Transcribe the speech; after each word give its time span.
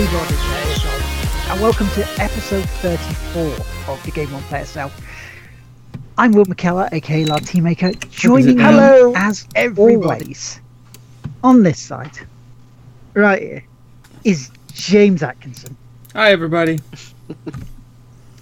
it 0.00 0.10
down. 0.10 0.26
Hello, 0.30 0.30
everybody, 0.30 0.36
there 0.48 0.68
is 0.72 0.84
Oz, 0.84 1.50
and 1.50 1.60
welcome 1.60 1.88
to 1.90 2.06
episode 2.18 2.64
34 2.80 3.92
of 3.92 4.02
the 4.04 4.10
Game 4.10 4.32
Won't 4.32 4.44
Play 4.46 4.60
Itself. 4.60 4.98
I'm 6.16 6.32
Will 6.32 6.46
McKellar, 6.46 6.90
aka 6.92 7.24
Lardteamaker, 7.24 8.10
joining 8.10 8.56
down. 8.56 8.74
you 8.74 8.80
Hello, 8.80 9.12
as 9.16 9.46
everybody. 9.54 10.24
always 10.24 10.60
on 11.42 11.62
this 11.62 11.78
side, 11.78 12.18
right 13.14 13.42
here, 13.42 13.64
is 14.24 14.50
James 14.72 15.22
Atkinson. 15.22 15.76
Hi, 16.14 16.32
everybody. 16.32 16.80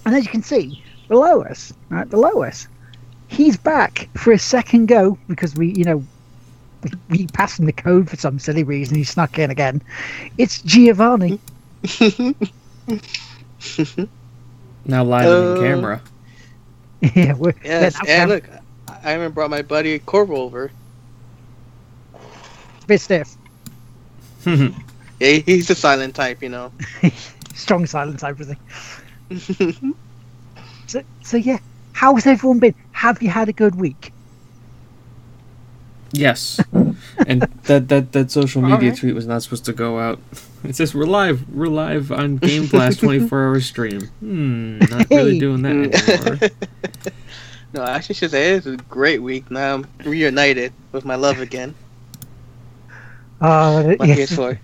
And 0.06 0.16
as 0.16 0.24
you 0.24 0.30
can 0.30 0.42
see, 0.42 0.82
below 1.08 1.42
us, 1.42 1.72
right 1.90 2.08
below 2.08 2.42
us, 2.42 2.66
he's 3.26 3.58
back 3.58 4.08
for 4.16 4.32
a 4.32 4.38
second 4.38 4.86
go 4.86 5.18
because 5.28 5.54
we, 5.54 5.74
you 5.74 5.84
know, 5.84 6.02
we, 6.82 6.90
we 7.10 7.26
passed 7.26 7.58
him 7.58 7.66
the 7.66 7.72
code 7.72 8.08
for 8.08 8.16
some 8.16 8.38
silly 8.38 8.62
reason. 8.62 8.96
He 8.96 9.04
snuck 9.04 9.38
in 9.38 9.50
again. 9.50 9.82
It's 10.38 10.62
Giovanni. 10.62 11.38
Now 14.84 15.04
live 15.04 15.32
Uh, 15.32 15.34
on 15.34 15.54
camera. 15.54 16.02
yeah, 17.00 17.34
we're, 17.34 17.54
Yes, 17.64 18.00
yeah, 18.02 18.24
and 18.24 18.28
look, 18.28 18.48
I 19.02 19.14
even 19.16 19.32
brought 19.32 19.50
my 19.50 19.62
buddy 19.62 19.98
Corvo 20.00 20.36
over. 20.36 20.72
bit 22.86 23.00
stiff. 23.00 23.36
Yeah, 25.20 25.40
he's 25.46 25.70
a 25.70 25.74
silent 25.74 26.14
type, 26.14 26.42
you 26.42 26.48
know. 26.48 26.72
Strong 27.54 27.86
silent 27.86 28.20
silence, 28.20 28.40
everything. 28.42 28.58
So, 30.86 31.02
so 31.22 31.36
yeah, 31.36 31.58
how's 31.92 32.26
everyone 32.26 32.58
been? 32.60 32.74
Have 32.92 33.22
you 33.22 33.28
had 33.30 33.48
a 33.48 33.52
good 33.52 33.76
week? 33.76 34.14
yes. 36.12 36.64
and 37.26 37.48
that, 37.64 37.88
that, 37.88 38.12
that 38.12 38.30
social 38.30 38.62
media 38.62 38.92
Alright. 38.92 38.94
tweet 38.94 39.14
was 39.14 39.26
not 39.26 39.42
supposed 39.42 39.64
to 39.66 39.72
go 39.72 39.98
out. 40.00 40.20
It 40.64 40.74
says 40.74 40.94
we're 40.94 41.06
live. 41.06 41.48
We're 41.48 41.66
live 41.68 42.10
on 42.10 42.38
GameBlast 42.38 42.98
24 43.00 43.44
hour 43.46 43.60
stream. 43.60 44.00
Hmm. 44.20 44.78
Not 44.78 45.08
really 45.10 45.38
doing 45.38 45.62
that 45.62 45.70
anymore. 45.70 46.50
no, 47.72 47.82
I 47.82 47.90
actually 47.92 48.16
should 48.16 48.32
say 48.32 48.52
it's 48.52 48.66
a 48.66 48.76
great 48.76 49.22
week. 49.22 49.50
Now 49.50 49.74
I'm 49.74 49.86
reunited 50.04 50.72
with 50.92 51.04
my 51.04 51.14
love 51.14 51.40
again. 51.40 51.74
Oh, 53.40 53.94
My 54.00 54.06
yes, 54.06 54.32
PS4. 54.32 54.58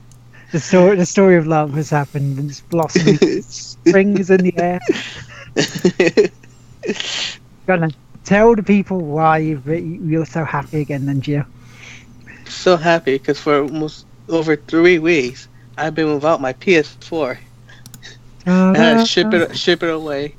the 0.51 0.59
story, 0.59 0.97
the 0.97 1.07
story 1.07 1.37
of 1.37 1.47
love 1.47 1.73
has 1.75 1.91
happened, 1.91 2.39
and 2.41 2.51
it's 2.51 2.61
blossoming. 2.61 3.17
Spring 3.43 4.19
is 4.19 4.31
in 4.31 4.43
the 4.43 4.59
air. 4.59 4.81
Go 7.67 7.75
on 7.75 7.81
then. 7.81 7.95
Tell 8.25 8.57
the 8.57 8.63
people 8.63 8.99
why 9.01 9.39
you've, 9.39 9.67
you're 9.69 10.27
so 10.27 10.45
happy 10.45 10.81
again, 10.81 11.07
then, 11.07 11.21
Gio. 11.21 11.47
so 12.49 12.77
happy 12.77 13.19
because 13.19 13.39
for 13.39 13.61
almost 13.63 14.07
over 14.29 14.57
three 14.57 14.99
weeks 14.99 15.47
I've 15.77 15.95
been 15.95 16.13
without 16.13 16.41
my 16.41 16.53
PS4. 16.53 17.39
And 18.47 18.77
I 18.77 18.93
uh-huh. 18.93 19.05
ship 19.07 19.33
it 19.33 19.57
ship 19.57 19.83
it 19.83 19.91
away 19.91 20.35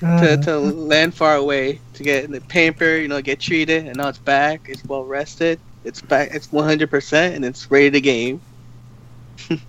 to, 0.00 0.06
uh-huh. 0.06 0.36
to 0.42 0.58
land 0.58 1.14
far 1.14 1.36
away 1.36 1.80
to 1.94 2.02
get 2.02 2.30
the 2.30 2.40
pamper, 2.42 2.96
you 2.96 3.08
know, 3.08 3.22
get 3.22 3.40
treated, 3.40 3.86
and 3.86 3.96
now 3.96 4.08
it's 4.08 4.18
back. 4.18 4.68
It's 4.68 4.84
well 4.84 5.04
rested. 5.04 5.58
It's 5.84 6.02
back. 6.02 6.30
It's 6.32 6.52
100 6.52 6.90
percent, 6.90 7.34
and 7.34 7.44
it's 7.44 7.70
ready 7.70 7.90
to 7.90 8.00
game. 8.00 8.40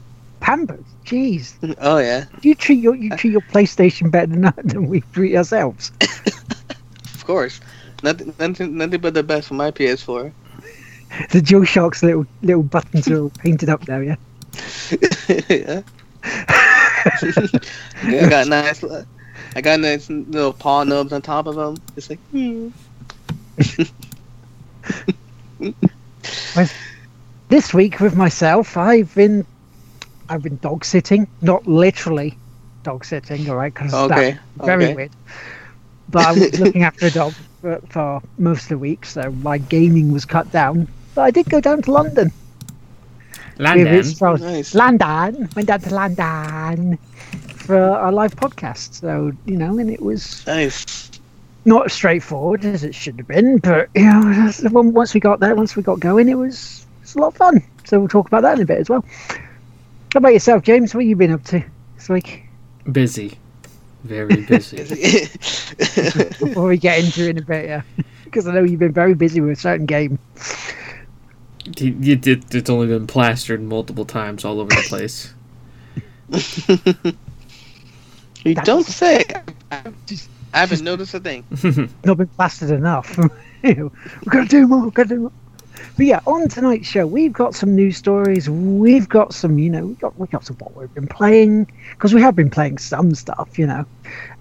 Pampered. 0.42 0.84
Jeez, 1.06 1.54
Oh 1.80 2.00
yeah, 2.00 2.26
you 2.42 2.56
treat 2.56 2.80
your 2.80 2.96
you 2.96 3.10
treat 3.18 3.32
your 3.32 3.42
PlayStation 3.42 4.12
better 4.12 4.28
than, 4.28 4.42
than 4.64 4.88
we 4.88 5.02
treat 5.14 5.36
ourselves. 5.36 5.92
of 6.02 7.24
course. 7.26 7.62
Nothing, 8.04 8.34
nothing, 8.38 8.78
nothing 8.78 9.02
but 9.02 9.14
the 9.16 9.24
best 9.24 9.48
for 9.48 9.56
my 9.56 9.72
PS4. 9.72 10.32
The 11.32 11.40
DualShock's 11.40 12.04
little 12.04 12.28
little 12.44 12.64
buttons 12.64 13.08
are 13.08 13.22
all 13.22 13.30
painted 13.30 13.70
up 13.70 13.86
there, 13.86 14.04
yeah. 14.04 14.18
I 18.04 18.28
got 18.30 18.48
nice. 18.48 18.84
I 19.56 19.62
got 19.62 19.80
nice 19.80 20.10
little 20.10 20.54
paw 20.54 20.84
nubs 20.84 21.14
on 21.14 21.22
top 21.22 21.48
of 21.48 21.56
them. 21.56 21.78
It's 21.96 22.10
like, 22.10 22.20
hmm. 22.32 22.70
This 27.50 27.74
week 27.74 28.00
with 28.00 28.16
myself, 28.16 28.78
I've 28.78 29.14
been 29.16 29.46
I've 30.30 30.44
been 30.44 30.58
dog 30.58 30.84
sitting, 30.84 31.28
not 31.42 31.66
literally 31.68 32.38
dog 32.84 33.06
sitting, 33.06 33.50
all 33.50 33.56
right? 33.56 33.74
Because 33.74 33.94
Okay, 33.94 34.38
very 34.58 34.86
okay. 34.86 34.96
weird. 34.96 35.12
But 36.10 36.26
I 36.26 36.32
was 36.34 36.60
looking 36.60 36.84
after 36.84 37.08
a 37.08 37.12
dog 37.12 37.34
for, 37.62 37.80
for 37.90 38.22
most 38.38 38.64
of 38.64 38.70
the 38.70 38.78
week, 38.78 39.06
so 39.06 39.32
my 39.32 39.58
gaming 39.58 40.12
was 40.12 40.26
cut 40.26 40.52
down. 40.52 40.88
But 41.16 41.22
I 41.24 41.32
did 41.32 41.50
go 41.50 41.60
down 41.62 41.82
to 41.84 41.92
London. 41.92 42.32
With 43.58 43.68
London. 43.68 43.88
his 43.88 44.18
friends. 44.18 44.42
Nice. 44.42 44.76
London. 44.76 45.50
Went 45.56 45.68
down 45.68 45.82
to 45.82 45.94
London 45.94 46.98
for 47.56 47.78
a 47.78 48.12
live 48.12 48.36
podcast. 48.36 48.94
So, 48.94 49.32
you 49.46 49.58
know, 49.58 49.78
and 49.78 49.90
it 49.90 50.02
was 50.02 50.46
nice. 50.48 51.12
not 51.66 51.88
as 51.88 51.94
straightforward 51.94 52.66
as 52.66 52.84
it 52.84 52.96
should 52.96 53.18
have 53.18 53.28
been. 53.28 53.58
But, 53.58 53.90
you 53.96 54.04
know, 54.04 54.44
once 54.72 55.14
we 55.14 55.20
got 55.20 55.40
there, 55.40 55.56
once 55.56 55.76
we 55.76 55.84
got 55.84 56.00
going, 56.00 56.30
it 56.30 56.38
was, 56.38 56.86
it 57.00 57.02
was 57.02 57.16
a 57.16 57.20
lot 57.20 57.28
of 57.28 57.38
fun. 57.38 57.64
So 57.86 58.00
we'll 58.00 58.08
talk 58.08 58.28
about 58.28 58.44
that 58.44 58.58
in 58.58 58.64
a 58.64 58.66
bit 58.66 58.80
as 58.80 58.90
well. 58.90 59.04
How 60.14 60.20
about 60.20 60.34
yourself, 60.34 60.64
James? 60.64 60.94
What 60.94 61.04
have 61.04 61.10
you 61.10 61.16
been 61.16 61.32
up 61.32 61.44
to 61.46 61.64
this 61.96 62.10
week? 62.10 62.46
Busy. 62.92 63.38
Very 64.04 64.42
busy. 64.46 64.78
Before 66.40 66.68
we 66.68 66.78
get 66.78 67.04
into 67.04 67.24
it 67.24 67.30
in 67.32 67.38
a 67.40 67.42
bit, 67.42 67.66
yeah. 67.66 67.82
Because 68.24 68.46
I 68.46 68.54
know 68.54 68.62
you've 68.62 68.80
been 68.80 68.92
very 68.92 69.14
busy 69.14 69.40
with 69.40 69.58
a 69.58 69.62
certain 69.62 69.86
game. 69.86 70.20
You, 71.78 71.98
you 72.00 72.20
it's 72.24 72.70
only 72.70 72.88
been 72.88 73.08
plastered 73.08 73.62
multiple 73.62 74.06
times 74.06 74.46
all 74.46 74.60
over 74.60 74.70
the 74.70 74.86
place. 74.88 75.34
you 78.44 78.54
That 78.56 78.66
don't 78.66 78.78
was- 78.78 78.88
say. 78.96 79.24
I 79.72 79.84
Just- 80.06 80.30
haven't 80.54 80.84
noticed 80.84 81.14
a 81.14 81.20
thing. 81.20 81.44
not 82.06 82.18
been 82.18 82.28
plastered 82.28 82.72
enough. 82.72 83.18
We've 83.64 83.90
got 84.30 84.44
to 84.44 84.48
do 84.48 84.68
more, 84.68 84.84
we've 84.86 84.94
got 84.94 85.04
to 85.10 85.16
do 85.16 85.20
more. 85.22 85.32
But 85.98 86.06
yeah, 86.06 86.20
on 86.26 86.48
tonight's 86.48 86.88
show, 86.88 87.06
we've 87.06 87.34
got 87.34 87.54
some 87.56 87.76
news 87.76 87.98
stories. 87.98 88.50
We've 88.50 89.08
got 89.10 89.34
some, 89.34 89.60
you 89.60 89.70
know, 89.70 89.86
we 89.88 89.94
got 89.96 90.18
we 90.18 90.28
got 90.28 90.46
some 90.46 90.56
what 90.58 90.76
we've 90.76 90.94
been 90.94 91.08
playing 91.08 91.70
because 91.92 92.14
we 92.14 92.22
have 92.22 92.36
been 92.36 92.50
playing 92.50 92.78
some 92.78 93.14
stuff, 93.16 93.58
you 93.60 93.66
know, 93.68 93.86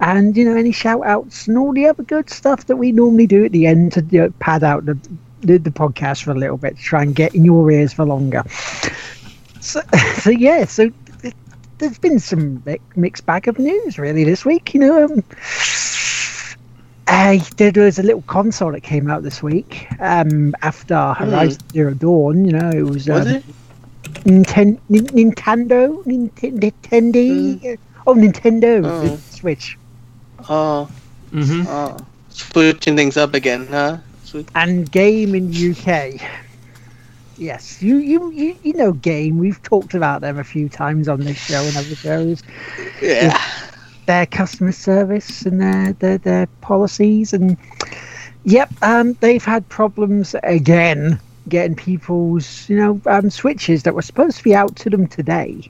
and 0.00 0.36
you 0.36 0.44
know 0.44 0.54
any 0.56 0.70
shout 0.72 1.04
outs 1.04 1.48
and 1.48 1.58
all 1.58 1.72
the 1.72 1.86
other 1.86 2.02
good 2.02 2.30
stuff 2.30 2.66
that 2.66 2.76
we 2.76 2.92
normally 2.92 3.26
do 3.26 3.44
at 3.44 3.52
the 3.52 3.66
end 3.66 3.92
to 3.92 4.02
you 4.10 4.20
know, 4.22 4.30
pad 4.38 4.62
out 4.64 4.84
the, 4.86 4.98
the 5.42 5.58
the 5.58 5.70
podcast 5.70 6.22
for 6.24 6.32
a 6.32 6.34
little 6.34 6.56
bit 6.56 6.76
to 6.76 6.82
try 6.82 7.02
and 7.02 7.14
get 7.14 7.34
in 7.34 7.44
your 7.44 7.70
ears 7.70 7.92
for 7.92 8.04
longer. 8.04 8.42
So, 9.60 9.80
so 10.20 10.30
yeah, 10.30 10.64
so 10.64 10.90
there's 11.78 11.98
been 11.98 12.18
some 12.18 12.62
mixed 12.96 13.26
bag 13.26 13.48
of 13.48 13.58
news 13.58 13.98
really 13.98 14.24
this 14.24 14.44
week, 14.44 14.74
you 14.74 14.80
know. 14.80 15.04
Um, 15.04 15.22
uh, 17.08 17.38
there 17.56 17.72
was 17.76 17.98
a 17.98 18.02
little 18.02 18.22
console 18.22 18.72
that 18.72 18.80
came 18.82 19.08
out 19.10 19.22
this 19.22 19.42
week 19.42 19.86
um, 20.00 20.54
after 20.62 21.12
Horizon 21.14 21.60
Zero 21.72 21.94
Dawn. 21.94 22.44
You 22.44 22.52
know, 22.52 22.70
it 22.70 22.82
was, 22.82 23.06
Hmm. 23.06 23.12
Was 23.12 23.26
um, 23.26 23.34
it? 23.34 23.44
Ninten- 24.24 24.78
Nin- 24.88 25.06
Nintendo, 25.08 26.02
Nint- 26.04 26.32
Nintendo, 26.58 27.78
oh 28.06 28.14
Nintendo 28.14 28.84
Oh. 28.84 29.18
Switch, 29.30 29.78
Oh, 30.48 30.88
hmm 31.30 31.62
oh, 31.68 31.96
switching 32.30 32.96
things 32.96 33.16
up 33.16 33.34
again, 33.34 33.66
huh? 33.68 33.98
Switch- 34.26 34.48
and 34.54 34.90
Game 34.90 35.34
in 35.34 35.48
UK. 35.52 36.20
Yes, 37.38 37.82
you, 37.82 37.98
you 37.98 38.30
you 38.30 38.56
you 38.62 38.72
know 38.74 38.92
Game. 38.92 39.38
We've 39.38 39.62
talked 39.62 39.94
about 39.94 40.20
them 40.22 40.38
a 40.38 40.44
few 40.44 40.68
times 40.68 41.08
on 41.08 41.20
this 41.20 41.36
show 41.36 41.62
and 41.62 41.76
other 41.76 41.94
shows. 41.94 42.42
Yeah. 43.02 43.38
their 44.06 44.26
customer 44.26 44.72
service 44.72 45.42
and 45.42 45.60
their 45.60 45.92
their, 45.94 46.18
their 46.18 46.46
policies 46.60 47.32
and 47.32 47.56
yep 48.44 48.70
um 48.82 49.14
they've 49.14 49.44
had 49.44 49.68
problems 49.68 50.34
again 50.44 51.18
getting 51.48 51.74
people's 51.74 52.68
you 52.68 52.76
know 52.76 53.00
um 53.06 53.28
switches 53.30 53.82
that 53.82 53.94
were 53.94 54.02
supposed 54.02 54.38
to 54.38 54.44
be 54.44 54.54
out 54.54 54.74
to 54.76 54.88
them 54.88 55.06
today 55.08 55.68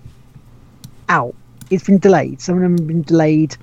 out 1.09 1.35
it's 1.71 1.85
been 1.85 1.99
delayed 1.99 2.41
some 2.41 2.57
of 2.57 2.63
them 2.63 2.77
have 2.77 2.87
been 2.87 3.03
delayed 3.03 3.57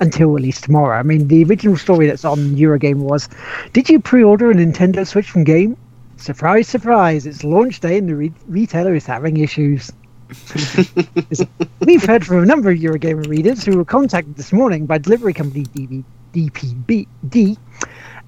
until 0.00 0.36
at 0.36 0.42
least 0.42 0.64
tomorrow. 0.64 0.98
I 0.98 1.02
mean 1.02 1.28
the 1.28 1.44
original 1.44 1.76
story 1.76 2.06
that's 2.06 2.24
on 2.24 2.56
Eurogamer 2.56 2.96
was 2.96 3.28
did 3.72 3.88
you 3.88 4.00
pre-order 4.00 4.50
a 4.50 4.54
nintendo 4.54 5.06
switch 5.06 5.30
from 5.30 5.44
game? 5.44 5.76
Surprise 6.16 6.68
surprise 6.68 7.26
it's 7.26 7.44
launch 7.44 7.80
day 7.80 7.98
and 7.98 8.08
the 8.08 8.16
re- 8.16 8.32
retailer 8.48 8.94
is 8.94 9.06
having 9.06 9.36
issues. 9.38 9.92
We've 11.80 12.04
heard 12.04 12.24
from 12.24 12.42
a 12.42 12.46
number 12.46 12.70
of 12.70 12.78
Eurogamer 12.78 13.26
readers 13.26 13.64
who 13.64 13.76
were 13.76 13.84
contacted 13.84 14.36
this 14.36 14.52
morning 14.52 14.86
by 14.86 14.98
delivery 14.98 15.34
company 15.34 15.64
DB, 15.64 16.04
DPD 16.32 17.58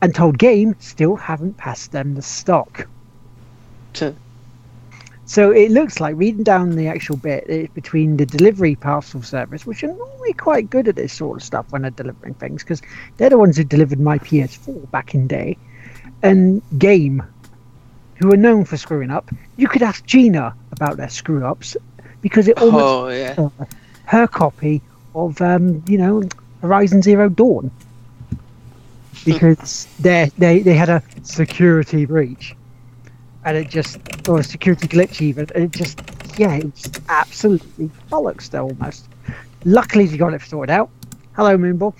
and 0.00 0.14
told 0.14 0.36
Game 0.38 0.74
still 0.80 1.16
haven't 1.16 1.56
passed 1.56 1.92
them 1.92 2.14
the 2.14 2.22
stock. 2.22 2.88
T- 3.92 4.14
So 5.32 5.50
it 5.50 5.70
looks 5.70 5.98
like 5.98 6.14
reading 6.18 6.42
down 6.42 6.76
the 6.76 6.88
actual 6.88 7.16
bit 7.16 7.44
it's 7.48 7.72
between 7.72 8.18
the 8.18 8.26
delivery 8.26 8.74
parcel 8.74 9.22
service, 9.22 9.64
which 9.64 9.82
are 9.82 9.86
normally 9.86 10.34
quite 10.34 10.68
good 10.68 10.88
at 10.88 10.96
this 10.96 11.14
sort 11.14 11.38
of 11.38 11.42
stuff 11.42 11.64
when 11.70 11.80
they're 11.80 11.90
delivering 11.90 12.34
things, 12.34 12.62
because 12.62 12.82
they're 13.16 13.30
the 13.30 13.38
ones 13.38 13.56
who 13.56 13.64
delivered 13.64 13.98
my 13.98 14.18
PS4 14.18 14.90
back 14.90 15.14
in 15.14 15.26
day, 15.26 15.56
and 16.22 16.60
Game, 16.76 17.22
who 18.16 18.30
are 18.30 18.36
known 18.36 18.66
for 18.66 18.76
screwing 18.76 19.10
up. 19.10 19.30
You 19.56 19.68
could 19.68 19.80
ask 19.80 20.04
Gina 20.04 20.54
about 20.70 20.98
their 20.98 21.08
screw 21.08 21.46
ups. 21.46 21.78
because 22.20 22.46
it 22.46 22.60
almost 22.60 22.84
Oh 22.84 23.08
yeah. 23.08 23.48
her 24.04 24.26
copy 24.26 24.82
of 25.14 25.40
um, 25.40 25.82
you 25.86 25.96
know 25.96 26.24
Horizon 26.60 27.00
Zero 27.00 27.30
Dawn 27.30 27.70
because 29.24 29.86
they 29.98 30.30
they 30.36 30.60
they 30.60 30.74
had 30.74 30.90
a 30.90 31.02
security 31.22 32.04
breach 32.04 32.54
and 33.44 33.56
it 33.56 33.68
just 33.68 33.98
or 34.28 34.38
a 34.38 34.44
security 34.44 34.86
glitch 34.86 35.20
even 35.20 35.46
and 35.54 35.64
it 35.64 35.70
just 35.72 36.00
yeah 36.38 36.54
it 36.54 36.64
was 36.64 36.90
absolutely 37.08 37.90
bollocks 38.10 38.50
there 38.50 38.62
almost. 38.62 39.06
Luckily 39.64 40.08
she 40.08 40.16
got 40.16 40.34
it 40.34 40.42
sorted 40.42 40.70
out. 40.70 40.90
Hello 41.34 41.56
Moonball. 41.56 41.94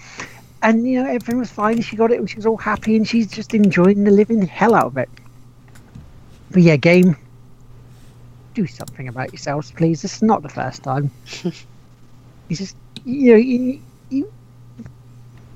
And 0.62 0.86
you 0.86 1.02
know 1.02 1.08
everything 1.08 1.38
was 1.38 1.50
fine. 1.50 1.80
She 1.80 1.96
got 1.96 2.12
it 2.12 2.18
and 2.18 2.28
she 2.28 2.36
was 2.36 2.46
all 2.46 2.56
happy 2.56 2.96
and 2.96 3.06
she's 3.06 3.26
just 3.26 3.54
enjoying 3.54 4.04
the 4.04 4.10
living 4.10 4.42
hell 4.42 4.74
out 4.74 4.86
of 4.86 4.96
it. 4.96 5.08
But 6.50 6.62
yeah, 6.62 6.76
game. 6.76 7.16
Do 8.54 8.66
something 8.66 9.08
about 9.08 9.32
yourselves, 9.32 9.72
please. 9.72 10.02
This 10.02 10.16
is 10.16 10.22
not 10.22 10.42
the 10.42 10.48
first 10.48 10.82
time. 10.82 11.10
you 11.44 12.56
just 12.56 12.76
you 13.04 13.32
know 13.32 13.38
you, 13.38 13.80
you 14.10 14.32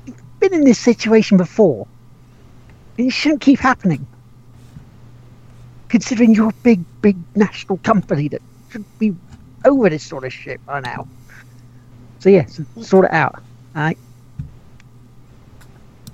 you've 0.06 0.40
been 0.40 0.54
in 0.54 0.64
this 0.64 0.78
situation 0.78 1.36
before. 1.36 1.86
It 2.96 3.10
shouldn't 3.10 3.42
keep 3.42 3.60
happening. 3.60 4.06
Considering 5.88 6.34
you're 6.34 6.50
a 6.50 6.62
big, 6.62 6.84
big 7.00 7.16
national 7.34 7.78
company 7.78 8.28
that 8.28 8.42
should 8.70 8.84
be 8.98 9.14
over 9.64 9.88
this 9.88 10.02
sort 10.02 10.24
of 10.24 10.32
shit 10.32 10.64
by 10.66 10.80
now. 10.80 11.06
So 12.18 12.28
yes, 12.28 12.60
sort 12.80 13.04
it 13.06 13.12
out. 13.12 13.42
Alright. 13.74 13.98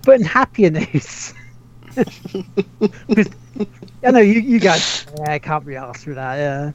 But 0.04 0.20
in 0.20 0.26
happier 0.26 0.70
news. 0.70 1.34
I 4.04 4.10
know 4.10 4.20
you, 4.20 4.40
you 4.40 4.58
guys 4.58 5.06
yeah, 5.18 5.38
can't 5.38 5.64
be 5.64 5.76
asked 5.76 6.06
with 6.06 6.16
that. 6.16 6.36
Yeah. 6.36 6.72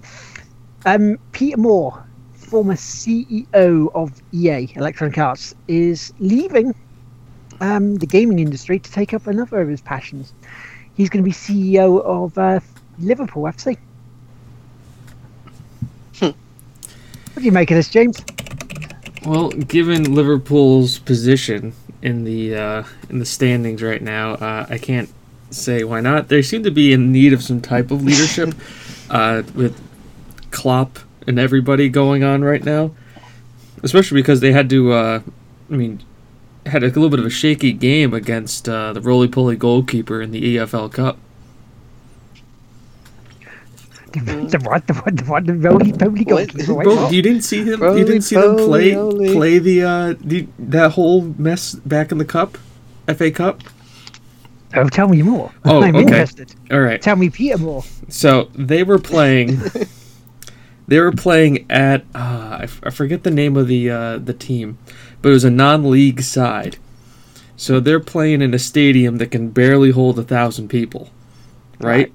Um, 0.85 1.19
Peter 1.33 1.57
Moore, 1.57 2.05
former 2.33 2.75
CEO 2.75 3.91
of 3.93 4.21
EA 4.31 4.71
Electronic 4.75 5.17
Arts, 5.17 5.53
is 5.67 6.13
leaving 6.19 6.73
um, 7.59 7.95
the 7.95 8.05
gaming 8.05 8.39
industry 8.39 8.79
to 8.79 8.91
take 8.91 9.13
up 9.13 9.27
another 9.27 9.59
of 9.59 9.67
his 9.67 9.81
passions. 9.81 10.33
He's 10.95 11.09
going 11.09 11.23
to 11.23 11.27
be 11.27 11.33
CEO 11.33 12.01
of 12.03 12.37
uh, 12.37 12.59
Liverpool 12.99 13.43
FC. 13.43 13.77
Hmm. 16.19 16.25
What 16.25 16.35
do 17.37 17.43
you 17.43 17.51
make 17.51 17.69
of 17.71 17.75
this, 17.75 17.89
James? 17.89 18.23
Well, 19.25 19.49
given 19.49 20.15
Liverpool's 20.15 20.99
position 20.99 21.73
in 22.01 22.23
the 22.23 22.55
uh, 22.55 22.83
in 23.09 23.19
the 23.19 23.25
standings 23.25 23.83
right 23.83 24.01
now, 24.01 24.33
uh, 24.33 24.65
I 24.69 24.77
can't 24.77 25.09
say 25.49 25.83
why 25.83 26.01
not. 26.01 26.29
They 26.29 26.41
seem 26.41 26.63
to 26.63 26.71
be 26.71 26.93
in 26.93 27.11
need 27.11 27.33
of 27.33 27.43
some 27.43 27.61
type 27.61 27.91
of 27.91 28.03
leadership 28.03 28.53
uh, 29.09 29.43
with 29.55 29.79
Klopp 30.51 30.99
and 31.25 31.39
everybody 31.39 31.89
going 31.89 32.23
on 32.23 32.43
right 32.43 32.63
now, 32.63 32.91
especially 33.83 34.21
because 34.21 34.39
they 34.39 34.51
had 34.51 34.69
to. 34.69 34.93
Uh, 34.93 35.21
I 35.69 35.75
mean, 35.75 36.01
had 36.65 36.83
a 36.83 36.87
little 36.87 37.09
bit 37.09 37.19
of 37.19 37.25
a 37.25 37.29
shaky 37.29 37.73
game 37.73 38.13
against 38.13 38.69
uh, 38.69 38.93
the 38.93 39.01
roly 39.01 39.27
poly 39.27 39.55
goalkeeper 39.55 40.21
in 40.21 40.31
the 40.31 40.55
EFL 40.55 40.91
Cup. 40.91 41.17
The 44.25 44.59
what? 44.63 44.87
The 44.87 44.93
what? 44.93 45.15
The 45.17 45.23
what? 45.25 45.45
The 45.45 45.53
roly 45.53 45.91
poly 45.93 46.23
What? 46.23 46.53
Bro, 46.83 47.09
you 47.09 47.21
didn't 47.21 47.41
see 47.43 47.63
him. 47.63 47.81
you 47.81 48.03
didn't 48.05 48.21
see 48.23 48.35
them 48.35 48.55
play 48.57 48.93
Roly-poly. 48.95 49.33
play 49.33 49.59
the 49.59 49.83
uh 49.83 50.13
the, 50.19 50.47
that 50.59 50.91
whole 50.93 51.21
mess 51.37 51.73
back 51.75 52.11
in 52.11 52.17
the 52.17 52.25
cup, 52.25 52.57
FA 53.07 53.31
Cup. 53.31 53.61
Oh, 54.75 54.87
tell 54.89 55.07
me 55.07 55.21
more. 55.21 55.51
Oh, 55.65 55.81
I'm 55.81 55.95
okay. 55.95 56.03
interested. 56.03 56.53
All 56.71 56.81
right. 56.81 57.01
Tell 57.01 57.15
me, 57.15 57.29
Peter 57.29 57.57
more. 57.57 57.83
So 58.09 58.49
they 58.53 58.83
were 58.83 58.99
playing. 58.99 59.61
they 60.87 60.99
were 60.99 61.11
playing 61.13 61.65
at 61.71 62.01
uh, 62.13 62.57
I, 62.59 62.63
f- 62.63 62.81
I 62.83 62.89
forget 62.89 63.23
the 63.23 63.31
name 63.31 63.55
of 63.57 63.67
the 63.67 63.89
uh, 63.89 64.17
the 64.17 64.33
team, 64.33 64.77
but 65.21 65.29
it 65.29 65.33
was 65.33 65.43
a 65.45 65.49
non-league 65.49 66.21
side. 66.21 66.77
So 67.55 67.79
they're 67.79 67.99
playing 67.99 68.41
in 68.41 68.53
a 68.53 68.59
stadium 68.59 69.17
that 69.17 69.31
can 69.31 69.49
barely 69.49 69.91
hold 69.91 70.19
a 70.19 70.23
thousand 70.23 70.67
people, 70.67 71.09
right? 71.79 72.11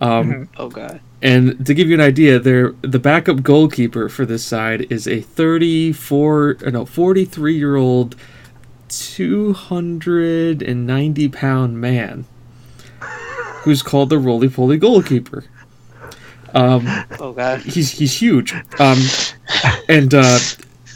Um, 0.00 0.48
Oh 0.56 0.68
god. 0.68 1.00
And 1.20 1.66
to 1.66 1.74
give 1.74 1.88
you 1.88 1.94
an 1.94 2.00
idea, 2.00 2.38
there 2.38 2.74
the 2.82 3.00
backup 3.00 3.42
goalkeeper 3.42 4.08
for 4.08 4.24
this 4.24 4.44
side 4.44 4.90
is 4.92 5.08
a 5.08 5.20
34 5.20 6.58
uh, 6.64 6.70
no 6.70 6.86
43 6.86 7.56
year 7.56 7.74
old 7.76 8.14
290 8.88 11.28
pound 11.28 11.80
man 11.80 12.24
who's 13.62 13.82
called 13.82 14.10
the 14.10 14.18
roly 14.18 14.48
poly 14.48 14.76
goalkeeper. 14.78 15.44
Um, 16.54 16.86
Oh 17.18 17.32
god. 17.32 17.60
he's 17.62 17.90
he's 17.90 18.20
huge. 18.20 18.54
Um, 18.78 18.98
and 19.88 20.14
uh, 20.14 20.38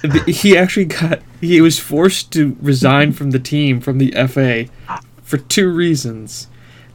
th- 0.02 0.36
he 0.38 0.56
actually 0.56 0.86
got 0.86 1.20
he 1.40 1.60
was 1.60 1.78
forced 1.78 2.32
to 2.32 2.56
resign 2.60 3.12
from 3.12 3.30
the 3.32 3.38
team 3.40 3.80
from 3.80 3.98
the 3.98 4.12
FA 4.28 4.66
for 5.22 5.38
two 5.38 5.69
reasons. 5.69 6.46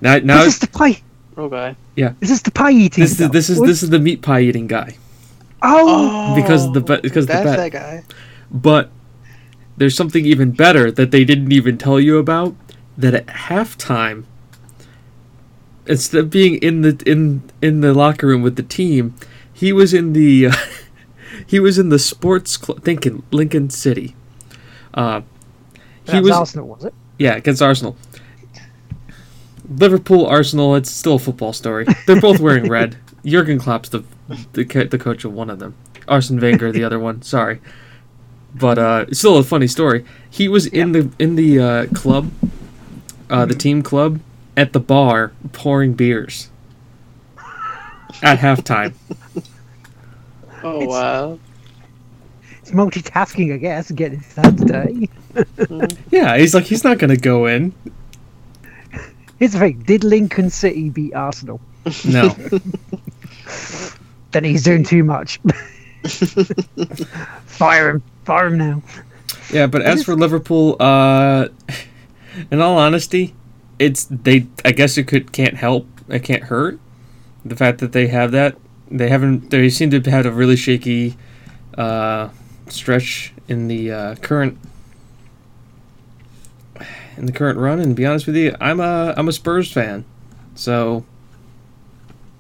Now 0.02 0.18
now 0.20 0.40
is 0.44 0.60
this 0.60 0.62
the 0.62 0.68
pie? 1.38 1.44
Oh 1.44 1.50
god. 1.50 2.16
Is 2.22 2.30
this 2.30 2.42
the 2.42 2.52
pie 2.52 2.72
eating? 2.72 3.04
this 3.04 3.20
is 3.20 3.30
this 3.30 3.50
is 3.50 3.60
What- 3.60 3.68
this 3.68 3.84
is 3.84 3.90
the 3.90 4.00
meat 4.00 4.22
pie 4.22 4.42
eating 4.42 4.68
guy. 4.68 4.98
Oh, 5.62 6.36
Because 6.36 6.66
of 6.66 6.74
the 6.74 6.82
bet- 6.82 7.02
because 7.02 7.24
of 7.26 7.30
the 7.30 7.44
bet. 7.44 7.58
that 7.58 7.72
guy. 7.72 8.04
But 8.52 8.90
there's 9.76 9.96
something 9.96 10.26
even 10.26 10.52
better 10.52 10.92
that 10.92 11.12
they 11.12 11.26
didn't 11.26 11.52
even 11.52 11.78
tell 11.78 12.00
you 12.00 12.18
about. 12.18 12.56
That 12.98 13.14
at 13.14 13.28
halftime, 13.28 14.24
instead 15.86 16.20
of 16.20 16.30
being 16.30 16.56
in 16.56 16.82
the 16.82 17.02
in 17.06 17.44
in 17.62 17.82
the 17.82 17.94
locker 17.94 18.28
room 18.28 18.42
with 18.42 18.56
the 18.56 18.64
team, 18.64 19.14
he 19.54 19.72
was 19.72 19.94
in 19.94 20.14
the 20.14 20.50
he 21.48 21.60
was 21.60 21.78
in 21.78 21.90
the 21.90 22.00
sports 22.00 22.58
club. 22.58 22.84
Thinking 22.84 23.24
Lincoln 23.32 23.70
City. 23.70 24.16
Uh, 24.94 25.22
he 26.06 26.12
that 26.14 26.24
was 26.24 26.30
was 26.32 26.38
Arsenal, 26.38 26.68
was 26.68 26.86
it? 26.86 26.94
yeah 27.20 27.36
against 27.36 27.62
Arsenal. 27.62 27.96
Liverpool, 29.70 30.26
Arsenal. 30.26 30.76
It's 30.76 30.90
still 30.92 31.16
a 31.16 31.20
football 31.20 31.54
story. 31.54 31.86
They're 32.06 32.22
both 32.22 32.40
wearing 32.40 32.70
red. 32.70 32.98
Jurgen 33.26 33.60
Klopp's 33.60 33.90
the 33.90 34.04
the, 34.54 34.64
the 34.64 34.98
coach 34.98 35.26
of 35.26 35.34
one 35.34 35.50
of 35.50 35.60
them. 35.60 35.76
Arsene 36.08 36.40
Wenger, 36.40 36.72
the 36.72 36.84
other 36.84 37.00
one. 37.00 37.22
Sorry, 37.22 37.60
but 38.56 38.78
uh, 38.78 39.06
it's 39.10 39.20
still 39.20 39.38
a 39.38 39.44
funny 39.44 39.68
story. 39.68 40.06
He 40.30 40.48
was 40.48 40.66
in 40.68 40.92
the 40.94 41.12
in 41.20 41.36
the 41.36 41.60
uh, 41.60 41.86
club, 41.88 42.32
uh, 43.30 43.46
the 43.46 43.56
team 43.56 43.82
club, 43.84 44.20
at 44.56 44.72
the 44.74 44.80
bar 44.80 45.34
pouring 45.52 45.94
beers 45.94 46.50
at 48.24 48.40
halftime. 48.40 48.94
Oh 50.64 50.76
It's- 50.82 50.88
wow. 50.88 51.40
It's 52.62 52.72
multitasking, 52.72 53.54
I 53.54 53.58
guess, 53.58 53.92
getting 53.92 54.20
his 54.20 54.34
hands 54.36 54.62
dirty. 54.66 55.10
Yeah, 56.12 56.38
he's 56.38 56.54
like 56.54 56.66
he's 56.66 56.84
not 56.84 56.98
gonna 56.98 57.16
go 57.16 57.46
in. 57.46 57.74
Here's 59.40 59.54
the 59.54 59.60
thing: 59.60 59.80
Did 59.80 60.04
Lincoln 60.04 60.50
City 60.50 60.90
beat 60.90 61.14
Arsenal? 61.14 61.62
No, 62.06 62.30
Then 64.32 64.44
he's 64.44 64.64
doing 64.64 64.84
too 64.84 65.04
much. 65.04 65.40
Fire 67.46 67.92
him! 67.92 68.04
Fire 68.26 68.48
him 68.48 68.58
now! 68.58 68.82
Yeah, 69.52 69.68
but 69.68 69.82
as 69.82 70.04
for 70.04 70.16
Liverpool, 70.16 70.76
uh, 70.80 71.48
in 72.52 72.62
all 72.62 72.78
honesty, 72.78 73.34
it's 73.80 74.06
they. 74.06 74.48
I 74.66 74.72
guess 74.72 74.98
it 74.98 75.08
could 75.08 75.32
can't 75.32 75.56
help. 75.56 75.88
It 76.10 76.24
can't 76.24 76.44
hurt. 76.44 76.80
The 77.46 77.56
fact 77.56 77.80
that 77.80 77.94
they 77.94 78.08
have 78.08 78.32
that, 78.32 78.58
they 78.90 79.10
haven't. 79.10 79.50
They 79.50 79.70
seem 79.70 79.90
to 79.92 79.98
have 79.98 80.06
had 80.06 80.26
a 80.26 80.32
really 80.32 80.56
shaky 80.56 81.16
uh, 81.78 82.30
stretch 82.68 83.34
in 83.48 83.68
the 83.68 83.92
uh, 83.92 84.16
current 84.16 84.58
in 87.18 87.26
the 87.26 87.32
current 87.32 87.58
run. 87.60 87.80
And 87.80 87.92
to 87.92 87.96
be 87.96 88.06
honest 88.06 88.28
with 88.28 88.36
you, 88.36 88.56
I'm 88.62 88.80
a 88.80 89.14
I'm 89.18 89.28
a 89.28 89.34
Spurs 89.34 89.72
fan, 89.72 90.06
so 90.56 91.06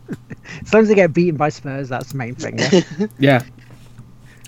As 0.62 0.74
long 0.74 0.84
as 0.84 0.88
they 0.89 0.96
get 0.96 1.13
beaten 1.13 1.36
by 1.38 1.50
Spurs, 1.50 1.89
that's 1.89 2.12
the 2.12 2.17
main 2.17 2.36
thing. 2.36 2.57
Yeah? 2.60 3.07
yeah. 3.19 3.43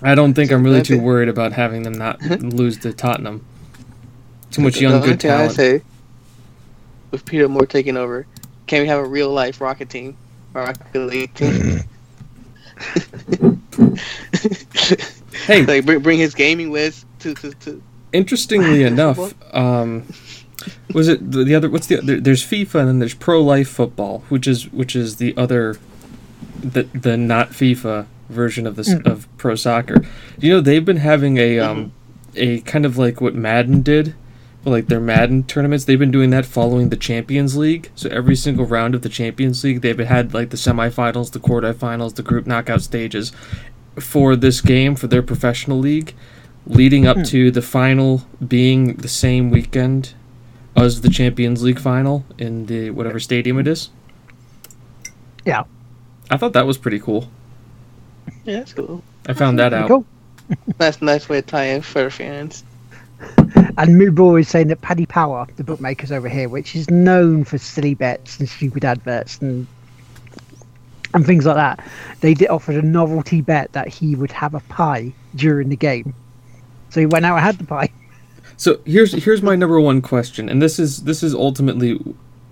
I 0.02 0.14
don't 0.14 0.32
think 0.32 0.50
I'm 0.50 0.64
really 0.64 0.80
too 0.82 0.94
Maybe. 0.94 1.04
worried 1.04 1.28
about 1.28 1.52
having 1.52 1.82
them 1.82 1.92
not 1.92 2.22
lose 2.40 2.78
to 2.78 2.92
Tottenham. 2.92 3.44
Too 4.50 4.62
much 4.62 4.74
The 4.74 4.80
young 4.80 5.00
good 5.02 5.20
thing 5.20 5.30
I 5.30 5.36
talent. 5.36 5.52
say, 5.52 5.82
with 7.10 7.24
Peter 7.26 7.48
Moore 7.48 7.66
taking 7.66 7.96
over, 7.98 8.26
can 8.66 8.82
we 8.82 8.88
have 8.88 8.98
a 8.98 9.04
real 9.04 9.30
life 9.30 9.60
Rocket 9.60 9.90
team? 9.90 10.16
Or 10.54 10.62
Rocket 10.62 10.98
League 10.98 11.34
team? 11.34 11.80
Hey, 15.46 15.64
like 15.66 15.84
bring, 15.84 16.00
bring 16.00 16.18
his 16.18 16.34
gaming 16.34 16.70
whiz 16.70 17.04
to 17.20 17.34
to, 17.34 17.52
to 17.52 17.82
Interestingly 18.12 18.82
enough, 18.92 19.34
um, 19.54 20.06
was 20.92 21.08
it 21.08 21.30
the, 21.30 21.44
the 21.44 21.54
other? 21.54 21.68
What's 21.70 21.86
the 21.86 21.98
other? 21.98 22.20
There's 22.20 22.44
FIFA 22.44 22.80
and 22.80 22.88
then 22.88 22.98
there's 22.98 23.14
Pro 23.14 23.42
Life 23.42 23.68
Football, 23.68 24.24
which 24.28 24.46
is 24.46 24.70
which 24.72 24.94
is 24.96 25.16
the 25.16 25.36
other, 25.36 25.78
the 26.60 26.84
the 26.94 27.16
not 27.16 27.50
FIFA 27.50 28.06
version 28.28 28.66
of 28.66 28.76
this 28.76 28.94
of 29.04 29.28
pro 29.36 29.54
soccer. 29.54 30.04
You 30.38 30.52
know 30.52 30.60
they've 30.60 30.84
been 30.84 30.98
having 30.98 31.38
a 31.38 31.58
um 31.58 31.92
a 32.34 32.60
kind 32.60 32.86
of 32.86 32.96
like 32.96 33.20
what 33.20 33.34
Madden 33.34 33.82
did, 33.82 34.14
like 34.64 34.86
their 34.86 35.00
Madden 35.00 35.44
tournaments. 35.44 35.84
They've 35.84 35.98
been 35.98 36.10
doing 36.10 36.30
that 36.30 36.46
following 36.46 36.90
the 36.90 36.96
Champions 36.96 37.56
League. 37.56 37.90
So 37.94 38.08
every 38.10 38.36
single 38.36 38.66
round 38.66 38.94
of 38.94 39.02
the 39.02 39.08
Champions 39.08 39.64
League, 39.64 39.80
they've 39.80 39.98
had 39.98 40.34
like 40.34 40.50
the 40.50 40.56
semifinals, 40.56 41.32
the 41.32 41.40
quarterfinals, 41.40 42.14
the 42.14 42.22
group 42.22 42.46
knockout 42.46 42.82
stages. 42.82 43.32
for 43.98 44.36
this 44.36 44.60
game 44.60 44.94
for 44.94 45.08
their 45.08 45.22
professional 45.22 45.78
league, 45.78 46.14
leading 46.70 47.06
up 47.06 47.16
Hmm. 47.18 47.22
to 47.24 47.50
the 47.50 47.62
final 47.62 48.22
being 48.46 48.94
the 48.94 49.08
same 49.08 49.50
weekend 49.50 50.14
as 50.76 51.00
the 51.02 51.08
Champions 51.10 51.62
League 51.62 51.80
final 51.80 52.24
in 52.38 52.66
the 52.66 52.90
whatever 52.90 53.18
stadium 53.20 53.58
it 53.58 53.66
is. 53.66 53.90
Yeah. 55.44 55.64
I 56.30 56.36
thought 56.36 56.52
that 56.52 56.66
was 56.66 56.78
pretty 56.78 57.00
cool. 57.00 57.28
Yeah, 58.44 58.58
that's 58.60 58.72
cool. 58.72 59.02
I 59.26 59.32
found 59.34 59.58
that 59.58 59.72
out. 59.74 59.88
cool. 59.88 60.04
That's 60.78 60.98
a 60.98 61.04
nice 61.04 61.28
way 61.28 61.40
to 61.40 61.46
tie 61.46 61.64
in 61.66 61.82
for 61.82 62.08
fans. 62.10 62.64
And 63.76 64.00
Moonball 64.00 64.40
is 64.40 64.48
saying 64.48 64.68
that 64.68 64.80
Paddy 64.80 65.06
Power, 65.06 65.46
the 65.56 65.64
bookmakers 65.64 66.10
over 66.10 66.28
here, 66.28 66.48
which 66.48 66.74
is 66.74 66.88
known 66.90 67.44
for 67.44 67.58
silly 67.58 67.94
bets 67.94 68.38
and 68.40 68.48
stupid 68.48 68.84
adverts 68.84 69.38
and 69.40 69.66
and 71.14 71.26
things 71.26 71.44
like 71.44 71.56
that, 71.56 71.84
they 72.20 72.34
did 72.34 72.48
offered 72.48 72.76
a 72.76 72.82
novelty 72.82 73.40
bet 73.40 73.72
that 73.72 73.88
he 73.88 74.14
would 74.14 74.30
have 74.32 74.54
a 74.54 74.60
pie 74.60 75.12
during 75.34 75.68
the 75.68 75.76
game. 75.76 76.14
So 76.90 77.00
he 77.00 77.06
went 77.06 77.24
out 77.24 77.36
and 77.36 77.44
had 77.44 77.58
the 77.58 77.64
pie. 77.64 77.88
So 78.56 78.80
here's 78.84 79.12
here's 79.24 79.42
my 79.42 79.56
number 79.56 79.80
one 79.80 80.02
question, 80.02 80.48
and 80.48 80.60
this 80.60 80.78
is 80.78 81.04
this 81.04 81.22
is 81.22 81.34
ultimately, 81.34 81.98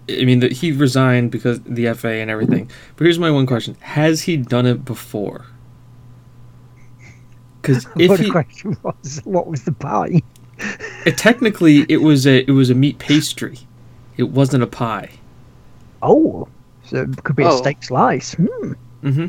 I 0.09 0.25
mean 0.25 0.40
that 0.40 0.52
he 0.52 0.73
resigned 0.73 1.30
because 1.30 1.61
the 1.62 1.92
FA 1.92 2.09
and 2.14 2.30
everything. 2.30 2.71
But 2.97 3.04
here's 3.04 3.18
my 3.18 3.30
one 3.30 3.47
question: 3.47 3.76
Has 3.80 4.23
he 4.23 4.37
done 4.38 4.64
it 4.64 4.85
before? 4.87 5.45
Because 7.61 7.87
if 7.97 8.09
what 8.09 8.21
he 8.21 8.26
the 8.26 8.30
question 8.33 8.76
was, 8.83 9.21
what 9.25 9.47
was 9.47 9.64
the 9.64 9.73
pie? 9.73 10.23
it, 11.07 11.16
technically 11.18 11.80
it 11.88 11.99
was 11.99 12.26
a 12.26 12.38
it 12.49 12.52
was 12.52 12.71
a 12.71 12.75
meat 12.75 12.99
pastry, 12.99 13.59
it 14.16 14.30
wasn't 14.30 14.62
a 14.62 14.66
pie. 14.66 15.11
Oh, 16.00 16.49
so 16.85 17.02
it 17.02 17.23
could 17.25 17.37
be 17.37 17.42
a 17.42 17.49
Oh. 17.49 17.57
steak 17.59 17.83
slice. 17.83 18.35
Hmm. 18.35 18.73
Hmm 19.02 19.26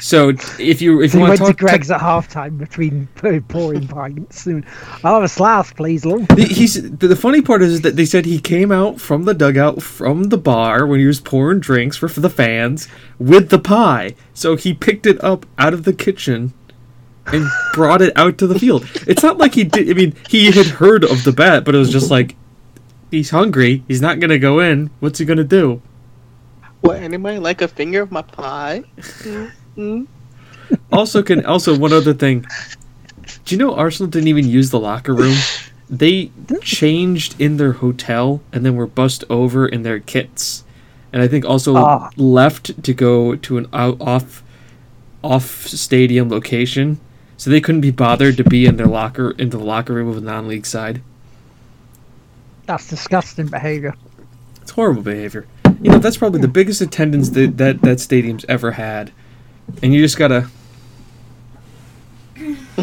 So 0.00 0.30
if 0.58 0.80
you 0.80 1.02
if 1.02 1.12
So 1.12 1.18
you 1.18 1.20
want 1.20 1.30
went 1.30 1.40
to 1.40 1.46
to 1.46 1.52
talk, 1.52 1.58
Greggs 1.58 1.90
at 1.90 2.00
halftime 2.00 2.58
between 2.58 3.06
pouring 3.48 3.86
pints. 3.86 4.46
And, 4.46 4.64
I'll 5.04 5.14
have 5.14 5.22
a 5.22 5.28
slice, 5.28 5.72
please. 5.72 6.02
The, 6.02 6.48
he's 6.50 6.74
the, 6.74 7.08
the 7.08 7.16
funny 7.16 7.42
part 7.42 7.62
is 7.62 7.82
that 7.82 7.96
they 7.96 8.06
said 8.06 8.24
he 8.24 8.40
came 8.40 8.72
out 8.72 9.00
from 9.00 9.24
the 9.24 9.34
dugout 9.34 9.82
from 9.82 10.24
the 10.24 10.38
bar 10.38 10.86
when 10.86 11.00
he 11.00 11.06
was 11.06 11.20
pouring 11.20 11.60
drinks 11.60 11.96
for, 11.96 12.08
for 12.08 12.20
the 12.20 12.30
fans 12.30 12.88
with 13.18 13.50
the 13.50 13.58
pie. 13.58 14.14
So 14.32 14.56
he 14.56 14.72
picked 14.72 15.06
it 15.06 15.22
up 15.22 15.44
out 15.58 15.74
of 15.74 15.84
the 15.84 15.92
kitchen 15.92 16.54
and 17.26 17.46
brought 17.74 18.00
it 18.00 18.16
out 18.16 18.38
to 18.38 18.46
the 18.46 18.58
field. 18.58 18.88
It's 19.06 19.22
not 19.22 19.38
like 19.38 19.54
he 19.54 19.64
did. 19.64 19.90
I 19.90 19.92
mean, 19.92 20.14
he 20.28 20.50
had 20.50 20.66
heard 20.66 21.04
of 21.04 21.24
the 21.24 21.32
bet, 21.32 21.64
but 21.64 21.74
it 21.74 21.78
was 21.78 21.92
just 21.92 22.10
like 22.10 22.36
he's 23.10 23.30
hungry. 23.30 23.84
He's 23.86 24.00
not 24.00 24.18
gonna 24.18 24.38
go 24.38 24.60
in. 24.60 24.90
What's 25.00 25.18
he 25.18 25.26
gonna 25.26 25.44
do? 25.44 25.82
What, 26.80 26.96
anybody 27.02 27.38
like 27.38 27.60
a 27.60 27.68
finger 27.68 28.02
of 28.02 28.10
my 28.10 28.22
pie? 28.22 28.84
Mm-hmm. 28.98 30.04
Also, 30.92 31.22
can 31.22 31.44
also 31.44 31.76
one 31.78 31.92
other 31.92 32.14
thing. 32.14 32.46
Do 33.44 33.54
you 33.54 33.58
know 33.58 33.74
Arsenal 33.74 34.10
didn't 34.10 34.28
even 34.28 34.46
use 34.48 34.70
the 34.70 34.80
locker 34.80 35.14
room? 35.14 35.36
They 35.88 36.30
changed 36.62 37.40
in 37.40 37.56
their 37.56 37.72
hotel 37.72 38.40
and 38.52 38.64
then 38.64 38.76
were 38.76 38.86
bussed 38.86 39.24
over 39.28 39.66
in 39.66 39.82
their 39.82 39.98
kits, 39.98 40.64
and 41.12 41.20
I 41.22 41.28
think 41.28 41.44
also 41.44 41.76
Ah. 41.76 42.10
left 42.16 42.82
to 42.84 42.94
go 42.94 43.34
to 43.36 43.58
an 43.58 43.66
out, 43.72 44.00
off 44.00 44.42
off 45.22 45.66
stadium 45.66 46.28
location, 46.30 46.98
so 47.36 47.50
they 47.50 47.60
couldn't 47.60 47.80
be 47.82 47.90
bothered 47.90 48.36
to 48.38 48.44
be 48.44 48.64
in 48.64 48.76
their 48.76 48.86
locker 48.86 49.32
into 49.32 49.58
the 49.58 49.64
locker 49.64 49.92
room 49.92 50.08
of 50.08 50.16
a 50.16 50.20
non-league 50.20 50.64
side. 50.64 51.02
That's 52.66 52.88
disgusting 52.88 53.46
behaviour. 53.48 53.94
It's 54.62 54.70
horrible 54.70 55.02
behavior. 55.02 55.46
That's 56.00 56.16
probably 56.16 56.40
the 56.40 56.46
hmm. 56.46 56.52
biggest 56.52 56.80
attendance 56.80 57.30
that 57.30 57.58
that, 57.58 57.82
that 57.82 58.00
stadium's 58.00 58.44
ever 58.46 58.72
had, 58.72 59.12
and 59.82 59.94
you 59.94 60.02
just 60.02 60.16
gotta 60.18 60.48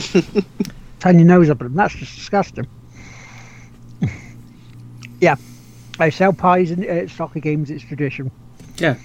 Turn 1.00 1.20
your 1.20 1.28
nose 1.28 1.50
up 1.50 1.62
at 1.62 1.66
them. 1.66 1.76
That's 1.76 1.94
just 1.96 2.16
disgusting. 2.16 2.68
yeah. 5.22 5.36
They 5.98 6.12
sell 6.12 6.34
pies 6.34 6.72
in, 6.72 6.84
at 6.84 7.10
soccer 7.10 7.40
games. 7.40 7.72
It's 7.72 7.84
tradition. 7.84 8.32
yeah. 8.78 8.96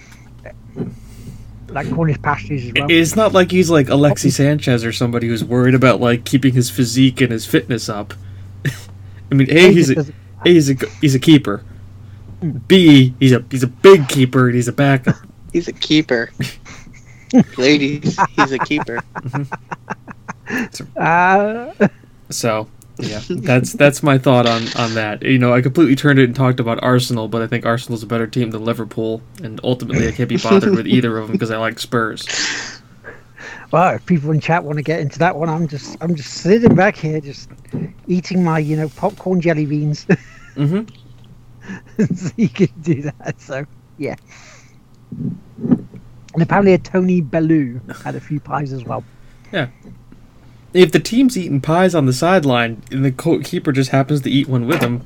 Like 1.69 1.91
Cornish 1.91 2.21
pasties 2.21 2.67
as 2.67 2.73
well. 2.77 2.87
It's 2.91 3.17
not 3.17 3.33
like 3.33 3.51
he's 3.51 3.71
like 3.71 3.89
Alexis 3.89 4.37
Sanchez 4.37 4.85
or 4.85 4.93
somebody 4.93 5.29
who's 5.29 5.43
worried 5.43 5.75
about 5.75 6.01
like 6.01 6.25
keeping 6.25 6.53
his 6.53 6.69
physique 6.69 7.23
and 7.23 7.33
his 7.33 7.47
fitness 7.47 7.89
up. 7.89 8.13
I 9.31 9.35
mean, 9.35 9.51
a 9.51 9.73
he's 9.73 9.89
a, 9.89 10.01
a 10.01 10.05
he's 10.45 10.69
a 10.71 10.75
he's 11.01 11.15
a 11.15 11.19
keeper. 11.19 11.65
B 12.69 13.15
he's 13.21 13.33
a 13.33 13.45
he's 13.51 13.63
a 13.63 13.67
big 13.69 14.09
keeper 14.09 14.47
and 14.47 14.55
he's 14.55 14.69
a 14.69 14.73
backup. 14.73 15.17
He's 15.53 15.69
a 15.69 15.73
keeper. 15.75 16.31
Ladies, 17.59 18.19
he's 18.31 18.53
a 18.53 18.59
keeper. 18.59 19.01
Uh, 20.97 21.73
So 22.31 22.69
yeah, 22.99 23.21
that's 23.29 23.73
that's 23.75 24.03
my 24.03 24.17
thought 24.17 24.47
on 24.47 24.63
on 24.77 24.95
that. 24.95 25.23
You 25.23 25.39
know, 25.39 25.53
I 25.53 25.61
completely 25.61 25.95
turned 25.95 26.19
it 26.19 26.25
and 26.25 26.35
talked 26.35 26.59
about 26.61 26.83
Arsenal, 26.83 27.29
but 27.29 27.43
I 27.43 27.47
think 27.47 27.67
Arsenal's 27.67 28.03
a 28.03 28.07
better 28.07 28.27
team 28.27 28.51
than 28.51 28.65
Liverpool, 28.65 29.21
and 29.43 29.61
ultimately 29.63 30.09
I 30.09 30.13
can't 30.13 30.29
be 30.29 30.39
bothered 30.39 30.75
with 30.75 30.87
either 30.87 31.19
of 31.19 31.27
them 31.27 31.37
because 31.37 31.51
I 31.51 31.59
like 31.59 31.79
Spurs. 31.79 32.27
well, 33.71 33.95
if 33.97 34.07
people 34.07 34.31
in 34.31 34.41
chat 34.41 34.65
want 34.65 34.79
to 34.79 34.83
get 34.83 35.01
into 35.01 35.19
that 35.19 35.37
one, 35.37 35.49
I'm 35.51 35.69
just 35.69 35.99
I'm 36.01 36.15
just 36.15 36.33
sitting 36.35 36.75
back 36.75 36.97
here, 36.97 37.21
just 37.21 37.51
eating 38.09 38.43
my 38.43 38.59
you 38.59 38.77
know 38.77 38.89
popcorn 38.89 39.41
jelly 39.43 39.67
beans. 39.67 40.07
hmm 40.55 40.83
so 42.15 42.31
you 42.37 42.49
can 42.49 42.69
do 42.81 43.03
that. 43.03 43.41
So 43.41 43.67
yeah. 43.99 44.17
And 45.11 46.41
apparently, 46.43 46.73
a 46.73 46.79
Tony 46.79 47.21
Bellew 47.21 47.81
had 48.05 48.15
a 48.15 48.21
few 48.21 48.41
pies 48.41 48.73
as 48.73 48.85
well. 48.85 49.05
Yeah. 49.53 49.69
If 50.73 50.93
the 50.93 51.01
team's 51.01 51.37
eating 51.37 51.61
pies 51.61 51.95
on 51.95 52.07
the 52.07 52.15
sideline 52.15 52.83
and 52.91 53.05
the 53.05 53.13
co- 53.13 53.41
keeper 53.41 53.73
just 53.73 53.91
happens 53.91 54.23
to 54.23 54.31
eat 54.31 54.49
one 54.49 54.67
with 54.67 54.81
them, 54.81 55.05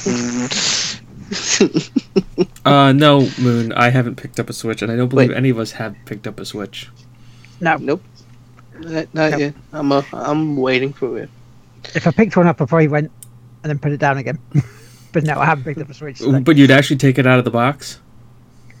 uh, 2.64 2.92
no, 2.92 3.28
Moon, 3.38 3.72
I 3.74 3.90
haven't 3.90 4.16
picked 4.16 4.40
up 4.40 4.48
a 4.48 4.52
Switch, 4.52 4.82
and 4.82 4.90
I 4.90 4.96
don't 4.96 5.08
believe 5.08 5.28
Wait. 5.28 5.36
any 5.36 5.50
of 5.50 5.58
us 5.58 5.72
have 5.72 5.94
picked 6.06 6.26
up 6.26 6.40
a 6.40 6.44
Switch. 6.44 6.88
No, 7.60 7.76
nope. 7.76 8.02
Not, 8.78 9.14
not 9.14 9.30
Nope. 9.32 9.40
yet. 9.40 9.54
I'm 9.72 9.92
a, 9.92 10.04
I'm 10.12 10.56
waiting 10.56 10.92
for 10.92 11.18
it. 11.18 11.28
if 11.94 12.06
I 12.06 12.10
picked 12.10 12.36
one 12.36 12.46
up, 12.46 12.60
I 12.60 12.64
probably 12.64 12.88
went 12.88 13.10
and 13.62 13.70
then 13.70 13.78
put 13.78 13.92
it 13.92 13.98
down 13.98 14.18
again. 14.18 14.38
but 15.12 15.24
no, 15.24 15.38
I 15.38 15.44
haven't 15.44 15.64
picked 15.64 15.80
up 15.80 15.90
a 15.90 15.94
Switch. 15.94 16.18
today. 16.18 16.40
But 16.40 16.56
you'd 16.56 16.70
actually 16.70 16.96
take 16.96 17.18
it 17.18 17.26
out 17.26 17.38
of 17.38 17.44
the 17.44 17.50
box. 17.50 18.00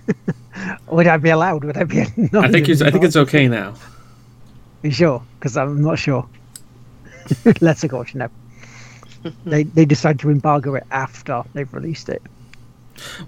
Would 0.90 1.06
I 1.06 1.16
be 1.16 1.30
allowed? 1.30 1.64
Would 1.64 1.76
I 1.76 1.84
be? 1.84 2.00
I 2.00 2.48
think 2.50 2.68
it's 2.68 2.82
I 2.82 2.90
think 2.90 3.04
it's 3.04 3.16
okay 3.16 3.48
now. 3.48 3.74
You 4.82 4.90
sure? 4.90 5.22
Because 5.38 5.56
I'm 5.56 5.82
not 5.82 5.98
sure. 5.98 6.26
Let's 7.60 7.84
go. 7.84 8.04
No. 8.14 8.28
they 9.44 9.64
they 9.64 9.84
decide 9.84 10.18
to 10.20 10.30
embargo 10.30 10.74
it 10.74 10.84
after 10.90 11.42
they've 11.54 11.72
released 11.72 12.08
it. 12.08 12.22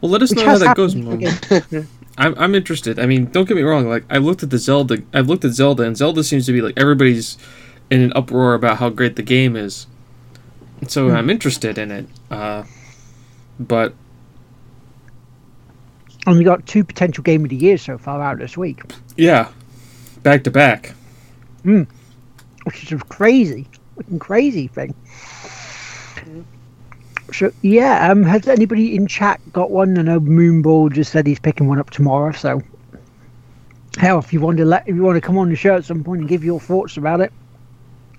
Well, 0.01 0.11
let 0.11 0.23
us 0.23 0.31
Which 0.31 0.41
know 0.41 0.47
how 0.47 0.59
that 0.59 0.77
goes, 0.77 0.95
happened 0.95 1.21
Moon. 1.21 1.23
again. 1.23 1.89
I'm 2.19 2.35
I'm 2.37 2.55
interested. 2.55 2.99
I 2.99 3.07
mean, 3.07 3.27
don't 3.27 3.47
get 3.47 3.57
me 3.57 3.63
wrong. 3.63 3.89
Like 3.89 4.05
I've 4.11 4.25
looked 4.25 4.43
at 4.43 4.51
the 4.51 4.59
Zelda. 4.59 5.03
I've 5.15 5.29
looked 5.29 5.45
at 5.45 5.53
Zelda, 5.53 5.85
and 5.85 5.97
Zelda 5.97 6.25
seems 6.25 6.47
to 6.47 6.53
be 6.53 6.61
like 6.61 6.75
everybody's 6.77 7.39
in 7.91 8.01
an 8.01 8.13
uproar 8.15 8.55
about 8.55 8.79
how 8.79 8.89
great 8.91 9.17
the 9.17 9.23
game 9.23 9.55
is. 9.57 9.87
So 10.89 11.11
I'm 11.11 11.31
interested 11.31 11.79
in 11.79 11.91
it. 11.91 12.07
Uh, 12.31 12.65
but 13.61 13.95
And 16.27 16.39
we 16.39 16.45
got 16.45 16.67
two 16.67 16.85
potential 16.85 17.23
game 17.23 17.45
of 17.45 17.51
the 17.51 17.57
year 17.57 17.79
so 17.79 17.99
far 17.99 18.21
out 18.21 18.39
this 18.39 18.57
week, 18.57 18.83
yeah, 19.17 19.49
back 20.23 20.45
to 20.45 20.51
back. 20.51 20.95
which 22.65 22.83
is 22.85 22.93
a 22.93 22.99
crazy, 23.05 23.67
fucking 23.97 24.19
crazy 24.19 24.69
thing. 24.69 24.95
So 27.33 27.51
yeah, 27.62 28.11
um, 28.11 28.23
has 28.25 28.47
anybody 28.47 28.95
in 28.95 29.07
chat 29.07 29.41
got 29.53 29.71
one? 29.71 29.99
I 29.99 30.03
know 30.03 30.21
Moonball 30.21 30.93
just 30.93 31.12
said 31.12 31.27
he's 31.27 31.41
picking 31.41 31.67
one 31.67 31.79
up 31.79 31.91
tomorrow. 31.91 32.33
So 32.33 32.61
hell, 33.99 34.19
if 34.19 34.33
you 34.33 34.41
want 34.41 34.59
to 34.59 34.65
let, 34.65 34.87
if 34.89 34.95
you 34.95 35.03
want 35.03 35.17
to 35.17 35.21
come 35.21 35.39
on 35.39 35.49
the 35.49 35.57
show 35.57 35.77
at 35.77 35.85
some 35.85 36.05
point 36.05 36.21
and 36.21 36.29
give 36.29 36.45
your 36.45 36.61
thoughts 36.61 36.97
about 36.97 37.21
it, 37.21 37.33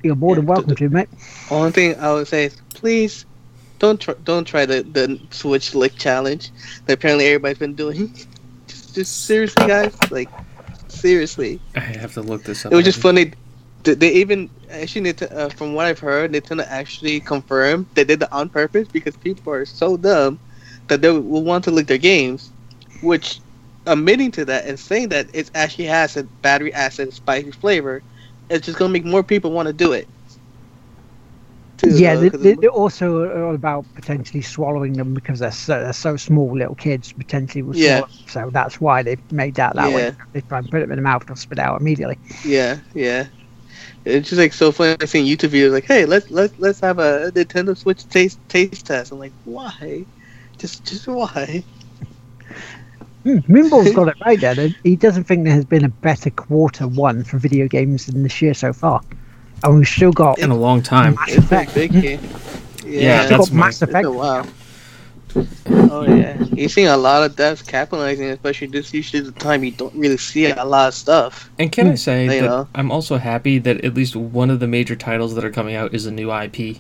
you're 0.04 0.16
more 0.16 0.36
than 0.36 0.46
Yeah, 0.46 0.48
welcome 0.48 0.76
to, 0.76 0.90
mate. 0.90 1.10
Only 1.50 1.72
thing 1.72 1.96
I 2.00 2.14
would 2.14 2.28
say 2.28 2.46
is 2.46 2.58
please 2.74 3.26
don't 3.80 4.00
try, 4.00 4.16
don't 4.24 4.46
try 4.46 4.66
the, 4.66 4.84
the 4.84 5.20
Switch 5.32 5.74
lick 5.74 5.96
challenge 5.96 6.52
that 6.86 6.94
apparently 6.94 7.28
everybody's 7.28 7.58
been 7.58 7.76
doing. 7.76 8.14
just, 8.68 8.96
just 8.96 9.26
seriously, 9.26 9.66
guys, 9.66 9.98
like 10.12 10.30
seriously. 10.90 11.62
I 11.76 11.80
have 11.80 12.14
to 12.14 12.22
look 12.22 12.44
this 12.44 12.66
up. 12.66 12.74
It 12.74 12.76
was 12.76 12.86
just 12.86 13.00
funny. 13.02 13.34
They 13.84 13.96
they 13.96 14.14
even 14.14 14.50
actually, 14.70 15.14
Nint- 15.14 15.32
uh, 15.36 15.50
from 15.50 15.74
what 15.74 15.86
I've 15.86 16.00
heard, 16.00 16.32
Nintendo 16.32 16.66
actually 16.68 17.20
confirmed 17.20 17.88
they 17.96 18.04
did 18.04 18.22
it 18.22 18.32
on 18.32 18.50
purpose 18.50 18.88
because 18.88 19.16
people 19.18 19.54
are 19.54 19.66
so 19.66 19.98
dumb 19.98 20.40
that 20.88 21.02
they 21.02 21.10
will 21.10 21.44
want 21.44 21.64
to 21.66 21.72
lick 21.72 21.88
their 21.88 21.98
games, 21.98 22.52
which 23.02 23.42
admitting 23.86 24.32
to 24.32 24.46
that 24.46 24.66
and 24.66 24.80
saying 24.80 25.10
that 25.10 25.30
it 25.34 25.52
actually 25.56 25.86
has 25.86 26.16
a 26.16 26.24
battery 26.42 26.74
acid 26.74 27.14
spicy 27.14 27.52
flavor, 27.52 28.04
it's 28.50 28.66
just 28.66 28.78
gonna 28.78 28.94
make 28.94 29.06
more 29.06 29.24
people 29.24 29.52
want 29.52 29.68
to 29.68 29.74
do 29.74 29.94
it. 29.94 30.10
too. 31.78 31.90
Yeah, 31.98 32.16
uh, 32.16 32.20
they, 32.22 32.30
they, 32.30 32.54
they 32.54 32.68
also 32.68 33.24
about 33.54 33.86
potentially 33.96 34.42
swallowing 34.42 34.94
them 34.94 35.14
because 35.14 35.40
they're 35.40 35.52
so, 35.52 35.80
they're 35.82 35.94
so 35.94 36.16
small, 36.16 36.58
little 36.58 36.76
kids 36.76 37.14
potentially 37.14 37.62
will 37.64 37.74
Yeah. 37.74 38.02
swallow. 38.02 38.08
So 38.28 38.50
that's 38.54 38.80
why 38.80 39.04
they 39.04 39.18
made 39.32 39.56
that 39.56 39.76
that 39.76 39.92
way. 39.94 40.08
Yeah. 40.08 40.16
They 40.34 40.42
try 40.42 40.60
and 40.60 40.70
put 40.70 40.82
it 40.82 40.90
in 40.90 40.96
the 40.96 41.02
mouth 41.02 41.24
and 41.28 41.38
spit 41.38 41.60
out 41.60 41.82
immediately. 41.82 42.20
Yeah, 42.44 42.82
yeah. 42.94 43.28
It's 44.06 44.30
just 44.30 44.40
like 44.40 44.54
so 44.54 44.72
funny 44.72 44.96
seeing 45.06 45.26
YouTube 45.26 45.50
videos 45.50 45.72
like, 45.72 45.86
hey, 45.86 46.06
let's 46.06 46.30
let's 46.30 46.58
let's 46.60 46.80
have 46.82 47.00
a 47.00 47.32
Nintendo 47.36 47.78
Switch 47.78 48.08
taste 48.08 48.40
taste 48.50 48.86
test. 48.88 49.12
I'm 49.12 49.20
like, 49.20 49.34
why? 49.44 50.08
Just 50.60 50.86
just 50.86 51.08
why? 51.08 51.66
Hmm, 53.24 53.38
Moonball's 53.52 53.94
got 53.94 54.10
it 54.10 54.16
right 54.26 54.40
there. 54.40 54.56
He 54.84 54.96
doesn't 54.96 55.24
think 55.26 55.46
there 55.46 55.54
has 55.54 55.66
been 55.66 55.86
a 55.86 55.90
better 55.90 56.30
quarter 56.30 56.88
one 56.88 57.24
for 57.24 57.38
video 57.38 57.68
games 57.68 58.06
than 58.08 58.24
this 58.24 58.42
year 58.42 58.54
so 58.54 58.74
far. 58.74 59.02
And 59.64 59.78
we've 59.78 59.88
still 59.88 60.12
got 60.12 60.40
in 60.40 60.52
a 60.52 60.56
long 60.58 60.82
time. 60.82 61.16
Mass 61.16 61.30
It's 61.30 61.36
been 61.36 61.44
Effect. 61.46 61.74
big 61.74 61.92
here. 61.94 62.20
Yeah, 62.86 63.26
Still 63.26 63.38
that's 63.38 63.50
got 63.50 63.56
my- 63.56 63.66
Mass 63.68 63.82
It's 63.82 63.90
Effect. 63.92 64.06
a 64.08 64.12
while. 64.12 64.48
Oh 65.90 66.06
yeah, 66.06 66.40
you're 66.54 66.70
seeing 66.70 66.88
a 66.90 66.98
lot 66.98 67.24
of 67.24 67.36
devs 67.36 67.66
capitalizing, 67.66 68.30
especially 68.30 68.68
this 68.68 68.94
usually 68.94 69.22
the 69.24 69.32
time 69.32 69.64
you 69.64 69.72
don't 69.72 69.96
really 69.96 70.18
see 70.18 70.46
a 70.46 70.64
lot 70.66 70.90
of 70.90 70.94
stuff. 70.94 71.50
And 71.58 71.72
can 71.72 71.88
I 71.90 71.96
say 71.96 72.26
You 72.26 72.30
that 72.30 72.42
know. 72.44 72.68
I'm 72.76 72.92
also 72.92 73.18
happy 73.18 73.58
that 73.60 73.84
at 73.84 73.96
least 73.96 74.16
one 74.16 74.52
of 74.52 74.60
the 74.60 74.68
major 74.68 74.96
titles 74.96 75.34
that 75.34 75.44
are 75.44 75.50
coming 75.50 75.74
out 75.76 75.94
is 75.96 76.06
a 76.06 76.12
new 76.12 76.32
IP. 76.32 76.78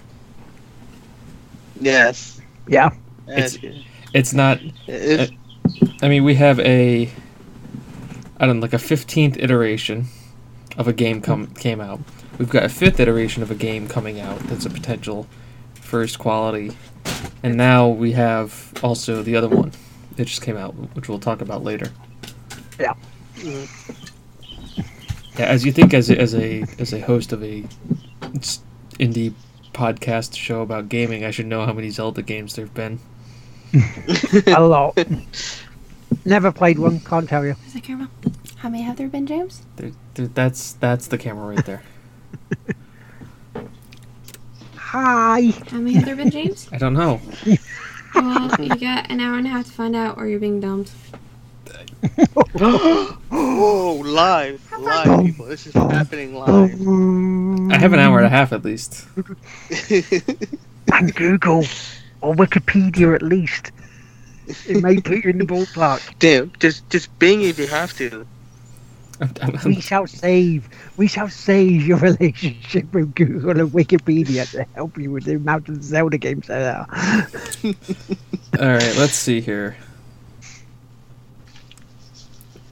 Yes. 1.82 2.42
Yeah. 2.68 2.92
It's- 3.28 3.56
It's, 3.62 3.78
It's 4.14 4.34
not. 4.34 4.60
it's, 4.88 5.32
I 6.02 6.10
mean, 6.10 6.24
we 6.24 6.36
have 6.36 6.60
a. 6.60 7.10
I 8.38 8.46
don't 8.46 8.58
know, 8.58 8.62
like 8.62 8.74
a 8.74 8.78
15th 8.78 9.42
iteration 9.42 10.08
of 10.78 10.88
a 10.88 10.94
game 10.94 11.22
come 11.22 11.48
came 11.48 11.80
out. 11.80 12.00
We've 12.38 12.50
got 12.50 12.64
a 12.64 12.70
fifth 12.70 13.00
iteration 13.00 13.44
of 13.44 13.52
a 13.52 13.56
game 13.56 13.88
coming 13.88 14.20
out 14.20 14.40
that's 14.42 14.66
a 14.66 14.70
potential 14.70 15.28
first 15.76 16.20
quality, 16.20 16.76
and 17.44 17.56
now 17.56 17.88
we 17.88 18.14
have 18.14 18.74
also 18.84 19.22
the 19.22 19.36
other 19.36 19.48
one 19.48 19.72
that 20.16 20.26
just 20.26 20.42
came 20.42 20.58
out, 20.58 20.74
which 20.96 21.08
we'll 21.08 21.20
talk 21.20 21.42
about 21.42 21.64
later. 21.64 21.92
Yeah. 22.80 22.94
Yeah, 25.38 25.46
as 25.46 25.66
you 25.66 25.72
think, 25.72 25.94
as 25.94 26.10
a, 26.10 26.20
as 26.20 26.36
a 26.36 26.64
as 26.80 26.94
a 26.94 27.00
host 27.00 27.32
of 27.32 27.44
a 27.44 27.64
indie 29.00 29.34
podcast 29.74 30.36
show 30.36 30.62
about 30.62 30.90
gaming, 30.90 31.26
I 31.26 31.32
should 31.32 31.48
know 31.48 31.66
how 31.66 31.74
many 31.74 31.90
Zelda 31.90 32.22
games 32.22 32.56
there've 32.56 32.74
been. 32.74 33.00
a 34.48 34.62
lot. 34.62 34.98
Never 36.26 36.52
played 36.52 36.80
one, 36.80 37.00
can't 37.00 37.28
tell 37.28 37.46
you. 37.46 37.54
Where's 37.54 37.74
the 37.74 37.82
camera? 37.82 38.10
How 38.58 38.70
many 38.70 38.84
have 38.84 38.98
there 38.98 39.08
been, 39.08 39.26
James? 39.26 39.64
There, 39.76 39.92
there, 40.14 40.28
that's 40.28 40.74
that's 40.74 41.08
the 41.08 41.18
camera 41.18 41.56
right 41.56 41.66
there. 41.66 41.84
Hi. 44.76 45.54
How 45.68 45.80
many 45.80 45.94
have 45.94 46.06
there 46.06 46.16
been, 46.16 46.30
James? 46.30 46.70
I 46.72 46.78
don't 46.78 46.94
know. 46.94 47.20
Well, 48.14 48.62
you 48.62 48.76
got 48.76 49.10
an 49.10 49.20
hour 49.20 49.38
and 49.38 49.48
a 49.48 49.50
half 49.50 49.66
to 49.66 49.72
find 49.72 49.96
out, 49.96 50.18
or 50.18 50.28
you're 50.28 50.40
being 50.40 50.60
dumped. 50.60 50.92
Whoa, 52.54 53.94
live, 54.06 54.72
live, 54.80 55.26
people. 55.26 55.46
This 55.46 55.66
is 55.66 55.74
happening 55.74 56.36
live. 56.36 56.80
I 57.72 57.78
have 57.78 57.94
an 57.94 58.00
hour 58.00 58.18
and 58.20 58.28
a 58.28 58.30
half 58.30 58.54
at 58.54 58.64
least. 58.64 59.08
And 60.92 61.16
Google 61.16 61.64
or 62.24 62.34
Wikipedia 62.34 63.14
at 63.14 63.22
least. 63.22 63.72
It 64.68 64.82
may 64.84 65.00
put 65.00 65.24
you 65.24 65.30
in 65.30 65.38
the 65.38 65.46
ballpark. 65.46 66.02
Damn, 66.20 66.52
just 66.60 66.90
just 66.90 67.08
Bing 67.20 67.44
if 67.44 67.60
you 67.60 67.68
have 67.68 67.96
to. 67.98 68.26
I'm, 69.22 69.32
I'm- 69.42 69.60
We 69.64 69.80
shall 69.80 70.08
save. 70.08 70.68
We 70.98 71.08
shall 71.08 71.30
save 71.30 71.86
your 71.86 71.98
relationship 72.12 72.92
with 72.94 73.14
Google 73.16 73.52
and 73.60 73.72
Wikipedia 73.72 74.50
to 74.52 74.64
help 74.76 74.98
you 74.98 75.12
with 75.12 75.24
the 75.26 75.36
amount 75.36 75.70
of 75.70 75.84
Zelda 75.84 76.18
games 76.18 76.48
there 76.48 76.76
are. 76.76 76.88
all 78.60 78.68
right, 78.68 78.96
let's 78.98 79.16
see 79.16 79.40
here. 79.40 79.78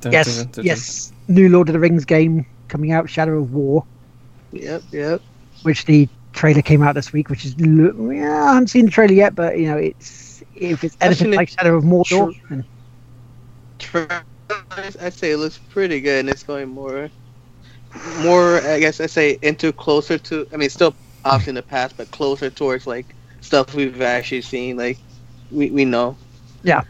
Dun, 0.02 0.12
Yes, 0.14 0.36
dun, 0.38 0.46
dun, 0.46 0.52
dun. 0.54 0.66
yes. 0.66 1.14
New 1.28 1.48
Lord 1.50 1.70
of 1.70 1.74
the 1.74 1.80
Rings 1.80 2.06
game 2.06 2.46
coming 2.68 2.92
out, 2.92 3.10
Shadow 3.10 3.38
of 3.38 3.54
War, 3.54 3.86
Yep, 4.52 4.84
yep. 4.92 5.22
which 5.64 5.86
the 5.86 6.10
trailer 6.42 6.62
came 6.64 6.82
out 6.82 6.96
this 6.96 7.14
week. 7.14 7.30
Which 7.30 7.46
is, 7.46 7.56
yeah, 7.58 8.46
I 8.46 8.54
haven't 8.54 8.70
seen 8.70 8.86
the 8.86 8.92
trailer 8.92 9.14
yet, 9.14 9.36
but 9.36 9.60
you 9.60 9.68
know, 9.68 9.78
it's 9.78 10.44
if 10.56 10.84
it's 10.84 10.98
anything 11.00 11.28
Actually, 11.28 11.38
like 11.38 11.50
Shadow 11.50 11.78
of 11.78 11.84
Mordor, 11.84 12.34
then 12.50 12.66
Tra- 13.78 14.26
I'd 14.72 15.14
say 15.14 15.32
it 15.32 15.38
looks 15.38 15.60
pretty 15.70 16.02
good, 16.02 16.22
and 16.22 16.30
it's 16.30 16.44
going 16.44 16.70
more, 16.70 17.10
more. 18.24 18.58
I 18.68 18.80
guess 18.80 19.00
I 19.00 19.06
say 19.06 19.38
into 19.44 19.72
closer 19.72 20.18
to. 20.18 20.48
I 20.52 20.58
mean, 20.58 20.70
still 20.70 20.96
off 21.24 21.48
in 21.48 21.56
the 21.56 21.62
past, 21.62 21.96
but 21.98 22.10
closer 22.12 22.50
towards 22.50 22.88
like 22.88 23.16
stuff 23.42 23.76
we've 23.76 24.02
actually 24.02 24.42
seen. 24.42 24.78
Like 24.78 24.98
we 25.52 25.70
we 25.70 25.86
know. 25.86 26.18
Yeah. 26.64 26.84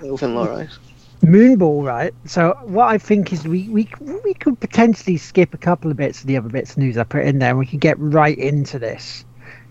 Within 0.00 0.34
Loris. 0.34 0.78
Moonball, 1.26 1.84
right? 1.84 2.14
So 2.24 2.56
what 2.62 2.86
I 2.86 2.98
think 2.98 3.32
is 3.32 3.46
we, 3.48 3.68
we 3.68 3.88
we 4.24 4.34
could 4.34 4.60
potentially 4.60 5.16
skip 5.16 5.54
a 5.54 5.58
couple 5.58 5.90
of 5.90 5.96
bits 5.96 6.20
of 6.20 6.28
the 6.28 6.36
other 6.36 6.48
bits 6.48 6.72
of 6.72 6.78
news 6.78 6.96
I 6.96 7.02
put 7.02 7.24
in 7.24 7.40
there, 7.40 7.50
and 7.50 7.58
we 7.58 7.66
could 7.66 7.80
get 7.80 7.98
right 7.98 8.38
into 8.38 8.78
this. 8.78 9.24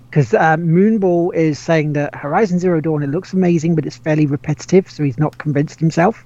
Because 0.10 0.34
uh, 0.34 0.58
Moonball 0.58 1.34
is 1.34 1.58
saying 1.58 1.94
that 1.94 2.14
Horizon 2.14 2.60
Zero 2.60 2.82
Dawn 2.82 3.04
it 3.04 3.10
looks 3.10 3.32
amazing, 3.32 3.74
but 3.76 3.86
it's 3.86 3.96
fairly 3.96 4.26
repetitive, 4.26 4.90
so 4.92 5.04
he's 5.04 5.18
not 5.18 5.38
convinced 5.38 5.80
himself. 5.80 6.26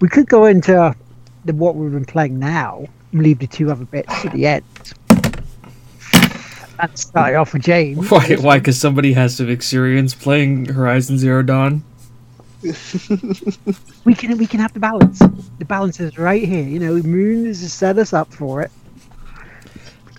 We 0.00 0.08
could 0.08 0.28
go 0.28 0.46
into 0.46 0.94
the 1.44 1.52
what 1.52 1.76
we've 1.76 1.92
been 1.92 2.06
playing 2.06 2.38
now, 2.38 2.86
and 3.12 3.22
leave 3.22 3.38
the 3.40 3.46
two 3.46 3.70
other 3.70 3.84
bits 3.84 4.24
at 4.24 4.32
the 4.32 4.46
end. 4.46 4.64
And 6.78 6.98
start 6.98 7.34
off 7.34 7.52
with 7.52 7.62
James. 7.62 8.10
Why? 8.10 8.36
Why? 8.36 8.58
Because 8.58 8.78
somebody 8.78 9.12
has 9.12 9.36
some 9.36 9.50
experience 9.50 10.14
playing 10.14 10.66
Horizon 10.66 11.18
Zero 11.18 11.42
Dawn. 11.42 11.82
we 14.04 14.14
can 14.14 14.36
we 14.38 14.46
can 14.46 14.60
have 14.60 14.72
the 14.72 14.80
balance. 14.80 15.18
The 15.58 15.64
balance 15.64 16.00
is 16.00 16.18
right 16.18 16.42
here. 16.42 16.62
You 16.62 16.78
know, 16.78 16.94
Moon 17.02 17.46
has 17.46 17.72
set 17.72 17.98
us 17.98 18.12
up 18.12 18.32
for 18.32 18.62
it. 18.62 18.70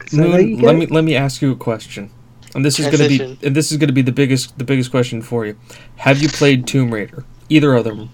So 0.07 0.17
Moon, 0.17 0.59
let 0.61 0.75
me 0.75 0.85
let 0.87 1.03
me 1.03 1.15
ask 1.15 1.41
you 1.41 1.51
a 1.51 1.55
question, 1.55 2.09
and 2.55 2.63
this 2.63 2.79
is 2.79 2.85
going 2.85 3.09
to 3.09 3.17
be 3.35 3.45
and 3.45 3.55
this 3.55 3.71
is 3.71 3.77
going 3.77 3.87
to 3.87 3.93
be 3.93 4.01
the 4.01 4.11
biggest 4.11 4.57
the 4.57 4.63
biggest 4.63 4.91
question 4.91 5.21
for 5.21 5.45
you. 5.45 5.57
Have 5.97 6.21
you 6.21 6.29
played 6.29 6.67
Tomb 6.67 6.93
Raider? 6.93 7.25
Either 7.49 7.73
of 7.73 7.83
them? 7.83 8.09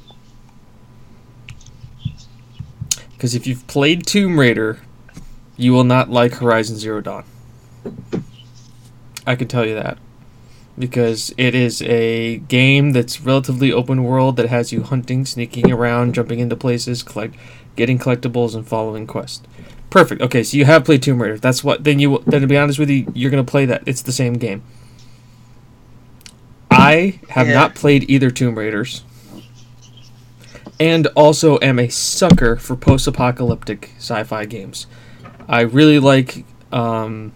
Because 3.12 3.36
if 3.36 3.48
you've 3.48 3.66
played 3.68 4.06
Tomb 4.06 4.40
Raider, 4.40 4.80
you 5.56 5.72
will 5.72 5.86
not 5.86 6.10
like 6.10 6.34
Horizon 6.36 6.76
Zero 6.78 7.00
Dawn. 7.00 7.24
I 9.26 9.36
can 9.36 9.48
tell 9.48 9.66
you 9.66 9.76
that. 9.76 9.98
Because 10.78 11.34
it 11.38 11.54
is 11.54 11.84
a 11.84 12.38
game 12.38 12.92
that's 12.94 13.22
relatively 13.22 13.72
open 13.72 14.04
world 14.04 14.38
that 14.38 14.50
has 14.50 14.72
you 14.74 14.82
hunting, 14.82 15.24
sneaking 15.26 15.72
around, 15.72 16.16
jumping 16.16 16.40
into 16.40 16.56
places, 16.56 17.04
collect, 17.04 17.36
getting 17.76 18.00
collectibles, 18.00 18.56
and 18.56 18.68
following 18.68 19.06
quests. 19.06 19.46
Perfect. 19.92 20.22
Okay, 20.24 20.42
so 20.42 20.58
you 20.58 20.66
have 20.66 20.84
played 20.84 21.04
Tomb 21.04 21.22
Raider. 21.22 21.38
That's 21.38 21.64
what. 21.64 21.84
Then 21.84 22.00
you. 22.00 22.24
Then 22.26 22.42
to 22.42 22.48
be 22.48 22.58
honest 22.58 22.80
with 22.80 22.90
you, 22.90 23.12
you're 23.14 23.30
gonna 23.30 23.44
play 23.44 23.66
that. 23.68 23.84
It's 23.86 24.02
the 24.02 24.12
same 24.12 24.34
game. 24.34 24.64
I 26.72 27.20
have 27.30 27.48
Yeah. 27.48 27.54
not 27.54 27.76
played 27.76 28.10
either 28.10 28.32
Tomb 28.32 28.58
Raiders, 28.58 29.04
and 30.80 31.06
also 31.16 31.60
am 31.62 31.78
a 31.78 31.88
sucker 31.90 32.56
for 32.56 32.76
post-apocalyptic 32.76 33.92
sci-fi 34.00 34.46
games. 34.46 34.88
I 35.48 35.62
really 35.62 36.00
like 36.00 36.46
um, 36.72 37.32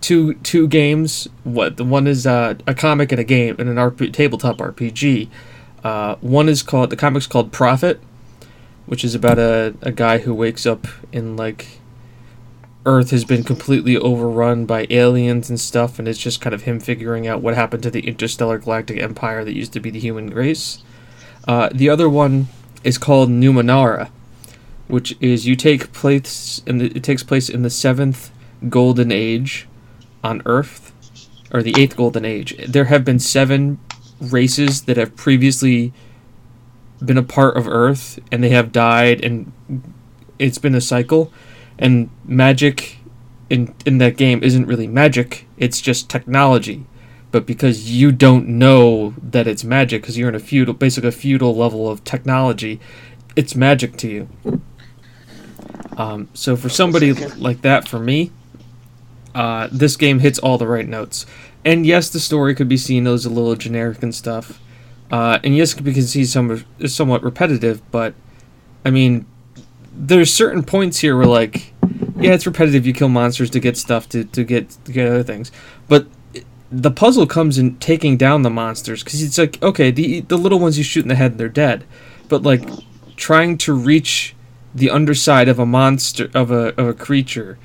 two 0.00 0.34
two 0.34 0.68
games. 0.68 1.28
What 1.44 1.76
the 1.76 1.84
one 1.84 2.06
is 2.06 2.26
uh, 2.26 2.54
a 2.66 2.74
comic 2.74 3.12
and 3.12 3.20
a 3.20 3.24
game 3.24 3.56
and 3.58 3.68
an 3.68 3.76
RP, 3.76 4.12
tabletop 4.12 4.58
RPG. 4.58 5.28
Uh, 5.82 6.16
one 6.16 6.48
is 6.48 6.62
called 6.62 6.90
the 6.90 6.96
comic's 6.96 7.26
called 7.26 7.52
Prophet, 7.52 8.00
which 8.86 9.04
is 9.04 9.14
about 9.14 9.38
a, 9.38 9.74
a 9.82 9.92
guy 9.92 10.18
who 10.18 10.34
wakes 10.34 10.66
up 10.66 10.86
in 11.12 11.36
like 11.36 11.80
Earth 12.86 13.10
has 13.10 13.24
been 13.24 13.44
completely 13.44 13.96
overrun 13.96 14.64
by 14.64 14.86
aliens 14.88 15.50
and 15.50 15.60
stuff, 15.60 15.98
and 15.98 16.08
it's 16.08 16.18
just 16.18 16.40
kind 16.40 16.54
of 16.54 16.62
him 16.62 16.80
figuring 16.80 17.26
out 17.26 17.42
what 17.42 17.54
happened 17.54 17.82
to 17.82 17.90
the 17.90 18.06
interstellar 18.06 18.58
galactic 18.58 18.98
empire 18.98 19.44
that 19.44 19.54
used 19.54 19.72
to 19.74 19.80
be 19.80 19.90
the 19.90 20.00
human 20.00 20.30
race. 20.30 20.82
Uh, 21.46 21.68
the 21.72 21.90
other 21.90 22.08
one 22.08 22.48
is 22.82 22.96
called 22.96 23.28
Numenera, 23.28 24.10
which 24.88 25.14
is 25.20 25.46
you 25.46 25.56
take 25.56 25.92
place 25.92 26.62
the, 26.64 26.86
it 26.86 27.04
takes 27.04 27.22
place 27.22 27.48
in 27.50 27.62
the 27.62 27.70
seventh 27.70 28.30
golden 28.68 29.12
age 29.12 29.66
on 30.22 30.42
Earth, 30.46 30.92
or 31.52 31.62
the 31.62 31.74
eighth 31.80 31.96
golden 31.96 32.24
age. 32.24 32.56
There 32.66 32.86
have 32.86 33.04
been 33.04 33.18
seven 33.18 33.78
races 34.20 34.82
that 34.82 34.96
have 34.96 35.16
previously 35.16 35.92
been 37.04 37.18
a 37.18 37.22
part 37.22 37.56
of 37.56 37.66
Earth, 37.66 38.18
and 38.30 38.42
they 38.42 38.50
have 38.50 38.72
died, 38.72 39.24
and 39.24 39.52
it's 40.38 40.58
been 40.58 40.74
a 40.74 40.80
cycle. 40.80 41.32
And 41.78 42.10
magic 42.24 42.98
in 43.48 43.74
in 43.86 43.98
that 43.98 44.16
game 44.16 44.42
isn't 44.42 44.66
really 44.66 44.86
magic; 44.86 45.46
it's 45.56 45.80
just 45.80 46.10
technology. 46.10 46.86
But 47.32 47.46
because 47.46 47.92
you 47.92 48.10
don't 48.10 48.48
know 48.48 49.14
that 49.22 49.46
it's 49.46 49.62
magic, 49.62 50.02
because 50.02 50.18
you're 50.18 50.28
in 50.28 50.34
a 50.34 50.40
feudal, 50.40 50.74
basically 50.74 51.10
a 51.10 51.12
feudal 51.12 51.54
level 51.54 51.88
of 51.88 52.02
technology, 52.02 52.80
it's 53.36 53.54
magic 53.54 53.96
to 53.98 54.08
you. 54.08 54.60
Um, 55.96 56.28
so 56.34 56.56
for 56.56 56.68
somebody 56.68 57.12
like 57.12 57.62
that, 57.62 57.86
for 57.86 58.00
me, 58.00 58.32
uh, 59.34 59.68
this 59.70 59.96
game 59.96 60.18
hits 60.20 60.38
all 60.38 60.58
the 60.58 60.66
right 60.66 60.88
notes. 60.88 61.26
And 61.64 61.84
yes, 61.84 62.08
the 62.08 62.20
story 62.20 62.54
could 62.54 62.68
be 62.68 62.76
seen 62.76 63.06
as 63.06 63.24
a 63.24 63.30
little 63.30 63.54
generic 63.54 64.02
and 64.02 64.14
stuff. 64.14 64.60
Uh, 65.10 65.38
and 65.42 65.56
yes, 65.56 65.78
we 65.80 65.92
can 65.92 66.04
see 66.04 66.24
some 66.24 66.64
somewhat 66.86 67.22
repetitive, 67.22 67.82
but 67.90 68.14
I 68.84 68.90
mean, 68.90 69.26
there's 69.92 70.32
certain 70.32 70.62
points 70.62 70.98
here 70.98 71.16
where 71.16 71.26
like, 71.26 71.74
yeah, 72.16 72.32
it's 72.32 72.46
repetitive. 72.46 72.86
You 72.86 72.92
kill 72.92 73.08
monsters 73.08 73.50
to 73.50 73.60
get 73.60 73.76
stuff 73.76 74.08
to, 74.10 74.24
to 74.24 74.44
get 74.44 74.70
to 74.84 74.92
get 74.92 75.08
other 75.08 75.24
things, 75.24 75.50
but 75.88 76.06
the 76.70 76.90
puzzle 76.90 77.26
comes 77.26 77.58
in 77.58 77.76
taking 77.78 78.16
down 78.16 78.42
the 78.42 78.50
monsters 78.50 79.02
because 79.02 79.22
it's 79.22 79.36
like 79.36 79.60
okay, 79.62 79.90
the 79.90 80.20
the 80.20 80.38
little 80.38 80.60
ones 80.60 80.78
you 80.78 80.84
shoot 80.84 81.02
in 81.02 81.08
the 81.08 81.16
head 81.16 81.32
and 81.32 81.40
they're 81.40 81.48
dead, 81.48 81.84
but 82.28 82.42
like 82.42 82.62
trying 83.16 83.58
to 83.58 83.74
reach 83.74 84.36
the 84.72 84.90
underside 84.90 85.48
of 85.48 85.58
a 85.58 85.66
monster 85.66 86.30
of 86.32 86.52
a 86.52 86.68
of 86.80 86.86
a 86.86 86.94
creature 86.94 87.58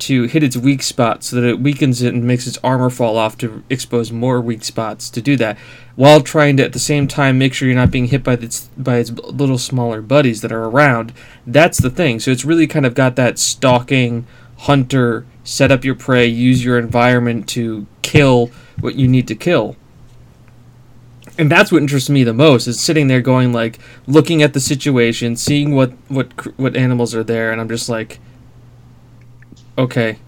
to 0.00 0.24
hit 0.24 0.42
its 0.42 0.56
weak 0.56 0.82
spot 0.82 1.22
so 1.22 1.36
that 1.36 1.44
it 1.44 1.60
weakens 1.60 2.02
it 2.02 2.14
and 2.14 2.24
makes 2.24 2.46
its 2.46 2.58
armor 2.64 2.90
fall 2.90 3.16
off 3.16 3.36
to 3.38 3.62
expose 3.70 4.10
more 4.10 4.40
weak 4.40 4.64
spots 4.64 5.08
to 5.10 5.20
do 5.20 5.36
that 5.36 5.56
while 5.94 6.20
trying 6.20 6.56
to 6.56 6.64
at 6.64 6.72
the 6.72 6.78
same 6.78 7.06
time 7.06 7.38
make 7.38 7.52
sure 7.54 7.68
you're 7.68 7.76
not 7.76 7.90
being 7.90 8.06
hit 8.06 8.24
by 8.24 8.32
its 8.32 8.68
by 8.76 8.96
its 8.96 9.10
little 9.10 9.58
smaller 9.58 10.00
buddies 10.00 10.40
that 10.40 10.52
are 10.52 10.64
around. 10.64 11.12
That's 11.46 11.78
the 11.78 11.90
thing. 11.90 12.20
So 12.20 12.30
it's 12.30 12.44
really 12.44 12.66
kind 12.66 12.86
of 12.86 12.94
got 12.94 13.16
that 13.16 13.38
stalking 13.38 14.26
hunter 14.58 15.26
set 15.44 15.72
up 15.72 15.84
your 15.84 15.94
prey 15.94 16.26
use 16.26 16.64
your 16.64 16.78
environment 16.78 17.48
to 17.48 17.86
kill 18.02 18.50
what 18.80 18.94
you 18.94 19.08
need 19.08 19.28
to 19.28 19.34
kill. 19.34 19.76
And 21.38 21.50
that's 21.50 21.72
what 21.72 21.80
interests 21.80 22.10
me 22.10 22.24
the 22.24 22.34
most 22.34 22.66
is 22.66 22.80
sitting 22.80 23.08
there 23.08 23.22
going 23.22 23.52
like 23.52 23.78
looking 24.06 24.42
at 24.42 24.52
the 24.52 24.60
situation 24.60 25.36
seeing 25.36 25.74
what 25.74 25.92
what 26.08 26.58
what 26.58 26.76
animals 26.76 27.14
are 27.14 27.24
there 27.24 27.50
and 27.50 27.60
i'm 27.60 27.68
just 27.68 27.88
like 27.88 28.18
okay, 29.80 30.18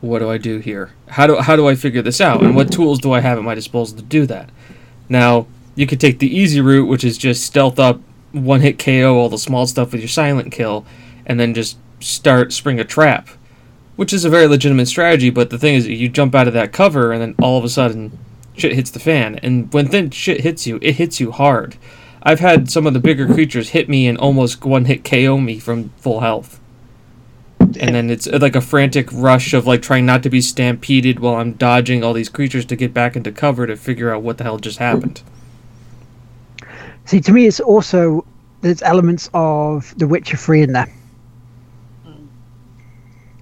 what 0.00 0.18
do 0.18 0.30
I 0.30 0.36
do 0.36 0.58
here? 0.58 0.92
How 1.08 1.26
do 1.26 1.36
how 1.36 1.56
do 1.56 1.66
I 1.66 1.74
figure 1.74 2.02
this 2.02 2.20
out? 2.20 2.42
And 2.42 2.54
what 2.54 2.70
tools 2.70 2.98
do 2.98 3.12
I 3.12 3.20
have 3.20 3.38
at 3.38 3.44
my 3.44 3.54
disposal 3.54 3.96
to 3.96 4.02
do 4.02 4.26
that? 4.26 4.50
Now, 5.08 5.46
you 5.74 5.86
could 5.86 6.00
take 6.00 6.18
the 6.18 6.36
easy 6.36 6.60
route, 6.60 6.88
which 6.88 7.04
is 7.04 7.16
just 7.16 7.44
stealth 7.44 7.78
up, 7.78 8.00
one 8.32 8.60
hit 8.60 8.78
KO 8.78 9.16
all 9.16 9.28
the 9.28 9.38
small 9.38 9.66
stuff 9.66 9.92
with 9.92 10.00
your 10.00 10.08
silent 10.08 10.52
kill, 10.52 10.84
and 11.24 11.40
then 11.40 11.54
just 11.54 11.78
start 12.00 12.52
spring 12.52 12.78
a 12.78 12.84
trap, 12.84 13.28
which 13.96 14.12
is 14.12 14.24
a 14.24 14.30
very 14.30 14.46
legitimate 14.46 14.86
strategy. 14.86 15.30
But 15.30 15.50
the 15.50 15.58
thing 15.58 15.74
is, 15.74 15.86
you 15.86 16.08
jump 16.08 16.34
out 16.34 16.48
of 16.48 16.54
that 16.54 16.72
cover, 16.72 17.12
and 17.12 17.22
then 17.22 17.34
all 17.40 17.58
of 17.58 17.64
a 17.64 17.68
sudden, 17.68 18.18
shit 18.56 18.74
hits 18.74 18.90
the 18.90 19.00
fan. 19.00 19.36
And 19.36 19.72
when 19.72 19.86
then 19.86 20.10
shit 20.10 20.40
hits 20.40 20.66
you, 20.66 20.78
it 20.82 20.96
hits 20.96 21.20
you 21.20 21.32
hard. 21.32 21.76
I've 22.22 22.40
had 22.40 22.70
some 22.70 22.86
of 22.86 22.94
the 22.94 23.00
bigger 23.00 23.26
creatures 23.26 23.70
hit 23.70 23.88
me 23.88 24.06
and 24.06 24.16
almost 24.16 24.64
one 24.64 24.86
hit 24.86 25.04
KO 25.04 25.38
me 25.38 25.58
from 25.58 25.90
full 25.98 26.20
health 26.20 26.60
and 27.76 27.94
then 27.94 28.10
it's 28.10 28.26
uh, 28.26 28.38
like 28.40 28.56
a 28.56 28.60
frantic 28.60 29.08
rush 29.12 29.52
of 29.54 29.66
like 29.66 29.82
trying 29.82 30.06
not 30.06 30.22
to 30.22 30.30
be 30.30 30.40
stampeded 30.40 31.20
while 31.20 31.36
I'm 31.36 31.52
dodging 31.52 32.02
all 32.02 32.12
these 32.12 32.28
creatures 32.28 32.64
to 32.66 32.76
get 32.76 32.94
back 32.94 33.16
into 33.16 33.32
cover 33.32 33.66
to 33.66 33.76
figure 33.76 34.12
out 34.12 34.22
what 34.22 34.38
the 34.38 34.44
hell 34.44 34.58
just 34.58 34.78
happened. 34.78 35.22
See, 37.06 37.20
to 37.20 37.32
me, 37.32 37.46
it's 37.46 37.60
also 37.60 38.24
there's 38.62 38.82
elements 38.82 39.28
of 39.34 39.94
The 39.98 40.06
Witcher 40.06 40.36
Three 40.36 40.62
in 40.62 40.72
there, 40.72 40.90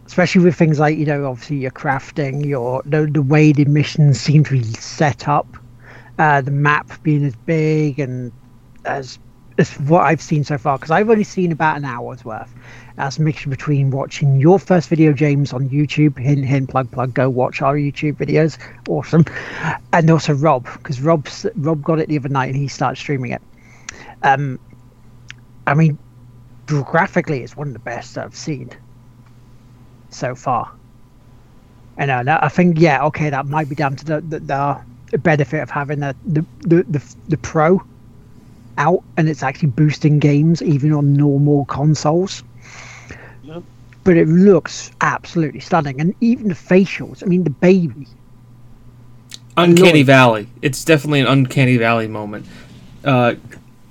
especially 0.06 0.44
with 0.44 0.56
things 0.56 0.80
like 0.80 0.98
you 0.98 1.06
know, 1.06 1.26
obviously 1.26 1.58
your 1.58 1.70
crafting, 1.70 2.44
your 2.44 2.82
the, 2.84 3.06
the 3.06 3.22
way 3.22 3.52
the 3.52 3.64
missions 3.66 4.20
seem 4.20 4.44
to 4.44 4.52
be 4.52 4.64
set 4.64 5.28
up, 5.28 5.46
uh, 6.18 6.40
the 6.40 6.50
map 6.50 7.02
being 7.02 7.24
as 7.24 7.36
big 7.36 8.00
and 8.00 8.32
as 8.84 9.18
as 9.58 9.72
what 9.80 10.02
I've 10.02 10.22
seen 10.22 10.44
so 10.44 10.58
far. 10.58 10.78
Because 10.78 10.90
I've 10.90 11.10
only 11.10 11.24
seen 11.24 11.52
about 11.52 11.76
an 11.76 11.84
hour's 11.84 12.24
worth 12.24 12.52
as 12.98 13.18
a 13.18 13.22
mixture 13.22 13.50
between 13.50 13.90
watching 13.90 14.38
your 14.38 14.58
first 14.58 14.88
video, 14.88 15.12
James, 15.12 15.52
on 15.52 15.68
YouTube, 15.68 16.18
hint, 16.18 16.44
hint, 16.44 16.70
plug, 16.70 16.90
plug, 16.90 17.14
go 17.14 17.28
watch 17.28 17.62
our 17.62 17.74
YouTube 17.74 18.14
videos, 18.14 18.58
awesome, 18.88 19.24
and 19.92 20.10
also 20.10 20.34
Rob, 20.34 20.64
because 20.74 21.00
Rob 21.00 21.26
Rob 21.56 21.82
got 21.82 21.98
it 21.98 22.08
the 22.08 22.18
other 22.18 22.28
night 22.28 22.46
and 22.46 22.56
he 22.56 22.68
started 22.68 22.96
streaming 22.96 23.32
it. 23.32 23.42
Um, 24.22 24.58
I 25.66 25.74
mean, 25.74 25.98
graphically, 26.66 27.42
it's 27.42 27.56
one 27.56 27.68
of 27.68 27.72
the 27.72 27.78
best 27.78 28.18
I've 28.18 28.36
seen 28.36 28.70
so 30.10 30.34
far. 30.34 30.72
And 31.96 32.10
uh, 32.10 32.38
I 32.42 32.48
think, 32.48 32.78
yeah, 32.78 33.04
okay, 33.06 33.30
that 33.30 33.46
might 33.46 33.68
be 33.68 33.74
down 33.74 33.96
to 33.96 34.04
the 34.04 34.20
the, 34.20 34.38
the 35.10 35.18
benefit 35.18 35.62
of 35.62 35.70
having 35.70 36.00
the 36.00 36.16
the, 36.24 36.44
the 36.60 36.82
the 36.84 37.14
the 37.28 37.36
pro 37.36 37.82
out 38.78 39.02
and 39.16 39.28
it's 39.28 39.42
actually 39.42 39.68
boosting 39.68 40.18
games 40.18 40.62
even 40.62 40.92
on 40.92 41.12
normal 41.12 41.64
consoles 41.66 42.42
but 44.04 44.16
it 44.16 44.28
looks 44.28 44.90
absolutely 45.00 45.60
stunning. 45.60 46.00
And 46.00 46.14
even 46.20 46.48
the 46.48 46.54
facials, 46.54 47.22
I 47.22 47.26
mean, 47.26 47.44
the 47.44 47.50
baby. 47.50 48.06
Uncanny 49.56 50.02
Valley. 50.02 50.48
It's 50.60 50.84
definitely 50.84 51.20
an 51.20 51.26
Uncanny 51.26 51.76
Valley 51.76 52.08
moment. 52.08 52.46
Uh, 53.04 53.34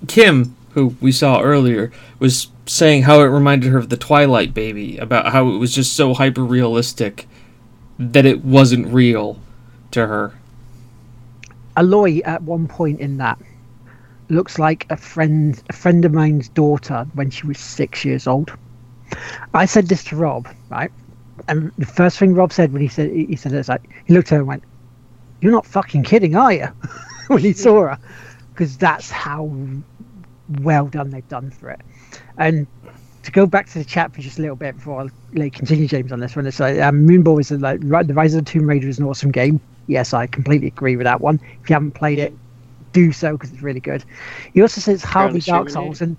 Kim, 0.08 0.56
who 0.74 0.96
we 1.00 1.12
saw 1.12 1.42
earlier, 1.42 1.92
was 2.20 2.48
saying 2.66 3.04
how 3.04 3.22
it 3.22 3.26
reminded 3.26 3.72
her 3.72 3.78
of 3.78 3.90
the 3.90 3.98
Twilight 3.98 4.54
baby, 4.54 4.98
about 4.98 5.32
how 5.32 5.50
it 5.50 5.58
was 5.58 5.74
just 5.74 5.94
so 5.94 6.14
hyper 6.14 6.44
realistic 6.44 7.28
that 8.00 8.26
it 8.26 8.44
wasn't 8.44 8.88
real 8.88 9.40
to 9.92 10.08
her. 10.08 10.34
Aloy, 11.78 12.22
at 12.26 12.42
one 12.42 12.68
point 12.68 13.00
in 13.00 13.18
that, 13.18 13.40
looks 14.32 14.58
like 14.58 14.86
a 14.90 14.98
friend, 14.98 15.62
a 15.70 15.74
friend 15.74 16.06
of 16.06 16.14
mine's 16.14 16.50
daughter 16.50 17.06
when 17.14 17.30
she 17.30 17.46
was 17.46 17.60
six 17.60 18.04
years 18.04 18.28
old. 18.28 18.52
I 19.54 19.66
said 19.66 19.88
this 19.88 20.04
to 20.06 20.16
Rob, 20.16 20.48
right? 20.70 20.92
And 21.48 21.72
the 21.78 21.86
first 21.86 22.18
thing 22.18 22.34
Rob 22.34 22.54
said 22.54 22.72
when 22.72 22.82
he 22.82 22.88
said 22.88 23.12
he 23.12 23.36
said 23.36 23.52
it's 23.54 23.70
like 23.70 23.84
he 24.06 24.14
looked 24.14 24.32
at 24.32 24.36
her 24.36 24.40
and 24.40 24.48
went, 24.48 24.64
"You're 25.42 25.52
not 25.52 25.66
fucking 25.66 26.04
kidding, 26.04 26.36
are 26.36 26.54
you?" 26.54 26.68
when 27.28 27.40
he 27.40 27.54
saw 27.54 27.82
her, 27.82 28.00
because 28.54 28.78
that's 28.78 29.10
how 29.10 29.52
well 30.62 30.88
done 30.88 31.10
they've 31.10 31.28
done 31.28 31.50
for 31.52 31.70
it. 31.70 31.82
And 32.38 32.68
to 33.24 33.32
go 33.32 33.46
back 33.46 33.68
to 33.68 33.80
the 33.80 33.86
chat 33.86 34.14
for 34.14 34.22
just 34.22 34.40
a 34.40 34.42
little 34.42 34.56
bit 34.56 34.76
before 34.76 35.02
I 35.02 35.08
like, 35.34 35.54
continue, 35.54 35.88
James, 35.88 36.12
on 36.12 36.20
this 36.20 36.36
one, 36.36 36.46
it's 36.46 36.60
like 36.60 36.80
um, 36.80 37.08
Moonball 37.08 37.40
is 37.40 37.52
like 37.52 37.82
the 37.82 38.14
Rise 38.14 38.34
of 38.34 38.46
the 38.46 38.52
Tomb 38.52 38.68
Raider 38.68 38.88
is 38.88 39.00
an 39.00 39.06
awesome 39.06 39.32
game. 39.32 39.60
Yes, 39.88 40.14
I 40.14 40.28
completely 40.28 40.68
agree 40.68 40.96
with 40.96 41.06
that 41.06 41.22
one. 41.22 41.40
If 41.62 41.70
you 41.70 41.74
haven't 41.74 41.92
played 41.92 42.20
it, 42.20 42.34
do 42.94 43.12
so 43.12 43.34
because 43.34 43.52
it's 43.52 43.62
really 43.62 43.80
good. 43.80 44.04
He 44.54 44.62
also 44.62 44.82
says 44.82 45.04
hardly 45.04 45.40
Dark 45.40 45.70
Souls, 45.70 46.02
and 46.02 46.18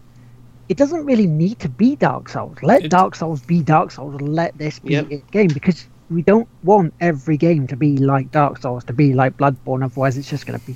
it 0.69 0.77
doesn't 0.77 1.05
really 1.05 1.27
need 1.27 1.59
to 1.61 1.69
be 1.69 1.97
Dark 1.97 2.29
Souls. 2.29 2.57
Let 2.63 2.85
it, 2.85 2.91
Dark 2.91 3.15
Souls 3.15 3.43
be 3.43 3.63
Dark 3.63 3.91
Souls 3.91 4.15
and 4.15 4.35
let 4.35 4.57
this 4.59 4.79
be 4.79 4.93
yep. 4.93 5.11
a 5.11 5.17
game 5.31 5.49
because 5.49 5.87
we 6.11 6.23
don't 6.23 6.49
want 6.63 6.95
every 7.01 7.37
game 7.37 7.67
to 7.69 7.77
be 7.77 7.97
like 7.97 8.31
Dark 8.31 8.59
Souls, 8.59 8.85
to 8.85 8.93
be 8.93 9.15
like 9.15 9.37
Bloodborne, 9.37 9.85
otherwise 9.85 10.17
it's 10.17 10.31
just 10.31 10.47
going 10.47 10.59
to 10.59 10.67
be. 10.67 10.75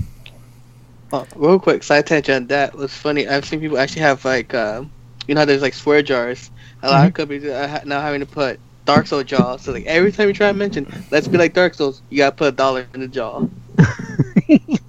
Oh, 1.13 1.27
real 1.37 1.61
quick, 1.61 1.83
side 1.83 2.07
tangent 2.07 2.37
on 2.37 2.47
that 2.49 2.75
was 2.75 2.93
funny. 2.93 3.29
I've 3.29 3.45
seen 3.45 3.61
people 3.61 3.79
actually 3.79 4.03
have 4.03 4.25
like, 4.25 4.55
uh, 4.55 4.85
you 5.29 5.35
know, 5.35 5.43
how 5.43 5.45
there's 5.45 5.63
like 5.63 5.75
swear 5.75 6.03
jars. 6.03 6.51
A 6.83 6.89
lot 6.89 6.97
mm-hmm. 6.97 7.07
of 7.07 7.15
companies 7.15 7.45
are 7.45 7.85
now 7.85 8.01
having 8.01 8.21
to 8.21 8.27
put 8.27 8.59
Dark 8.85 9.07
Souls 9.07 9.25
jaws. 9.25 9.63
So 9.63 9.73
like 9.73 9.87
every 9.87 10.13
time 10.13 10.29
you 10.29 10.35
try 10.35 10.49
to 10.49 10.55
mention, 10.55 10.87
let's 11.11 11.29
be 11.29 11.39
like 11.39 11.53
Dark 11.53 11.75
Souls, 11.75 12.03
you 12.11 12.19
gotta 12.19 12.35
put 12.35 12.49
a 12.49 12.53
dollar 12.53 12.87
in 12.95 13.01
the 13.01 13.09
jaw. 13.09 13.47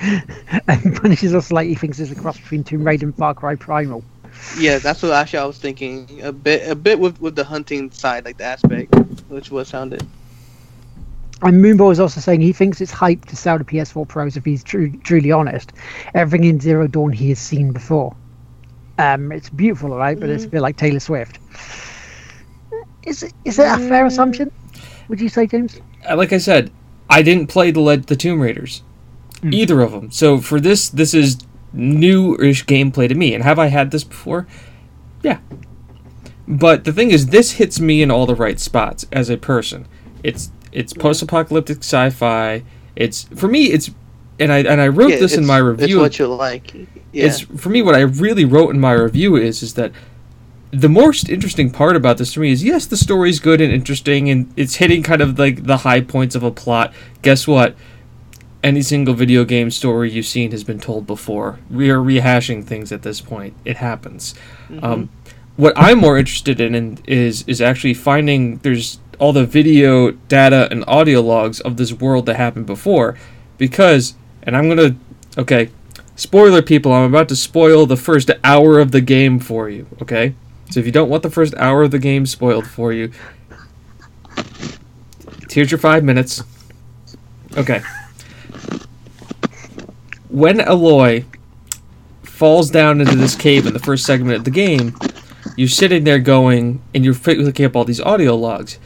and 0.68 0.96
punishes 0.96 1.34
us 1.34 1.52
like 1.52 1.68
he 1.68 1.74
thinks 1.74 1.98
there's 1.98 2.10
a 2.10 2.14
cross 2.14 2.38
between 2.38 2.64
Tomb 2.64 2.84
Raider 2.84 3.06
and 3.06 3.14
Far 3.14 3.34
Cry 3.34 3.54
Primal. 3.54 4.02
Yeah, 4.58 4.78
that's 4.78 5.02
what 5.02 5.12
actually 5.12 5.40
I 5.40 5.44
was 5.44 5.58
thinking. 5.58 6.20
A 6.22 6.32
bit, 6.32 6.68
a 6.68 6.74
bit 6.74 6.98
with 6.98 7.20
with 7.20 7.36
the 7.36 7.44
hunting 7.44 7.90
side, 7.90 8.24
like 8.24 8.38
the 8.38 8.44
aspect, 8.44 8.94
which 9.28 9.50
was 9.50 9.68
sounded. 9.68 10.06
And 11.42 11.64
Moonball 11.64 11.92
is 11.92 12.00
also 12.00 12.20
saying 12.20 12.42
he 12.42 12.52
thinks 12.52 12.80
it's 12.80 12.92
hype 12.92 13.24
to 13.26 13.36
sell 13.36 13.56
the 13.56 13.64
PS4 13.64 14.06
Pros 14.06 14.36
if 14.36 14.44
he's 14.44 14.62
tr- 14.62 14.96
truly 15.02 15.32
honest. 15.32 15.72
Everything 16.14 16.48
in 16.48 16.60
Zero 16.60 16.86
Dawn 16.86 17.12
he 17.12 17.30
has 17.30 17.38
seen 17.38 17.72
before. 17.72 18.14
Um, 18.98 19.32
it's 19.32 19.48
beautiful, 19.48 19.96
right? 19.96 20.16
Mm. 20.16 20.20
But 20.20 20.30
it's 20.30 20.44
a 20.44 20.48
bit 20.48 20.60
like 20.60 20.76
Taylor 20.76 21.00
Swift. 21.00 21.38
Is 23.04 23.22
it, 23.22 23.32
is 23.46 23.56
that 23.56 23.80
a 23.80 23.88
fair 23.88 24.04
assumption? 24.04 24.52
Would 25.08 25.20
you 25.20 25.30
say, 25.30 25.46
James? 25.46 25.80
Uh, 26.08 26.16
like 26.16 26.34
I 26.34 26.38
said, 26.38 26.70
I 27.08 27.22
didn't 27.22 27.46
play 27.46 27.70
the 27.70 27.96
the 28.06 28.16
Tomb 28.16 28.40
Raiders. 28.40 28.82
Mm. 29.42 29.54
Either 29.54 29.80
of 29.80 29.92
them. 29.92 30.10
So 30.10 30.38
for 30.38 30.60
this, 30.60 30.88
this 30.88 31.14
is 31.14 31.38
new-ish 31.72 32.66
gameplay 32.66 33.08
to 33.08 33.14
me. 33.14 33.34
And 33.34 33.44
have 33.44 33.58
I 33.58 33.66
had 33.66 33.90
this 33.90 34.04
before? 34.04 34.46
Yeah. 35.22 35.38
But 36.46 36.84
the 36.84 36.92
thing 36.92 37.10
is, 37.10 37.26
this 37.26 37.52
hits 37.52 37.80
me 37.80 38.02
in 38.02 38.10
all 38.10 38.26
the 38.26 38.34
right 38.34 38.58
spots 38.58 39.06
as 39.12 39.30
a 39.30 39.36
person. 39.36 39.86
It's 40.22 40.50
it's 40.72 40.92
post-apocalyptic 40.92 41.78
sci-fi. 41.78 42.62
It's 42.96 43.24
for 43.24 43.48
me. 43.48 43.66
It's 43.66 43.90
and 44.38 44.52
I 44.52 44.58
and 44.58 44.80
I 44.80 44.88
wrote 44.88 45.12
yeah, 45.12 45.18
this 45.18 45.36
in 45.36 45.46
my 45.46 45.58
review. 45.58 46.02
It's 46.02 46.18
what 46.18 46.18
you 46.18 46.26
like. 46.34 46.74
Yeah. 46.74 47.26
It's 47.26 47.40
for 47.40 47.68
me. 47.68 47.82
What 47.82 47.94
I 47.94 48.00
really 48.00 48.44
wrote 48.44 48.70
in 48.70 48.80
my 48.80 48.92
review 48.92 49.36
is 49.36 49.62
is 49.62 49.74
that 49.74 49.92
the 50.72 50.88
most 50.88 51.28
interesting 51.28 51.70
part 51.70 51.96
about 51.96 52.18
this 52.18 52.32
to 52.34 52.40
me 52.40 52.52
is 52.52 52.64
yes, 52.64 52.86
the 52.86 52.96
story's 52.96 53.40
good 53.40 53.60
and 53.60 53.72
interesting, 53.72 54.28
and 54.28 54.52
it's 54.56 54.76
hitting 54.76 55.02
kind 55.02 55.20
of 55.20 55.38
like 55.38 55.64
the 55.64 55.78
high 55.78 56.00
points 56.00 56.34
of 56.34 56.42
a 56.42 56.50
plot. 56.50 56.92
Guess 57.22 57.46
what? 57.46 57.76
Any 58.62 58.82
single 58.82 59.14
video 59.14 59.44
game 59.44 59.70
story 59.70 60.10
you've 60.10 60.26
seen 60.26 60.50
has 60.50 60.64
been 60.64 60.80
told 60.80 61.06
before. 61.06 61.58
We 61.70 61.90
are 61.90 61.98
rehashing 61.98 62.64
things 62.64 62.92
at 62.92 63.02
this 63.02 63.20
point. 63.20 63.54
It 63.64 63.78
happens. 63.78 64.34
Mm-hmm. 64.68 64.84
Um, 64.84 65.10
what 65.56 65.72
I'm 65.76 65.98
more 65.98 66.18
interested 66.18 66.60
in, 66.60 66.98
is 67.06 67.44
is 67.46 67.60
actually 67.60 67.94
finding 67.94 68.58
there's 68.58 68.98
all 69.18 69.32
the 69.32 69.44
video 69.44 70.10
data 70.10 70.68
and 70.70 70.84
audio 70.86 71.20
logs 71.20 71.60
of 71.60 71.76
this 71.76 71.92
world 71.92 72.26
that 72.26 72.36
happened 72.36 72.66
before 72.66 73.18
because 73.58 74.14
and 74.42 74.56
I'm 74.56 74.68
going 74.68 74.94
to 74.94 75.40
okay, 75.40 75.70
spoiler 76.16 76.62
people, 76.62 76.92
I'm 76.92 77.04
about 77.04 77.28
to 77.28 77.36
spoil 77.36 77.86
the 77.86 77.96
first 77.96 78.30
hour 78.42 78.78
of 78.78 78.90
the 78.90 79.00
game 79.00 79.38
for 79.38 79.68
you, 79.68 79.86
okay? 80.02 80.34
So 80.70 80.80
if 80.80 80.86
you 80.86 80.92
don't 80.92 81.08
want 81.08 81.22
the 81.22 81.30
first 81.30 81.54
hour 81.56 81.82
of 81.82 81.90
the 81.90 81.98
game 81.98 82.26
spoiled 82.26 82.66
for 82.66 82.92
you, 82.92 83.12
here's 85.50 85.70
your 85.70 85.78
5 85.78 86.04
minutes. 86.04 86.42
Okay. 87.56 87.82
When 90.30 90.58
Aloy 90.58 91.24
falls 92.22 92.70
down 92.70 93.00
into 93.00 93.16
this 93.16 93.36
cave 93.36 93.66
in 93.66 93.72
the 93.72 93.78
first 93.78 94.06
segment 94.06 94.36
of 94.36 94.44
the 94.44 94.50
game, 94.50 94.96
you're 95.56 95.68
sitting 95.68 96.04
there 96.04 96.18
going 96.18 96.82
and 96.94 97.04
you're 97.04 97.14
looking 97.14 97.66
up 97.66 97.76
all 97.76 97.84
these 97.84 98.00
audio 98.00 98.34
logs. 98.36 98.78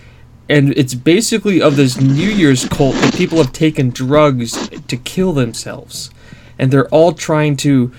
And 0.48 0.76
it's 0.76 0.94
basically 0.94 1.62
of 1.62 1.76
this 1.76 2.00
New 2.00 2.28
Year's 2.28 2.68
cult 2.68 2.94
that 2.96 3.14
people 3.14 3.38
have 3.38 3.52
taken 3.52 3.90
drugs 3.90 4.68
to 4.68 4.96
kill 4.96 5.33
themselves. 5.33 6.11
And 6.59 6.70
they're 6.70 6.88
all 6.88 7.12
trying 7.12 7.57
to 7.59 7.92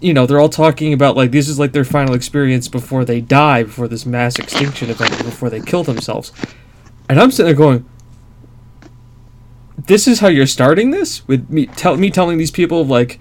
you 0.00 0.14
know, 0.14 0.26
they're 0.26 0.38
all 0.38 0.48
talking 0.48 0.92
about 0.92 1.16
like 1.16 1.30
this 1.30 1.48
is 1.48 1.58
like 1.58 1.72
their 1.72 1.84
final 1.84 2.14
experience 2.14 2.68
before 2.68 3.04
they 3.04 3.20
die, 3.20 3.64
before 3.64 3.88
this 3.88 4.06
mass 4.06 4.38
extinction 4.38 4.90
event, 4.90 5.10
before 5.24 5.50
they 5.50 5.60
kill 5.60 5.82
themselves. 5.82 6.32
And 7.08 7.20
I'm 7.20 7.30
sitting 7.30 7.46
there 7.46 7.54
going, 7.56 7.88
"This 9.88 10.06
is 10.06 10.20
how 10.20 10.28
you're 10.28 10.46
starting 10.46 10.90
this 10.90 11.26
with 11.26 11.50
me 11.50 11.66
tell 11.66 11.96
me 11.96 12.10
telling 12.10 12.38
these 12.38 12.52
people 12.52 12.84
like 12.84 13.18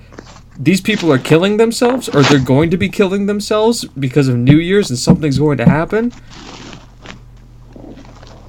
these 0.59 0.81
people 0.81 1.11
are 1.11 1.17
killing 1.17 1.57
themselves 1.57 2.07
or 2.09 2.21
they're 2.21 2.39
going 2.39 2.69
to 2.69 2.77
be 2.77 2.89
killing 2.89 3.25
themselves 3.25 3.85
because 3.97 4.27
of 4.27 4.37
New 4.37 4.57
Year's 4.57 4.89
and 4.89 4.99
something's 4.99 5.39
going 5.39 5.57
to 5.57 5.65
happen." 5.65 6.13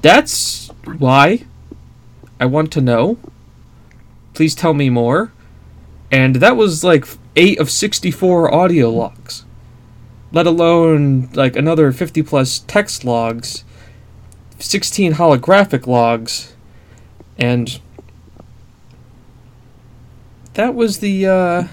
That's 0.01 0.69
why 0.85 1.45
I 2.39 2.45
want 2.45 2.71
to 2.73 2.81
know. 2.81 3.17
Please 4.33 4.55
tell 4.55 4.73
me 4.73 4.89
more. 4.89 5.31
And 6.11 6.37
that 6.37 6.55
was 6.55 6.83
like 6.83 7.05
8 7.35 7.59
of 7.59 7.69
64 7.69 8.53
audio 8.53 8.89
logs. 8.89 9.45
Let 10.31 10.47
alone 10.47 11.29
like 11.33 11.55
another 11.55 11.91
50 11.91 12.21
plus 12.23 12.59
text 12.59 13.03
logs, 13.03 13.63
16 14.59 15.13
holographic 15.13 15.87
logs, 15.87 16.53
and 17.37 17.79
that 20.59 20.75
was 20.75 20.99
the 20.99 21.25
uh 21.25 21.63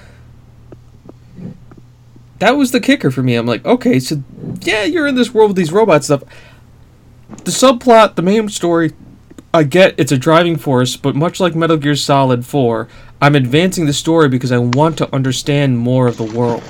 that 2.38 2.52
was 2.52 2.70
the 2.70 2.78
kicker 2.78 3.10
for 3.10 3.22
me. 3.22 3.34
I'm 3.34 3.46
like, 3.46 3.64
okay, 3.64 3.98
so 3.98 4.22
yeah, 4.60 4.84
you're 4.84 5.08
in 5.08 5.16
this 5.16 5.34
world 5.34 5.50
with 5.50 5.56
these 5.56 5.72
robot 5.72 6.04
stuff. 6.04 6.22
The 7.28 7.50
subplot, 7.50 8.14
the 8.14 8.22
main 8.22 8.48
story, 8.48 8.92
I 9.52 9.64
get 9.64 9.98
it's 9.98 10.12
a 10.12 10.18
driving 10.18 10.56
force, 10.56 10.96
but 10.96 11.16
much 11.16 11.40
like 11.40 11.56
Metal 11.56 11.76
Gear 11.76 11.96
Solid 11.96 12.46
4, 12.46 12.86
I'm 13.20 13.34
advancing 13.34 13.86
the 13.86 13.92
story 13.92 14.28
because 14.28 14.52
I 14.52 14.58
want 14.58 14.98
to 14.98 15.12
understand 15.12 15.78
more 15.78 16.06
of 16.06 16.16
the 16.16 16.24
world. 16.24 16.62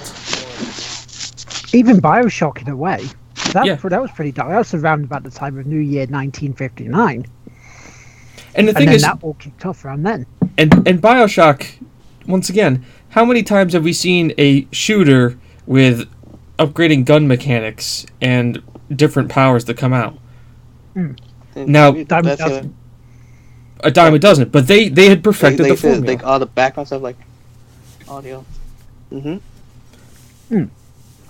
Even 1.74 2.00
Bioshock, 2.00 2.62
in 2.62 2.68
a 2.68 2.76
way. 2.76 3.04
That, 3.52 3.66
yeah. 3.66 3.74
that 3.74 4.00
was 4.00 4.10
pretty 4.12 4.32
dark. 4.32 4.48
That 4.48 4.58
was 4.58 4.72
around 4.72 5.04
about 5.04 5.22
the 5.24 5.30
time 5.30 5.58
of 5.58 5.66
New 5.66 5.80
Year 5.80 6.06
1959. 6.06 7.26
And 8.54 8.68
the 8.68 8.72
thing 8.72 8.88
and 8.88 8.96
is, 8.96 9.02
that 9.02 9.18
all 9.22 9.34
kicked 9.34 9.66
off 9.66 9.84
around 9.84 10.04
then. 10.04 10.24
And 10.56 10.88
and 10.88 11.02
Bioshock, 11.02 11.66
once 12.26 12.48
again, 12.48 12.84
how 13.10 13.24
many 13.24 13.42
times 13.42 13.72
have 13.72 13.84
we 13.84 13.92
seen 13.92 14.32
a 14.38 14.66
shooter 14.72 15.38
with 15.66 16.08
upgrading 16.58 17.04
gun 17.04 17.26
mechanics 17.28 18.06
and 18.20 18.62
different 18.94 19.28
powers 19.28 19.64
that 19.66 19.76
come 19.76 19.92
out? 19.92 20.18
Mm. 20.94 21.18
Now, 21.56 21.94
a 23.80 23.90
dime 23.90 24.14
a 24.14 24.18
dozen, 24.18 24.48
but 24.48 24.66
they 24.66 24.88
they 24.88 25.08
had 25.08 25.22
perfected 25.22 25.60
they, 25.60 25.70
they 25.70 25.74
the 25.74 25.80
formula. 25.80 26.06
Like 26.06 26.24
all 26.24 26.38
the 26.38 26.46
background 26.46 26.88
stuff, 26.88 27.02
like 27.02 27.16
audio. 28.08 28.44
Mm-hmm. 29.10 29.36
Hmm. 30.54 30.64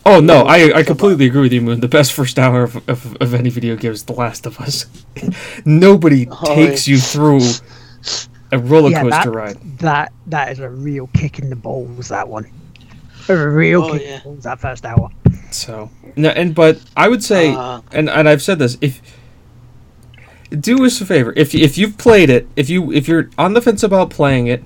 Oh 0.04 0.20
no, 0.20 0.42
I 0.42 0.78
I 0.78 0.82
completely 0.82 1.26
agree 1.26 1.42
with 1.42 1.52
you, 1.52 1.61
Moon. 1.61 1.80
The 1.80 1.88
best 1.88 2.12
first 2.12 2.38
hour 2.38 2.62
of, 2.62 2.88
of, 2.88 3.16
of 3.16 3.35
any 3.35 3.50
video 3.50 3.76
game 3.76 3.92
is 3.92 4.04
The 4.04 4.12
Last 4.12 4.46
of 4.46 4.61
Us. 4.61 4.87
Nobody 5.64 6.28
oh, 6.30 6.54
takes 6.54 6.87
yeah. 6.87 6.94
you 6.94 7.00
through 7.00 7.40
a 8.52 8.59
roller 8.59 8.90
coaster 8.90 9.09
yeah, 9.09 9.24
that, 9.24 9.30
ride. 9.30 9.78
That 9.78 10.12
that 10.26 10.52
is 10.52 10.59
a 10.59 10.68
real 10.68 11.09
kick 11.14 11.38
in 11.38 11.50
the 11.50 11.56
balls. 11.56 12.09
That 12.09 12.28
one, 12.28 12.50
a 13.28 13.48
real 13.48 13.85
oh, 13.85 13.92
kick 13.92 14.02
yeah. 14.02 14.09
in 14.09 14.18
the 14.18 14.24
balls. 14.24 14.44
That 14.44 14.61
first 14.61 14.85
hour. 14.85 15.11
So 15.50 15.90
no, 16.16 16.30
and 16.30 16.54
but 16.54 16.80
I 16.96 17.09
would 17.09 17.22
say, 17.22 17.54
uh, 17.54 17.80
and 17.92 18.09
and 18.09 18.28
I've 18.28 18.42
said 18.42 18.59
this 18.59 18.78
if 18.80 19.00
do 20.50 20.85
us 20.85 21.00
a 21.00 21.06
favor 21.06 21.32
if 21.37 21.54
if 21.54 21.76
you've 21.76 21.98
played 21.98 22.30
it, 22.30 22.46
if 22.56 22.70
you 22.70 22.92
if 22.92 23.09
you're 23.09 23.30
on 23.37 23.54
the 23.54 23.61
fence 23.61 23.82
about 23.82 24.11
playing 24.11 24.46
it, 24.46 24.62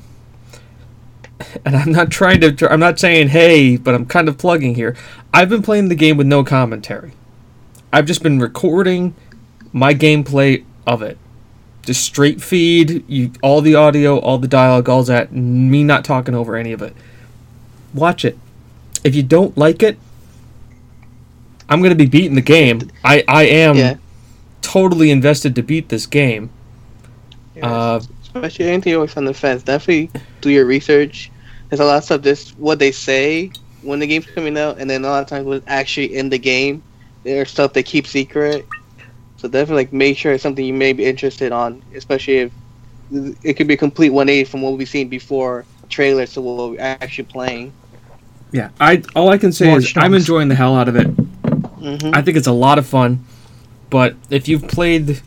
and 1.64 1.76
I'm 1.76 1.92
not 1.92 2.10
trying 2.10 2.40
to, 2.40 2.72
I'm 2.72 2.80
not 2.80 2.98
saying 2.98 3.28
hey, 3.28 3.76
but 3.76 3.94
I'm 3.94 4.06
kind 4.06 4.28
of 4.28 4.38
plugging 4.38 4.74
here. 4.74 4.96
I've 5.32 5.48
been 5.48 5.62
playing 5.62 5.88
the 5.88 5.94
game 5.94 6.16
with 6.16 6.26
no 6.26 6.44
commentary. 6.44 7.12
I've 7.92 8.06
just 8.06 8.22
been 8.22 8.38
recording 8.40 9.14
my 9.72 9.94
gameplay 9.94 10.64
of 10.86 11.02
it, 11.02 11.18
just 11.82 12.04
straight 12.04 12.40
feed, 12.42 13.04
you 13.08 13.32
all 13.42 13.60
the 13.60 13.74
audio, 13.74 14.18
all 14.18 14.38
the 14.38 14.48
dialogue, 14.48 14.88
all 14.88 15.02
that, 15.04 15.32
me 15.32 15.82
not 15.82 16.04
talking 16.04 16.34
over 16.34 16.56
any 16.56 16.72
of 16.72 16.82
it. 16.82 16.94
Watch 17.94 18.24
it. 18.24 18.38
If 19.02 19.14
you 19.14 19.22
don't 19.22 19.56
like 19.56 19.82
it, 19.82 19.98
I'm 21.68 21.82
gonna 21.82 21.94
be 21.94 22.06
beating 22.06 22.34
the 22.34 22.42
game. 22.42 22.90
I 23.04 23.24
I 23.26 23.44
am. 23.44 23.76
Yeah 23.76 23.96
totally 24.62 25.10
invested 25.10 25.54
to 25.56 25.62
beat 25.62 25.88
this 25.88 26.06
game. 26.06 26.50
Yeah, 27.56 27.66
uh, 27.66 28.00
especially 28.22 28.66
anything 28.66 28.94
always 28.94 29.16
on 29.16 29.24
the 29.24 29.34
fence. 29.34 29.62
Definitely 29.62 30.10
do 30.40 30.50
your 30.50 30.64
research. 30.64 31.30
There's 31.68 31.80
a 31.80 31.84
lot 31.84 31.98
of 31.98 32.04
stuff 32.04 32.22
just 32.22 32.58
what 32.58 32.78
they 32.78 32.92
say 32.92 33.50
when 33.82 33.98
the 33.98 34.06
game's 34.06 34.26
coming 34.26 34.56
out, 34.56 34.78
and 34.78 34.88
then 34.88 35.04
a 35.04 35.08
lot 35.08 35.22
of 35.22 35.28
times 35.28 35.46
what's 35.46 35.64
actually 35.66 36.16
in 36.16 36.28
the 36.28 36.38
game. 36.38 36.82
There's 37.22 37.50
stuff 37.50 37.72
they 37.72 37.82
keep 37.82 38.06
secret. 38.06 38.66
So 39.40 39.48
definitely 39.48 39.85
like 39.85 39.92
make 39.94 40.18
sure 40.18 40.35
it's 40.35 40.42
something 40.42 40.62
you 40.62 40.74
may 40.74 40.92
be 40.92 41.07
interested 41.07 41.50
on, 41.50 41.83
especially 41.94 42.38
if 42.40 42.53
it 43.42 43.55
could 43.55 43.66
be 43.66 43.72
a 43.72 43.76
complete 43.79 44.11
180 44.11 44.44
from 44.50 44.61
what 44.61 44.76
we've 44.76 44.87
seen 44.87 45.09
before 45.09 45.64
trailers 45.88 46.35
to 46.35 46.42
what 46.42 46.72
we're 46.72 46.79
actually 46.79 47.24
playing. 47.24 47.72
Yeah, 48.53 48.68
I 48.79 49.03
all 49.16 49.31
I 49.31 49.38
can 49.38 49.50
say 49.53 49.68
More 49.68 49.79
is 49.79 49.94
I'm 49.96 50.12
enjoying 50.12 50.48
the 50.48 50.55
hell 50.57 50.76
out 50.76 50.88
of 50.88 50.96
it. 50.96 51.16
Mm-hmm. 51.16 52.11
I 52.12 52.20
think 52.20 52.37
it's 52.37 52.48
a 52.48 52.53
lot 52.53 52.79
of 52.79 52.87
fun. 52.87 53.24
But 53.88 54.14
if 54.29 54.46
you've 54.46 54.68
played 54.68 55.22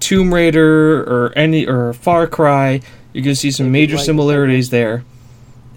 Tomb 0.00 0.32
Raider 0.32 1.02
or 1.02 1.34
any 1.36 1.66
or 1.66 1.92
Far 1.92 2.26
Cry, 2.26 2.80
you're 3.12 3.22
gonna 3.22 3.34
see 3.34 3.50
some 3.50 3.70
major 3.70 3.98
similarities 3.98 4.70
there. 4.70 5.04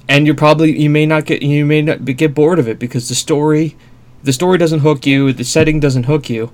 And 0.07 0.25
you're 0.25 0.35
probably 0.35 0.79
you 0.79 0.89
may 0.89 1.05
not 1.05 1.25
get 1.25 1.41
you 1.41 1.65
may 1.65 1.81
not 1.81 2.05
get 2.05 2.33
bored 2.33 2.59
of 2.59 2.69
it 2.69 2.79
because 2.79 3.09
the 3.09 3.15
story 3.15 3.75
the 4.23 4.31
story 4.31 4.57
doesn't 4.57 4.79
hook 4.79 5.05
you, 5.05 5.33
the 5.33 5.43
setting 5.43 5.81
doesn't 5.81 6.03
hook 6.03 6.29
you. 6.29 6.53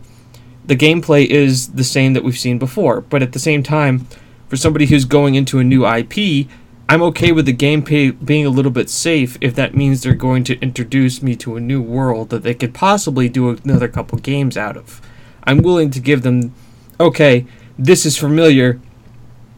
The 0.69 0.77
gameplay 0.77 1.25
is 1.25 1.69
the 1.69 1.83
same 1.83 2.13
that 2.13 2.23
we've 2.23 2.37
seen 2.37 2.59
before, 2.59 3.01
but 3.01 3.23
at 3.23 3.31
the 3.31 3.39
same 3.39 3.63
time, 3.63 4.05
for 4.47 4.55
somebody 4.55 4.85
who's 4.85 5.03
going 5.03 5.33
into 5.33 5.57
a 5.57 5.63
new 5.63 5.83
IP, 5.83 6.47
I'm 6.87 7.01
okay 7.01 7.31
with 7.31 7.47
the 7.47 7.55
gameplay 7.55 8.23
being 8.23 8.45
a 8.45 8.51
little 8.51 8.69
bit 8.69 8.87
safe 8.87 9.35
if 9.41 9.55
that 9.55 9.73
means 9.73 10.03
they're 10.03 10.13
going 10.13 10.43
to 10.43 10.59
introduce 10.59 11.23
me 11.23 11.35
to 11.37 11.55
a 11.55 11.59
new 11.59 11.81
world 11.81 12.29
that 12.29 12.43
they 12.43 12.53
could 12.53 12.75
possibly 12.75 13.27
do 13.27 13.49
another 13.49 13.87
couple 13.87 14.19
games 14.19 14.57
out 14.57 14.77
of. 14.77 15.01
I'm 15.43 15.63
willing 15.63 15.89
to 15.89 15.99
give 15.99 16.21
them, 16.21 16.53
okay, 16.99 17.47
this 17.79 18.05
is 18.05 18.15
familiar. 18.15 18.79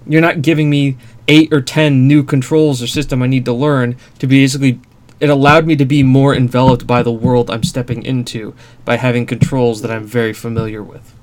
You're 0.08 0.22
not 0.22 0.42
giving 0.42 0.70
me 0.70 0.96
eight 1.28 1.52
or 1.52 1.60
ten 1.60 2.08
new 2.08 2.24
controls 2.24 2.82
or 2.82 2.88
system 2.88 3.22
I 3.22 3.28
need 3.28 3.44
to 3.44 3.54
learn 3.54 3.98
to 4.20 4.28
basically. 4.28 4.80
It 5.22 5.30
allowed 5.30 5.68
me 5.68 5.76
to 5.76 5.86
be 5.86 6.02
more 6.02 6.36
enveloped 6.36 6.88
by 6.88 7.04
the 7.04 7.12
world 7.12 7.52
I'm 7.52 7.64
stepping 7.64 8.04
into 8.04 8.56
by 8.86 8.98
having 8.98 9.28
controls 9.28 9.84
that 9.84 9.92
I'm 9.92 10.06
very 10.06 10.34
familiar 10.34 10.82
with. 10.82 11.14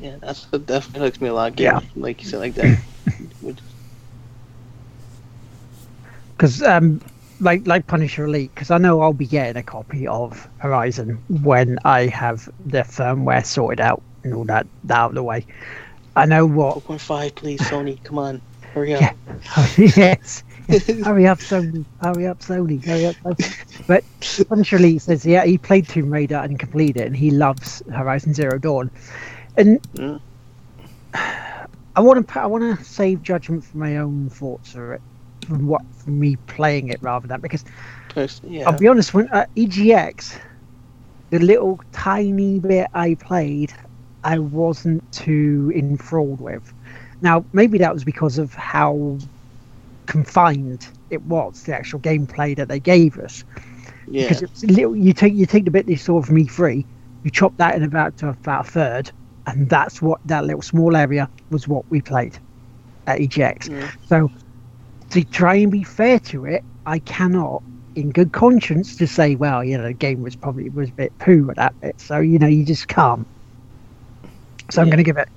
Yeah, 0.00 0.16
that's 0.20 0.50
what 0.50 0.66
definitely 0.66 1.06
hooks 1.06 1.20
me 1.20 1.28
a 1.28 1.34
lot. 1.34 1.56
Game, 1.56 1.64
yeah, 1.66 1.80
like 1.94 2.22
you 2.22 2.28
said, 2.28 2.40
like 2.40 2.54
that. 2.54 2.80
because 6.36 6.62
um, 6.62 7.00
like 7.40 7.66
like 7.66 7.86
Punisher 7.86 8.24
Elite, 8.24 8.52
because 8.54 8.72
I 8.72 8.78
know 8.78 9.00
I'll 9.00 9.12
be 9.12 9.26
getting 9.26 9.56
a 9.56 9.62
copy 9.62 10.06
of 10.06 10.48
Horizon 10.58 11.22
when 11.28 11.78
I 11.84 12.06
have 12.06 12.48
the 12.66 12.80
firmware 12.80 13.46
sorted 13.46 13.80
out 13.80 14.02
and 14.24 14.34
all 14.34 14.44
that, 14.44 14.66
that 14.84 14.96
out 14.98 15.10
of 15.10 15.14
the 15.14 15.22
way. 15.22 15.46
I 16.16 16.26
know 16.26 16.46
what. 16.46 16.84
4.5, 16.84 17.34
please, 17.36 17.60
Sony, 17.60 18.02
come 18.02 18.18
on, 18.18 18.42
hurry 18.72 18.94
up. 18.94 19.00
Yeah. 19.00 19.14
yes. 19.96 20.42
hurry 21.04 21.26
up, 21.26 21.38
Sony. 21.38 21.84
Hurry 22.02 22.26
up, 22.26 22.40
Sony. 22.40 22.84
Hurry 22.84 23.06
up. 23.06 23.16
Sony. 23.16 23.86
But 23.86 24.04
Punisher 24.48 24.76
Elite 24.76 25.02
says, 25.02 25.24
yeah, 25.24 25.44
he 25.44 25.56
played 25.56 25.88
Tomb 25.88 26.10
Raider 26.10 26.36
and 26.36 26.58
completed 26.58 27.00
it, 27.00 27.06
and 27.06 27.16
he 27.16 27.30
loves 27.30 27.82
Horizon 27.90 28.34
Zero 28.34 28.58
Dawn. 28.58 28.90
And 29.56 29.82
mm. 29.94 30.20
I 31.14 32.00
want 32.00 32.28
to 32.28 32.40
I 32.40 32.46
want 32.46 32.78
to 32.78 32.84
save 32.84 33.22
judgment 33.22 33.64
for 33.64 33.78
my 33.78 33.96
own 33.96 34.28
thoughts 34.30 34.74
of 34.74 34.90
it 34.90 35.00
from 35.46 35.66
what 35.66 35.82
from 35.96 36.20
me 36.20 36.36
playing 36.46 36.88
it 36.88 37.02
rather 37.02 37.26
than 37.26 37.40
because 37.40 37.64
yeah. 38.44 38.68
I'll 38.68 38.78
be 38.78 38.88
honest 38.88 39.14
when 39.14 39.28
uh, 39.28 39.46
EGX 39.56 40.38
the 41.30 41.38
little 41.38 41.80
tiny 41.92 42.58
bit 42.58 42.88
I 42.94 43.14
played 43.14 43.72
I 44.24 44.38
wasn't 44.38 45.10
too 45.12 45.72
enthralled 45.74 46.40
with. 46.40 46.72
Now, 47.20 47.44
maybe 47.52 47.78
that 47.78 47.92
was 47.92 48.04
because 48.04 48.38
of 48.38 48.54
how 48.54 49.18
confined 50.08 50.88
it 51.10 51.22
was, 51.22 51.62
the 51.62 51.74
actual 51.74 52.00
gameplay 52.00 52.56
that 52.56 52.68
they 52.68 52.80
gave 52.80 53.18
us. 53.18 53.44
Yeah. 54.08 54.22
Because 54.22 54.42
it's 54.42 54.64
little, 54.64 54.96
you 54.96 55.12
take 55.12 55.34
you 55.34 55.46
take 55.46 55.66
the 55.66 55.70
bit 55.70 55.86
they 55.86 55.96
saw 55.96 56.22
from 56.22 56.36
E3, 56.36 56.84
you 57.22 57.30
chop 57.30 57.56
that 57.58 57.76
in 57.76 57.82
about 57.82 58.16
to 58.18 58.30
about 58.30 58.66
a 58.66 58.70
third, 58.70 59.12
and 59.46 59.68
that's 59.68 60.02
what 60.02 60.20
that 60.26 60.44
little 60.44 60.62
small 60.62 60.96
area 60.96 61.28
was 61.50 61.68
what 61.68 61.88
we 61.90 62.00
played 62.00 62.38
at 63.06 63.20
EGX. 63.20 63.70
Yeah. 63.70 63.90
So 64.06 64.30
to 65.10 65.24
try 65.24 65.54
and 65.54 65.70
be 65.70 65.84
fair 65.84 66.18
to 66.20 66.46
it, 66.46 66.64
I 66.86 67.00
cannot, 67.00 67.62
in 67.94 68.10
good 68.10 68.32
conscience, 68.32 68.96
to 68.96 69.06
say, 69.06 69.34
well, 69.34 69.62
you 69.62 69.76
know, 69.76 69.84
the 69.84 69.92
game 69.92 70.22
was 70.22 70.36
probably 70.36 70.70
was 70.70 70.88
a 70.88 70.92
bit 70.92 71.18
poo 71.18 71.48
at 71.50 71.56
that 71.56 71.78
bit. 71.80 72.00
So 72.00 72.18
you 72.18 72.38
know, 72.38 72.46
you 72.46 72.64
just 72.64 72.88
can't. 72.88 73.26
So 74.70 74.80
I'm 74.80 74.88
going 74.88 74.98
to 74.98 75.04
give 75.04 75.18
it. 75.18 75.28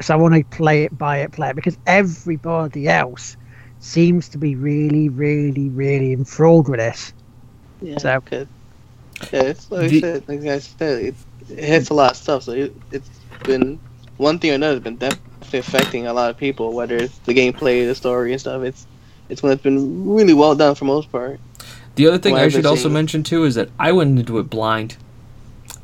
So 0.00 0.14
I 0.14 0.16
want 0.16 0.34
to 0.34 0.44
play 0.56 0.84
it, 0.84 0.96
buy 0.96 1.18
it, 1.18 1.32
play 1.32 1.50
it, 1.50 1.56
because 1.56 1.76
everybody 1.86 2.86
else 2.88 3.36
seems 3.80 4.28
to 4.30 4.38
be 4.38 4.54
really, 4.54 5.08
really, 5.08 5.68
really 5.68 6.12
enthralled 6.12 6.68
with 6.68 6.80
this. 6.80 7.12
Yeah. 7.80 7.98
So- 7.98 8.20
good. 8.20 8.48
Yeah, 9.32 9.42
it's 9.42 9.70
like 9.70 9.90
The- 9.90 9.96
I 9.96 10.00
said, 10.00 10.28
like 10.28 10.40
I 10.40 10.58
said, 10.58 11.04
it, 11.04 11.14
it 11.48 11.64
hits 11.64 11.88
a 11.90 11.94
lot 11.94 12.12
of 12.12 12.16
stuff. 12.16 12.42
So 12.42 12.52
it, 12.52 12.76
it's 12.92 13.08
been 13.44 13.78
one 14.18 14.38
thing 14.38 14.50
or 14.50 14.54
another. 14.54 14.76
It's 14.76 14.84
been 14.84 14.96
definitely 14.96 15.58
affecting 15.58 16.06
a 16.06 16.12
lot 16.12 16.30
of 16.30 16.36
people, 16.36 16.72
whether 16.72 16.96
it's 16.96 17.16
the 17.18 17.34
gameplay, 17.34 17.86
the 17.86 17.94
story, 17.94 18.32
and 18.32 18.40
stuff. 18.40 18.62
It's 18.62 18.86
it's 19.28 19.42
when 19.42 19.52
it's 19.52 19.62
been 19.62 20.08
really 20.08 20.34
well 20.34 20.54
done 20.54 20.74
for 20.74 20.84
most 20.84 21.10
part. 21.10 21.40
The 21.96 22.06
other 22.06 22.18
thing 22.18 22.34
Well, 22.34 22.44
I 22.44 22.48
should 22.48 22.66
also 22.66 22.88
mention 22.90 23.22
too 23.22 23.44
is 23.44 23.54
that 23.54 23.70
I 23.78 23.92
went 23.92 24.18
into 24.18 24.38
it 24.38 24.50
blind. 24.50 24.96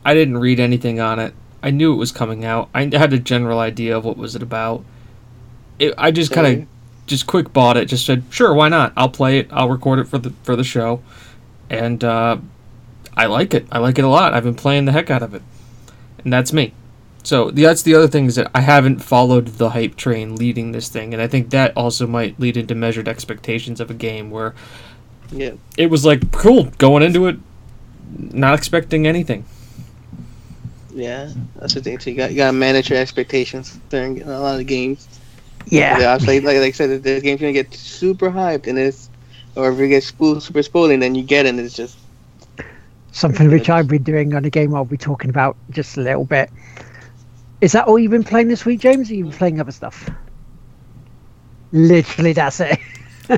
I 0.04 0.14
didn't 0.14 0.38
read 0.38 0.60
anything 0.60 1.00
on 1.00 1.18
it. 1.18 1.34
I 1.62 1.70
knew 1.70 1.92
it 1.92 1.96
was 1.96 2.12
coming 2.12 2.44
out. 2.44 2.68
I 2.74 2.90
had 2.92 3.12
a 3.12 3.18
general 3.18 3.60
idea 3.60 3.96
of 3.96 4.04
what 4.04 4.16
was 4.16 4.34
it 4.34 4.42
about. 4.42 4.84
It, 5.78 5.94
I 5.96 6.10
just 6.10 6.32
kind 6.32 6.62
of 6.62 6.68
just 7.12 7.26
quick 7.26 7.52
bought 7.52 7.76
it. 7.76 7.84
Just 7.86 8.06
said, 8.06 8.24
sure, 8.30 8.54
why 8.54 8.68
not? 8.68 8.92
I'll 8.96 9.10
play 9.10 9.38
it. 9.38 9.48
I'll 9.52 9.68
record 9.68 9.98
it 9.98 10.08
for 10.08 10.16
the 10.18 10.30
for 10.42 10.56
the 10.56 10.64
show, 10.64 11.02
and 11.68 12.02
uh, 12.02 12.38
I 13.16 13.26
like 13.26 13.52
it. 13.54 13.66
I 13.70 13.78
like 13.78 13.98
it 13.98 14.04
a 14.04 14.08
lot. 14.08 14.32
I've 14.32 14.44
been 14.44 14.54
playing 14.54 14.86
the 14.86 14.92
heck 14.92 15.10
out 15.10 15.22
of 15.22 15.34
it, 15.34 15.42
and 16.24 16.32
that's 16.32 16.52
me. 16.52 16.72
So 17.24 17.50
the, 17.50 17.62
that's 17.62 17.82
the 17.82 17.94
other 17.94 18.08
thing 18.08 18.24
is 18.26 18.34
that 18.36 18.50
I 18.54 18.62
haven't 18.62 19.00
followed 19.00 19.46
the 19.58 19.70
hype 19.70 19.94
train 19.96 20.36
leading 20.36 20.72
this 20.72 20.88
thing, 20.88 21.12
and 21.12 21.22
I 21.22 21.28
think 21.28 21.50
that 21.50 21.76
also 21.76 22.06
might 22.06 22.40
lead 22.40 22.56
into 22.56 22.74
measured 22.74 23.06
expectations 23.08 23.78
of 23.78 23.90
a 23.90 23.94
game 23.94 24.30
where 24.30 24.54
Yeah. 25.30 25.52
it 25.76 25.90
was 25.90 26.04
like 26.04 26.32
cool 26.32 26.64
going 26.78 27.02
into 27.02 27.26
it, 27.26 27.36
not 28.16 28.54
expecting 28.54 29.06
anything. 29.06 29.44
Yeah, 30.94 31.30
that's 31.56 31.74
the 31.74 31.80
thing 31.82 31.98
too. 31.98 32.10
You 32.10 32.16
got 32.16 32.30
you 32.30 32.36
got 32.38 32.48
to 32.48 32.52
manage 32.52 32.90
your 32.90 32.98
expectations 32.98 33.78
during 33.88 34.22
a 34.22 34.40
lot 34.40 34.58
of 34.60 34.66
games. 34.66 35.06
Yeah. 35.66 35.98
Yeah, 35.98 36.12
obviously, 36.14 36.40
like, 36.40 36.58
like 36.58 36.68
I 36.68 36.70
said, 36.72 37.02
the 37.02 37.20
game's 37.20 37.40
gonna 37.40 37.52
get 37.52 37.72
super 37.74 38.30
hyped, 38.30 38.66
and 38.66 38.78
it's 38.78 39.08
or 39.54 39.70
if 39.70 39.78
it 39.78 39.88
gets 39.88 40.06
spoiled, 40.06 40.42
super 40.42 40.62
spoiling, 40.62 41.00
then 41.00 41.14
you 41.14 41.22
get 41.22 41.46
it, 41.46 41.50
and 41.50 41.60
it's 41.60 41.74
just 41.74 41.98
Something 43.12 43.50
which 43.50 43.68
I've 43.68 43.88
been 43.88 44.02
doing 44.02 44.34
on 44.34 44.46
a 44.46 44.50
game 44.50 44.74
I'll 44.74 44.86
be 44.86 44.96
talking 44.96 45.28
about 45.28 45.54
just 45.68 45.98
a 45.98 46.00
little 46.00 46.24
bit. 46.24 46.50
Is 47.60 47.72
that 47.72 47.86
all 47.86 47.98
you've 47.98 48.10
been 48.10 48.24
playing 48.24 48.48
this 48.48 48.64
week, 48.64 48.80
James? 48.80 49.10
Or 49.10 49.14
you 49.14 49.24
been 49.24 49.34
playing 49.34 49.60
other 49.60 49.70
stuff? 49.70 50.08
Literally, 51.72 52.32
that's 52.32 52.60
it. 52.60 52.78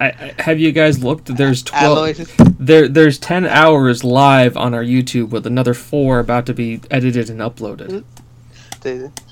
I, 0.00 0.06
I, 0.10 0.34
have 0.38 0.60
you 0.60 0.72
guys 0.72 1.02
looked? 1.02 1.34
There's 1.34 1.62
twelve. 1.62 2.18
There, 2.58 2.86
there's 2.86 3.18
ten 3.18 3.46
hours 3.46 4.04
live 4.04 4.58
on 4.58 4.74
our 4.74 4.84
YouTube 4.84 5.30
with 5.30 5.46
another 5.46 5.72
four 5.72 6.18
about 6.18 6.44
to 6.46 6.54
be 6.54 6.82
edited 6.90 7.30
and 7.30 7.40
uploaded. 7.40 8.04
Mm-hmm. 8.82 9.27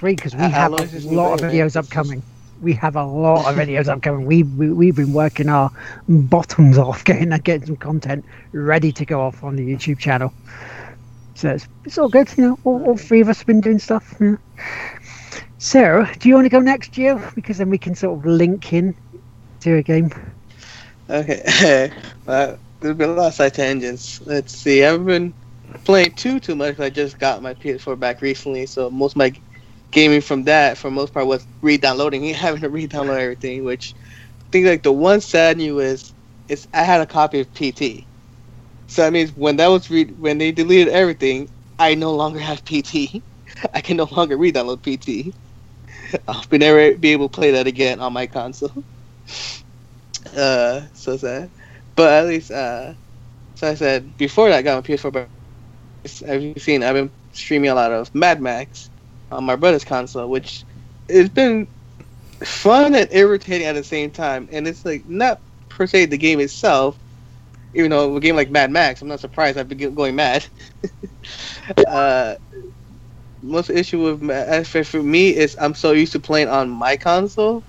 Because 0.00 0.34
we 0.34 0.42
Uh, 0.42 0.48
have 0.48 0.72
a 0.72 0.76
lot 1.10 1.40
of 1.40 1.50
videos 1.50 1.76
upcoming. 1.76 2.22
We 2.60 2.72
have 2.74 2.96
a 2.96 3.04
lot 3.04 3.46
of 3.46 3.54
videos 3.56 3.88
upcoming. 3.88 4.26
We, 4.26 4.42
we 4.42 4.70
we've 4.72 4.96
been 4.96 5.12
working 5.12 5.48
our 5.48 5.70
bottoms 6.08 6.76
off 6.78 7.04
getting 7.04 7.30
getting 7.38 7.66
some 7.66 7.76
content 7.76 8.24
ready 8.52 8.92
to 8.92 9.04
go 9.04 9.20
off 9.20 9.42
on 9.44 9.56
the 9.56 9.62
YouTube 9.62 9.98
channel. 9.98 10.32
So 11.34 11.50
it's, 11.50 11.68
it's 11.84 11.98
all 11.98 12.08
good, 12.08 12.28
you 12.36 12.44
know. 12.44 12.58
All, 12.64 12.82
all 12.84 12.96
three 12.96 13.20
of 13.20 13.28
us 13.28 13.38
have 13.38 13.46
been 13.46 13.60
doing 13.60 13.78
stuff. 13.78 14.14
Yeah. 14.20 14.36
Sarah, 15.58 16.10
do 16.18 16.28
you 16.28 16.34
want 16.34 16.44
to 16.46 16.50
go 16.50 16.60
next, 16.60 16.92
Gio? 16.92 17.34
Because 17.34 17.58
then 17.58 17.70
we 17.70 17.78
can 17.78 17.94
sort 17.94 18.18
of 18.18 18.26
link 18.26 18.72
in 18.72 18.94
to 19.60 19.76
a 19.76 19.82
game. 19.82 20.10
Okay, 21.08 21.90
uh, 22.26 22.56
there's 22.80 22.96
been 22.96 23.10
a 23.10 23.14
lot 23.14 23.28
of 23.28 23.34
side 23.34 23.54
tangents. 23.54 24.20
Let's 24.26 24.52
see. 24.54 24.82
I 24.84 24.92
haven't 24.92 25.06
been 25.06 25.34
playing 25.84 26.14
too 26.14 26.40
too 26.40 26.54
much. 26.56 26.76
but 26.76 26.84
I 26.84 26.90
just 26.90 27.18
got 27.18 27.42
my 27.42 27.54
PS4 27.54 27.98
back 27.98 28.20
recently, 28.22 28.66
so 28.66 28.90
most 28.90 29.12
of 29.12 29.16
my 29.16 29.32
gaming 29.92 30.20
from 30.22 30.44
that, 30.44 30.78
for 30.78 30.90
most 30.90 31.12
part, 31.14 31.26
was 31.26 31.46
re-downloading 31.62 32.26
and 32.26 32.36
having 32.36 32.60
to 32.62 32.70
re-download 32.70 33.20
everything. 33.20 33.64
Which 33.64 33.94
I 34.46 34.50
think 34.52 34.66
like 34.66 34.82
the 34.82 34.92
one 34.92 35.20
sad 35.20 35.58
news 35.58 35.82
is, 35.84 36.14
is 36.48 36.68
I 36.74 36.82
had 36.84 37.00
a 37.00 37.06
copy 37.06 37.40
of 37.40 37.52
PT. 37.54 38.08
So 38.88 39.02
that 39.02 39.12
means 39.12 39.32
when 39.34 39.56
that 39.58 39.68
was 39.68 39.90
re- 39.90 40.12
when 40.14 40.38
they 40.38 40.52
deleted 40.52 40.88
everything, 40.92 41.48
I 41.78 41.94
no 41.94 42.14
longer 42.14 42.40
have 42.40 42.64
PT. 42.64 43.22
I 43.74 43.80
can 43.80 43.96
no 43.96 44.08
longer 44.10 44.36
re-download 44.36 44.82
PT. 44.82 45.34
I'll 46.28 46.44
be 46.50 46.58
never 46.58 46.96
be 46.96 47.12
able 47.12 47.28
to 47.28 47.34
play 47.34 47.52
that 47.52 47.66
again 47.66 48.00
on 48.00 48.12
my 48.12 48.26
console. 48.26 48.84
Uh, 50.36 50.86
so 50.94 51.16
sad. 51.16 51.52
But 51.96 52.12
at 52.12 52.26
least, 52.26 52.50
uh, 52.50 52.94
so 53.54 53.68
I 53.68 53.74
said 53.74 54.16
before 54.16 54.48
that 54.50 54.58
I 54.58 54.62
got 54.62 54.76
my 54.76 54.82
PS4. 54.82 55.10
But 55.10 55.30
as 56.26 56.42
you've 56.42 56.62
seen, 56.62 56.82
I've 56.82 56.94
been 56.94 57.12
streaming 57.32 57.70
a 57.70 57.74
lot 57.74 57.92
of 57.92 58.14
Mad 58.14 58.40
Max 58.40 58.90
on 59.30 59.44
my 59.44 59.56
brother's 59.56 59.84
console, 59.84 60.28
which 60.28 60.64
it's 61.08 61.30
been 61.30 61.68
fun 62.44 62.94
and 62.94 63.08
irritating 63.12 63.66
at 63.66 63.74
the 63.74 63.84
same 63.84 64.10
time. 64.10 64.48
And 64.52 64.68
it's 64.68 64.84
like 64.84 65.06
not 65.06 65.42
per 65.68 65.86
se 65.86 66.06
the 66.06 66.18
game 66.18 66.40
itself, 66.40 66.98
even 67.74 67.90
though 67.90 68.16
a 68.16 68.20
game 68.20 68.36
like 68.36 68.50
Mad 68.50 68.70
Max, 68.70 69.02
I'm 69.02 69.08
not 69.08 69.20
surprised 69.20 69.58
I've 69.58 69.68
been 69.68 69.94
going 69.94 70.16
mad. 70.16 70.46
uh, 71.88 72.36
most 73.42 73.70
issue 73.70 74.16
with 74.18 74.66
for, 74.66 74.84
for 74.84 75.02
me 75.02 75.36
is 75.36 75.56
I'm 75.60 75.74
so 75.74 75.92
used 75.92 76.12
to 76.14 76.20
playing 76.20 76.48
on 76.48 76.70
my 76.70 76.96
console. 76.96 77.64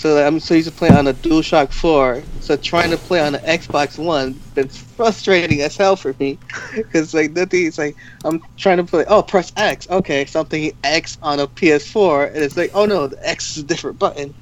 So 0.00 0.14
that 0.14 0.26
I'm 0.26 0.40
so 0.40 0.54
used 0.54 0.66
to 0.66 0.74
playing 0.74 0.94
on 0.94 1.08
a 1.08 1.12
DualShock 1.12 1.74
4. 1.74 2.22
So 2.40 2.56
trying 2.56 2.90
to 2.90 2.96
play 2.96 3.20
on 3.20 3.34
an 3.34 3.42
Xbox 3.42 4.02
One 4.02 4.32
been 4.54 4.66
frustrating 4.66 5.60
as 5.60 5.76
hell 5.76 5.94
for 5.94 6.14
me. 6.18 6.38
Because 6.74 7.12
like 7.12 7.34
the 7.34 7.44
thing 7.44 7.66
is 7.66 7.76
like 7.76 7.94
I'm 8.24 8.42
trying 8.56 8.78
to 8.78 8.84
play. 8.84 9.04
Oh, 9.08 9.22
press 9.22 9.52
X. 9.58 9.90
Okay, 9.90 10.24
something 10.24 10.72
X 10.84 11.18
on 11.20 11.38
a 11.38 11.46
PS4, 11.46 12.28
and 12.28 12.38
it's 12.38 12.56
like, 12.56 12.70
oh 12.72 12.86
no, 12.86 13.08
the 13.08 13.28
X 13.28 13.58
is 13.58 13.62
a 13.62 13.66
different 13.66 13.98
button. 13.98 14.32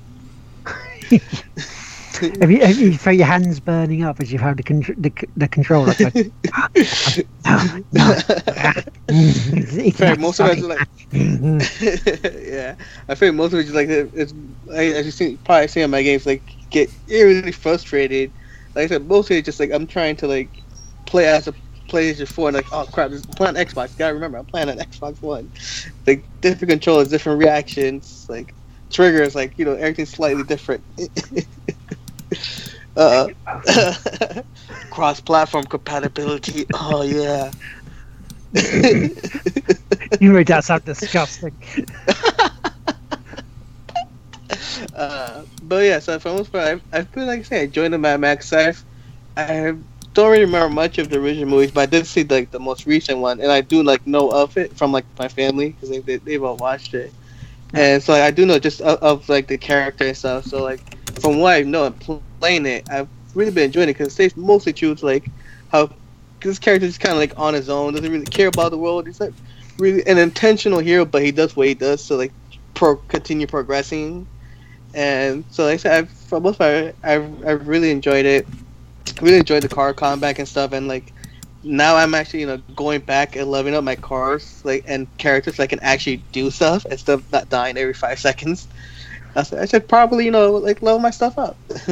Have 2.41 2.51
you, 2.51 2.61
have 2.65 2.79
you 2.79 2.97
felt 2.97 3.17
your 3.17 3.27
hands 3.27 3.61
burning 3.61 4.03
up 4.03 4.19
as 4.21 4.33
you've 4.33 4.41
had 4.41 4.57
the, 4.57 4.63
contr- 4.63 5.01
the, 5.01 5.13
the 5.37 5.47
controller? 5.47 5.95
It's 5.97 6.01
like, 6.01 6.15
no, 7.45 7.85
no. 7.93 8.15
Fact, 9.93 10.21
most 10.21 10.41
of 10.41 10.51
it 10.51 10.59
is 10.59 10.65
like, 10.65 10.89
yeah. 12.47 12.75
I 13.09 13.15
think 13.15 13.37
most 13.37 13.53
of 13.53 13.61
it 13.61 13.67
is 13.67 13.75
like 13.75 13.89
it's 13.89 14.35
like, 14.67 14.93
as 14.95 15.07
you 15.07 15.13
see, 15.13 15.39
probably 15.45 15.69
see 15.69 15.83
on 15.83 15.91
my 15.91 16.03
games, 16.03 16.27
like 16.27 16.43
get 16.71 16.91
really 17.09 17.53
frustrated. 17.53 18.33
Like 18.75 18.85
I 18.85 18.89
said, 18.89 19.07
mostly 19.07 19.39
it's 19.39 19.47
just 19.47 19.61
like 19.61 19.71
I'm 19.71 19.87
trying 19.87 20.17
to 20.17 20.27
like 20.27 20.51
play 21.07 21.27
as 21.27 21.47
a 21.47 21.55
PlayStation 21.89 22.29
4 22.29 22.49
and 22.49 22.57
like, 22.57 22.73
oh 22.73 22.87
crap, 22.93 23.11
this 23.11 23.21
is 23.21 23.27
playing 23.27 23.57
on 23.57 23.65
Xbox. 23.65 23.97
gotta 23.97 24.15
remember, 24.15 24.39
I'm 24.39 24.45
playing 24.45 24.71
on 24.71 24.79
Xbox 24.79 25.23
One. 25.23 25.51
Like 26.07 26.25
different 26.41 26.71
controllers, 26.71 27.09
different 27.09 27.39
reactions, 27.39 28.27
like 28.29 28.55
triggers, 28.91 29.35
like 29.35 29.59
you 29.59 29.65
know, 29.65 29.75
everything's 29.75 30.11
slightly 30.11 30.43
different. 30.43 30.83
uh, 32.97 33.29
cross-platform 34.91 35.65
compatibility. 35.65 36.67
Oh 36.75 37.03
yeah. 37.03 37.51
you 40.21 40.33
made 40.33 40.47
that 40.49 40.65
sound 40.65 40.85
disgusting. 40.85 41.57
Uh, 44.95 45.45
but 45.63 45.85
yeah, 45.85 45.99
so 45.99 46.19
for 46.19 46.31
most 46.33 46.51
part, 46.51 46.65
I've, 46.65 46.83
I've 46.93 47.13
been 47.13 47.27
like 47.27 47.41
I 47.41 47.43
say, 47.43 47.63
I 47.63 47.67
joined 47.67 47.95
the 47.95 47.99
Mad 47.99 48.21
Max. 48.21 48.53
I've, 48.53 48.83
I 49.37 49.75
don't 50.15 50.31
really 50.31 50.45
remember 50.45 50.75
much 50.75 50.99
of 50.99 51.09
the 51.11 51.19
original 51.21 51.49
movies, 51.49 51.71
but 51.71 51.83
I 51.83 51.87
did 51.87 52.07
see 52.07 52.25
like 52.25 52.51
the 52.51 52.59
most 52.59 52.87
recent 52.87 53.19
one, 53.19 53.41
and 53.41 53.51
I 53.53 53.61
do 53.61 53.83
like 53.83 54.07
know 54.07 54.31
of 54.31 54.57
it 54.57 54.77
from 54.77 54.93
like 54.93 55.05
my 55.19 55.29
family 55.29 55.71
because 55.71 55.91
they, 55.91 56.01
they 56.01 56.17
they've 56.17 56.43
all 56.43 56.57
watched 56.57 56.95
it, 56.95 57.13
and 57.75 58.03
so 58.03 58.13
like, 58.13 58.23
I 58.23 58.31
do 58.31 58.47
know 58.47 58.59
just 58.59 58.81
of, 58.81 58.99
of 59.03 59.29
like 59.29 59.47
the 59.47 59.59
character 59.59 60.07
and 60.07 60.17
stuff. 60.17 60.45
So 60.45 60.63
like 60.63 60.81
from 61.21 61.39
what 61.39 61.55
I 61.55 61.63
know 61.63 61.87
and 61.87 62.21
playing 62.41 62.67
it, 62.67 62.89
I've 62.91 63.09
really 63.35 63.51
been 63.51 63.65
enjoying 63.65 63.89
it 63.89 63.95
because 63.95 64.09
it 64.09 64.13
stays 64.13 64.37
mostly 64.37 64.73
true 64.73 64.95
to 64.95 65.05
like 65.05 65.29
how 65.71 65.91
this 66.41 66.59
character 66.59 66.87
is 66.87 66.99
kind 66.99 67.13
of 67.13 67.19
like 67.19 67.39
on 67.39 67.55
his 67.55 67.69
own, 67.69 67.95
doesn't 67.95 68.11
really 68.11 68.25
care 68.25 68.49
about 68.49 68.71
the 68.71 68.79
world. 68.79 69.07
He's 69.07 69.21
like 69.21 69.35
really 69.79 70.07
an 70.07 70.19
intentional 70.19 70.79
hero, 70.79 71.05
but 71.05 71.23
he 71.23 71.33
does 71.33 71.57
what 71.57 71.67
he 71.67 71.75
does 71.75 72.07
to 72.09 72.15
like 72.15 72.33
pro 72.75 72.97
continue 72.97 73.47
progressing 73.47 74.27
and 74.95 75.45
so 75.51 75.65
like 75.65 75.75
I 75.75 75.77
said, 75.77 75.93
I've, 75.93 76.11
for 76.11 76.41
most 76.41 76.59
part, 76.59 76.95
I've, 77.03 77.47
I've 77.47 77.69
really 77.69 77.91
enjoyed 77.91 78.27
it. 78.27 78.47
Really 79.21 79.39
enjoyed 79.39 79.63
the 79.63 79.69
car 79.69 79.93
combat 79.95 80.39
and 80.39 80.49
stuff, 80.49 80.73
and 80.73 80.87
like 80.87 81.13
now 81.69 81.97
I'm 81.97 82.15
actually 82.15 82.41
you 82.41 82.47
know 82.47 82.57
going 82.75 83.01
back 83.01 83.37
and 83.37 83.51
leveling 83.51 83.75
up 83.75 83.85
my 83.85 83.97
cars 83.97 84.63
like 84.65 84.85
and 84.87 85.07
characters 85.19 85.57
so 85.57 85.63
I 85.63 85.67
can 85.67 85.81
actually 85.81 86.23
do 86.33 86.51
stuff 86.51 86.87
instead 86.87 87.15
of 87.15 87.33
not 87.33 87.49
dying 87.51 87.77
every 87.77 87.95
five 87.95 88.19
seconds. 88.19 88.67
I 89.35 89.43
said 89.43 89.61
I 89.61 89.67
should 89.67 89.87
probably 89.87 90.25
you 90.25 90.31
know 90.31 90.53
like 90.53 90.83
level 90.83 90.99
my 90.99 91.11
stuff 91.11 91.39
up. 91.39 91.57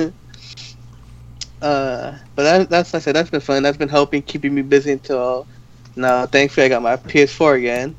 uh, 1.62 2.18
but 2.34 2.42
that, 2.42 2.70
that's 2.70 2.94
I 2.94 2.98
said 2.98 3.14
that's 3.14 3.30
been 3.30 3.40
fun. 3.40 3.62
That's 3.62 3.76
been 3.76 3.88
helping 3.88 4.22
keeping 4.22 4.54
me 4.54 4.62
busy 4.62 4.92
until 4.92 5.46
now. 5.94 6.26
Thankfully 6.26 6.66
I 6.66 6.68
got 6.70 6.82
my 6.82 6.96
PS4 6.96 7.58
again. 7.58 7.94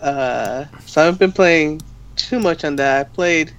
Uh, 0.00 0.66
so 0.84 1.00
I 1.00 1.04
haven't 1.06 1.18
been 1.18 1.32
playing 1.32 1.80
too 2.16 2.38
much 2.38 2.64
on 2.64 2.76
that. 2.76 3.00
I 3.00 3.04
played 3.04 3.54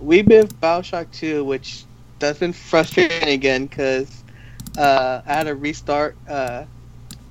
we've 0.00 0.26
been 0.26 0.48
Bioshock 0.48 1.12
2, 1.12 1.44
which 1.44 1.84
that's 2.18 2.38
been 2.38 2.52
frustrating 2.52 3.28
again 3.28 3.66
because 3.66 4.19
uh, 4.76 5.22
I 5.26 5.32
had 5.32 5.44
to 5.44 5.54
restart. 5.54 6.16
Uh, 6.28 6.64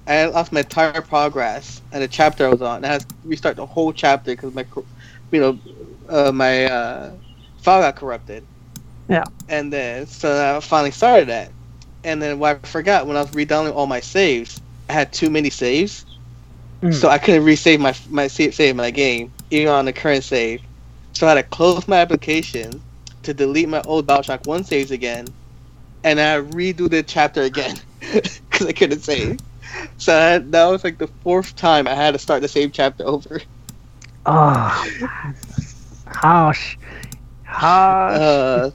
I 0.08 0.26
lost 0.26 0.52
my 0.52 0.62
entire 0.62 1.02
progress 1.02 1.82
and 1.92 2.02
the 2.02 2.08
chapter 2.08 2.46
I 2.46 2.50
was 2.50 2.62
on. 2.62 2.84
I 2.84 2.88
had 2.88 3.02
to 3.02 3.16
restart 3.26 3.58
the 3.58 3.66
whole 3.66 3.94
chapter 3.94 4.32
because 4.32 4.54
my, 4.56 4.66
you 5.32 5.40
know, 5.40 5.60
uh, 6.10 6.32
my 6.32 6.66
uh, 6.66 7.12
file 7.60 7.82
got 7.82 7.96
corrupted. 7.96 8.44
Yeah. 9.08 9.26
And 9.48 9.72
then 9.72 10.08
so 10.08 10.58
I 10.58 10.60
finally 10.60 10.92
started 10.92 11.30
that, 11.30 11.52
and 12.04 12.22
then 12.22 12.40
what 12.40 12.60
I 12.64 12.68
forgot 12.68 13.08
when 13.08 13.18
I 13.18 13.22
was 13.22 13.32
redownloading 13.32 13.74
all 13.74 13.88
my 13.88 14.00
saves, 14.00 14.62
I 14.88 14.94
had 14.94 15.12
too 15.12 15.32
many 15.32 15.50
saves, 15.50 16.06
mm. 16.82 16.94
so 16.94 17.10
I 17.10 17.18
couldn't 17.18 17.44
resave 17.44 17.80
my 17.80 17.96
my 18.10 18.28
save 18.28 18.76
my 18.76 18.92
game 18.92 19.32
even 19.52 19.70
on 19.70 19.86
the 19.86 19.94
current 19.94 20.24
save. 20.24 20.62
So 21.14 21.28
I 21.28 21.36
had 21.36 21.42
to 21.42 21.44
close 21.44 21.88
my 21.88 21.98
application 21.98 22.82
to 23.24 23.34
delete 23.34 23.68
my 23.68 23.82
old 23.82 24.08
Bioshock 24.08 24.46
1 24.46 24.64
saves 24.64 24.92
again, 24.92 25.28
and 26.04 26.20
I 26.20 26.42
redo 26.42 26.90
the 26.90 27.04
chapter 27.04 27.42
again 27.42 27.78
because 28.00 28.68
I 28.68 28.72
couldn't 28.72 29.02
save. 29.02 29.40
So 29.98 30.14
had, 30.14 30.52
that 30.52 30.66
was 30.66 30.84
like 30.84 30.98
the 30.98 31.08
fourth 31.08 31.56
time 31.56 31.88
I 31.88 31.94
had 31.94 32.12
to 32.12 32.20
start 32.20 32.42
the 32.42 32.48
same 32.48 32.72
chapter 32.72 33.06
over. 33.06 33.42
Oh, 34.26 34.88
harsh, 36.08 36.78
harsh. 37.46 38.20
Uh, 38.20 38.72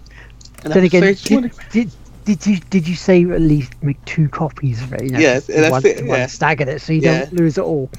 then 0.64 0.84
again, 0.84 1.02
did, 1.02 1.52
did, 1.70 1.90
did, 2.24 2.46
you 2.46 2.58
did 2.70 2.88
you 2.88 2.94
say 2.94 3.22
at 3.24 3.40
least 3.40 3.72
make 3.82 4.02
two 4.04 4.28
copies 4.28 4.82
of 4.82 4.92
it? 4.94 5.04
You 5.04 5.10
know, 5.10 5.18
yes, 5.18 5.48
and 5.48 5.70
one, 5.70 5.84
it, 5.84 6.04
yeah. 6.04 6.26
staggered 6.26 6.68
it 6.68 6.80
so 6.80 6.92
you 6.92 7.00
yeah. 7.02 7.20
don't 7.20 7.34
lose 7.34 7.58
it 7.58 7.64
all. 7.64 7.90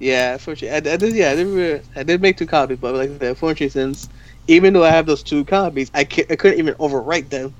Yeah, 0.00 0.32
unfortunately, 0.32 0.90
I, 0.90 0.94
I 0.94 0.96
did. 0.96 1.14
Yeah, 1.14 1.30
I 1.30 1.34
did. 1.36 1.84
I 1.94 2.02
did 2.02 2.20
make 2.20 2.36
two 2.36 2.46
copies, 2.46 2.78
but 2.78 2.94
like 2.94 3.10
I 3.10 3.18
said, 3.18 3.28
unfortunately, 3.28 3.68
since 3.68 4.08
even 4.48 4.72
though 4.72 4.84
I 4.84 4.90
have 4.90 5.06
those 5.06 5.22
two 5.22 5.44
copies, 5.44 5.90
I, 5.94 6.00
I 6.00 6.04
couldn't 6.04 6.58
even 6.58 6.74
overwrite 6.74 7.28
them. 7.28 7.54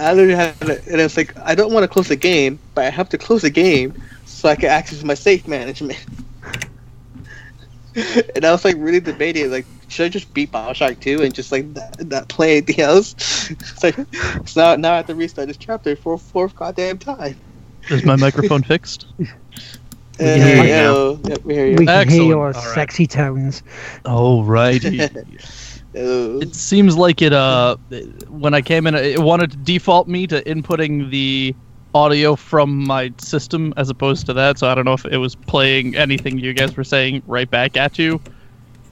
I 0.00 0.12
literally 0.12 0.34
had, 0.34 0.58
to, 0.60 0.82
and 0.90 1.00
it's 1.00 1.16
like 1.16 1.36
I 1.38 1.54
don't 1.54 1.72
want 1.72 1.84
to 1.84 1.88
close 1.88 2.08
the 2.08 2.16
game, 2.16 2.58
but 2.74 2.84
I 2.84 2.90
have 2.90 3.08
to 3.10 3.18
close 3.18 3.42
the 3.42 3.50
game 3.50 3.94
so 4.24 4.48
I 4.48 4.56
can 4.56 4.70
access 4.70 5.02
my 5.04 5.14
safe 5.14 5.46
management. 5.46 6.04
and 8.34 8.44
I 8.44 8.52
was 8.52 8.64
like 8.64 8.76
really 8.78 9.00
debating, 9.00 9.50
like, 9.50 9.66
should 9.88 10.06
I 10.06 10.08
just 10.08 10.32
beat 10.32 10.52
Bioshock 10.52 11.00
2 11.00 11.22
and 11.22 11.34
just 11.34 11.52
like 11.52 11.66
not, 11.66 12.06
not 12.06 12.28
play 12.28 12.58
anything 12.58 12.80
else? 12.80 13.50
it's 13.50 13.82
like, 13.82 13.96
so 14.46 14.60
now, 14.60 14.76
now 14.76 14.92
I 14.92 14.96
have 14.96 15.06
to 15.06 15.14
restart 15.14 15.48
this 15.48 15.56
chapter 15.56 15.96
for 15.96 16.14
a 16.14 16.18
fourth 16.18 16.54
goddamn 16.54 16.98
time. 16.98 17.36
Is 17.88 18.04
my 18.04 18.16
microphone 18.16 18.62
fixed? 18.62 19.06
We 20.20 20.26
can, 20.26 20.66
hear, 20.66 20.82
you. 20.82 20.96
Uh, 20.96 21.18
yep, 21.28 21.44
we 21.44 21.54
hear 21.54 21.66
you. 21.66 21.76
We 21.76 21.86
can 21.86 22.08
hear 22.10 22.22
your 22.22 22.50
right. 22.50 22.54
sexy 22.54 23.06
tones. 23.06 23.62
All 24.04 24.44
right. 24.44 24.84
It 25.94 26.54
seems 26.54 26.96
like 26.96 27.22
it, 27.22 27.32
uh, 27.32 27.76
when 28.28 28.54
I 28.54 28.60
came 28.60 28.86
in, 28.86 28.94
it 28.94 29.18
wanted 29.18 29.50
to 29.52 29.56
default 29.56 30.08
me 30.08 30.26
to 30.28 30.42
inputting 30.42 31.10
the 31.10 31.54
audio 31.94 32.36
from 32.36 32.84
my 32.84 33.12
system 33.18 33.74
as 33.76 33.90
opposed 33.90 34.26
to 34.26 34.32
that, 34.34 34.58
so 34.58 34.68
I 34.68 34.74
don't 34.74 34.84
know 34.84 34.92
if 34.92 35.04
it 35.04 35.16
was 35.16 35.34
playing 35.34 35.96
anything 35.96 36.38
you 36.38 36.52
guys 36.52 36.76
were 36.76 36.84
saying 36.84 37.22
right 37.26 37.50
back 37.50 37.76
at 37.76 37.98
you. 37.98 38.20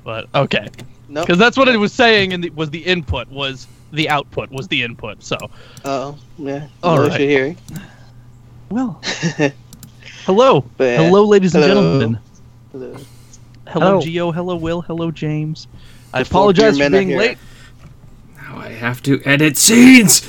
But, 0.04 0.28
okay. 0.34 0.68
Because 1.08 1.28
nope. 1.28 1.38
that's 1.38 1.56
what 1.56 1.68
it 1.68 1.76
was 1.76 1.92
saying, 1.92 2.32
and 2.32 2.48
was 2.50 2.70
the 2.70 2.84
input, 2.84 3.28
was 3.28 3.66
the 3.92 4.08
output, 4.08 4.50
was 4.50 4.68
the 4.68 4.82
input, 4.82 5.22
so. 5.22 5.36
Oh, 5.84 6.18
yeah. 6.38 6.68
All 6.82 7.00
right. 7.00 7.20
You're 7.20 7.28
hearing. 7.28 7.56
Well. 8.70 9.00
Hello. 10.24 10.62
But, 10.76 10.98
hello, 10.98 11.24
ladies 11.24 11.54
hello. 11.54 11.64
and 11.64 11.74
gentlemen. 11.74 12.20
Hello. 12.72 12.96
Hello, 13.68 14.00
Geo. 14.00 14.30
Hello, 14.30 14.56
Will. 14.56 14.82
Hello, 14.82 15.10
James. 15.10 15.66
I 16.12 16.20
apologize 16.20 16.78
for 16.78 16.90
being 16.90 17.16
late. 17.16 17.38
Now 18.36 18.58
I 18.58 18.68
have 18.70 19.02
to 19.04 19.20
edit 19.24 19.56
scenes. 19.56 20.26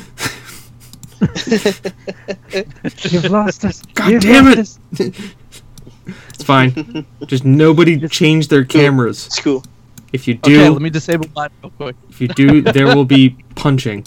You've 3.11 3.25
lost 3.25 3.65
us. 3.65 3.81
God 3.93 4.11
You've 4.11 4.21
damn 4.21 4.47
it! 4.47 4.77
It's 6.33 6.43
fine. 6.43 7.05
Just 7.27 7.45
nobody 7.45 8.07
change 8.07 8.47
their 8.47 8.63
cameras. 8.63 9.27
It's 9.27 9.39
cool. 9.39 9.63
If 10.11 10.27
you 10.27 10.35
do, 10.35 10.61
okay, 10.61 10.69
let 10.69 10.81
me 10.81 10.89
disable 10.89 11.27
mine 11.35 11.51
real 11.61 11.71
quick. 11.71 11.95
If 12.09 12.19
you 12.19 12.29
do, 12.29 12.61
there 12.61 12.87
will 12.87 13.05
be 13.05 13.29
punching. 13.55 14.05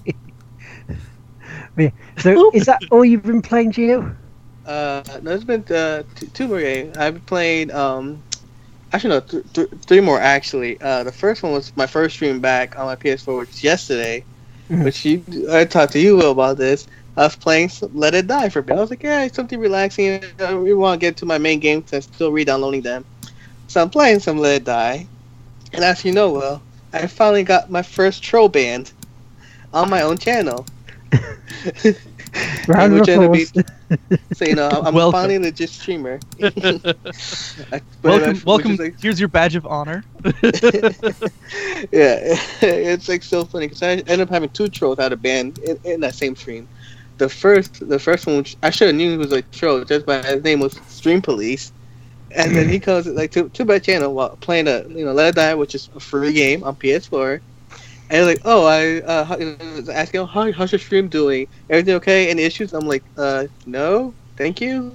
so, 2.18 2.50
is 2.52 2.66
that 2.66 2.82
all 2.90 3.04
you've 3.04 3.22
been 3.22 3.42
playing, 3.42 3.70
Geo? 3.70 4.16
Uh, 4.66 5.02
no, 5.22 5.32
it's 5.32 5.44
been 5.44 5.62
uh, 5.70 6.02
two, 6.16 6.26
two 6.28 6.48
more 6.48 6.60
games. 6.60 6.96
I've 6.96 7.24
played 7.26 7.70
um, 7.70 8.22
actually 8.93 9.11
no, 9.11 9.20
th- 9.20 9.53
th- 9.53 9.68
three 9.86 10.01
more 10.01 10.20
actually. 10.20 10.80
Uh, 10.80 11.05
the 11.05 11.12
first 11.12 11.43
one 11.43 11.53
was 11.53 11.74
my 11.76 11.86
first 11.86 12.16
stream 12.16 12.40
back 12.40 12.78
on 12.78 12.86
my 12.86 12.97
PS4, 12.97 13.38
which 13.38 13.49
was 13.49 13.64
yesterday. 13.64 14.24
Mm-hmm. 14.70 14.84
Which 14.84 15.05
you, 15.05 15.24
I 15.51 15.64
talked 15.64 15.93
to 15.93 16.01
you 16.01 16.16
Will, 16.16 16.30
about 16.30 16.57
this. 16.57 16.86
I 17.16 17.24
was 17.24 17.36
playing 17.36 17.70
Let 17.93 18.14
It 18.14 18.26
Die 18.26 18.49
for 18.49 18.61
a 18.61 18.62
bit. 18.62 18.76
I 18.76 18.80
was 18.80 18.90
like, 18.90 19.03
yeah, 19.03 19.26
something 19.28 19.59
relaxing. 19.59 20.24
I 20.40 20.55
we 20.55 20.72
want 20.72 21.01
to 21.01 21.07
get 21.07 21.16
to 21.18 21.26
my 21.26 21.36
main 21.36 21.61
game 21.61 21.80
because 21.80 22.07
I'm 22.07 22.12
still 22.14 22.32
re-downloading 22.32 22.80
them. 22.80 23.05
So 23.68 23.82
I'm 23.82 23.90
playing 23.90 24.20
some 24.20 24.38
Let 24.38 24.57
It 24.57 24.64
Die, 24.64 25.07
and 25.72 25.84
as 25.84 26.05
you 26.05 26.12
know, 26.12 26.32
well, 26.32 26.62
I 26.93 27.07
finally 27.07 27.43
got 27.43 27.70
my 27.70 27.82
first 27.82 28.22
troll 28.22 28.49
band 28.49 28.93
on 29.74 29.90
my 29.90 30.03
own 30.03 30.16
channel. 30.16 30.66
Round 32.66 32.99
of 32.99 33.09
applause. 33.09 33.53
So 34.32 34.45
you 34.45 34.55
know, 34.55 34.68
I'm 34.68 34.95
welcome. 34.95 35.12
finally 35.12 35.36
a 35.36 35.40
legit 35.40 35.70
streamer. 35.70 36.20
welcome, 38.03 38.43
welcome. 38.45 38.76
Like, 38.76 39.01
Here's 39.01 39.18
your 39.18 39.28
badge 39.28 39.57
of 39.57 39.66
honor. 39.66 40.05
yeah, 40.24 40.32
it's 42.62 43.09
like 43.09 43.22
so 43.22 43.45
funny 43.45 43.66
because 43.66 43.82
I 43.82 43.93
ended 43.93 44.20
up 44.20 44.30
having 44.30 44.51
two 44.51 44.68
trolls 44.68 44.99
out 44.99 45.12
of 45.12 45.22
band 45.22 45.59
in, 45.59 45.78
in, 45.84 46.01
that 46.01 46.14
same 46.14 46.36
stream. 46.36 46.68
The 47.18 47.28
first, 47.28 47.88
the 47.88 47.99
first 47.99 48.26
one, 48.26 48.38
which 48.38 48.57
I 48.62 48.70
should 48.70 48.88
have 48.88 48.97
knew 48.97 49.12
he 49.12 49.16
was 49.16 49.32
a 49.32 49.43
troll 49.43 49.84
just 49.84 50.07
by 50.07 50.22
his 50.22 50.43
name 50.43 50.61
was 50.61 50.78
Stream 50.88 51.22
Police, 51.22 51.72
and 52.30 52.55
then 52.55 52.68
he 52.68 52.80
comes 52.80 53.07
like 53.07 53.30
to 53.32 53.49
to 53.51 53.64
my 53.64 53.78
channel 53.78 54.14
while 54.14 54.36
playing 54.36 54.68
a 54.68 54.86
you 54.88 55.05
know 55.05 55.12
Let 55.12 55.28
It 55.28 55.34
Die, 55.36 55.55
which 55.55 55.74
is 55.74 55.88
a 55.95 56.01
free 56.01 56.32
game 56.32 56.64
on 56.64 56.76
PS4 56.76 57.40
and 58.12 58.26
like, 58.26 58.42
oh, 58.44 58.66
I 58.66 59.00
uh, 59.00 59.36
you 59.38 59.56
know, 59.58 59.90
asking, 59.90 60.20
oh, 60.20 60.26
how, 60.26 60.52
how's 60.52 60.70
your 60.70 60.78
stream 60.78 61.08
doing? 61.08 61.48
Everything 61.70 61.94
okay? 61.94 62.28
Any 62.28 62.42
issues? 62.42 62.74
I'm 62.74 62.86
like, 62.86 63.02
uh, 63.16 63.46
no, 63.64 64.12
thank 64.36 64.60
you. 64.60 64.94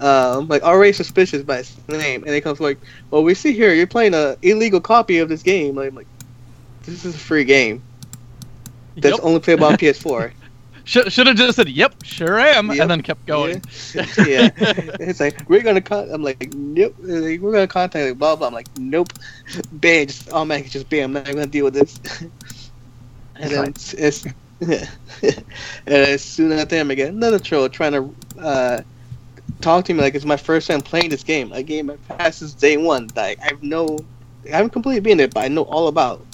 Um, 0.00 0.48
like 0.48 0.62
already 0.62 0.94
suspicious 0.94 1.42
by 1.42 1.58
his 1.58 1.76
name, 1.88 2.24
and 2.24 2.34
it 2.34 2.40
comes 2.40 2.60
like, 2.60 2.78
well, 3.10 3.22
we 3.22 3.34
see 3.34 3.52
here 3.52 3.74
you're 3.74 3.86
playing 3.86 4.14
a 4.14 4.36
illegal 4.40 4.80
copy 4.80 5.18
of 5.18 5.28
this 5.28 5.42
game. 5.42 5.74
Like, 5.74 5.92
like 5.92 6.06
this 6.84 7.04
is 7.04 7.14
a 7.14 7.18
free 7.18 7.44
game 7.44 7.82
that's 8.96 9.16
yep. 9.16 9.24
only 9.24 9.40
playable 9.40 9.66
on 9.66 9.76
PS4. 9.76 10.32
Should 10.86 11.10
should 11.10 11.26
have 11.26 11.36
just 11.36 11.56
said, 11.56 11.70
"Yep, 11.70 12.04
sure 12.04 12.38
am," 12.38 12.68
yep. 12.68 12.82
and 12.82 12.90
then 12.90 13.00
kept 13.00 13.24
going. 13.24 13.62
Yeah. 13.94 14.06
yeah. 14.26 14.50
it's 15.00 15.18
like 15.18 15.48
we're 15.48 15.62
gonna 15.62 15.80
con- 15.80 16.10
I'm 16.12 16.22
like, 16.22 16.52
nope. 16.52 16.94
Like, 16.98 17.40
we're 17.40 17.52
gonna 17.52 17.66
contact 17.66 18.06
like 18.06 18.18
blah 18.18 18.36
blah. 18.36 18.48
I'm 18.48 18.52
like, 18.52 18.68
nope. 18.76 19.08
Bam, 19.72 20.08
just 20.08 20.30
automatically 20.30 20.68
just 20.68 20.90
bam. 20.90 21.16
I'm 21.16 21.24
not 21.24 21.32
gonna 21.32 21.46
deal 21.46 21.64
with 21.64 21.72
this. 21.72 21.98
and 23.36 23.50
then 23.50 23.64
it's, 23.68 23.94
it's 23.94 24.26
and 24.60 24.88
as 25.86 26.22
soon 26.22 26.52
as 26.52 26.72
I'm 26.72 26.90
again, 26.90 27.08
another 27.08 27.38
troll 27.38 27.68
trying 27.68 27.92
to 27.92 28.14
uh, 28.40 28.80
talk 29.60 29.84
to 29.86 29.94
me 29.94 30.00
like 30.00 30.14
it's 30.14 30.24
my 30.24 30.36
first 30.36 30.68
time 30.68 30.80
playing 30.80 31.10
this 31.10 31.24
game. 31.24 31.52
A 31.52 31.62
game 31.62 31.90
I 31.90 31.96
passed 31.96 32.38
since 32.38 32.54
day 32.54 32.76
one. 32.76 33.10
Like 33.16 33.38
I've 33.42 33.62
no, 33.62 33.98
I 34.46 34.56
haven't 34.56 34.70
completely 34.70 35.00
been 35.00 35.20
it, 35.20 35.34
but 35.34 35.44
I 35.44 35.48
know 35.48 35.62
all 35.62 35.88
about 35.88 36.24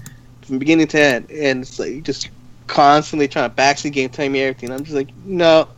from 0.42 0.58
beginning 0.58 0.88
to 0.88 1.00
end. 1.00 1.30
And 1.30 1.62
it's 1.62 1.78
like 1.78 2.02
just 2.02 2.30
constantly 2.66 3.28
trying 3.28 3.50
to 3.50 3.56
backseat 3.56 3.82
the 3.82 3.90
game, 3.90 4.10
telling 4.10 4.32
me 4.32 4.42
everything. 4.42 4.70
I'm 4.70 4.84
just 4.84 4.96
like, 4.96 5.08
no, 5.24 5.68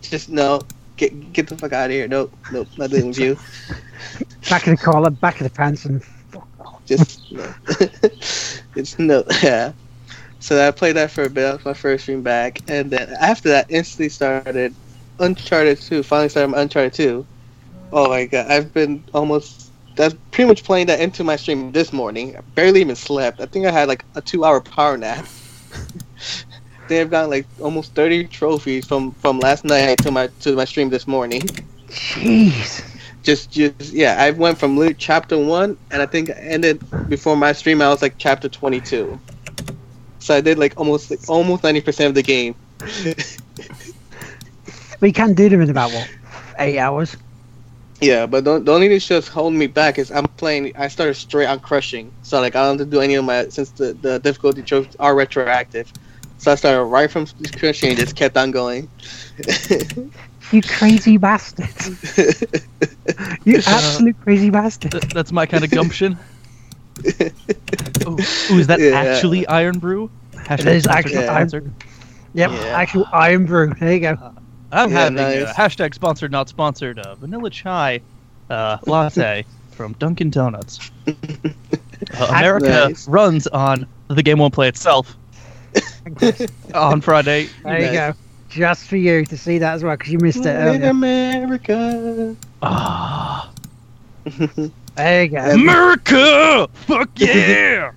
just 0.00 0.28
no, 0.28 0.62
get 0.96 1.32
get 1.32 1.48
the 1.48 1.56
fuck 1.56 1.72
out 1.72 1.86
of 1.86 1.92
here. 1.92 2.08
Nope, 2.08 2.32
nope, 2.52 2.68
not 2.76 2.90
dealing 2.90 3.08
with 3.08 3.18
you. 3.18 3.36
Back 4.48 4.66
of 4.66 4.78
the 4.78 4.82
collar, 4.82 5.10
back 5.10 5.40
of 5.40 5.44
the 5.44 5.50
pants, 5.50 5.84
and 5.84 6.02
just 6.86 7.30
no. 7.32 7.54
it's 8.76 8.98
no, 8.98 9.24
yeah. 9.42 9.72
So 10.40 10.66
I 10.66 10.70
played 10.70 10.96
that 10.96 11.10
for 11.10 11.24
a 11.24 11.30
bit. 11.30 11.42
That 11.42 11.56
was 11.56 11.64
my 11.64 11.74
first 11.74 12.04
stream 12.04 12.22
back, 12.22 12.60
and 12.68 12.90
then 12.90 13.14
after 13.20 13.48
that, 13.50 13.66
instantly 13.70 14.08
started 14.08 14.74
Uncharted 15.18 15.80
2. 15.80 16.02
Finally 16.02 16.28
started 16.28 16.56
Uncharted 16.56 16.94
2. 16.94 17.26
Oh 17.92 18.08
my 18.08 18.26
god, 18.26 18.50
I've 18.50 18.72
been 18.72 19.02
almost 19.14 19.72
that's 19.98 20.14
pretty 20.30 20.46
much 20.46 20.62
playing 20.62 20.86
that 20.86 21.00
into 21.00 21.24
my 21.24 21.34
stream 21.34 21.72
this 21.72 21.92
morning. 21.92 22.36
I 22.36 22.40
barely 22.54 22.80
even 22.80 22.94
slept. 22.94 23.40
I 23.40 23.46
think 23.46 23.66
I 23.66 23.72
had 23.72 23.88
like 23.88 24.04
a 24.14 24.20
two-hour 24.20 24.60
power 24.60 24.96
nap. 24.96 25.26
They've 26.88 27.10
gotten 27.10 27.30
like 27.30 27.46
almost 27.60 27.94
thirty 27.94 28.24
trophies 28.24 28.86
from 28.86 29.10
from 29.12 29.40
last 29.40 29.64
night 29.64 29.98
to 29.98 30.10
my 30.10 30.28
to 30.40 30.54
my 30.54 30.64
stream 30.64 30.88
this 30.88 31.06
morning. 31.06 31.42
Jeez. 31.88 32.84
Just, 33.24 33.50
just 33.50 33.92
yeah. 33.92 34.16
I 34.18 34.30
went 34.30 34.56
from 34.56 34.94
chapter 34.94 35.36
one, 35.36 35.76
and 35.90 36.00
I 36.00 36.06
think 36.06 36.30
I 36.30 36.34
ended 36.34 36.80
before 37.08 37.36
my 37.36 37.52
stream. 37.52 37.82
I 37.82 37.88
was 37.88 38.00
like 38.00 38.14
chapter 38.16 38.48
twenty-two. 38.48 39.18
So 40.18 40.34
I 40.34 40.40
did 40.40 40.58
like 40.58 40.74
almost 40.76 41.10
like, 41.10 41.20
almost 41.28 41.62
ninety 41.62 41.80
percent 41.80 42.08
of 42.08 42.14
the 42.14 42.22
game. 42.22 42.54
but 45.00 45.06
you 45.06 45.12
can 45.12 45.34
do 45.34 45.48
them 45.48 45.60
in 45.60 45.70
about 45.70 45.92
what 45.92 46.08
eight 46.58 46.78
hours. 46.78 47.16
Yeah, 48.00 48.26
but 48.26 48.44
the, 48.44 48.60
the 48.60 48.72
only 48.72 48.88
thing 48.88 49.00
that's 49.08 49.26
holding 49.26 49.58
me 49.58 49.66
back 49.66 49.98
is 49.98 50.12
I'm 50.12 50.26
playing. 50.36 50.72
I 50.76 50.86
started 50.88 51.14
straight 51.14 51.46
on 51.46 51.58
crushing, 51.58 52.12
so 52.22 52.40
like 52.40 52.54
I 52.54 52.62
don't 52.62 52.78
have 52.78 52.86
to 52.86 52.90
do 52.90 53.00
any 53.00 53.14
of 53.14 53.24
my 53.24 53.48
since 53.48 53.70
the 53.70 53.92
the 53.94 54.20
difficulty 54.20 54.62
tropes 54.62 54.94
are 55.00 55.16
retroactive. 55.16 55.92
So 56.38 56.52
I 56.52 56.54
started 56.54 56.84
right 56.84 57.10
from 57.10 57.26
crushing 57.58 57.90
and 57.90 57.98
just 57.98 58.14
kept 58.14 58.36
on 58.36 58.52
going. 58.52 58.88
you 60.52 60.62
crazy 60.62 61.16
bastard! 61.16 61.68
you 63.44 63.56
absolute 63.66 64.20
crazy 64.20 64.50
bastard! 64.50 64.92
that's 65.12 65.32
my 65.32 65.46
kind 65.46 65.64
of 65.64 65.70
gumption. 65.70 66.16
oh, 68.06 68.16
is 68.58 68.66
that 68.66 68.80
yeah. 68.80 68.90
actually 68.90 69.46
Irn-Brew? 69.48 70.10
Hashtag 70.32 70.60
it 70.60 70.66
is 70.66 70.86
actually 70.86 71.24
yeah. 71.24 71.46
Irn. 71.52 71.74
Yep, 72.34 72.50
yeah. 72.50 72.58
actual 72.68 73.06
Irn-Brew. 73.12 73.74
There 73.74 73.92
you 73.92 74.00
go. 74.00 74.12
Uh, 74.12 74.32
I'm 74.70 74.90
yeah, 74.90 74.98
having 74.98 75.16
nice. 75.16 75.50
a 75.50 75.54
hashtag 75.54 75.94
sponsored, 75.94 76.30
not 76.30 76.48
sponsored, 76.48 76.98
uh, 76.98 77.14
vanilla 77.14 77.50
chai 77.50 78.00
uh, 78.50 78.78
latte 78.86 79.44
from 79.70 79.94
Dunkin' 79.94 80.30
Donuts. 80.30 80.90
Uh, 82.16 82.26
America 82.30 82.68
nice. 82.68 83.08
runs 83.08 83.48
on 83.48 83.84
the 84.06 84.22
game 84.22 84.38
won't 84.38 84.54
play 84.54 84.68
itself 84.68 85.16
on 86.74 87.00
Friday. 87.00 87.48
There 87.64 87.80
you 87.80 87.92
go. 87.92 88.14
Just 88.48 88.86
for 88.86 88.96
you 88.96 89.26
to 89.26 89.36
see 89.36 89.58
that 89.58 89.74
as 89.74 89.82
well, 89.82 89.96
because 89.96 90.12
you 90.12 90.18
missed 90.20 90.46
it 90.46 90.50
earlier. 90.50 90.90
America. 90.90 92.36
Ah. 92.62 93.50
There 94.98 95.22
you 95.24 95.28
go. 95.30 95.38
America! 95.38 96.68
Fuck 96.72 97.10
yeah! 97.16 97.90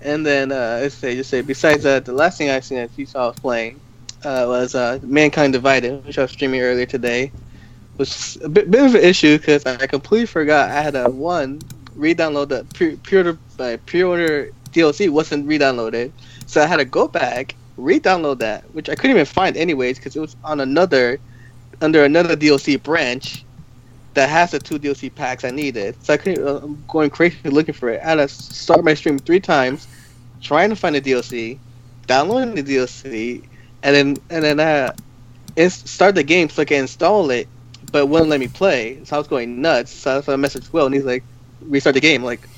and 0.00 0.26
then 0.26 0.52
uh, 0.52 0.78
let's 0.82 0.94
say, 0.94 1.16
just 1.16 1.30
say, 1.30 1.40
besides 1.40 1.82
that, 1.84 2.04
the 2.04 2.12
last 2.12 2.38
thing 2.38 2.50
I 2.50 2.60
seen 2.60 2.78
that 2.78 2.90
you 2.96 3.06
saw 3.06 3.28
was 3.28 3.38
playing 3.38 3.80
uh, 4.24 4.44
was 4.46 4.74
uh, 4.74 4.98
Mankind 5.02 5.52
Divided, 5.52 6.04
which 6.04 6.18
I 6.18 6.22
was 6.22 6.30
streaming 6.30 6.60
earlier 6.60 6.86
today. 6.86 7.32
Was 7.98 8.38
a 8.42 8.48
bit, 8.48 8.70
bit 8.70 8.84
of 8.84 8.94
an 8.94 9.02
issue 9.02 9.38
because 9.38 9.66
I 9.66 9.86
completely 9.86 10.26
forgot 10.26 10.70
I 10.70 10.80
had 10.80 10.96
a 10.96 11.10
one 11.10 11.60
re-download 11.94 12.48
the 12.48 12.64
pre 12.72 12.96
pre-order 12.96 13.38
uh, 13.58 13.76
pre-order 13.84 14.50
DLC 14.72 15.10
wasn't 15.10 15.46
re-downloaded, 15.46 16.10
so 16.46 16.62
I 16.62 16.66
had 16.66 16.76
to 16.76 16.86
go 16.86 17.06
back 17.06 17.54
re-download 17.76 18.38
that, 18.38 18.64
which 18.74 18.88
I 18.88 18.94
couldn't 18.94 19.16
even 19.16 19.26
find 19.26 19.56
anyways 19.56 19.98
because 19.98 20.16
it 20.16 20.20
was 20.20 20.36
on 20.44 20.60
another 20.60 21.18
under 21.80 22.04
another 22.04 22.36
DLC 22.36 22.82
branch 22.82 23.44
that 24.14 24.28
has 24.28 24.50
the 24.50 24.58
two 24.58 24.78
DLC 24.78 25.14
packs 25.14 25.44
I 25.44 25.50
needed. 25.50 25.96
So 26.04 26.14
I 26.14 26.16
couldn't. 26.16 26.46
Uh, 26.46 26.60
I'm 26.62 26.84
going 26.88 27.10
crazy 27.10 27.36
looking 27.44 27.74
for 27.74 27.90
it. 27.90 28.00
I 28.02 28.10
had 28.10 28.14
to 28.16 28.28
start 28.28 28.84
my 28.84 28.94
stream 28.94 29.18
three 29.18 29.40
times, 29.40 29.86
trying 30.40 30.70
to 30.70 30.76
find 30.76 30.94
the 30.94 31.00
DLC, 31.00 31.58
downloading 32.06 32.54
the 32.54 32.62
DLC, 32.62 33.44
and 33.82 33.94
then 33.94 34.16
and 34.30 34.44
then 34.44 34.60
uh, 34.60 34.92
start 35.68 36.14
the 36.14 36.22
game 36.22 36.48
so 36.48 36.62
I 36.62 36.64
can 36.64 36.82
install 36.82 37.30
it, 37.30 37.48
but 37.90 38.06
wouldn't 38.06 38.30
let 38.30 38.40
me 38.40 38.48
play. 38.48 39.00
So 39.04 39.16
I 39.16 39.18
was 39.18 39.28
going 39.28 39.60
nuts. 39.60 39.90
So 39.90 40.18
I 40.18 40.20
messaged 40.20 40.72
Will, 40.72 40.86
and 40.86 40.94
he's 40.94 41.04
like, 41.04 41.24
"Restart 41.62 41.94
the 41.94 42.00
game." 42.00 42.22
I'm 42.22 42.26
like, 42.26 42.48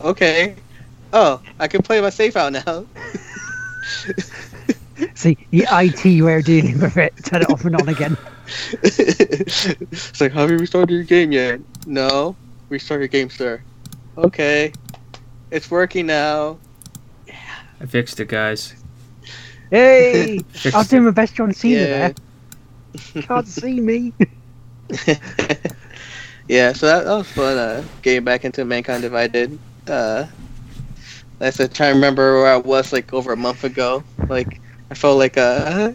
okay. 0.00 0.56
Oh, 1.12 1.40
I 1.58 1.68
can 1.68 1.82
play 1.82 2.00
my 2.00 2.10
safe 2.10 2.36
out 2.36 2.52
now. 2.52 2.86
See, 5.14 5.36
the 5.50 5.66
IT 5.70 6.22
way 6.22 6.36
of 6.36 6.44
dealing 6.44 6.80
with 6.80 6.96
it. 6.96 7.14
Turn 7.24 7.42
it 7.42 7.50
off 7.50 7.64
and 7.64 7.76
on 7.76 7.88
again. 7.88 8.16
it's 8.82 10.20
like, 10.20 10.32
have 10.32 10.50
you 10.50 10.58
restarted 10.58 10.90
your 10.90 11.04
game 11.04 11.32
yet? 11.32 11.60
No. 11.86 12.36
Restart 12.68 13.00
your 13.00 13.08
game, 13.08 13.30
sir. 13.30 13.62
Okay. 14.18 14.72
It's 15.50 15.70
working 15.70 16.06
now. 16.06 16.58
I 17.80 17.86
fixed 17.86 18.18
it, 18.20 18.28
guys. 18.28 18.74
Hey! 19.70 20.38
I 20.72 20.78
was 20.78 20.88
doing 20.88 21.04
my 21.04 21.10
best 21.10 21.34
John 21.34 21.52
Cena 21.52 21.80
yeah. 21.80 21.86
there. 21.86 22.14
Can't 23.22 23.46
see 23.46 23.80
me. 23.80 24.12
yeah, 26.48 26.72
so 26.72 26.86
that, 26.86 27.04
that 27.04 27.14
was 27.14 27.30
fun. 27.30 27.58
Uh, 27.58 27.84
getting 28.02 28.24
back 28.24 28.44
into 28.44 28.64
Mankind 28.64 29.02
Divided. 29.02 29.58
Uh, 29.86 30.26
I 31.40 31.50
said, 31.50 31.74
trying 31.74 31.90
to 31.90 31.94
remember 31.96 32.40
where 32.40 32.52
I 32.52 32.56
was 32.56 32.92
like 32.92 33.12
over 33.12 33.32
a 33.32 33.36
month 33.36 33.64
ago. 33.64 34.02
Like, 34.28 34.60
I 34.90 34.94
felt 34.94 35.18
like 35.18 35.36
uh, 35.36 35.92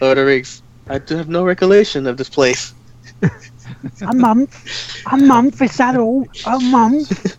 Lord 0.00 0.18
of 0.18 0.24
the 0.24 0.24
Rings. 0.24 0.62
I 0.90 0.98
do 0.98 1.16
have 1.16 1.28
no 1.28 1.44
recollection 1.44 2.08
of 2.08 2.16
this 2.16 2.28
place. 2.28 2.74
a 3.22 4.12
month, 4.12 5.04
a 5.12 5.16
month 5.16 5.62
is 5.62 5.76
that 5.76 5.96
all? 5.96 6.26
A 6.46 6.58
month. 6.58 7.36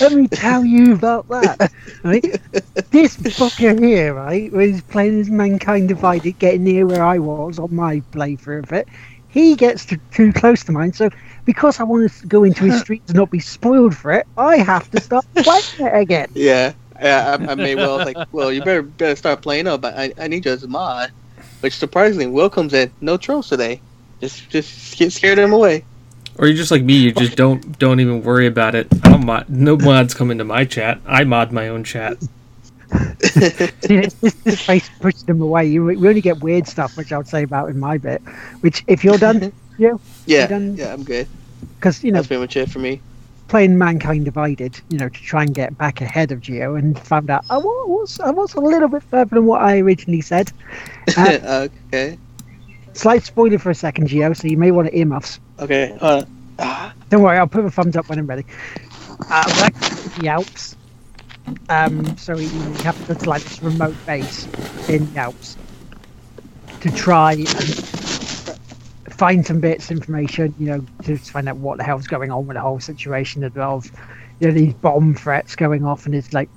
Let 0.00 0.12
me 0.12 0.28
tell 0.28 0.64
you 0.64 0.94
about 0.94 1.28
that. 1.28 1.72
Right? 2.04 2.22
This 2.92 3.16
fucker 3.16 3.76
here, 3.82 4.14
right, 4.14 4.52
was 4.52 4.82
playing 4.82 5.20
as 5.20 5.30
Mankind 5.30 5.88
Divided, 5.88 6.38
getting 6.38 6.62
near 6.62 6.86
where 6.86 7.02
I 7.02 7.18
was 7.18 7.58
on 7.58 7.74
my 7.74 8.00
playthrough 8.12 8.62
of 8.62 8.72
it. 8.72 8.86
He 9.26 9.56
gets 9.56 9.84
to, 9.86 9.98
too 10.12 10.32
close 10.32 10.62
to 10.64 10.72
mine, 10.72 10.92
so 10.92 11.10
because 11.44 11.80
I 11.80 11.82
want 11.82 12.12
to 12.12 12.26
go 12.28 12.44
into 12.44 12.64
his 12.64 12.78
streets 12.78 13.10
and 13.10 13.16
not 13.16 13.32
be 13.32 13.40
spoiled 13.40 13.96
for 13.96 14.12
it, 14.12 14.28
I 14.36 14.58
have 14.58 14.88
to 14.92 15.00
start 15.00 15.26
playing 15.34 15.64
it 15.80 16.00
again. 16.00 16.28
Yeah, 16.34 16.72
yeah. 17.02 17.36
I, 17.40 17.50
I 17.50 17.54
may 17.56 17.74
well 17.74 17.96
like, 17.98 18.16
well, 18.30 18.52
you 18.52 18.62
better 18.62 18.82
better 18.82 19.16
start 19.16 19.42
playing 19.42 19.66
up. 19.66 19.84
I 19.84 20.12
I 20.16 20.28
need 20.28 20.44
you 20.46 20.52
as 20.52 20.62
a 20.62 20.68
mod. 20.68 21.10
Which 21.60 21.76
surprisingly, 21.76 22.26
Will 22.26 22.50
comes 22.50 22.74
in, 22.74 22.90
no 23.00 23.16
trolls 23.16 23.48
today. 23.48 23.80
Just 24.20 24.48
just 24.50 24.96
get 24.98 25.12
scared 25.12 25.38
them 25.38 25.52
away. 25.52 25.84
Or 26.38 26.46
you're 26.46 26.56
just 26.56 26.70
like 26.70 26.82
me. 26.82 26.94
You 26.94 27.12
just 27.12 27.36
don't 27.36 27.78
don't 27.78 28.00
even 28.00 28.22
worry 28.22 28.46
about 28.46 28.74
it. 28.74 28.88
I 29.02 29.10
don't 29.10 29.24
mod. 29.24 29.48
No 29.48 29.76
mods 29.76 30.14
come 30.14 30.30
into 30.30 30.44
my 30.44 30.64
chat. 30.64 31.00
I 31.06 31.24
mod 31.24 31.52
my 31.52 31.68
own 31.68 31.84
chat. 31.84 32.18
See, 33.22 33.96
it's 33.96 34.14
just 34.20 34.44
this 34.44 34.62
face 34.62 34.88
pushes 35.00 35.24
them 35.24 35.40
away. 35.40 35.66
You 35.66 35.84
we 35.84 36.08
only 36.08 36.20
get 36.20 36.40
weird 36.40 36.68
stuff, 36.68 36.96
which 36.96 37.12
I'll 37.12 37.24
say 37.24 37.42
about 37.42 37.70
in 37.70 37.78
my 37.78 37.98
bit. 37.98 38.22
Which 38.60 38.84
if 38.86 39.02
you're 39.02 39.18
done, 39.18 39.52
you 39.78 40.00
yeah, 40.26 40.46
done, 40.46 40.76
yeah, 40.76 40.92
I'm 40.92 41.04
good. 41.04 41.26
Because 41.76 42.04
you 42.04 42.12
know 42.12 42.18
that's 42.18 42.28
pretty 42.28 42.40
much 42.40 42.56
it 42.56 42.70
for 42.70 42.78
me. 42.78 43.00
Playing 43.48 43.78
Mankind 43.78 44.24
Divided, 44.24 44.80
you 44.88 44.98
know, 44.98 45.08
to 45.08 45.22
try 45.22 45.42
and 45.42 45.54
get 45.54 45.78
back 45.78 46.00
ahead 46.00 46.32
of 46.32 46.40
Geo, 46.40 46.74
and 46.74 46.98
found 46.98 47.30
out 47.30 47.44
I 47.48 47.58
was 47.58 48.18
I 48.20 48.30
was 48.30 48.54
a 48.54 48.60
little 48.60 48.88
bit 48.88 49.02
further 49.04 49.36
than 49.36 49.46
what 49.46 49.62
I 49.62 49.78
originally 49.78 50.20
said. 50.22 50.52
Uh, 51.16 51.68
okay. 51.88 52.18
Slight 52.92 53.22
spoiler 53.22 53.58
for 53.58 53.70
a 53.70 53.74
second, 53.74 54.08
Geo, 54.08 54.32
so 54.32 54.48
you 54.48 54.56
may 54.56 54.72
want 54.72 54.88
to 54.88 54.98
earmuffs. 54.98 55.38
Okay. 55.60 55.96
Uh, 56.00 56.24
Don't 57.10 57.22
worry, 57.22 57.38
I'll 57.38 57.46
put 57.46 57.64
a 57.64 57.70
thumbs 57.70 57.94
up 57.94 58.08
when 58.08 58.18
I'm 58.18 58.26
ready. 58.26 58.44
Uh, 59.30 59.70
the 60.18 60.28
Alps. 60.28 60.76
Um, 61.68 62.16
so 62.16 62.36
you 62.36 62.48
have 62.82 62.98
to 63.06 63.14
go 63.14 63.20
to 63.20 63.30
like 63.30 63.42
this 63.44 63.62
remote 63.62 63.94
base 64.04 64.46
in 64.88 65.12
the 65.12 65.20
Alps 65.20 65.56
to 66.80 66.90
try 66.90 67.32
and 67.34 67.48
find 69.16 69.46
some 69.46 69.60
bits 69.60 69.90
of 69.90 69.96
information, 69.96 70.54
you 70.58 70.66
know, 70.66 70.84
to 71.04 71.16
find 71.16 71.48
out 71.48 71.56
what 71.56 71.78
the 71.78 71.84
hell's 71.84 72.06
going 72.06 72.30
on 72.30 72.46
with 72.46 72.56
the 72.56 72.60
whole 72.60 72.80
situation 72.80 73.44
of, 73.44 73.56
you 74.40 74.48
know, 74.48 74.52
these 74.52 74.74
bomb 74.74 75.14
threats 75.14 75.56
going 75.56 75.84
off, 75.84 76.06
and 76.06 76.14
it's 76.14 76.32
like 76.32 76.48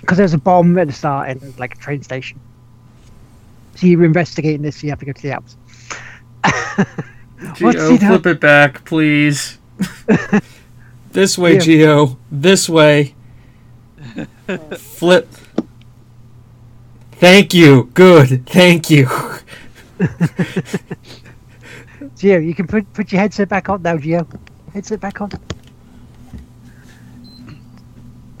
because 0.00 0.18
there's 0.18 0.34
a 0.34 0.38
bomb 0.38 0.78
at 0.78 0.86
the 0.86 0.92
start 0.92 1.30
and 1.30 1.58
like 1.58 1.74
a 1.74 1.78
train 1.78 2.02
station. 2.02 2.38
So 3.74 3.86
you're 3.86 4.04
investigating 4.04 4.62
this, 4.62 4.76
so 4.76 4.84
you 4.84 4.90
have 4.90 5.00
to 5.00 5.06
go 5.06 5.12
to 5.12 5.22
the 5.22 5.32
Alps. 5.32 5.56
Geo, 7.54 7.96
flip 7.98 8.26
it 8.26 8.40
back, 8.40 8.84
please. 8.84 9.58
this 11.12 11.36
way, 11.36 11.54
yeah. 11.54 11.60
Geo. 11.60 12.18
This 12.30 12.68
way. 12.68 13.14
flip. 14.76 15.28
Thank 17.12 17.54
you. 17.54 17.90
Good. 17.94 18.46
Thank 18.46 18.90
you. 18.90 19.08
Geo, 22.16 22.38
you 22.38 22.54
can 22.54 22.66
put 22.66 22.90
put 22.92 23.12
your 23.12 23.20
headset 23.20 23.48
back 23.48 23.68
on 23.68 23.82
now, 23.82 23.96
Geo. 23.96 24.26
Headset 24.72 25.00
back 25.00 25.20
on. 25.20 25.30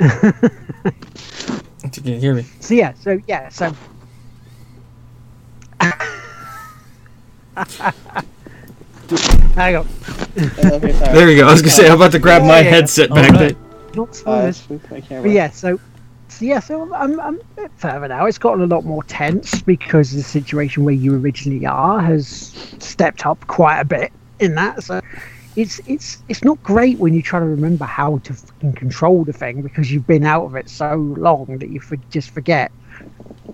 you 0.00 0.08
can 2.02 2.20
hear 2.20 2.34
me. 2.34 2.44
So 2.60 2.74
yeah, 2.74 2.94
so 2.94 3.20
yeah, 3.26 3.48
so 3.48 3.74
Hang 9.54 9.76
on. 9.76 9.86
there 10.34 11.26
we 11.26 11.36
go. 11.36 11.46
I 11.46 11.52
was 11.52 11.62
gonna 11.62 11.70
say 11.70 11.88
I'm 11.88 11.96
about 11.96 12.12
to 12.12 12.18
grab 12.18 12.42
my 12.42 12.62
headset 12.62 13.10
back 13.10 13.30
right. 13.30 13.54
there. 13.54 13.56
Not 13.94 14.16
spoilers. 14.16 14.62
but 14.62 15.30
yeah, 15.30 15.50
so 15.50 15.76
so 15.76 15.82
yeah, 16.40 16.60
so 16.60 16.94
I'm, 16.94 17.20
I'm 17.20 17.34
a 17.34 17.38
bit 17.56 17.72
further 17.76 18.08
now. 18.08 18.26
It's 18.26 18.38
gotten 18.38 18.62
a 18.62 18.66
lot 18.74 18.84
more 18.84 19.02
tense 19.04 19.62
because 19.62 20.12
the 20.12 20.22
situation 20.22 20.84
where 20.84 20.94
you 20.94 21.14
originally 21.14 21.66
are 21.66 22.00
has 22.00 22.28
stepped 22.80 23.26
up 23.26 23.46
quite 23.48 23.80
a 23.80 23.84
bit 23.84 24.12
in 24.40 24.54
that. 24.56 24.82
So 24.84 25.00
it's 25.56 25.80
it's 25.86 26.24
it's 26.28 26.44
not 26.44 26.62
great 26.62 26.98
when 26.98 27.14
you 27.14 27.22
try 27.22 27.40
to 27.40 27.46
remember 27.46 27.84
how 27.86 28.18
to 28.24 28.36
control 28.76 29.24
the 29.24 29.32
thing 29.32 29.62
because 29.62 29.92
you've 29.92 30.06
been 30.06 30.24
out 30.24 30.46
of 30.46 30.56
it 30.56 30.68
so 30.70 30.94
long 31.18 31.58
that 31.60 31.70
you 31.70 31.80
for, 31.80 31.96
just 32.10 32.30
forget 32.30 32.72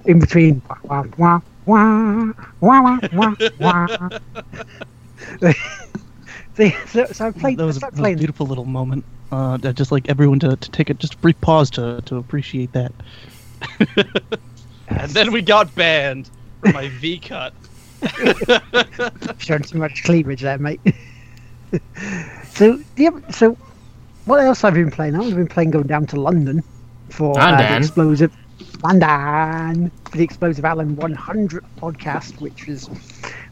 in 0.07 0.18
between 0.20 0.62
wah, 0.89 1.05
wah, 1.18 1.41
wah, 1.66 2.33
wah, 2.61 2.61
wah, 2.61 2.99
wah, 3.12 3.35
wah. 3.59 4.11
See, 6.61 6.77
so, 6.87 7.07
so 7.07 7.27
I 7.27 7.31
played. 7.31 7.59
That 7.59 7.65
was, 7.65 7.79
a, 7.79 7.81
that 7.81 7.95
that 7.95 8.03
was 8.03 8.13
a 8.13 8.17
beautiful 8.17 8.47
little 8.47 8.65
moment. 8.65 9.05
Uh, 9.33 9.59
I'd 9.63 9.77
just 9.77 9.93
like 9.93 10.09
everyone 10.09 10.41
to, 10.41 10.57
to 10.57 10.71
take 10.71 10.91
a 10.91 10.95
just 10.95 11.15
a 11.15 11.19
brief 11.19 11.41
pause 11.41 11.71
to, 11.71 12.03
to 12.03 12.17
appreciate 12.17 12.73
that. 12.73 12.93
and 14.89 15.11
then 15.11 15.33
we 15.33 15.41
got 15.41 15.75
banned 15.75 16.31
for 16.61 16.73
my 16.73 16.89
V 16.89 17.19
cut. 17.21 17.55
Showing 19.39 19.63
too 19.63 19.79
much 19.79 20.03
cleavage 20.05 20.41
there, 20.43 20.59
mate. 20.59 20.81
so, 22.49 22.81
the, 22.97 23.23
so 23.31 23.57
what 24.25 24.41
else 24.41 24.63
have 24.63 24.75
I 24.75 24.77
been 24.77 24.91
playing? 24.91 25.15
I've 25.15 25.35
been 25.35 25.47
playing 25.47 25.71
going 25.71 25.87
down 25.87 26.07
to 26.09 26.21
London 26.21 26.63
for 27.11 27.39
uh, 27.39 27.57
the 27.57 27.77
explosive 27.77 28.37
London 28.83 29.91
for 30.11 30.17
the 30.17 30.25
explosive 30.25 30.65
Alan 30.65 30.97
100 30.97 31.65
podcast, 31.79 32.41
which 32.41 32.67
was 32.67 32.89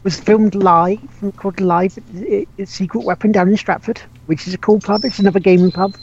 was 0.03 0.19
filmed 0.19 0.55
live, 0.55 0.99
recorded 1.21 1.61
live 1.65 1.97
at, 1.97 2.47
at 2.57 2.67
Secret 2.69 3.01
Weapon 3.01 3.31
down 3.31 3.49
in 3.49 3.57
Stratford, 3.57 4.01
which 4.27 4.47
is 4.47 4.53
a 4.53 4.57
cool 4.57 4.79
pub. 4.79 5.03
It's 5.03 5.19
another 5.19 5.39
gaming 5.39 5.71
pub 5.71 5.95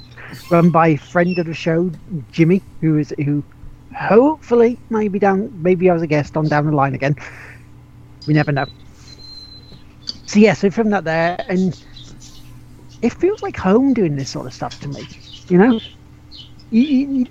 run 0.51 0.71
by 0.71 0.89
a 0.89 0.97
friend 0.97 1.39
of 1.39 1.47
the 1.47 1.55
show, 1.55 1.91
Jimmy, 2.33 2.63
who 2.81 2.99
is 2.99 3.15
who 3.25 3.45
hopefully 3.97 4.79
maybe 4.91 5.19
down 5.19 5.51
maybe 5.63 5.89
I 5.89 5.95
was 5.95 6.03
a 6.03 6.07
guest 6.07 6.37
on 6.37 6.49
down 6.49 6.67
the 6.67 6.73
line 6.73 6.95
again. 6.95 7.17
We 8.27 8.35
never 8.35 8.53
know. 8.53 8.67
So 10.27 10.41
yeah, 10.41 10.55
so 10.55 10.71
from 10.71 10.91
that 10.91 11.05
there, 11.05 11.45
and 11.49 11.81
it 13.03 13.13
feels 13.13 13.43
like 13.43 13.57
home 13.57 13.95
doing 13.95 14.17
this 14.17 14.31
sort 14.31 14.47
of 14.47 14.55
stuff 14.55 14.79
to 14.81 14.89
me. 14.89 15.07
You 15.49 15.59
know, 15.59 15.81
you, 16.71 16.83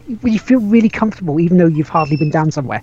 you, 0.08 0.20
you 0.24 0.40
feel 0.40 0.60
really 0.62 0.90
comfortable 0.90 1.40
even 1.40 1.58
though 1.58 1.68
you've 1.68 1.90
hardly 1.90 2.16
been 2.16 2.30
down 2.30 2.52
somewhere. 2.52 2.82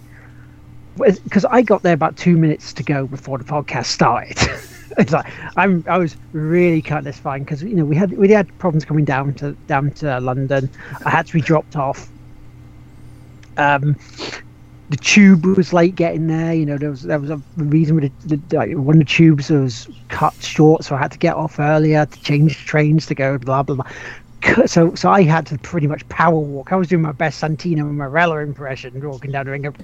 Because 0.96 1.44
I 1.44 1.62
got 1.62 1.82
there 1.82 1.94
about 1.94 2.16
two 2.16 2.36
minutes 2.36 2.72
to 2.74 2.82
go 2.82 3.06
before 3.06 3.38
the 3.38 3.44
podcast 3.44 3.86
started. 3.86 4.36
it's 4.98 5.12
like 5.12 5.26
I'm 5.56 5.84
I 5.88 5.98
was 5.98 6.16
really 6.32 6.82
cutting 6.82 7.04
this 7.04 7.18
fine 7.18 7.44
because 7.44 7.62
you 7.62 7.74
know 7.74 7.84
we 7.84 7.96
had 7.96 8.12
we 8.12 8.30
had 8.30 8.56
problems 8.58 8.84
coming 8.84 9.04
down 9.04 9.34
to 9.34 9.52
down 9.66 9.90
to 9.92 10.20
London. 10.20 10.70
I 11.04 11.10
had 11.10 11.26
to 11.26 11.32
be 11.32 11.40
dropped 11.40 11.76
off. 11.76 12.08
Um, 13.56 13.96
the 14.88 14.96
tube 14.96 15.44
was 15.46 15.72
late 15.72 15.94
getting 15.94 16.26
there. 16.26 16.52
You 16.52 16.66
know, 16.66 16.76
there 16.76 16.90
was 16.90 17.02
there 17.02 17.18
was 17.18 17.30
a 17.30 17.40
reason 17.56 17.96
with 17.96 18.28
the, 18.28 18.36
the 18.36 18.56
like, 18.56 18.76
one 18.76 18.96
of 18.96 19.00
the 19.00 19.04
tubes 19.06 19.50
was 19.50 19.88
cut 20.08 20.34
short, 20.34 20.84
so 20.84 20.94
I 20.94 20.98
had 20.98 21.12
to 21.12 21.18
get 21.18 21.34
off 21.34 21.58
earlier 21.58 22.04
to 22.04 22.20
change 22.22 22.56
trains 22.66 23.06
to 23.06 23.14
go 23.14 23.38
blah 23.38 23.62
blah 23.62 23.76
blah. 23.76 24.66
So 24.66 24.94
so 24.94 25.10
I 25.10 25.22
had 25.22 25.46
to 25.46 25.58
pretty 25.58 25.86
much 25.86 26.06
power 26.08 26.38
walk. 26.38 26.72
I 26.72 26.76
was 26.76 26.88
doing 26.88 27.02
my 27.02 27.12
best 27.12 27.40
Santino 27.40 27.90
Marella 27.90 28.42
impression, 28.42 29.00
walking 29.00 29.30
down 29.30 29.46
the 29.46 29.52
ring. 29.52 29.74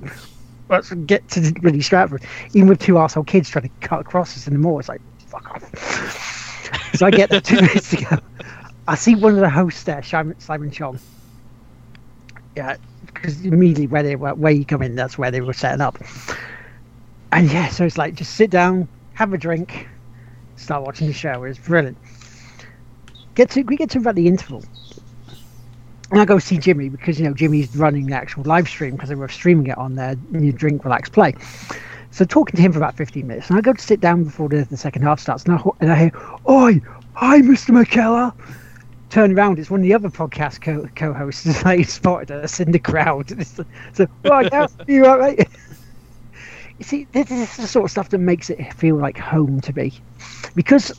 Let's 0.68 0.92
get 0.92 1.28
to 1.30 1.52
really 1.62 1.80
Stratford, 1.80 2.24
even 2.52 2.68
with 2.68 2.78
two 2.78 2.94
arsehole 2.94 3.26
kids 3.26 3.48
trying 3.48 3.68
to 3.68 3.86
cut 3.86 4.00
across 4.00 4.36
us 4.36 4.46
in 4.46 4.52
the 4.52 4.58
mall. 4.58 4.78
It's 4.78 4.88
like 4.88 5.00
fuck 5.26 5.50
off. 5.50 6.94
so 6.94 7.06
I 7.06 7.10
get 7.10 7.30
there 7.30 7.40
two 7.40 7.56
minutes 7.60 7.90
to 7.90 8.04
go. 8.04 8.18
I 8.86 8.94
see 8.94 9.14
one 9.14 9.34
of 9.34 9.40
the 9.40 9.50
hosts 9.50 9.84
there, 9.84 10.02
Simon, 10.02 10.38
Simon 10.40 10.70
Chong. 10.70 10.98
Yeah, 12.56 12.76
because 13.06 13.44
immediately 13.44 13.86
where 13.86 14.02
they 14.02 14.16
were, 14.16 14.34
where 14.34 14.52
you 14.52 14.64
come 14.64 14.82
in, 14.82 14.94
that's 14.94 15.18
where 15.18 15.30
they 15.30 15.40
were 15.40 15.52
setting 15.52 15.80
up. 15.80 15.98
And 17.32 17.50
yeah, 17.52 17.68
so 17.68 17.84
it's 17.84 17.98
like 17.98 18.14
just 18.14 18.34
sit 18.34 18.50
down, 18.50 18.88
have 19.14 19.32
a 19.32 19.38
drink, 19.38 19.88
start 20.56 20.84
watching 20.84 21.06
the 21.06 21.12
show. 21.12 21.44
It's 21.44 21.58
brilliant. 21.58 21.98
Get 23.34 23.50
to 23.50 23.62
we 23.62 23.76
get 23.76 23.90
to 23.90 23.98
about 23.98 24.14
the 24.14 24.26
interval, 24.26 24.64
and 26.10 26.20
I 26.20 26.24
go 26.24 26.38
see 26.38 26.58
Jimmy 26.58 26.88
because 26.88 27.18
you 27.18 27.26
know 27.26 27.34
Jimmy's 27.34 27.74
running 27.76 28.06
the 28.06 28.14
actual 28.14 28.44
live 28.44 28.68
stream 28.68 28.92
because 28.92 29.08
they 29.08 29.14
were 29.14 29.28
streaming 29.28 29.66
it 29.66 29.78
on 29.78 29.94
there. 29.94 30.16
new 30.30 30.52
drink, 30.52 30.84
relax, 30.84 31.08
play. 31.08 31.34
So 32.10 32.24
talking 32.24 32.56
to 32.56 32.62
him 32.62 32.72
for 32.72 32.78
about 32.78 32.96
15 32.96 33.26
minutes, 33.26 33.50
and 33.50 33.58
I 33.58 33.60
go 33.60 33.72
to 33.72 33.82
sit 33.82 34.00
down 34.00 34.24
before 34.24 34.48
the, 34.48 34.64
the 34.64 34.76
second 34.76 35.02
half 35.02 35.20
starts, 35.20 35.44
and 35.44 35.54
I, 35.54 35.62
and 35.80 35.92
I 35.92 35.96
hear, 35.96 36.12
"Oi, 36.48 36.80
hi, 37.14 37.40
Mr. 37.40 37.70
McKellar." 37.70 38.34
turn 39.10 39.36
around, 39.36 39.58
it's 39.58 39.70
one 39.70 39.80
of 39.80 39.84
the 39.84 39.94
other 39.94 40.10
podcast 40.10 40.60
co- 40.60 40.88
co-hosts 40.94 41.44
that 41.44 41.64
like, 41.64 41.88
spotted 41.88 42.30
us 42.30 42.60
in 42.60 42.72
the 42.72 42.78
crowd. 42.78 43.32
so, 43.92 44.06
right 44.24 44.50
now, 44.52 44.68
you 44.86 45.06
all 45.06 45.18
right? 45.18 45.38
you 46.78 46.84
see, 46.84 47.06
this 47.12 47.30
is 47.30 47.56
the 47.56 47.66
sort 47.66 47.86
of 47.86 47.90
stuff 47.90 48.10
that 48.10 48.18
makes 48.18 48.50
it 48.50 48.72
feel 48.74 48.96
like 48.96 49.18
home 49.18 49.60
to 49.62 49.72
me, 49.74 49.92
because 50.54 50.92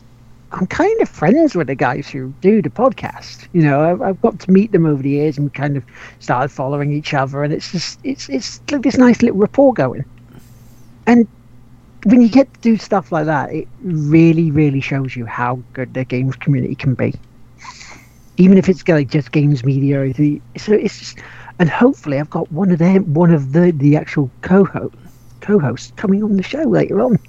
I'm 0.52 0.66
kind 0.68 1.02
of 1.02 1.08
friends 1.08 1.56
with 1.56 1.68
the 1.68 1.76
guys 1.76 2.10
who 2.10 2.34
do 2.42 2.62
the 2.62 2.70
podcast. 2.70 3.48
You 3.54 3.62
know, 3.62 4.02
I've, 4.04 4.22
got 4.22 4.40
to 4.40 4.52
meet 4.52 4.72
them 4.72 4.86
over 4.86 5.02
the 5.04 5.10
years, 5.10 5.38
and 5.38 5.54
kind 5.54 5.78
of 5.78 5.84
started 6.20 6.50
following 6.50 6.92
each 6.92 7.14
other, 7.14 7.44
and 7.44 7.54
it's 7.54 7.72
just 7.72 8.00
it's 8.04 8.30
it's 8.30 8.62
like 8.72 8.82
this 8.82 8.98
nice 8.98 9.22
little 9.22 9.38
rapport 9.38 9.74
going. 9.74 10.06
And 11.06 11.28
when 12.06 12.22
you 12.22 12.30
get 12.30 12.52
to 12.54 12.60
do 12.62 12.78
stuff 12.78 13.12
like 13.12 13.26
that, 13.26 13.52
it 13.54 13.68
really, 13.82 14.52
really 14.52 14.82
shows 14.82 15.16
you 15.16 15.26
how 15.26 15.62
good 15.74 15.94
the 15.94 16.06
games 16.06 16.36
community 16.36 16.76
can 16.76 16.94
be 16.94 17.14
even 18.40 18.58
if 18.58 18.70
it's 18.70 18.88
like 18.88 19.10
just 19.10 19.32
games 19.32 19.64
media. 19.64 20.14
So 20.58 20.74
it's 20.74 20.98
just, 20.98 21.20
and 21.60 21.70
hopefully 21.70 22.20
I've 22.20 22.30
got 22.30 22.50
one 22.52 22.72
of 22.72 22.80
them, 22.80 23.14
one 23.14 23.32
of 23.32 23.52
the 23.52 23.72
the 23.72 23.98
actual 23.98 24.32
co-host 24.42 24.96
co-hosts 25.42 25.94
coming 25.98 26.24
on 26.24 26.38
the 26.38 26.44
show 26.44 26.64
later 26.64 27.02
on. 27.02 27.20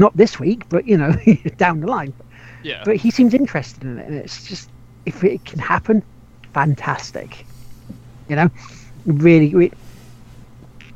Not 0.00 0.16
this 0.16 0.40
week, 0.40 0.66
but 0.70 0.86
you 0.86 0.96
know, 0.96 1.14
down 1.58 1.80
the 1.80 1.86
line. 1.86 2.14
Yeah. 2.62 2.80
But 2.86 2.96
he 2.96 3.10
seems 3.10 3.34
interested 3.34 3.82
in 3.84 3.98
it, 3.98 4.06
and 4.06 4.16
it's 4.16 4.48
just 4.48 4.70
if 5.04 5.22
it 5.22 5.44
can 5.44 5.58
happen, 5.58 6.02
fantastic. 6.54 7.44
You 8.26 8.36
know, 8.36 8.50
really, 9.04 9.54
really. 9.54 9.74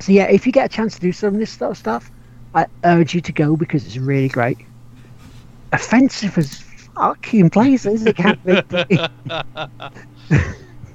So 0.00 0.10
yeah, 0.10 0.24
if 0.24 0.46
you 0.46 0.52
get 0.52 0.64
a 0.64 0.68
chance 0.74 0.94
to 0.94 1.02
do 1.02 1.12
some 1.12 1.34
of 1.34 1.38
this 1.38 1.50
sort 1.50 1.72
of 1.72 1.76
stuff, 1.76 2.10
I 2.54 2.64
urge 2.84 3.14
you 3.14 3.20
to 3.20 3.32
go 3.32 3.56
because 3.56 3.84
it's 3.84 3.98
really 3.98 4.28
great. 4.28 4.56
Offensive 5.74 6.38
as 6.38 6.60
fucking 6.94 7.50
places 7.50 8.06
it 8.06 8.16
can 8.16 8.38
be. 8.46 8.62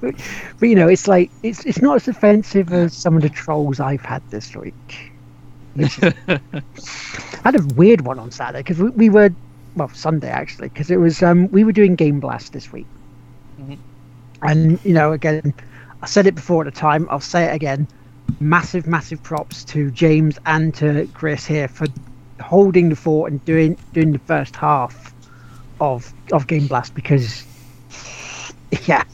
but, 0.00 0.68
you 0.68 0.74
know, 0.74 0.88
it's 0.88 1.06
like 1.06 1.30
it's 1.44 1.64
it's 1.64 1.80
not 1.80 1.94
as 1.94 2.08
offensive 2.08 2.72
as 2.72 2.92
some 2.92 3.14
of 3.14 3.22
the 3.22 3.28
trolls 3.28 3.78
I've 3.78 4.04
had 4.04 4.28
this 4.30 4.56
week. 4.56 5.09
I 5.78 6.40
had 7.44 7.56
a 7.56 7.62
weird 7.74 8.02
one 8.02 8.18
on 8.18 8.30
Saturday 8.30 8.60
because 8.60 8.78
we, 8.78 8.90
we 8.90 9.10
were 9.10 9.30
well 9.76 9.88
Sunday 9.90 10.28
actually 10.28 10.68
because 10.68 10.90
it 10.90 10.96
was 10.96 11.22
um 11.22 11.48
we 11.50 11.64
were 11.64 11.72
doing 11.72 11.96
GameBlast 11.96 12.50
this 12.50 12.72
week, 12.72 12.86
mm-hmm. 13.60 13.74
and 14.42 14.84
you 14.84 14.92
know 14.92 15.12
again 15.12 15.54
I 16.02 16.06
said 16.06 16.26
it 16.26 16.34
before 16.34 16.66
at 16.66 16.72
the 16.72 16.78
time 16.78 17.06
I'll 17.10 17.20
say 17.20 17.44
it 17.44 17.54
again 17.54 17.86
massive 18.40 18.86
massive 18.86 19.22
props 19.22 19.64
to 19.64 19.90
James 19.90 20.38
and 20.46 20.74
to 20.76 21.08
Chris 21.14 21.46
here 21.46 21.68
for 21.68 21.86
holding 22.40 22.88
the 22.88 22.96
fort 22.96 23.30
and 23.30 23.44
doing 23.44 23.76
doing 23.92 24.12
the 24.12 24.18
first 24.20 24.56
half 24.56 25.14
of 25.80 26.12
of 26.32 26.46
GameBlast 26.46 26.94
because 26.94 27.44
yeah, 28.86 29.04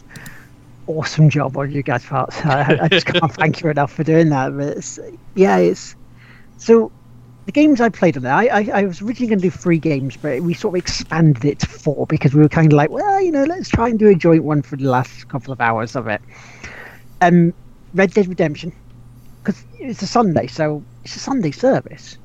awesome 0.86 1.30
job 1.30 1.56
on 1.56 1.72
you 1.72 1.82
guys' 1.82 2.04
parts. 2.04 2.44
I, 2.44 2.78
I 2.82 2.88
just 2.88 3.06
can't 3.06 3.32
thank 3.34 3.62
you 3.62 3.70
enough 3.70 3.92
for 3.92 4.04
doing 4.04 4.28
that. 4.30 4.56
But 4.56 4.78
it's, 4.78 4.98
yeah, 5.34 5.56
it's 5.58 5.96
so 6.58 6.90
the 7.46 7.52
games 7.52 7.80
I 7.80 7.88
played 7.88 8.16
on 8.16 8.24
there. 8.24 8.34
I, 8.34 8.46
I, 8.46 8.70
I 8.74 8.84
was 8.84 9.00
originally 9.00 9.28
going 9.28 9.38
to 9.38 9.42
do 9.42 9.50
three 9.50 9.78
games, 9.78 10.16
but 10.16 10.42
we 10.42 10.52
sort 10.52 10.74
of 10.74 10.78
expanded 10.78 11.44
it 11.44 11.60
to 11.60 11.66
four 11.66 12.04
because 12.06 12.34
we 12.34 12.42
were 12.42 12.48
kind 12.48 12.72
of 12.72 12.76
like, 12.76 12.90
well, 12.90 13.20
you 13.20 13.30
know, 13.30 13.44
let's 13.44 13.68
try 13.68 13.88
and 13.88 13.98
do 13.98 14.08
a 14.08 14.16
joint 14.16 14.42
one 14.42 14.62
for 14.62 14.76
the 14.76 14.88
last 14.88 15.28
couple 15.28 15.52
of 15.52 15.60
hours 15.60 15.94
of 15.94 16.08
it. 16.08 16.20
Um, 17.20 17.54
Red 17.94 18.12
Dead 18.12 18.26
Redemption, 18.26 18.72
because 19.42 19.64
it's 19.78 20.02
a 20.02 20.08
Sunday, 20.08 20.48
so 20.48 20.82
it's 21.04 21.14
a 21.14 21.20
Sunday 21.20 21.52
service. 21.52 22.18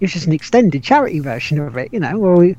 It's 0.00 0.14
just 0.14 0.26
an 0.26 0.32
extended 0.32 0.82
charity 0.82 1.20
version 1.20 1.60
of 1.60 1.76
it, 1.76 1.92
you 1.92 2.00
know. 2.00 2.18
Where 2.18 2.34
we, 2.34 2.56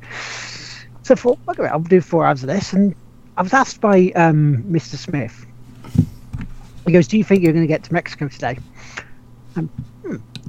so 1.02 1.12
I 1.12 1.16
thought, 1.16 1.38
okay, 1.48 1.66
I'll 1.66 1.80
do 1.80 2.00
four 2.00 2.24
hours 2.24 2.42
of 2.42 2.48
this. 2.48 2.72
And 2.72 2.94
I 3.36 3.42
was 3.42 3.52
asked 3.52 3.80
by 3.80 4.12
um, 4.14 4.62
Mr. 4.68 4.94
Smith, 4.94 5.44
he 6.86 6.92
goes, 6.92 7.08
Do 7.08 7.18
you 7.18 7.24
think 7.24 7.42
you're 7.42 7.52
going 7.52 7.64
to 7.64 7.68
get 7.68 7.82
to 7.84 7.92
Mexico 7.92 8.28
today? 8.28 8.58
Hmm, 9.54 9.66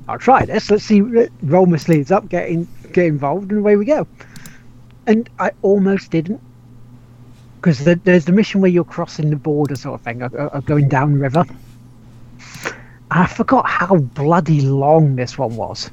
I'll 0.08 0.20
try 0.20 0.45
this. 0.45 0.70
Let's 0.72 0.84
see, 0.84 1.01
uh, 1.01 1.28
roll 1.43 1.66
my 1.66 1.78
sleeves 1.78 2.12
up, 2.12 2.30
get, 2.30 2.49
in, 2.49 2.68
get 2.93 3.05
involved, 3.05 3.51
and 3.51 3.60
away 3.60 3.76
we 3.76 3.86
go. 3.86 4.08
And 5.05 5.30
I 5.39 5.51
almost 5.62 6.12
didn't. 6.12 6.41
Because 7.58 7.84
the, 7.84 7.95
there's 7.95 8.26
the 8.26 8.32
mission 8.32 8.62
where 8.62 8.72
you're 8.72 8.84
crossing 8.84 9.30
the 9.30 9.36
border, 9.36 9.76
sort 9.76 9.99
of 9.99 10.01
thing, 10.01 10.22
or, 10.22 10.30
or 10.53 10.62
going 10.62 10.88
down 10.88 11.20
river. 11.20 11.43
I 13.10 13.26
forgot 13.26 13.68
how 13.68 13.97
bloody 13.97 14.62
long 14.62 15.16
this 15.16 15.38
one 15.38 15.55
was 15.55 15.89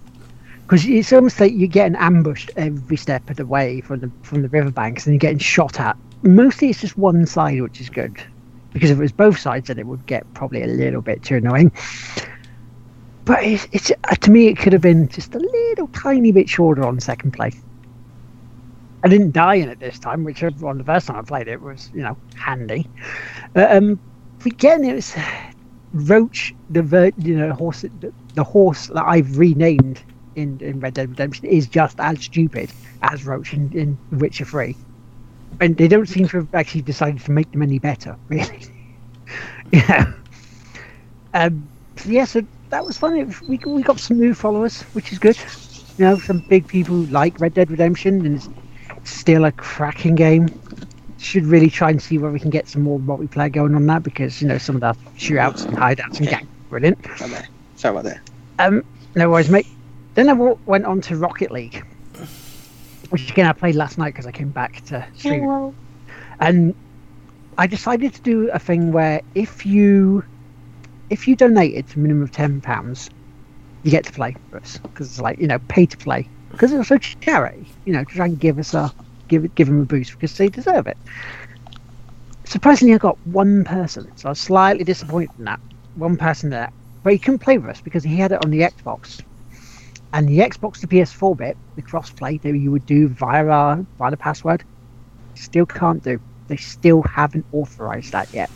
because 0.64 0.86
it's 0.86 1.12
almost 1.12 1.40
like 1.40 1.52
you're 1.54 1.68
getting 1.68 1.96
ambushed 1.96 2.50
every 2.56 2.96
step 2.96 3.28
of 3.28 3.36
the 3.36 3.46
way 3.46 3.80
from 3.80 4.00
the 4.00 4.10
from 4.22 4.42
the 4.42 4.48
riverbanks, 4.48 5.06
and 5.06 5.14
you're 5.14 5.20
getting 5.20 5.38
shot 5.38 5.78
at. 5.78 5.96
Mostly, 6.22 6.70
it's 6.70 6.80
just 6.80 6.96
one 6.96 7.26
side, 7.26 7.60
which 7.60 7.80
is 7.80 7.90
good, 7.90 8.16
because 8.72 8.90
if 8.90 8.98
it 8.98 9.02
was 9.02 9.12
both 9.12 9.38
sides, 9.38 9.68
then 9.68 9.78
it 9.78 9.86
would 9.86 10.04
get 10.06 10.24
probably 10.34 10.62
a 10.62 10.66
little 10.66 11.02
bit 11.02 11.22
too 11.22 11.36
annoying. 11.36 11.70
But 13.24 13.42
it's, 13.42 13.66
it's 13.72 13.90
uh, 13.90 14.14
to 14.16 14.30
me, 14.30 14.48
it 14.48 14.58
could 14.58 14.72
have 14.72 14.82
been 14.82 15.08
just 15.08 15.34
a 15.34 15.38
little 15.38 15.88
tiny 15.88 16.32
bit 16.32 16.48
shorter 16.48 16.84
on 16.84 17.00
second 17.00 17.32
play. 17.32 17.52
I 19.02 19.08
didn't 19.08 19.32
die 19.32 19.56
in 19.56 19.68
it 19.68 19.80
this 19.80 19.98
time, 19.98 20.24
which 20.24 20.42
on 20.42 20.78
the 20.78 20.84
first 20.84 21.06
time 21.06 21.16
I 21.16 21.22
played 21.22 21.48
it 21.48 21.60
was, 21.60 21.90
you 21.92 22.02
know, 22.02 22.18
handy. 22.36 22.90
Uh, 23.54 23.66
um, 23.70 24.00
again, 24.46 24.84
it 24.84 24.94
was 24.94 25.14
Roach, 25.92 26.54
the 26.70 26.82
ver- 26.82 27.12
you 27.18 27.36
know 27.36 27.52
horse, 27.52 27.82
the, 27.82 28.12
the 28.34 28.44
horse 28.44 28.88
that 28.88 29.04
I've 29.04 29.38
renamed 29.38 30.02
in, 30.34 30.58
in 30.60 30.80
Red 30.80 30.94
Dead 30.94 31.10
Redemption 31.10 31.46
is 31.46 31.68
just 31.68 32.00
as 32.00 32.22
stupid 32.22 32.74
as 33.02 33.24
Roach 33.26 33.52
in, 33.52 33.70
in 33.72 33.98
Witcher 34.10 34.44
Three, 34.46 34.76
and 35.60 35.76
they 35.76 35.86
don't 35.88 36.08
seem 36.08 36.26
to 36.28 36.38
have 36.38 36.54
actually 36.54 36.82
decided 36.82 37.20
to 37.24 37.30
make 37.30 37.50
them 37.52 37.62
any 37.62 37.78
better, 37.78 38.18
really. 38.28 38.66
yeah. 39.72 40.12
Um. 41.34 41.70
So 41.96 42.08
yeah, 42.10 42.24
so 42.24 42.42
that 42.70 42.84
was 42.84 42.96
fun. 42.96 43.34
We 43.48 43.58
we 43.58 43.82
got 43.82 44.00
some 44.00 44.18
new 44.18 44.34
followers, 44.34 44.82
which 44.94 45.12
is 45.12 45.18
good. 45.18 45.38
You 45.98 46.04
know, 46.04 46.18
some 46.18 46.40
big 46.48 46.66
people 46.66 46.96
like 46.96 47.38
Red 47.40 47.54
Dead 47.54 47.70
Redemption, 47.70 48.26
and 48.26 48.36
it's 48.36 49.10
still 49.10 49.44
a 49.44 49.52
cracking 49.52 50.14
game 50.14 50.48
should 51.18 51.46
really 51.46 51.70
try 51.70 51.90
and 51.90 52.02
see 52.02 52.18
where 52.18 52.30
we 52.30 52.38
can 52.38 52.50
get 52.50 52.68
some 52.68 52.82
more 52.82 52.98
multiplayer 52.98 53.50
going 53.50 53.74
on 53.74 53.86
that 53.86 54.02
because 54.02 54.42
you 54.42 54.48
know 54.48 54.58
some 54.58 54.74
of 54.76 54.80
the 54.80 54.94
shootouts 55.18 55.64
and 55.64 55.76
hideouts 55.76 56.18
and 56.18 56.28
gang 56.28 56.46
brilliant. 56.68 56.98
Sorry 57.76 57.92
about 57.92 58.04
that. 58.04 58.20
Um, 58.58 58.84
no 59.14 59.30
worries, 59.30 59.48
mate. 59.48 59.66
Then 60.14 60.28
I 60.28 60.32
went 60.32 60.84
on 60.84 61.00
to 61.02 61.16
Rocket 61.16 61.50
League, 61.50 61.84
which 63.10 63.30
again 63.30 63.46
I 63.46 63.52
played 63.52 63.74
last 63.74 63.96
night 63.98 64.12
because 64.12 64.26
I 64.26 64.32
came 64.32 64.50
back 64.50 64.84
to 64.86 65.06
stream, 65.16 65.42
Hello. 65.42 65.74
and 66.40 66.74
I 67.58 67.66
decided 67.66 68.12
to 68.14 68.20
do 68.22 68.50
a 68.50 68.58
thing 68.58 68.92
where 68.92 69.22
if 69.34 69.64
you 69.64 70.24
if 71.10 71.26
you 71.26 71.36
donated 71.36 71.88
to 71.88 71.98
a 71.98 72.02
minimum 72.02 72.22
of 72.22 72.30
ten 72.30 72.60
pounds, 72.60 73.08
you 73.82 73.90
get 73.90 74.04
to 74.06 74.12
play 74.12 74.34
for 74.50 74.58
us 74.58 74.78
because 74.92 75.08
it's 75.08 75.20
like 75.20 75.38
you 75.38 75.46
know 75.46 75.58
pay 75.68 75.86
to 75.86 75.96
play 75.98 76.30
because 76.50 76.72
it's 76.72 76.78
also 76.78 76.98
charity, 77.20 77.70
you 77.84 77.92
know, 77.92 78.04
to 78.04 78.14
try 78.14 78.26
and 78.26 78.38
give 78.38 78.58
us 78.58 78.74
a 78.74 78.92
give 79.28 79.54
give 79.54 79.68
them 79.68 79.82
a 79.82 79.86
boost 79.86 80.12
because 80.12 80.34
they 80.36 80.48
deserve 80.48 80.86
it. 80.86 80.96
Surprisingly, 82.46 82.94
I 82.94 82.98
got 82.98 83.18
one 83.24 83.64
person, 83.64 84.06
so 84.16 84.28
I 84.28 84.30
was 84.30 84.40
slightly 84.40 84.84
disappointed 84.84 85.30
in 85.38 85.44
that. 85.44 85.60
One 85.94 86.16
person 86.16 86.50
there, 86.50 86.70
but 87.02 87.12
he 87.12 87.18
couldn't 87.18 87.40
play 87.40 87.58
with 87.58 87.70
us 87.70 87.80
because 87.80 88.04
he 88.04 88.16
had 88.16 88.32
it 88.32 88.44
on 88.44 88.50
the 88.50 88.60
Xbox, 88.60 89.20
and 90.12 90.28
the 90.28 90.38
Xbox 90.38 90.80
to 90.80 90.88
PS4 90.88 91.36
bit, 91.36 91.58
the 91.76 91.82
crossplay 91.82 92.40
that 92.42 92.56
you 92.56 92.70
would 92.72 92.86
do 92.86 93.08
via 93.08 93.46
our, 93.46 93.84
via 93.98 94.10
the 94.10 94.16
password, 94.16 94.64
still 95.34 95.66
can't 95.66 96.02
do. 96.02 96.18
They 96.48 96.56
still 96.56 97.02
haven't 97.02 97.46
authorized 97.52 98.12
that 98.12 98.28
yet, 98.32 98.50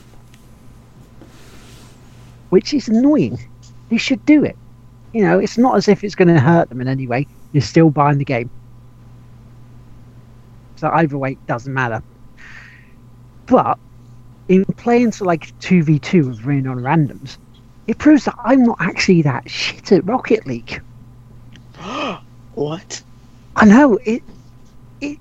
which 2.51 2.74
is 2.74 2.88
annoying. 2.88 3.38
They 3.88 3.96
should 3.96 4.24
do 4.26 4.44
it. 4.44 4.57
You 5.12 5.22
know, 5.22 5.38
it's 5.38 5.59
not 5.59 5.76
as 5.76 5.88
if 5.88 6.05
it's 6.05 6.14
going 6.14 6.28
to 6.28 6.40
hurt 6.40 6.68
them 6.68 6.80
in 6.80 6.88
any 6.88 7.07
way. 7.07 7.26
You're 7.53 7.62
still 7.62 7.90
buying 7.90 8.18
the 8.18 8.24
game. 8.24 8.51
So 10.76 10.90
either 10.92 11.18
way, 11.18 11.32
it 11.32 11.46
doesn't 11.46 11.72
matter. 11.72 12.03
But 13.46 13.78
in 14.49 14.64
playing 14.64 15.12
to 15.12 15.24
like 15.24 15.59
2v2 15.61 16.28
with 16.28 16.44
rain 16.44 16.66
on 16.66 16.78
randoms, 16.78 17.38
it 17.86 17.99
proves 17.99 18.26
that 18.26 18.36
I'm 18.44 18.62
not 18.62 18.76
actually 18.80 19.22
that 19.22 19.51
shit 19.51 19.90
at 19.92 20.07
Rocket 20.07 20.46
League. 20.46 20.82
what? 22.55 23.03
I 23.57 23.64
know 23.64 23.96
it. 24.05 24.22
It. 25.01 25.18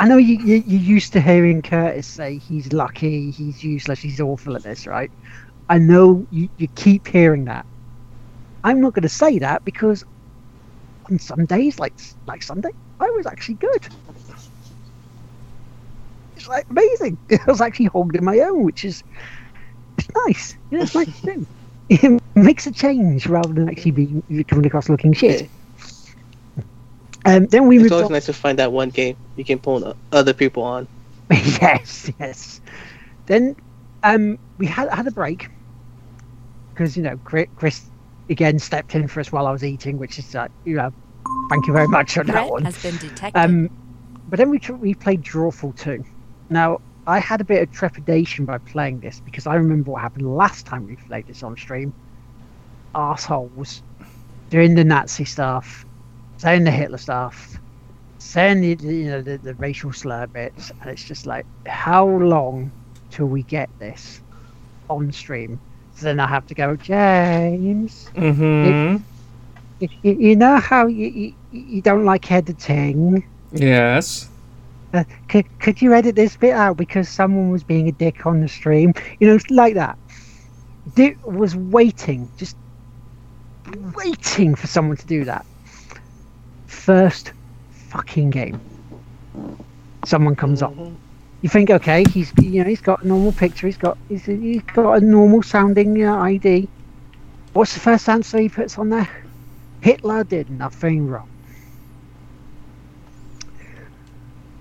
I 0.00 0.08
know 0.08 0.16
you, 0.16 0.38
you. 0.38 0.64
You're 0.66 0.80
used 0.80 1.12
to 1.12 1.20
hearing 1.20 1.62
Curtis 1.62 2.06
say 2.06 2.38
he's 2.38 2.72
lucky, 2.72 3.30
he's 3.30 3.62
useless, 3.62 4.00
he's 4.00 4.20
awful 4.20 4.56
at 4.56 4.62
this, 4.62 4.86
right? 4.86 5.10
I 5.68 5.78
know 5.78 6.26
you. 6.30 6.48
You 6.58 6.68
keep 6.74 7.08
hearing 7.08 7.46
that. 7.46 7.66
I'm 8.62 8.80
not 8.80 8.94
going 8.94 9.02
to 9.02 9.08
say 9.08 9.38
that 9.38 9.64
because 9.64 10.04
on 11.10 11.18
some 11.18 11.46
days, 11.46 11.78
like 11.78 11.94
like 12.26 12.42
Sunday, 12.42 12.70
I 13.00 13.10
was 13.10 13.26
actually 13.26 13.54
good 13.54 13.88
it's 16.44 16.48
like 16.48 16.66
amazing. 16.70 17.18
I 17.30 17.38
was 17.46 17.60
actually 17.60 17.86
holding 17.86 18.24
my 18.24 18.38
own, 18.40 18.64
which 18.64 18.84
is 18.84 19.02
it's 19.98 20.08
nice. 20.26 20.56
You 20.70 20.78
know, 20.78 20.84
it's 20.84 20.94
nice 20.94 21.20
to 21.20 21.26
do. 21.26 21.46
It 21.90 22.22
makes 22.34 22.66
a 22.66 22.72
change 22.72 23.26
rather 23.26 23.52
than 23.52 23.68
actually 23.68 23.90
being 23.90 24.44
coming 24.48 24.64
across 24.64 24.88
looking 24.88 25.12
shit. 25.12 25.50
Um, 27.26 27.44
then 27.46 27.68
we 27.68 27.78
it's 27.78 27.92
always 27.92 28.06
on... 28.06 28.12
nice 28.12 28.24
to 28.24 28.32
find 28.32 28.58
that 28.58 28.72
one 28.72 28.88
game 28.88 29.16
you 29.36 29.44
can 29.44 29.58
pull 29.58 29.94
other 30.10 30.32
people 30.32 30.62
on. 30.62 30.88
yes, 31.30 32.10
yes. 32.18 32.62
Then 33.26 33.54
um, 34.02 34.38
we 34.56 34.64
had 34.64 34.88
had 34.94 35.06
a 35.06 35.10
break 35.10 35.48
because 36.74 36.96
you 36.96 37.02
know 37.02 37.18
Chris, 37.24 37.90
again 38.28 38.58
stepped 38.58 38.94
in 38.94 39.08
for 39.08 39.20
us 39.20 39.32
while 39.32 39.46
I 39.46 39.52
was 39.52 39.64
eating, 39.64 39.98
which 39.98 40.18
is 40.18 40.34
uh, 40.34 40.48
you 40.64 40.76
know 40.76 40.92
thank 41.48 41.66
you 41.66 41.72
very 41.72 41.88
much 41.88 42.18
on 42.18 42.26
that 42.26 42.50
one. 42.50 42.64
Has 42.64 42.82
been 42.82 42.96
detected. 42.96 43.38
Um, 43.38 43.70
but 44.28 44.38
then 44.38 44.50
we 44.50 44.60
we 44.80 44.94
played 44.94 45.22
Drawful 45.22 45.76
2. 45.78 46.04
Now, 46.50 46.80
I 47.06 47.18
had 47.18 47.40
a 47.40 47.44
bit 47.44 47.62
of 47.62 47.72
trepidation 47.72 48.44
by 48.44 48.58
playing 48.58 49.00
this 49.00 49.20
because 49.20 49.46
I 49.46 49.54
remember 49.54 49.92
what 49.92 50.02
happened 50.02 50.36
last 50.36 50.66
time 50.66 50.86
we 50.86 50.96
played 50.96 51.26
this 51.26 51.42
on 51.42 51.56
stream. 51.56 51.92
Assholes 52.94 53.82
doing 54.50 54.74
the 54.74 54.84
Nazi 54.84 55.24
stuff, 55.24 55.84
saying 56.36 56.64
the 56.64 56.70
Hitler 56.70 56.98
stuff, 56.98 57.58
saying 58.18 58.60
the 58.60 58.84
you 58.84 59.10
know 59.10 59.20
the, 59.20 59.36
the 59.38 59.54
racial 59.54 59.92
slur 59.92 60.26
bits, 60.26 60.70
and 60.80 60.90
it's 60.90 61.04
just 61.04 61.26
like, 61.26 61.46
how 61.66 62.06
long 62.06 62.70
till 63.10 63.26
we 63.26 63.42
get 63.42 63.68
this 63.78 64.20
on 64.88 65.12
stream? 65.12 65.60
So 66.04 66.08
then 66.10 66.20
I 66.20 66.26
have 66.26 66.46
to 66.48 66.54
go, 66.54 66.76
James. 66.76 68.10
Mm-hmm. 68.14 69.02
You, 69.80 69.88
you, 70.02 70.12
you 70.12 70.36
know 70.36 70.58
how 70.58 70.86
you, 70.86 71.06
you 71.08 71.34
you 71.50 71.82
don't 71.82 72.04
like 72.04 72.30
editing? 72.30 73.24
Yes 73.52 74.28
uh, 74.94 75.04
could, 75.28 75.46
could 75.58 75.82
you 75.82 75.92
edit 75.92 76.14
this 76.14 76.36
bit 76.36 76.52
out 76.52 76.76
because 76.76 77.08
someone 77.08 77.50
was 77.50 77.64
being 77.64 77.88
a 77.88 77.92
dick 77.92 78.26
on 78.26 78.40
the 78.40 78.48
stream? 78.48 78.94
You 79.18 79.28
know, 79.28 79.38
like 79.50 79.74
that. 79.74 79.98
Dick 80.94 81.18
was 81.26 81.56
waiting, 81.56 82.30
just 82.36 82.56
waiting 83.94 84.54
for 84.54 84.66
someone 84.66 84.96
to 84.96 85.06
do 85.06 85.24
that. 85.24 85.44
First 86.66 87.32
fucking 87.88 88.30
game. 88.30 88.60
Someone 90.04 90.36
comes 90.36 90.62
up. 90.62 90.74
You 91.44 91.50
think, 91.50 91.68
okay, 91.68 92.04
he's 92.10 92.32
you 92.40 92.62
know 92.62 92.70
he's 92.70 92.80
got 92.80 93.02
a 93.02 93.06
normal 93.06 93.30
picture, 93.30 93.66
he's 93.66 93.76
got 93.76 93.98
he's, 94.08 94.24
he's 94.24 94.62
got 94.62 94.94
a 94.94 95.00
normal 95.04 95.42
sounding 95.42 96.02
uh, 96.02 96.16
ID. 96.16 96.66
What's 97.52 97.74
the 97.74 97.80
first 97.80 98.08
answer 98.08 98.38
he 98.38 98.48
puts 98.48 98.78
on 98.78 98.88
there? 98.88 99.06
Hitler 99.82 100.24
did 100.24 100.48
nothing 100.48 101.06
wrong. 101.06 101.28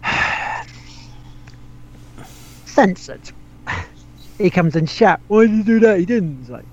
censored. 2.65 3.31
He 4.37 4.49
comes 4.49 4.75
in 4.75 4.85
chat. 4.85 5.21
Why 5.29 5.47
did 5.47 5.55
you 5.55 5.63
do 5.63 5.79
that? 5.79 5.99
He 5.99 6.05
didn't. 6.05 6.39
He's 6.39 6.49
like, 6.49 6.65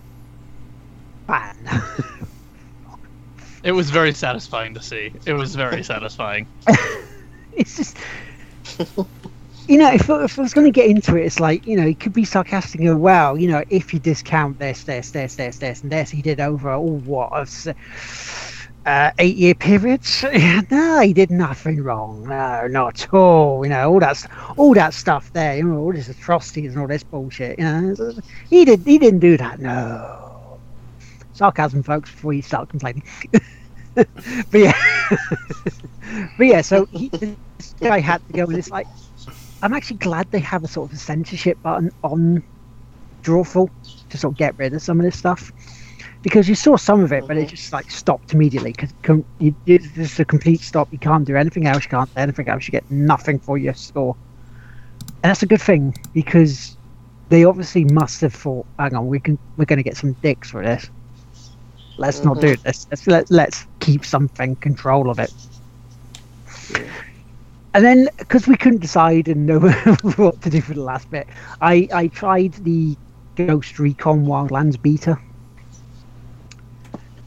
ban. 1.28 1.54
it 3.62 3.70
was 3.70 3.90
very 3.90 4.12
satisfying 4.12 4.74
to 4.74 4.82
see. 4.82 5.12
It 5.24 5.34
was 5.34 5.54
very 5.54 5.84
satisfying. 5.84 6.48
it's 7.52 7.76
just, 7.76 7.96
you 9.70 9.78
know, 9.78 9.92
if, 9.92 10.10
if 10.10 10.38
I 10.38 10.42
was 10.42 10.52
going 10.52 10.66
to 10.66 10.72
get 10.72 10.90
into 10.90 11.16
it, 11.16 11.24
it's 11.24 11.38
like, 11.38 11.64
you 11.64 11.76
know, 11.76 11.86
he 11.86 11.94
could 11.94 12.12
be 12.12 12.24
sarcastic 12.24 12.80
and, 12.80 13.00
well, 13.00 13.38
you 13.38 13.46
know, 13.46 13.62
if 13.70 13.94
you 13.94 14.00
discount 14.00 14.58
this, 14.58 14.82
this, 14.82 15.12
this, 15.12 15.36
this, 15.36 15.58
this, 15.58 15.82
and 15.82 15.92
this, 15.92 16.10
he 16.10 16.22
did 16.22 16.40
over 16.40 16.72
all 16.72 16.96
what? 16.96 17.48
uh, 18.84 19.10
eight 19.20 19.36
year 19.36 19.54
periods. 19.54 20.24
no, 20.70 21.00
he 21.00 21.12
did 21.12 21.30
nothing 21.30 21.84
wrong. 21.84 22.24
No, 22.24 22.66
not 22.66 23.00
at 23.00 23.14
all. 23.14 23.64
You 23.64 23.70
know, 23.70 23.92
all 23.92 24.00
that, 24.00 24.26
all 24.56 24.74
that 24.74 24.92
stuff 24.92 25.32
there. 25.32 25.56
You 25.56 25.64
know, 25.64 25.78
all 25.78 25.92
this 25.92 26.08
atrocities 26.08 26.72
and 26.72 26.80
all 26.80 26.88
this 26.88 27.04
bullshit. 27.04 27.56
You 27.58 27.64
know, 27.64 28.14
he 28.48 28.64
did. 28.64 28.80
He 28.80 28.98
didn't 28.98 29.20
do 29.20 29.36
that. 29.36 29.60
No, 29.60 30.58
sarcasm, 31.34 31.84
folks. 31.84 32.10
Before 32.10 32.32
you 32.32 32.42
start 32.42 32.68
complaining. 32.68 33.04
but 33.94 34.08
yeah, 34.52 34.72
but 36.36 36.46
yeah. 36.46 36.60
So 36.62 36.86
he, 36.86 37.08
this 37.10 37.74
guy 37.80 38.00
had 38.00 38.26
to 38.26 38.32
go, 38.32 38.46
and 38.46 38.56
it's 38.56 38.70
like, 38.70 38.86
I'm 39.62 39.74
actually 39.74 39.98
glad 39.98 40.30
they 40.30 40.40
have 40.40 40.64
a 40.64 40.68
sort 40.68 40.90
of 40.90 40.96
a 40.96 40.98
censorship 41.00 41.62
button 41.62 41.92
on 42.02 42.42
Drawful 43.22 43.68
to 44.08 44.18
sort 44.18 44.32
of 44.32 44.38
get 44.38 44.58
rid 44.58 44.72
of 44.72 44.82
some 44.82 44.98
of 44.98 45.04
this 45.04 45.18
stuff 45.18 45.52
because 46.22 46.48
you 46.48 46.54
saw 46.54 46.76
some 46.76 47.02
of 47.02 47.12
it, 47.12 47.26
but 47.26 47.36
it 47.36 47.40
mm-hmm. 47.40 47.48
just 47.48 47.72
like 47.72 47.90
stopped 47.90 48.32
immediately 48.32 48.72
because 48.72 49.24
it's 49.66 50.18
a 50.18 50.24
complete 50.24 50.60
stop. 50.60 50.88
You 50.92 50.98
can't 50.98 51.24
do 51.24 51.36
anything 51.36 51.66
else. 51.66 51.84
You 51.84 51.90
can't 51.90 52.14
do 52.14 52.20
anything 52.20 52.48
else. 52.48 52.66
You 52.66 52.72
get 52.72 52.90
nothing 52.90 53.38
for 53.38 53.58
your 53.58 53.74
score, 53.74 54.16
and 55.22 55.30
that's 55.30 55.42
a 55.42 55.46
good 55.46 55.62
thing 55.62 55.96
because 56.12 56.76
they 57.28 57.44
obviously 57.44 57.84
must 57.84 58.20
have 58.20 58.34
thought, 58.34 58.66
"Hang 58.78 58.94
on, 58.94 59.06
we 59.08 59.20
can 59.20 59.38
we're 59.56 59.64
going 59.64 59.78
to 59.78 59.82
get 59.82 59.96
some 59.96 60.12
dicks 60.14 60.50
for 60.50 60.62
this. 60.62 60.88
Let's 61.96 62.18
mm-hmm. 62.18 62.28
not 62.28 62.40
do 62.40 62.54
mm-hmm. 62.54 62.62
this. 62.62 62.86
Let's 62.90 63.06
let, 63.06 63.30
let's 63.30 63.66
keep 63.80 64.04
something 64.04 64.56
control 64.56 65.10
of 65.10 65.18
it." 65.18 65.32
And 67.72 67.84
then, 67.84 68.08
because 68.18 68.48
we 68.48 68.56
couldn't 68.56 68.80
decide 68.80 69.28
and 69.28 69.46
know 69.46 69.60
what 70.16 70.42
to 70.42 70.50
do 70.50 70.60
for 70.60 70.74
the 70.74 70.82
last 70.82 71.10
bit, 71.10 71.26
I, 71.60 71.88
I 71.92 72.08
tried 72.08 72.54
the 72.54 72.96
Ghost 73.36 73.78
Recon 73.78 74.26
Wildlands 74.26 74.80
beta 74.80 75.18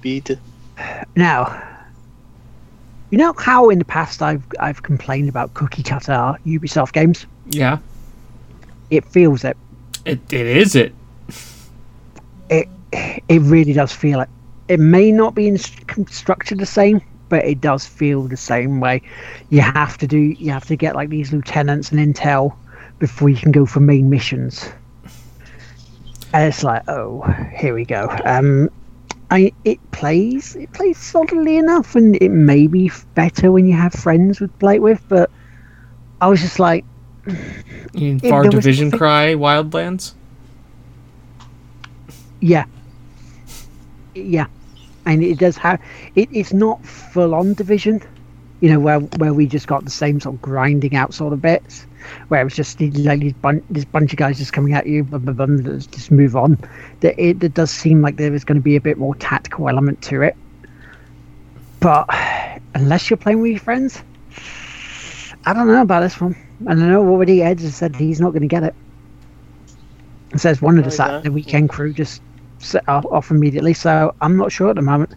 speed. 0.03 0.37
Now, 1.15 1.63
you 3.09 3.17
know 3.17 3.33
how 3.37 3.69
in 3.69 3.79
the 3.79 3.85
past 3.85 4.21
I've 4.21 4.43
I've 4.59 4.83
complained 4.83 5.29
about 5.29 5.53
cookie 5.53 5.83
cutter 5.83 6.35
Ubisoft 6.45 6.91
games. 6.91 7.25
Yeah. 7.49 7.77
It 8.89 9.05
feels 9.05 9.45
it. 9.45 9.55
It 10.05 10.19
it 10.33 10.45
is 10.45 10.75
it. 10.75 10.93
It 12.49 12.67
it 13.29 13.41
really 13.43 13.71
does 13.71 13.93
feel 13.93 14.17
like 14.17 14.29
it 14.67 14.79
may 14.79 15.11
not 15.11 15.35
be 15.35 15.47
in 15.47 15.57
structured 15.57 16.59
the 16.59 16.65
same, 16.65 17.01
but 17.33 17.43
it 17.45 17.59
does 17.59 17.83
feel 17.83 18.27
the 18.27 18.37
same 18.37 18.79
way. 18.79 19.01
You 19.49 19.61
have 19.61 19.97
to 19.97 20.05
do 20.05 20.19
you 20.19 20.51
have 20.51 20.65
to 20.65 20.75
get 20.75 20.93
like 20.95 21.09
these 21.09 21.33
lieutenants 21.33 21.91
and 21.91 21.99
intel 21.99 22.55
before 22.99 23.27
you 23.27 23.37
can 23.37 23.51
go 23.51 23.65
for 23.65 23.79
main 23.79 24.07
missions. 24.07 24.69
And 26.31 26.47
it's 26.47 26.63
like, 26.63 26.83
oh, 26.87 27.23
here 27.57 27.73
we 27.73 27.85
go. 27.85 28.07
Um, 28.23 28.69
I 29.31 29.51
it 29.65 29.79
plays 29.89 30.55
it 30.55 30.71
plays 30.73 30.99
solidly 30.99 31.57
enough, 31.57 31.95
and 31.95 32.15
it 32.21 32.29
may 32.29 32.67
be 32.67 32.91
better 33.15 33.51
when 33.51 33.65
you 33.65 33.73
have 33.73 33.93
friends 33.93 34.37
to 34.37 34.47
play 34.47 34.77
with. 34.77 35.01
But 35.09 35.31
I 36.21 36.27
was 36.27 36.39
just 36.39 36.59
like, 36.59 36.85
you 37.25 37.33
mean 37.93 38.19
Far 38.19 38.43
Division 38.43 38.91
Cry 38.91 39.33
Wildlands? 39.33 40.13
Yeah, 42.41 42.65
yeah, 44.13 44.45
and 45.05 45.23
it 45.23 45.37
does 45.37 45.57
have 45.57 45.81
it. 46.15 46.29
It's 46.31 46.53
not 46.53 46.83
full 46.85 47.35
on 47.35 47.53
division, 47.53 48.01
you 48.61 48.69
know, 48.69 48.79
where 48.79 48.99
where 48.99 49.33
we 49.33 49.47
just 49.47 49.67
got 49.67 49.83
the 49.83 49.91
same 49.91 50.19
sort 50.19 50.35
of 50.35 50.41
grinding 50.41 50.95
out 50.95 51.13
sort 51.13 51.33
of 51.33 51.41
bits, 51.41 51.85
where 52.27 52.41
it 52.41 52.43
was 52.43 52.55
just 52.55 52.79
like 52.79 53.21
this, 53.21 53.33
bun- 53.33 53.63
this 53.69 53.85
bunch 53.85 54.13
of 54.13 54.17
guys 54.17 54.37
just 54.37 54.53
coming 54.53 54.73
at 54.73 54.87
you, 54.87 55.03
blah, 55.03 55.19
blah, 55.19 55.33
blah, 55.33 55.77
just 55.77 56.11
move 56.11 56.35
on. 56.35 56.57
That 57.01 57.19
it, 57.21 57.43
it 57.43 57.53
does 57.53 57.71
seem 57.71 58.01
like 58.01 58.17
there 58.17 58.33
is 58.33 58.43
going 58.43 58.57
to 58.57 58.63
be 58.63 58.75
a 58.75 58.81
bit 58.81 58.97
more 58.97 59.15
tactical 59.15 59.69
element 59.69 60.01
to 60.03 60.21
it, 60.21 60.35
but 61.79 62.07
unless 62.75 63.09
you're 63.09 63.17
playing 63.17 63.41
with 63.41 63.51
your 63.51 63.59
friends, 63.59 64.01
I 65.45 65.53
don't 65.53 65.67
know 65.67 65.81
about 65.81 66.01
this 66.01 66.19
one. 66.19 66.35
And 66.67 66.81
I 66.81 66.87
know 66.87 67.07
already 67.07 67.43
Ed 67.43 67.59
has 67.59 67.75
said 67.75 67.95
he's 67.95 68.21
not 68.21 68.29
going 68.29 68.43
to 68.43 68.47
get 68.47 68.63
it. 68.63 68.73
It 70.33 70.39
says 70.39 70.61
one 70.61 70.77
of 70.77 70.85
the 70.85 70.91
Saturday 70.91 71.29
weekend 71.29 71.69
crew 71.69 71.93
just 71.93 72.21
set 72.63 72.87
off 72.87 73.31
immediately. 73.31 73.73
So 73.73 74.15
I'm 74.21 74.37
not 74.37 74.51
sure 74.51 74.69
at 74.69 74.75
the 74.75 74.81
moment. 74.81 75.13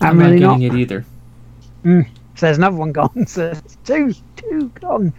I'm, 0.00 0.10
I'm 0.10 0.18
really 0.18 0.40
not 0.40 0.58
getting 0.58 0.68
not. 0.68 0.76
it 0.76 0.80
either. 0.80 1.04
Mm. 1.84 2.06
So 2.34 2.46
there's 2.46 2.58
another 2.58 2.76
one 2.76 2.92
gone. 2.92 3.26
So 3.26 3.54
two, 3.84 4.14
two 4.36 4.68
gone. 4.80 5.12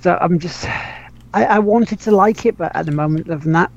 So 0.00 0.18
I'm 0.20 0.38
just, 0.38 0.66
I, 1.32 1.44
I 1.44 1.58
wanted 1.58 2.00
to 2.00 2.10
like 2.12 2.46
it, 2.46 2.56
but 2.56 2.74
at 2.76 2.86
the 2.86 2.92
moment, 2.92 3.28
other 3.28 3.42
than 3.42 3.52
that, 3.52 3.70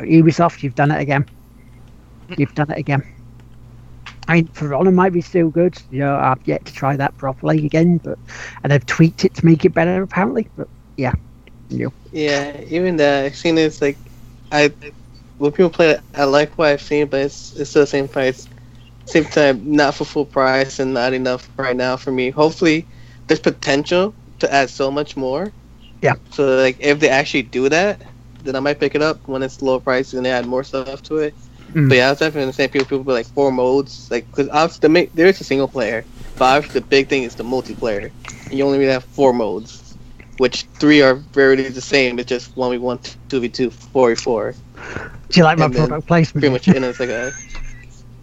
Ubisoft, 0.00 0.62
you've 0.62 0.74
done 0.74 0.90
it 0.90 1.00
again. 1.00 1.26
You've 2.36 2.54
done 2.54 2.70
it 2.70 2.78
again. 2.78 3.02
I 4.28 4.34
mean, 4.34 4.46
For 4.48 4.72
Honor 4.74 4.92
might 4.92 5.12
be 5.12 5.22
still 5.22 5.50
good. 5.50 5.80
You 5.90 6.00
know, 6.00 6.16
I've 6.16 6.46
yet 6.46 6.64
to 6.66 6.72
try 6.72 6.96
that 6.96 7.16
properly 7.16 7.66
again, 7.66 7.98
but 7.98 8.18
and 8.62 8.70
they've 8.70 8.86
tweaked 8.86 9.24
it 9.24 9.34
to 9.34 9.44
make 9.44 9.64
it 9.64 9.70
better 9.70 10.02
apparently. 10.02 10.48
But 10.56 10.68
yeah, 10.96 11.14
you. 11.68 11.92
Yeah, 12.12 12.60
even 12.68 12.96
the 12.96 13.24
I've 13.26 13.36
seen 13.36 13.58
it's 13.58 13.82
like 13.82 13.98
I 14.52 14.72
when 15.40 15.52
people 15.52 15.70
play 15.70 15.92
it, 15.92 16.00
I 16.14 16.24
like 16.24 16.52
what 16.58 16.68
I've 16.68 16.82
seen, 16.82 17.06
but 17.06 17.20
it's 17.20 17.56
it's 17.56 17.70
still 17.70 17.82
the 17.82 17.86
same 17.86 18.06
price. 18.06 18.46
Same 19.06 19.24
time, 19.24 19.74
not 19.74 19.94
for 19.94 20.04
full 20.04 20.26
price 20.26 20.78
and 20.78 20.92
not 20.92 21.14
enough 21.14 21.48
right 21.56 21.74
now 21.74 21.96
for 21.96 22.12
me. 22.12 22.28
Hopefully, 22.28 22.86
there's 23.26 23.40
potential 23.40 24.14
to 24.40 24.52
add 24.52 24.68
so 24.68 24.90
much 24.90 25.16
more. 25.16 25.50
Yeah. 26.02 26.14
So 26.30 26.56
like, 26.56 26.76
if 26.78 27.00
they 27.00 27.08
actually 27.08 27.42
do 27.42 27.70
that, 27.70 28.02
then 28.44 28.54
I 28.54 28.60
might 28.60 28.78
pick 28.78 28.94
it 28.94 29.00
up 29.00 29.18
when 29.26 29.42
it's 29.42 29.62
lower 29.62 29.80
price 29.80 30.12
and 30.12 30.24
they 30.24 30.30
add 30.30 30.46
more 30.46 30.62
stuff 30.62 31.02
to 31.04 31.16
it. 31.16 31.34
Mm. 31.72 31.88
But 31.88 31.96
yeah, 31.96 32.08
I 32.08 32.10
was 32.10 32.18
definitely 32.18 32.46
the 32.46 32.52
same 32.52 32.68
people. 32.68 32.84
People 32.86 33.04
be 33.04 33.12
like 33.12 33.26
four 33.26 33.50
modes, 33.50 34.10
like 34.10 34.30
because 34.30 34.50
obviously 34.50 34.80
the 34.82 34.88
main, 34.90 35.10
there 35.14 35.26
is 35.26 35.40
a 35.40 35.44
single 35.44 35.68
player, 35.68 36.04
but 36.36 36.44
obviously 36.56 36.80
the 36.80 36.86
big 36.86 37.08
thing 37.08 37.22
is 37.22 37.34
the 37.34 37.44
multiplayer. 37.44 38.12
And 38.44 38.52
you 38.52 38.64
only 38.64 38.78
really 38.78 38.92
have 38.92 39.04
four 39.04 39.32
modes 39.32 39.89
which 40.40 40.62
three 40.80 41.02
are 41.02 41.16
very 41.16 41.68
the 41.68 41.82
same. 41.82 42.18
It's 42.18 42.30
just 42.30 42.56
one 42.56 42.70
v 42.70 42.78
one, 42.78 42.98
two 43.28 43.40
v 43.40 43.48
two, 43.50 43.68
four 43.68 44.08
v 44.08 44.14
four. 44.14 44.54
Do 45.28 45.38
you 45.38 45.44
like 45.44 45.58
my 45.58 45.68
product 45.68 46.06
placement? 46.06 46.42
Pretty 46.42 46.52
much, 46.54 46.66
and 46.66 46.84
it's 46.84 46.98
like 46.98 47.10
a. 47.10 47.32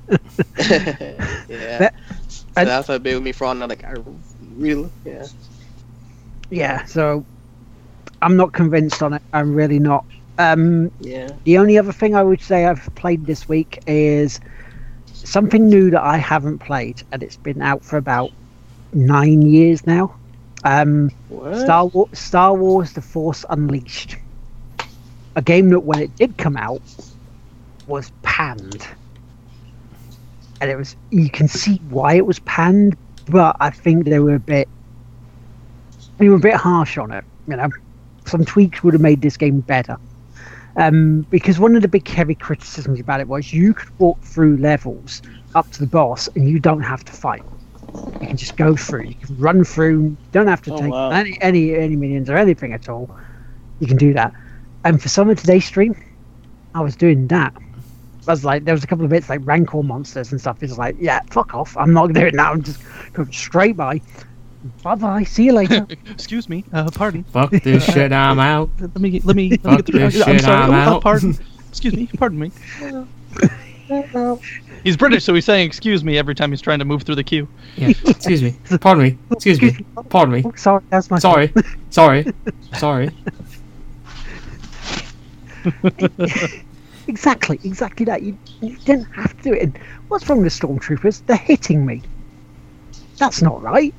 yeah. 1.47 1.77
That, 1.77 1.93
so 2.25 2.65
that's 2.65 2.87
what 2.87 3.03
made 3.03 3.21
me 3.21 3.31
for 3.31 3.45
on. 3.45 3.59
Like 3.59 3.83
I 3.83 3.93
really, 4.55 4.89
yeah. 5.05 5.27
Yeah. 6.49 6.85
So, 6.85 7.23
I'm 8.23 8.35
not 8.35 8.51
convinced 8.51 9.03
on 9.03 9.13
it. 9.13 9.21
I'm 9.31 9.53
really 9.53 9.77
not. 9.77 10.03
Um, 10.39 10.91
yeah. 11.01 11.29
The 11.43 11.59
only 11.59 11.77
other 11.77 11.93
thing 11.93 12.15
I 12.15 12.23
would 12.23 12.41
say 12.41 12.65
I've 12.65 12.89
played 12.95 13.27
this 13.27 13.47
week 13.47 13.83
is 13.85 14.39
something 15.13 15.67
new 15.67 15.91
that 15.91 16.01
I 16.01 16.17
haven't 16.17 16.59
played, 16.59 17.03
and 17.11 17.21
it's 17.21 17.37
been 17.37 17.61
out 17.61 17.83
for 17.83 17.97
about 17.97 18.31
nine 18.91 19.43
years 19.43 19.85
now. 19.85 20.15
Um, 20.67 21.11
Star 21.53 21.87
Wars, 21.87 22.09
Star 22.13 22.55
Wars: 22.55 22.93
The 22.93 23.01
Force 23.01 23.45
Unleashed, 23.49 24.17
a 25.35 25.41
game 25.41 25.69
that 25.69 25.81
when 25.81 25.99
it 25.99 26.15
did 26.17 26.37
come 26.37 26.57
out 26.57 26.83
was 27.87 28.11
panned, 28.23 28.85
and 30.59 30.69
it 30.69 30.75
was 30.75 30.95
you 31.11 31.29
can 31.31 31.47
see 31.47 31.79
why 31.87 32.15
it 32.15 32.25
was 32.25 32.39
panned, 32.41 32.97
but 33.27 33.55
I 33.61 33.71
think 33.71 34.05
they 34.05 34.19
were 34.19 34.35
a 34.35 34.39
bit 34.41 34.69
they 36.19 36.29
were 36.29 36.35
a 36.37 36.39
bit 36.41 36.55
harsh 36.55 36.97
on 36.97 37.11
it. 37.13 37.23
You 37.47 37.55
know, 37.57 37.69
some 38.27 38.45
tweaks 38.45 38.83
would 38.83 38.93
have 38.93 39.01
made 39.01 39.21
this 39.21 39.37
game 39.37 39.61
better. 39.61 39.97
Um, 40.77 41.25
because 41.31 41.59
one 41.59 41.75
of 41.75 41.83
the 41.83 41.87
big 41.87 42.07
heavy 42.07 42.35
criticisms 42.35 42.99
about 42.99 43.21
it 43.21 43.27
was 43.29 43.53
you 43.53 43.73
could 43.73 43.89
walk 43.99 44.19
through 44.25 44.57
levels 44.57 45.21
up 45.55 45.71
to 45.71 45.81
the 45.81 45.87
boss 45.89 46.29
and 46.35 46.49
you 46.49 46.59
don't 46.59 46.83
have 46.83 47.03
to 47.05 47.13
fight. 47.13 47.45
You 47.97 48.27
can 48.27 48.37
just 48.37 48.57
go 48.57 48.75
through. 48.75 49.03
You 49.03 49.15
can 49.15 49.37
run 49.37 49.63
through. 49.63 50.15
Don't 50.31 50.47
have 50.47 50.61
to 50.63 50.73
oh, 50.73 50.77
take 50.77 50.91
wow. 50.91 51.09
any 51.09 51.37
any 51.41 51.75
any 51.75 51.95
minions 51.95 52.29
or 52.29 52.37
anything 52.37 52.73
at 52.73 52.89
all. 52.89 53.09
You 53.79 53.87
can 53.87 53.97
do 53.97 54.13
that. 54.13 54.33
And 54.83 55.01
for 55.01 55.09
some 55.09 55.29
of 55.29 55.39
today's 55.39 55.65
stream, 55.65 55.95
I 56.73 56.81
was 56.81 56.95
doing 56.95 57.27
that. 57.27 57.53
I 58.27 58.31
was 58.31 58.43
like, 58.43 58.65
there 58.65 58.73
was 58.73 58.83
a 58.83 58.87
couple 58.87 59.05
of 59.05 59.11
bits 59.11 59.29
like 59.29 59.41
rancor 59.43 59.83
monsters 59.83 60.31
and 60.31 60.41
stuff. 60.41 60.61
It's 60.61 60.77
like, 60.77 60.95
yeah, 60.99 61.21
fuck 61.29 61.53
off. 61.53 61.77
I'm 61.77 61.93
not 61.93 62.13
doing 62.13 62.27
it 62.27 62.33
now. 62.35 62.51
I'm 62.51 62.61
just 62.61 62.81
going 63.13 63.31
straight 63.31 63.77
by. 63.77 64.01
Bye 64.83 64.95
bye. 64.95 65.23
See 65.23 65.45
you 65.45 65.53
later. 65.53 65.87
Excuse 66.09 66.49
me. 66.49 66.65
Uh, 66.73 66.89
pardon. 66.91 67.23
Fuck 67.25 67.51
this 67.51 67.85
shit. 67.93 68.11
I'm 68.11 68.39
out. 68.39 68.69
Let 68.79 68.99
me 68.99 69.19
let 69.21 69.35
me. 69.35 69.49
Let 69.51 69.63
me 69.63 69.75
get 69.77 69.85
through. 69.85 69.99
This 69.99 70.27
I'm 70.27 70.35
shit, 70.35 70.43
sorry. 70.43 70.63
I'm 70.63 70.71
oh, 70.71 70.95
out. 70.95 71.03
pardon. 71.03 71.37
Excuse 71.69 71.93
me. 71.93 72.07
Pardon 72.17 72.39
me. 72.39 72.51
He's 74.87 74.95
British, 74.95 75.25
so 75.25 75.33
he's 75.33 75.43
saying 75.43 75.67
"excuse 75.67 76.01
me" 76.01 76.17
every 76.17 76.33
time 76.33 76.49
he's 76.49 76.61
trying 76.61 76.79
to 76.79 76.85
move 76.85 77.03
through 77.03 77.15
the 77.15 77.23
queue. 77.25 77.45
Yeah. 77.75 77.89
Excuse 78.05 78.41
me. 78.41 78.55
Pardon 78.79 79.03
me. 79.03 79.17
Excuse 79.31 79.61
me. 79.61 79.75
Pardon 80.07 80.35
me. 80.35 80.45
Sorry, 80.55 80.81
that's 80.89 81.11
my. 81.11 81.19
Sorry. 81.19 81.51
Sorry. 81.89 82.25
Sorry. 82.77 83.09
exactly, 87.09 87.59
exactly 87.65 88.05
that. 88.05 88.21
You, 88.21 88.37
you 88.61 88.77
didn't 88.85 89.11
have 89.11 89.35
to 89.35 89.43
do 89.43 89.53
it. 89.55 89.63
And 89.63 89.79
what's 90.07 90.29
wrong 90.29 90.41
with 90.41 90.53
stormtroopers? 90.53 91.21
They're 91.25 91.35
hitting 91.35 91.85
me. 91.85 92.01
That's 93.17 93.41
not 93.41 93.61
right. 93.61 93.93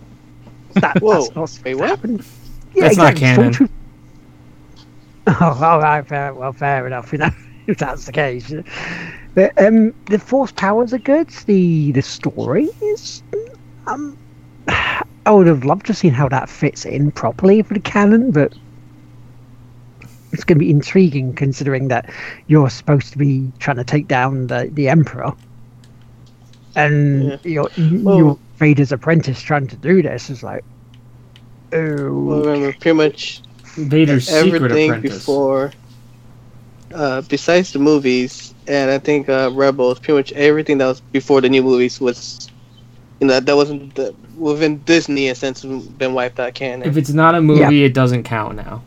That, 0.73 1.03
Whoa. 1.03 1.25
That's 1.25 1.35
not 1.37 1.61
Wait, 1.67 1.75
what? 1.75 1.91
Happened. 1.91 2.25
Yeah, 2.73 2.85
that's 2.85 2.95
exactly. 2.95 3.27
not 3.27 3.53
canon. 3.53 3.71
Oh, 5.27 5.59
all 5.63 5.81
right, 5.81 6.09
fair, 6.09 6.33
well, 6.33 6.55
fair 6.55 6.87
enough. 6.87 7.13
You 7.13 7.19
know, 7.19 7.31
if 7.67 7.77
that's 7.77 8.07
the 8.07 8.13
case. 8.13 8.51
But 9.35 9.53
um, 9.63 9.95
the 10.07 10.19
force 10.19 10.53
powers 10.53 10.93
are 10.93 10.99
good. 10.99 11.29
The 11.47 11.93
the 11.93 12.03
story 12.03 12.69
is. 12.83 13.23
Um, 13.87 14.17
I 14.69 15.31
would 15.31 15.47
have 15.47 15.65
loved 15.65 15.87
to 15.87 15.95
see 15.95 16.09
how 16.09 16.29
that 16.31 16.49
fits 16.49 16.87
in 16.87 17.11
properly 17.11 17.61
for 17.61 17.75
the 17.75 17.81
canon, 17.81 18.31
but 18.31 18.55
it's 20.33 20.43
going 20.45 20.59
to 20.59 20.65
be 20.65 20.71
intriguing 20.71 21.35
considering 21.35 21.89
that 21.89 22.11
you're 22.47 22.71
supposed 22.71 23.13
to 23.13 23.19
be 23.19 23.51
trying 23.59 23.77
to 23.77 23.85
take 23.85 24.09
down 24.09 24.47
the, 24.47 24.71
the 24.73 24.89
emperor, 24.89 25.33
and 26.77 27.25
yeah. 27.25 27.37
you're 27.45 27.71
well, 28.03 28.17
you're 28.17 28.39
Vader's 28.57 28.91
apprentice 28.91 29.41
trying 29.41 29.67
to 29.67 29.77
do 29.77 30.03
this. 30.03 30.31
Is 30.31 30.43
like, 30.43 30.65
oh. 31.73 32.23
Well, 32.23 32.41
remember, 32.45 32.73
pretty 32.73 32.97
much 32.97 33.43
Vader's 33.77 34.29
secret 34.29 34.73
apprentice. 34.73 35.19
before. 35.19 35.73
Uh, 36.95 37.21
besides 37.23 37.73
the 37.73 37.79
movies, 37.79 38.55
and 38.67 38.91
I 38.91 38.99
think 38.99 39.29
uh, 39.29 39.51
Rebels, 39.53 39.99
pretty 39.99 40.15
much 40.15 40.33
everything 40.33 40.79
that 40.79 40.87
was 40.87 41.01
before 41.01 41.41
the 41.41 41.49
new 41.49 41.63
movies 41.63 42.01
was, 42.01 42.49
you 43.21 43.27
know, 43.27 43.41
that 43.41 43.57
wasn't 43.57 43.95
the, 43.95 44.15
within 44.37 44.79
Disney. 44.79 45.29
A 45.29 45.35
sense 45.35 45.65
been 45.65 46.15
wiped 46.15 46.41
out 46.41 46.55
canon. 46.55 46.89
If 46.89 46.97
it's 46.97 47.11
not 47.11 47.35
a 47.35 47.41
movie, 47.41 47.77
yeah. 47.77 47.87
it 47.87 47.95
doesn't 47.95 48.25
count 48.25 48.57
now. 48.57 48.83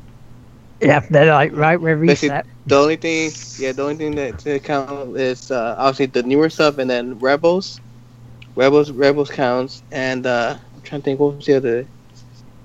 Yeah, 0.82 1.02
they're 1.12 1.32
like 1.32 1.56
right 1.56 1.80
where 1.80 1.96
reset. 1.96 2.46
The 2.66 2.76
only 2.76 2.96
thing, 2.96 3.32
yeah, 3.58 3.72
the 3.72 3.84
only 3.84 3.96
thing 3.96 4.16
that 4.16 4.40
to 4.40 4.60
count 4.60 5.16
is 5.16 5.52
uh, 5.52 5.76
obviously 5.78 6.08
the 6.08 6.24
newer 6.24 6.50
stuff, 6.50 6.80
and 6.80 6.90
then 6.90 7.20
Rebels. 7.20 7.80
Rebels, 8.56 8.92
Rebels 8.92 9.30
counts, 9.30 9.84
and 9.92 10.26
uh, 10.26 10.58
I'm 10.76 10.82
trying 10.82 11.02
to 11.02 11.06
think 11.06 11.20
what 11.20 11.36
was 11.36 11.46
the 11.46 11.54
other. 11.54 11.80
It 11.80 11.88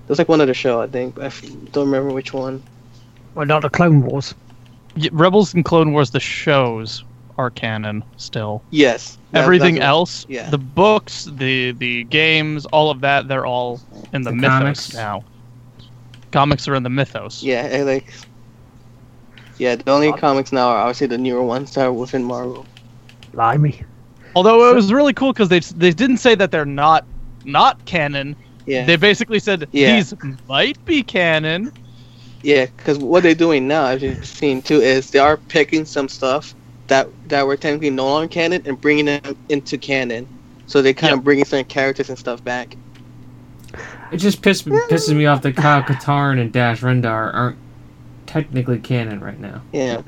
was 0.08 0.18
like 0.18 0.28
one 0.28 0.40
other 0.40 0.54
show, 0.54 0.80
I 0.80 0.86
think. 0.86 1.18
I 1.18 1.28
don't 1.72 1.90
remember 1.90 2.12
which 2.12 2.32
one. 2.32 2.62
Well, 3.34 3.46
not 3.46 3.62
the 3.62 3.70
Clone 3.70 4.02
Wars. 4.02 4.34
Yeah, 4.96 5.10
Rebels 5.12 5.54
and 5.54 5.64
Clone 5.64 5.92
Wars, 5.92 6.10
the 6.10 6.20
shows 6.20 7.04
are 7.38 7.50
canon 7.50 8.02
still. 8.16 8.62
Yes. 8.70 9.18
Everything 9.34 9.78
else, 9.78 10.24
yeah. 10.28 10.48
the 10.48 10.58
books, 10.58 11.24
the 11.24 11.72
the 11.72 12.04
games, 12.04 12.64
all 12.66 12.90
of 12.90 13.00
that, 13.02 13.28
they're 13.28 13.44
all 13.46 13.80
in 14.12 14.22
the, 14.22 14.30
the 14.30 14.36
mythos 14.36 14.58
comics. 14.58 14.94
now. 14.94 15.24
Comics 16.32 16.66
are 16.66 16.74
in 16.74 16.82
the 16.82 16.90
mythos. 16.90 17.42
Yeah, 17.42 17.82
like 17.84 18.12
Yeah, 19.58 19.76
the 19.76 19.90
only 19.90 20.08
uh, 20.08 20.16
comics 20.16 20.52
now 20.52 20.68
are 20.68 20.78
obviously 20.78 21.06
the 21.08 21.18
newer 21.18 21.42
ones 21.42 21.74
that 21.74 21.84
are 21.86 21.92
within 21.92 22.24
Marvel. 22.24 22.64
Limey. 23.34 23.82
Although 24.34 24.70
it 24.70 24.74
was 24.74 24.92
really 24.92 25.12
cool 25.12 25.32
because 25.32 25.48
they 25.50 25.60
they 25.60 25.92
didn't 25.92 26.18
say 26.18 26.34
that 26.34 26.50
they're 26.50 26.64
not 26.64 27.04
not 27.44 27.84
canon. 27.84 28.34
Yeah. 28.66 28.84
They 28.86 28.96
basically 28.96 29.38
said 29.38 29.68
Yeah. 29.72 29.94
these 29.96 30.14
might 30.48 30.82
be 30.84 31.02
canon. 31.02 31.72
Yeah, 32.46 32.66
because 32.76 32.98
what 32.98 33.24
they're 33.24 33.34
doing 33.34 33.66
now, 33.66 33.86
as 33.86 34.02
you've 34.04 34.24
seen 34.24 34.62
too, 34.62 34.80
is 34.80 35.10
they 35.10 35.18
are 35.18 35.36
picking 35.36 35.84
some 35.84 36.08
stuff 36.08 36.54
that 36.86 37.08
that 37.26 37.44
were 37.44 37.56
technically 37.56 37.90
no 37.90 38.06
longer 38.06 38.28
canon 38.28 38.62
and 38.66 38.80
bringing 38.80 39.06
them 39.06 39.36
into 39.48 39.76
canon. 39.76 40.28
So 40.68 40.80
they 40.80 40.94
kind 40.94 41.10
Yep. 41.10 41.18
of 41.18 41.24
bringing 41.24 41.44
certain 41.44 41.64
characters 41.64 42.08
and 42.08 42.16
stuff 42.16 42.44
back. 42.44 42.76
It 44.12 44.18
just 44.18 44.42
piss, 44.42 44.62
pisses 44.62 45.12
me 45.16 45.26
off 45.26 45.42
that 45.42 45.56
Kyle 45.56 45.82
Katarn 45.82 46.40
and 46.40 46.52
Dash 46.52 46.82
Rendar 46.82 47.34
aren't 47.34 47.56
technically 48.26 48.78
canon 48.78 49.18
right 49.18 49.40
now. 49.40 49.60
Yeah. 49.72 50.02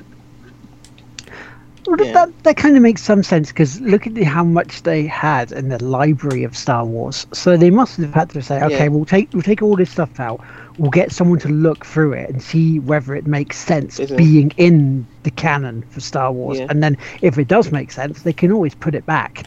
Well, 1.87 1.97
Yeah. 2.01 2.13
that, 2.13 2.43
that 2.43 2.55
kind 2.55 2.77
of 2.77 2.81
makes 2.81 3.01
some 3.01 3.21
sense 3.21 3.49
because 3.49 3.81
look 3.81 4.07
at 4.07 4.15
the, 4.15 4.23
how 4.23 4.45
much 4.45 4.83
they 4.83 5.05
had 5.05 5.51
in 5.51 5.67
the 5.67 5.83
library 5.83 6.43
of 6.43 6.55
Star 6.55 6.85
Wars. 6.85 7.27
So 7.33 7.57
they 7.57 7.69
must 7.69 7.97
have 7.97 8.13
had 8.13 8.29
to 8.29 8.41
say, 8.41 8.63
okay, 8.63 8.83
Yeah. 8.85 8.87
we'll 8.87 9.03
take 9.05 9.27
we'll 9.33 9.41
take 9.43 9.61
all 9.61 9.75
this 9.75 9.91
stuff 9.91 10.21
out. 10.21 10.39
We'll 10.79 10.91
get 10.91 11.11
someone 11.11 11.39
to 11.39 11.49
look 11.49 11.85
through 11.85 12.13
it 12.13 12.29
and 12.29 12.41
see 12.41 12.79
whether 12.79 13.13
it 13.13 13.27
makes 13.27 13.57
sense 13.57 13.99
Is 13.99 14.11
it- 14.11 14.17
being 14.17 14.51
in 14.57 15.05
the 15.23 15.31
canon 15.31 15.83
for 15.89 15.99
Star 15.99 16.31
Wars. 16.31 16.57
Yeah. 16.59 16.67
And 16.69 16.81
then 16.81 16.97
if 17.21 17.37
it 17.37 17.47
does 17.47 17.71
make 17.71 17.91
sense, 17.91 18.21
they 18.23 18.33
can 18.33 18.51
always 18.51 18.73
put 18.73 18.95
it 18.95 19.05
back. 19.05 19.45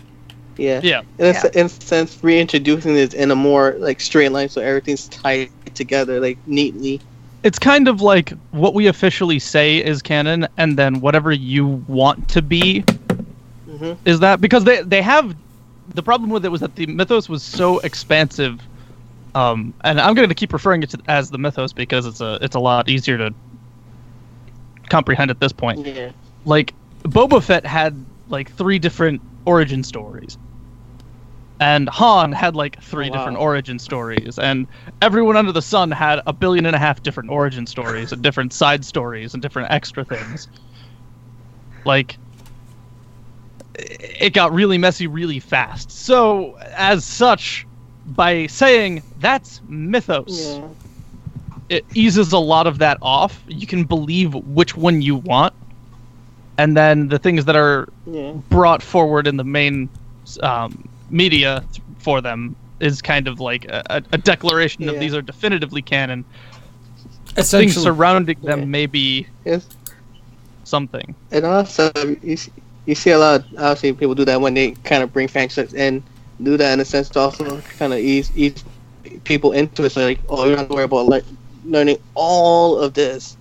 Yeah. 0.59 0.81
Yeah. 0.83 1.01
In 1.19 1.25
a, 1.27 1.29
s- 1.31 1.45
in 1.47 1.67
a 1.67 1.69
sense, 1.71 2.19
reintroducing 2.23 2.95
it 2.97 3.15
in 3.15 3.31
a 3.31 3.35
more 3.37 3.75
like 3.79 4.01
straight 4.01 4.31
line, 4.31 4.51
so 4.51 4.61
everything's 4.61 5.09
tied 5.09 5.49
together 5.75 6.21
like 6.21 6.37
neatly. 6.47 7.01
It's 7.43 7.59
kind 7.59 7.89
of 7.89 8.03
like 8.03 8.31
what 8.53 8.75
we 8.75 8.87
officially 8.87 9.39
say 9.39 9.79
is 9.83 10.03
canon, 10.03 10.47
and 10.59 10.77
then 10.77 11.01
whatever 11.01 11.33
you 11.33 11.67
want 11.89 12.29
to 12.29 12.43
be 12.43 12.85
Mhm. 13.69 13.97
is 14.05 14.21
that 14.21 14.41
because 14.43 14.65
they 14.65 14.83
they 14.83 15.01
have 15.01 15.35
the 15.95 16.03
problem 16.03 16.29
with 16.31 16.45
it 16.45 16.51
was 16.51 16.61
that 16.61 16.77
the 16.77 16.87
mythos 16.87 17.29
was 17.31 17.43
so 17.43 17.79
expansive. 17.81 18.61
Um, 19.35 19.73
and 19.83 19.99
I'm 20.01 20.15
going 20.15 20.29
to 20.29 20.35
keep 20.35 20.53
referring 20.53 20.83
it 20.83 20.91
to 20.91 20.99
as 21.09 21.31
the 21.31 21.39
mythos 21.39 21.73
because 21.73 22.05
it's 22.07 22.21
a 22.21 22.39
it's 22.43 22.55
a 22.57 22.61
lot 22.61 22.89
easier 22.91 23.17
to 23.19 23.35
comprehend 24.89 25.31
at 25.31 25.41
this 25.41 25.53
point. 25.53 25.87
Yeah. 25.87 26.11
like 26.45 26.75
Boba 27.05 27.43
Fett 27.43 27.65
had 27.65 27.97
like 28.29 28.51
three 28.53 28.79
different 28.79 29.23
origin 29.47 29.83
stories. 29.83 30.37
And 31.61 31.89
Han 31.91 32.33
had 32.33 32.57
like 32.57 32.81
three 32.83 33.07
Oh, 33.07 33.11
wow. 33.11 33.17
different 33.19 33.39
origin 33.39 33.79
stories, 33.79 34.37
and 34.39 34.67
everyone 35.01 35.37
under 35.37 35.53
the 35.53 35.63
sun 35.63 35.93
had 35.93 36.21
a 36.27 36.33
billion 36.33 36.67
and 36.67 36.75
a 36.75 36.79
half 36.79 37.03
different 37.05 37.31
origin 37.31 37.67
stories, 37.69 38.11
and 38.13 38.21
different 38.21 38.53
side 38.63 38.85
stories, 38.85 39.33
and 39.33 39.41
different 39.41 39.71
extra 39.71 40.05
things. 40.05 40.49
Like, 41.85 42.19
it 43.77 44.35
got 44.35 44.53
really 44.53 44.77
messy 44.77 45.07
really 45.07 45.39
fast. 45.39 45.93
So, 45.93 46.57
as 46.77 47.05
such, 47.05 47.65
by 48.07 48.47
saying 48.47 49.03
that's 49.21 49.61
mythos, 49.69 50.57
Yeah. 50.59 50.67
it 51.69 51.85
eases 51.95 52.33
a 52.33 52.39
lot 52.39 52.67
of 52.67 52.79
that 52.79 52.99
off. 53.03 53.43
You 53.49 53.67
can 53.67 53.85
believe 53.85 54.35
which 54.35 54.77
one 54.77 55.03
you 55.03 55.17
want, 55.17 55.55
and 56.59 56.77
then 56.77 57.09
the 57.09 57.19
things 57.19 57.45
that 57.47 57.57
are 57.57 57.89
Yeah. 58.07 58.33
brought 58.51 58.83
forward 58.83 59.27
in 59.27 59.37
the 59.37 59.45
main 59.45 59.89
um, 60.43 60.89
media 61.11 61.63
th- 61.73 61.83
for 61.99 62.21
them 62.21 62.55
is 62.81 63.03
kind 63.03 63.27
of 63.29 63.39
like 63.41 63.65
a, 63.67 63.83
a- 63.91 64.03
a 64.13 64.19
declaration 64.19 64.89
of 64.89 64.99
these 64.99 65.15
are 65.15 65.23
definitively 65.23 65.83
canon. 65.83 66.25
Things 67.35 67.75
surrounding 67.81 68.39
them 68.43 68.61
Yeah. 68.61 68.65
may 68.67 68.87
be 68.87 69.27
Yes. 69.45 69.67
something. 70.65 71.15
And 71.31 71.45
also, 71.45 71.91
you 72.23 72.37
see, 72.37 72.53
you 72.87 72.95
see 72.95 73.11
a 73.11 73.19
lot 73.19 73.41
of 73.41 73.47
obviously 73.59 73.93
people 73.93 74.15
do 74.15 74.25
that 74.25 74.41
when 74.41 74.55
they 74.55 74.73
kind 74.85 75.03
of 75.03 75.13
bring 75.13 75.29
franchise 75.29 75.73
in, 75.75 76.03
do 76.45 76.57
that 76.57 76.73
in 76.75 76.81
a 76.81 76.85
sense 76.85 77.09
to 77.11 77.21
also 77.21 77.61
kind 77.79 77.93
of 77.93 77.99
ease 77.99 78.31
ease 78.37 78.65
people 79.25 79.53
into 79.53 79.85
it. 79.85 79.91
So 79.91 80.05
like, 80.05 80.21
oh, 80.29 80.45
you 80.45 80.51
don't 80.51 80.59
have 80.61 80.69
to 80.69 80.75
worry 80.75 80.85
about 80.85 81.07
like 81.07 81.25
learning 81.65 81.99
all 82.15 82.79
of 82.79 82.95
this 82.95 83.37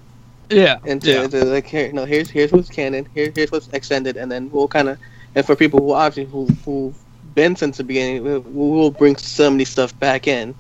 Yeah. 0.49 0.77
into, 0.85 1.09
yeah. 1.11 1.23
into 1.23 1.43
like 1.45 1.65
here, 1.65 1.91
no, 1.93 2.05
here's 2.05 2.29
here's 2.29 2.51
what's 2.51 2.69
canon, 2.69 3.07
here 3.13 3.31
here's 3.35 3.51
what's 3.51 3.67
extended, 3.69 4.17
and 4.17 4.31
then 4.31 4.49
we'll 4.51 4.67
kind 4.67 4.89
of 4.89 4.97
and 5.35 5.45
for 5.45 5.55
people 5.55 5.79
who 5.79 5.93
obviously 5.93 6.31
who 6.31 6.47
who've 6.65 6.95
been 7.35 7.55
since 7.55 7.77
the 7.77 7.83
beginning, 7.83 8.23
we 8.23 8.37
we 8.37 8.77
will 8.77 8.91
bring 8.91 9.15
some 9.15 9.53
of 9.53 9.57
these 9.59 9.69
stuff 9.69 9.97
back 9.99 10.27
in. 10.27 10.53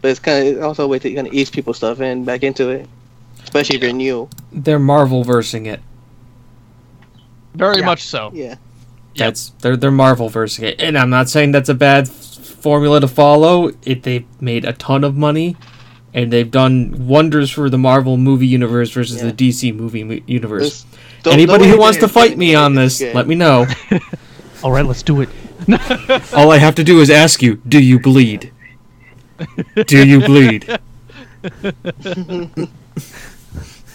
But 0.00 0.10
it's 0.10 0.20
kind 0.20 0.56
of 0.56 0.62
also 0.64 0.84
a 0.84 0.88
way 0.88 0.98
to 0.98 1.14
kind 1.14 1.28
of 1.28 1.32
ease 1.32 1.48
people 1.50 1.72
stuff 1.74 2.00
in 2.00 2.24
back 2.24 2.42
into 2.42 2.70
it, 2.70 2.88
especially 3.44 3.76
if 3.76 3.82
you're 3.82 3.92
new. 3.92 4.28
they're 4.52 4.80
Marvel 4.80 5.22
versing 5.22 5.66
it. 5.66 5.80
Very 7.54 7.78
Yeah. 7.78 7.86
much 7.86 8.02
so. 8.04 8.30
Yeah. 8.34 8.56
That's 9.16 9.50
they're 9.60 9.76
they're 9.76 9.90
Marvel 9.90 10.28
versing 10.28 10.64
it, 10.64 10.80
and 10.80 10.96
I'm 10.98 11.10
not 11.10 11.28
saying 11.28 11.52
that's 11.52 11.68
a 11.68 11.74
bad 11.74 12.08
f- 12.08 12.14
formula 12.14 13.00
to 13.00 13.08
follow. 13.08 13.70
It 13.84 14.02
they've 14.04 14.24
made 14.40 14.64
a 14.64 14.72
ton 14.72 15.04
of 15.04 15.16
money, 15.16 15.56
and 16.14 16.32
they've 16.32 16.50
done 16.50 17.06
wonders 17.08 17.50
for 17.50 17.68
the 17.68 17.78
Marvel 17.78 18.16
movie 18.16 18.46
universe 18.46 18.90
versus 18.90 19.18
Yeah. 19.22 19.30
the 19.30 19.32
DC 19.32 19.72
movie 19.74 20.02
mu- 20.04 20.20
universe. 20.26 20.84
There's- 20.84 20.86
don't- 21.24 21.34
Anybody 21.34 21.64
don't 21.64 21.74
who 21.74 21.78
wants 21.80 21.98
to 21.98 22.08
fight 22.08 22.36
me 22.38 22.54
on 22.54 22.74
this, 22.74 22.98
good. 22.98 23.14
let 23.14 23.26
me 23.28 23.34
know. 23.34 23.66
All 24.64 24.72
right, 24.72 24.84
let's 24.86 25.02
do 25.02 25.20
it. 25.20 25.28
All 26.34 26.50
I 26.50 26.58
have 26.58 26.74
to 26.76 26.84
do 26.84 27.00
is 27.00 27.10
ask 27.10 27.42
you, 27.42 27.56
do 27.68 27.80
you 27.80 27.98
bleed? 28.00 28.50
Do 29.86 30.04
you 30.06 30.20
bleed? 30.20 30.78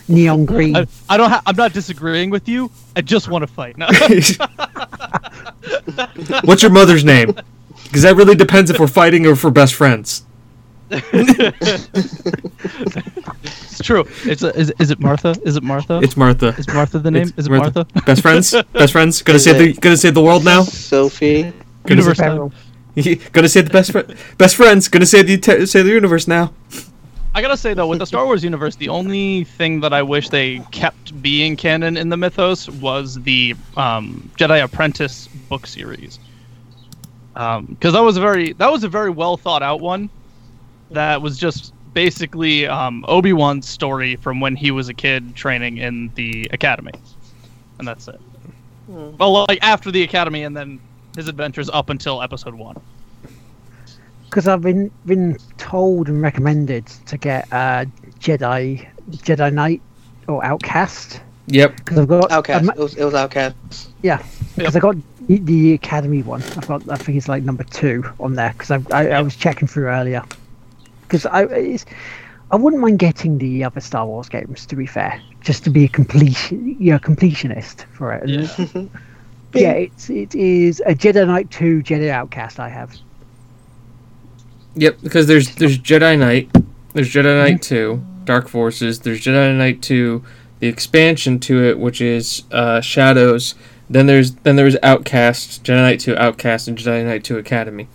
Neon 0.07 0.45
green. 0.45 0.75
I, 0.75 0.87
I 1.09 1.17
don't. 1.17 1.29
Ha- 1.29 1.41
I'm 1.45 1.55
not 1.55 1.73
disagreeing 1.73 2.29
with 2.29 2.47
you. 2.47 2.71
I 2.95 3.01
just 3.01 3.29
want 3.29 3.43
to 3.43 3.47
fight. 3.47 3.77
No. 3.77 3.87
What's 6.43 6.63
your 6.63 6.71
mother's 6.71 7.03
name? 7.03 7.37
Because 7.83 8.03
that 8.03 8.15
really 8.15 8.35
depends 8.35 8.71
if 8.71 8.79
we're 8.79 8.87
fighting 8.87 9.25
or 9.25 9.31
if 9.31 9.43
we're 9.43 9.51
best 9.51 9.73
friends. 9.73 10.23
it's 10.89 11.09
true. 13.81 14.05
It's 14.23 14.43
a, 14.43 14.57
is, 14.57 14.71
is 14.79 14.91
it 14.91 14.99
Martha? 14.99 15.35
Is 15.43 15.57
it 15.57 15.63
Martha? 15.63 15.99
It's 16.01 16.15
Martha. 16.15 16.47
is 16.57 16.67
Martha 16.69 16.99
the 16.99 17.11
name? 17.11 17.23
It's 17.23 17.33
Is 17.37 17.47
it 17.47 17.51
Martha? 17.51 17.85
Best 18.05 18.21
friends? 18.21 18.55
Best 18.73 18.93
friends? 18.93 19.21
Gonna 19.21 19.35
Is 19.37 19.43
save 19.43 19.57
the 19.57 19.73
gonna 19.73 19.97
save 19.97 20.13
the 20.13 20.21
world 20.21 20.45
now? 20.45 20.63
Sophie. 20.63 21.43
Gonna 21.43 21.55
Universe 22.01 22.17
save, 22.17 22.27
time. 22.27 22.51
Feral. 22.95 23.19
gonna 23.33 23.49
save 23.49 23.65
the 23.65 23.71
best 23.71 23.91
fri 23.91 24.03
best 24.37 24.55
friends. 24.55 24.87
Gonna 24.87 25.05
save 25.05 25.27
the 25.27 25.65
save 25.65 25.85
the 25.85 25.91
universe 25.91 26.27
now. 26.27 26.53
I 27.37 27.41
gotta 27.41 27.55
say 27.55 27.75
though, 27.75 27.85
with 27.85 27.99
the 27.99 28.07
Star 28.07 28.25
Wars 28.25 28.43
universe, 28.43 28.77
the 28.77 28.89
only 28.89 29.43
thing 29.43 29.81
that 29.81 29.93
I 29.93 30.01
wish 30.01 30.29
they 30.29 30.57
kept 30.71 31.21
being 31.21 31.55
canon 31.55 31.95
in 31.95 32.09
the 32.09 32.17
mythos 32.17 32.67
was 32.67 33.13
the 33.21 33.53
um, 33.75 34.31
Jedi 34.39 34.63
Apprentice 34.63 35.27
book 35.27 35.67
series, 35.67 36.17
because 37.35 37.93
that 37.93 38.01
was 38.01 38.17
a 38.17 38.21
very 38.21 38.53
that 38.53 38.71
was 38.71 38.83
a 38.83 38.89
very 38.89 39.11
well 39.11 39.37
thought 39.37 39.61
out 39.61 39.81
one. 39.81 40.09
That 40.89 41.21
was 41.21 41.37
just 41.37 41.73
basically 41.93 42.65
um, 42.65 43.05
Obi 43.07 43.33
Wan's 43.33 43.69
story 43.69 44.15
from 44.15 44.39
when 44.39 44.55
he 44.55 44.71
was 44.71 44.89
a 44.89 44.95
kid 44.95 45.35
training 45.35 45.77
in 45.77 46.11
the 46.15 46.49
academy, 46.51 46.93
and 47.77 47.87
that's 47.87 48.07
it. 48.07 48.19
Well, 48.87 49.45
like 49.47 49.59
after 49.61 49.91
the 49.91 50.01
academy, 50.01 50.41
and 50.41 50.57
then 50.57 50.79
his 51.15 51.27
adventures 51.27 51.69
up 51.69 51.91
until 51.91 52.23
Episode 52.23 52.55
One. 52.55 52.77
because 54.29 54.47
I've 54.47 54.61
been 54.61 54.91
been 55.05 55.37
told 55.71 56.07
and 56.07 56.21
recommended 56.21 56.85
to 57.05 57.17
get 57.17 57.47
uh, 57.51 57.85
Jedi 58.19 58.87
Jedi 59.11 59.53
Knight 59.53 59.81
or 60.27 60.43
Outcast 60.45 61.21
Yep. 61.47 61.77
because 61.77 61.97
I've 61.99 62.07
got 62.07 62.31
Outcast. 62.31 62.65
I'm- 62.65 62.77
it, 62.77 62.81
was, 62.81 62.95
it 62.95 63.03
was 63.05 63.13
Outcast. 63.13 63.89
yeah 64.01 64.21
because 64.55 64.75
I 64.75 64.79
got 64.79 64.95
the, 65.27 65.39
the 65.39 65.73
Academy 65.73 66.23
one. 66.23 66.41
I've 66.43 66.67
got 66.67 66.89
I 66.89 66.95
think 66.97 67.17
it's 67.17 67.27
like 67.27 67.43
number 67.43 67.63
two 67.65 68.03
on 68.19 68.33
there 68.35 68.53
because 68.57 68.71
I, 68.71 68.81
I 68.91 69.07
I 69.09 69.21
was 69.21 69.35
checking 69.35 69.67
through 69.67 69.87
earlier 69.87 70.23
because 71.01 71.25
I 71.25 71.43
it's, 71.43 71.85
I 72.51 72.55
wouldn't 72.55 72.81
mind 72.81 72.99
getting 72.99 73.37
the 73.37 73.63
other 73.65 73.81
Star 73.81 74.05
Wars 74.05 74.29
games 74.29 74.65
to 74.67 74.75
be 74.75 74.85
fair 74.85 75.21
just 75.41 75.63
to 75.65 75.69
be 75.69 75.83
a 75.85 75.89
completion 75.89 76.77
you 76.79 76.91
know 76.93 76.99
completionist 76.99 77.83
for 77.93 78.13
it. 78.13 78.27
Yeah. 78.29 78.83
yeah, 79.53 79.71
it's 79.73 80.09
it 80.09 80.33
is 80.35 80.81
a 80.85 80.93
Jedi 80.95 81.25
Knight 81.27 81.49
two 81.51 81.81
Jedi 81.83 82.09
Outcast 82.09 82.59
I 82.59 82.69
have. 82.69 82.95
Yep. 84.75 84.99
Because 85.01 85.27
there's 85.27 85.55
there's 85.55 85.77
Jedi 85.79 86.17
Knight, 86.19 86.49
there's 86.93 87.11
Jedi 87.11 87.37
Knight 87.43 87.61
Two, 87.61 88.03
Dark 88.25 88.47
Forces. 88.47 88.99
There's 88.99 89.21
Jedi 89.21 89.55
Knight 89.57 89.81
Two, 89.81 90.23
the 90.59 90.67
expansion 90.67 91.39
to 91.41 91.63
it, 91.63 91.79
which 91.79 92.01
is 92.01 92.43
uh, 92.51 92.81
Shadows. 92.81 93.55
Then 93.89 94.05
there's 94.05 94.33
then 94.33 94.55
there's 94.55 94.75
Outcast, 94.83 95.63
Jedi 95.63 95.81
Knight 95.81 95.99
Two 95.99 96.15
Outcast, 96.17 96.67
and 96.67 96.77
Jedi 96.77 97.03
Knight 97.05 97.23
Two 97.23 97.37
Academy. 97.37 97.87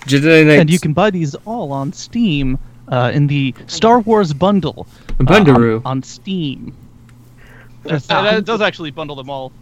Jedi 0.00 0.46
Knight 0.46 0.58
And 0.60 0.70
you 0.70 0.78
can 0.78 0.92
buy 0.92 1.10
these 1.10 1.34
all 1.46 1.72
on 1.72 1.92
Steam 1.92 2.58
uh, 2.88 3.10
in 3.14 3.26
the 3.26 3.54
Star 3.66 4.00
Wars 4.00 4.32
bundle. 4.32 4.86
uh, 5.08 5.12
Bundaroo. 5.24 5.78
on, 5.78 5.82
on 5.98 6.02
Steam. 6.02 6.74
That's 7.84 8.06
That- 8.08 8.44
does 8.44 8.60
actually 8.60 8.90
bundle 8.90 9.16
them 9.16 9.30
all. 9.30 9.52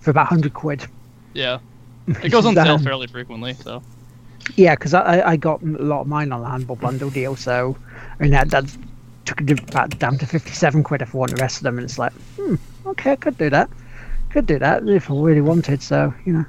for 0.00 0.10
about 0.10 0.26
hundred 0.28 0.54
quid. 0.54 0.86
Yeah, 1.34 1.58
it 2.06 2.30
goes 2.30 2.44
on 2.46 2.54
sale 2.54 2.78
fairly 2.90 3.06
frequently. 3.06 3.54
So 3.54 3.82
Yeah, 4.56 4.74
because 4.74 4.94
I, 4.94 5.18
I- 5.20 5.30
I 5.32 5.36
got 5.36 5.62
a 5.62 5.66
lot 5.66 6.02
of 6.02 6.06
mine 6.08 6.32
on 6.32 6.40
the 6.42 6.48
Humble 6.48 6.76
bundle 6.76 7.10
deal, 7.10 7.36
so 7.36 7.76
and 8.20 8.32
that 8.32 8.50
that 8.50 8.64
took 9.24 9.40
it 9.40 9.60
about 9.70 9.98
down 9.98 10.18
to 10.18 10.26
fifty 10.26 10.50
seven 10.52 10.82
quid 10.82 11.02
if 11.02 11.14
I 11.14 11.18
want 11.18 11.30
the 11.36 11.40
rest 11.40 11.58
of 11.58 11.62
them, 11.62 11.78
and 11.78 11.84
it's 11.84 11.98
like, 11.98 12.12
hmm, 12.36 12.56
okay, 12.86 13.12
I 13.12 13.16
could 13.16 13.38
do 13.38 13.50
that. 13.50 13.70
Could 14.30 14.46
do 14.46 14.58
that 14.58 14.86
if 14.88 15.10
I 15.10 15.14
really 15.14 15.40
wanted. 15.42 15.82
So 15.82 16.12
you 16.24 16.32
know, 16.32 16.44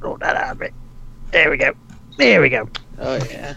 roll 0.00 0.16
that 0.18 0.36
out 0.36 0.52
a 0.52 0.54
bit. 0.56 0.74
There 1.30 1.50
we 1.50 1.56
go. 1.56 1.72
There 2.16 2.40
we 2.40 2.48
go. 2.48 2.68
Oh 2.98 3.16
yeah. 3.30 3.54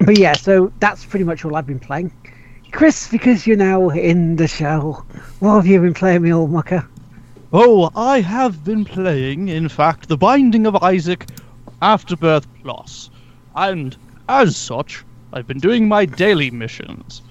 But 0.00 0.18
yeah, 0.18 0.32
so 0.32 0.72
that's 0.80 1.04
pretty 1.04 1.24
much 1.24 1.44
all 1.44 1.54
I've 1.54 1.66
been 1.66 1.78
playing. 1.78 2.12
Chris, 2.72 3.08
because 3.08 3.46
you're 3.46 3.56
now 3.58 3.90
in 3.90 4.36
the 4.36 4.48
show, 4.48 5.04
what 5.40 5.56
have 5.56 5.66
you 5.66 5.78
been 5.80 5.92
playing, 5.94 6.22
me 6.22 6.32
old 6.32 6.50
mucker? 6.50 6.86
Oh, 7.52 7.90
I 7.94 8.22
have 8.22 8.64
been 8.64 8.84
playing, 8.86 9.48
in 9.48 9.68
fact, 9.68 10.08
The 10.08 10.16
Binding 10.16 10.66
of 10.66 10.74
Isaac 10.82 11.26
Afterbirth 11.82 12.46
Plus. 12.62 13.10
And 13.56 13.96
as 14.28 14.56
such, 14.56 15.04
I've 15.32 15.46
been 15.46 15.58
doing 15.58 15.88
my 15.88 16.06
daily 16.06 16.50
missions. 16.50 17.22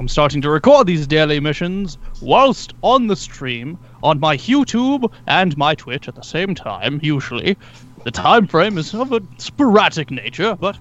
I'm 0.00 0.08
starting 0.08 0.40
to 0.40 0.50
record 0.50 0.86
these 0.86 1.06
daily 1.06 1.38
missions 1.38 1.98
whilst 2.22 2.72
on 2.82 3.06
the 3.06 3.14
stream 3.14 3.78
on 4.02 4.18
my 4.18 4.38
YouTube 4.38 5.12
and 5.26 5.56
my 5.58 5.74
Twitch 5.74 6.08
at 6.08 6.14
the 6.14 6.22
same 6.22 6.54
time, 6.54 6.98
usually. 7.02 7.58
The 8.04 8.10
time 8.10 8.46
frame 8.46 8.78
is 8.78 8.94
of 8.94 9.12
a 9.12 9.20
sporadic 9.36 10.10
nature, 10.10 10.56
but 10.58 10.78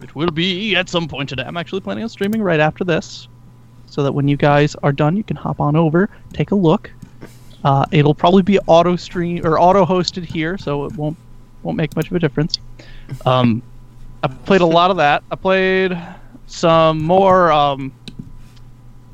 it 0.00 0.14
will 0.14 0.30
be 0.30 0.74
at 0.74 0.88
some 0.88 1.08
point 1.08 1.28
today. 1.28 1.44
I'm 1.46 1.58
actually 1.58 1.82
planning 1.82 2.04
on 2.04 2.08
streaming 2.08 2.42
right 2.42 2.60
after 2.60 2.84
this, 2.84 3.28
so 3.84 4.02
that 4.02 4.12
when 4.12 4.26
you 4.26 4.38
guys 4.38 4.74
are 4.76 4.92
done, 4.92 5.18
you 5.18 5.22
can 5.22 5.36
hop 5.36 5.60
on 5.60 5.76
over, 5.76 6.08
take 6.32 6.52
a 6.52 6.54
look. 6.54 6.90
Uh, 7.64 7.84
it'll 7.90 8.14
probably 8.14 8.42
be 8.42 8.58
auto 8.60 8.96
stream 8.96 9.44
or 9.44 9.60
auto 9.60 9.84
hosted 9.84 10.24
here, 10.24 10.56
so 10.56 10.86
it 10.86 10.94
won't 10.94 11.18
won't 11.62 11.76
make 11.76 11.94
much 11.96 12.10
of 12.10 12.16
a 12.16 12.18
difference. 12.18 12.58
Um, 13.24 13.62
I 14.22 14.28
played 14.28 14.60
a 14.60 14.66
lot 14.66 14.90
of 14.90 14.96
that. 14.98 15.22
I 15.30 15.36
played 15.36 15.96
some 16.46 17.02
more 17.02 17.52
um, 17.52 17.92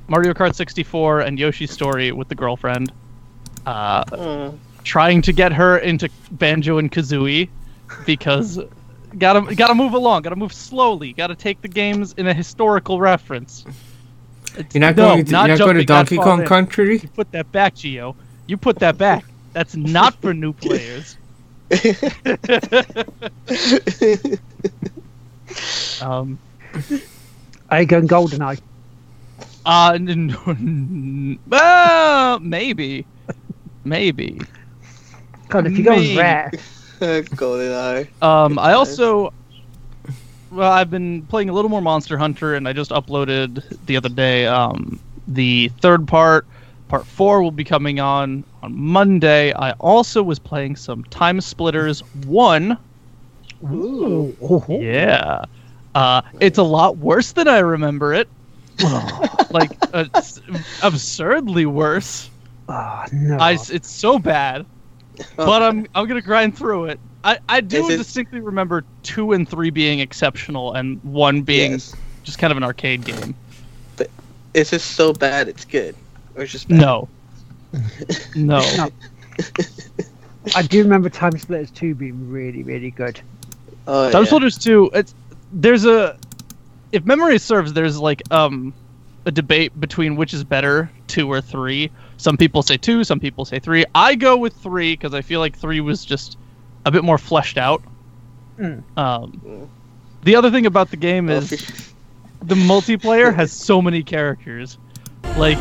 Mario 0.08 0.34
Kart 0.34 0.54
64 0.54 1.20
and 1.20 1.38
Yoshi's 1.38 1.70
Story 1.70 2.12
with 2.12 2.28
the 2.28 2.34
girlfriend. 2.34 2.92
Uh, 3.66 4.04
mm. 4.04 4.58
Trying 4.84 5.22
to 5.22 5.32
get 5.32 5.52
her 5.52 5.78
into 5.78 6.10
Banjo 6.32 6.78
and 6.78 6.90
Kazooie 6.90 7.48
because 8.04 8.58
gotta 9.18 9.54
gotta 9.54 9.74
move 9.74 9.94
along, 9.94 10.22
gotta 10.22 10.36
move 10.36 10.52
slowly, 10.52 11.12
gotta 11.12 11.36
take 11.36 11.60
the 11.62 11.68
games 11.68 12.14
in 12.16 12.26
a 12.26 12.34
historical 12.34 13.00
reference. 13.00 13.64
It's, 14.56 14.74
you're 14.74 14.80
not 14.80 14.96
no, 14.96 15.08
going 15.08 15.24
to, 15.24 15.32
not 15.32 15.48
you're 15.48 15.58
not 15.58 15.64
going 15.64 15.76
to 15.76 15.84
Donkey 15.84 16.16
Kong 16.16 16.44
Country. 16.44 16.98
You 16.98 17.08
put 17.08 17.30
that 17.32 17.50
back, 17.52 17.76
Geo. 17.76 18.16
You 18.46 18.56
put 18.56 18.78
that 18.80 18.98
back. 18.98 19.24
That's 19.52 19.76
not 19.76 20.20
for 20.20 20.34
new 20.34 20.52
players. 20.52 21.16
um, 26.02 26.38
I 27.70 27.86
going 27.86 28.06
GoldenEye. 28.06 28.60
Uh, 29.64 29.98
well, 31.46 32.40
maybe, 32.40 33.06
maybe. 33.84 34.38
God, 35.48 35.66
if 35.66 35.78
you 35.78 35.84
go 35.84 35.96
rare. 36.14 36.50
GoldenEye. 37.00 38.22
Um, 38.22 38.58
I 38.58 38.74
also, 38.74 39.32
well, 40.50 40.70
I've 40.70 40.90
been 40.90 41.22
playing 41.22 41.48
a 41.48 41.54
little 41.54 41.70
more 41.70 41.80
Monster 41.80 42.18
Hunter, 42.18 42.54
and 42.54 42.68
I 42.68 42.74
just 42.74 42.90
uploaded 42.90 43.64
the 43.86 43.96
other 43.96 44.10
day. 44.10 44.46
Um, 44.46 45.00
the 45.26 45.68
third 45.80 46.06
part, 46.06 46.46
part 46.92 47.06
four, 47.06 47.42
will 47.42 47.50
be 47.50 47.64
coming 47.64 47.98
on 48.00 48.44
on 48.62 48.76
Monday. 48.76 49.52
I 49.54 49.72
also 49.72 50.22
was 50.22 50.38
playing 50.38 50.76
some 50.76 51.04
Time 51.04 51.40
Splitters 51.40 52.00
One. 52.26 52.76
Ooh. 53.64 54.36
Yeah. 54.68 55.44
Uh, 55.94 56.22
it's 56.40 56.58
a 56.58 56.62
lot 56.62 56.98
worse 56.98 57.32
than 57.32 57.48
I 57.48 57.58
remember 57.58 58.14
it. 58.14 58.28
like 59.50 59.70
uh, 59.92 60.04
absurdly 60.82 61.66
worse. 61.66 62.30
Oh 62.68 63.04
no! 63.12 63.36
I, 63.38 63.58
it's 63.70 63.90
so 63.90 64.18
bad 64.18 64.66
but 65.36 65.62
I'm 65.62 65.86
I'm 65.94 66.06
gonna 66.06 66.20
grind 66.20 66.56
through 66.56 66.86
it. 66.86 67.00
I, 67.24 67.38
I 67.48 67.60
do 67.60 67.88
it, 67.88 67.96
distinctly 67.98 68.40
remember 68.40 68.84
two 69.02 69.32
and 69.32 69.48
three 69.48 69.70
being 69.70 70.00
exceptional 70.00 70.72
and 70.74 71.02
one 71.04 71.42
being 71.42 71.72
yes. 71.72 71.94
just 72.24 72.38
kind 72.38 72.50
of 72.50 72.56
an 72.56 72.64
arcade 72.64 73.04
game. 73.04 73.34
But 73.96 74.10
is 74.54 74.70
this 74.70 74.82
so 74.82 75.12
bad 75.12 75.48
it's 75.48 75.64
good, 75.64 75.94
or 76.36 76.46
just 76.46 76.68
bad? 76.68 76.80
no? 76.80 77.08
no. 78.36 78.60
no. 78.76 78.88
I 80.54 80.62
do 80.62 80.82
remember 80.82 81.08
Time 81.08 81.38
Splitters 81.38 81.70
two 81.70 81.94
being 81.94 82.30
really 82.30 82.62
really 82.62 82.90
good. 82.90 83.20
Oh, 83.86 84.10
Time 84.10 84.22
yeah. 84.22 84.26
Splitters 84.26 84.58
two. 84.58 84.90
It's 84.94 85.14
there's 85.52 85.84
a 85.84 86.18
if 86.90 87.04
memory 87.04 87.38
serves, 87.38 87.72
there's 87.72 87.98
like 87.98 88.22
um 88.30 88.74
a 89.24 89.30
debate 89.30 89.78
between 89.78 90.16
which 90.16 90.34
is 90.34 90.44
better, 90.44 90.90
two 91.06 91.30
or 91.30 91.40
three. 91.40 91.90
Some 92.16 92.36
people 92.36 92.62
say 92.62 92.76
two, 92.76 93.04
some 93.04 93.20
people 93.20 93.44
say 93.44 93.58
three. 93.58 93.84
I 93.94 94.14
go 94.14 94.36
with 94.36 94.54
three 94.54 94.94
because 94.94 95.14
I 95.14 95.22
feel 95.22 95.40
like 95.40 95.56
three 95.56 95.80
was 95.80 96.04
just 96.04 96.36
a 96.84 96.90
bit 96.90 97.04
more 97.04 97.18
fleshed 97.18 97.58
out. 97.58 97.82
Mm. 98.58 98.82
Um, 98.96 99.68
the 100.22 100.36
other 100.36 100.50
thing 100.50 100.66
about 100.66 100.90
the 100.90 100.96
game 100.96 101.28
is 101.28 101.50
the 102.42 102.54
multiplayer 102.54 103.34
has 103.34 103.52
so 103.52 103.80
many 103.80 104.02
characters, 104.02 104.78
like 105.36 105.58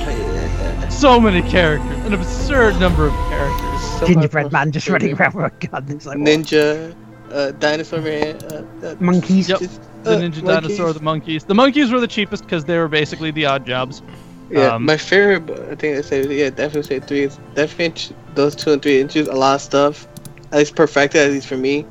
so 1.02 1.20
many 1.20 1.42
characters, 1.50 1.98
an 2.06 2.14
absurd 2.14 2.80
number 2.80 3.08
of 3.08 3.14
characters. 3.30 4.08
Gingerbread 4.08 4.52
man 4.52 4.72
just 4.72 4.88
running 4.88 5.16
around 5.16 5.34
with 5.34 5.52
a 5.52 5.68
gun. 5.68 5.86
It's 5.90 6.06
like, 6.06 6.20
Ninja, 6.20 6.96
uh, 7.32 7.52
dinosaur 7.54 8.02
man, 8.02 8.36
uh, 8.44 8.64
uh, 8.86 8.96
monkeys. 9.00 9.50
Yep. 9.50 9.60
Just, 9.62 9.82
the 10.04 10.12
uh, 10.12 10.20
ninja 10.20 10.44
monkeys. 10.44 10.44
dinosaur, 10.44 10.94
the 10.94 11.00
monkeys. 11.00 11.44
The 11.44 11.56
monkeys 11.56 11.92
were 11.92 12.00
the 12.00 12.08
cheapest 12.08 12.44
because 12.44 12.66
they 12.66 12.78
were 12.78 12.88
basically 12.88 13.32
the 13.32 13.48
odd 13.48 13.66
jobs. 13.66 14.04
Yeah, 14.52 14.76
um, 14.76 14.86
my 14.86 14.96
favorite, 14.96 15.50
I 15.72 15.74
think 15.74 15.98
I 15.98 16.02
say, 16.02 16.22
yeah, 16.28 16.52
definitely 16.52 16.84
say 16.84 17.00
three. 17.00 17.22
Is 17.22 17.40
definitely 17.56 18.16
those 18.36 18.56
two 18.56 18.74
and 18.74 18.82
three 18.82 19.02
inches, 19.02 19.28
a 19.28 19.34
lot 19.34 19.56
of 19.56 19.62
stuff, 19.62 20.08
at 20.52 20.60
least 20.60 20.76
perfected, 20.76 21.22
at 21.22 21.32
least 21.32 21.48
for 21.48 21.58
me. 21.58 21.82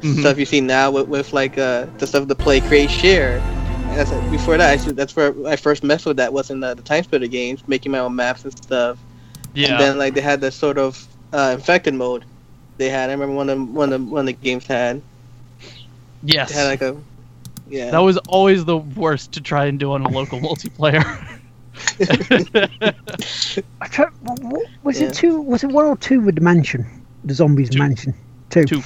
Mm-hmm. 0.00 0.20
Stuff 0.20 0.38
you 0.38 0.44
see 0.44 0.60
now 0.60 0.90
with, 0.90 1.08
with 1.08 1.32
like 1.32 1.56
uh, 1.56 1.86
the 1.96 2.06
stuff 2.06 2.28
to 2.28 2.34
play, 2.34 2.60
create, 2.60 2.90
share. 2.90 3.40
And 3.86 3.98
that's, 3.98 4.10
before 4.30 4.56
that, 4.56 4.72
actually, 4.74 4.92
that's 4.92 5.14
where 5.14 5.34
I 5.46 5.56
first 5.56 5.84
messed 5.84 6.06
with 6.06 6.16
that 6.16 6.32
was 6.32 6.50
in 6.50 6.60
the, 6.60 6.74
the 6.74 6.82
Time 6.82 7.04
Splitter 7.04 7.26
games, 7.26 7.66
making 7.68 7.92
my 7.92 7.98
own 7.98 8.16
maps 8.16 8.44
and 8.44 8.56
stuff. 8.56 8.98
Yeah. 9.54 9.72
And 9.72 9.80
then 9.80 9.98
like 9.98 10.14
they 10.14 10.20
had 10.20 10.40
the 10.40 10.50
sort 10.50 10.78
of 10.78 11.06
uh, 11.32 11.52
infected 11.54 11.94
mode. 11.94 12.24
They 12.76 12.88
had. 12.88 13.10
I 13.10 13.12
remember 13.12 13.34
one 13.34 13.50
of 13.50 13.68
one 13.74 13.92
of 13.92 14.10
one 14.10 14.20
of 14.20 14.26
the 14.26 14.32
games 14.32 14.66
had. 14.66 15.00
Yes. 16.22 16.50
They 16.50 16.58
had 16.58 16.66
like 16.66 16.82
a. 16.82 16.96
Yeah. 17.68 17.90
That 17.92 17.98
was 17.98 18.18
always 18.18 18.64
the 18.64 18.78
worst 18.78 19.32
to 19.32 19.40
try 19.40 19.66
and 19.66 19.78
do 19.78 19.92
on 19.92 20.02
a 20.02 20.08
local 20.08 20.40
multiplayer. 20.40 21.04
I 23.80 23.88
try, 23.88 24.06
was 24.82 25.00
yeah. 25.00 25.08
it 25.08 25.14
two? 25.14 25.40
Was 25.40 25.64
it 25.64 25.70
one 25.70 25.86
or 25.86 25.96
two 25.96 26.20
with 26.20 26.34
the 26.34 26.40
mansion? 26.40 26.86
The 27.24 27.34
zombies 27.34 27.70
two. 27.70 27.78
mansion. 27.78 28.14
Two. 28.50 28.64
Two. 28.64 28.82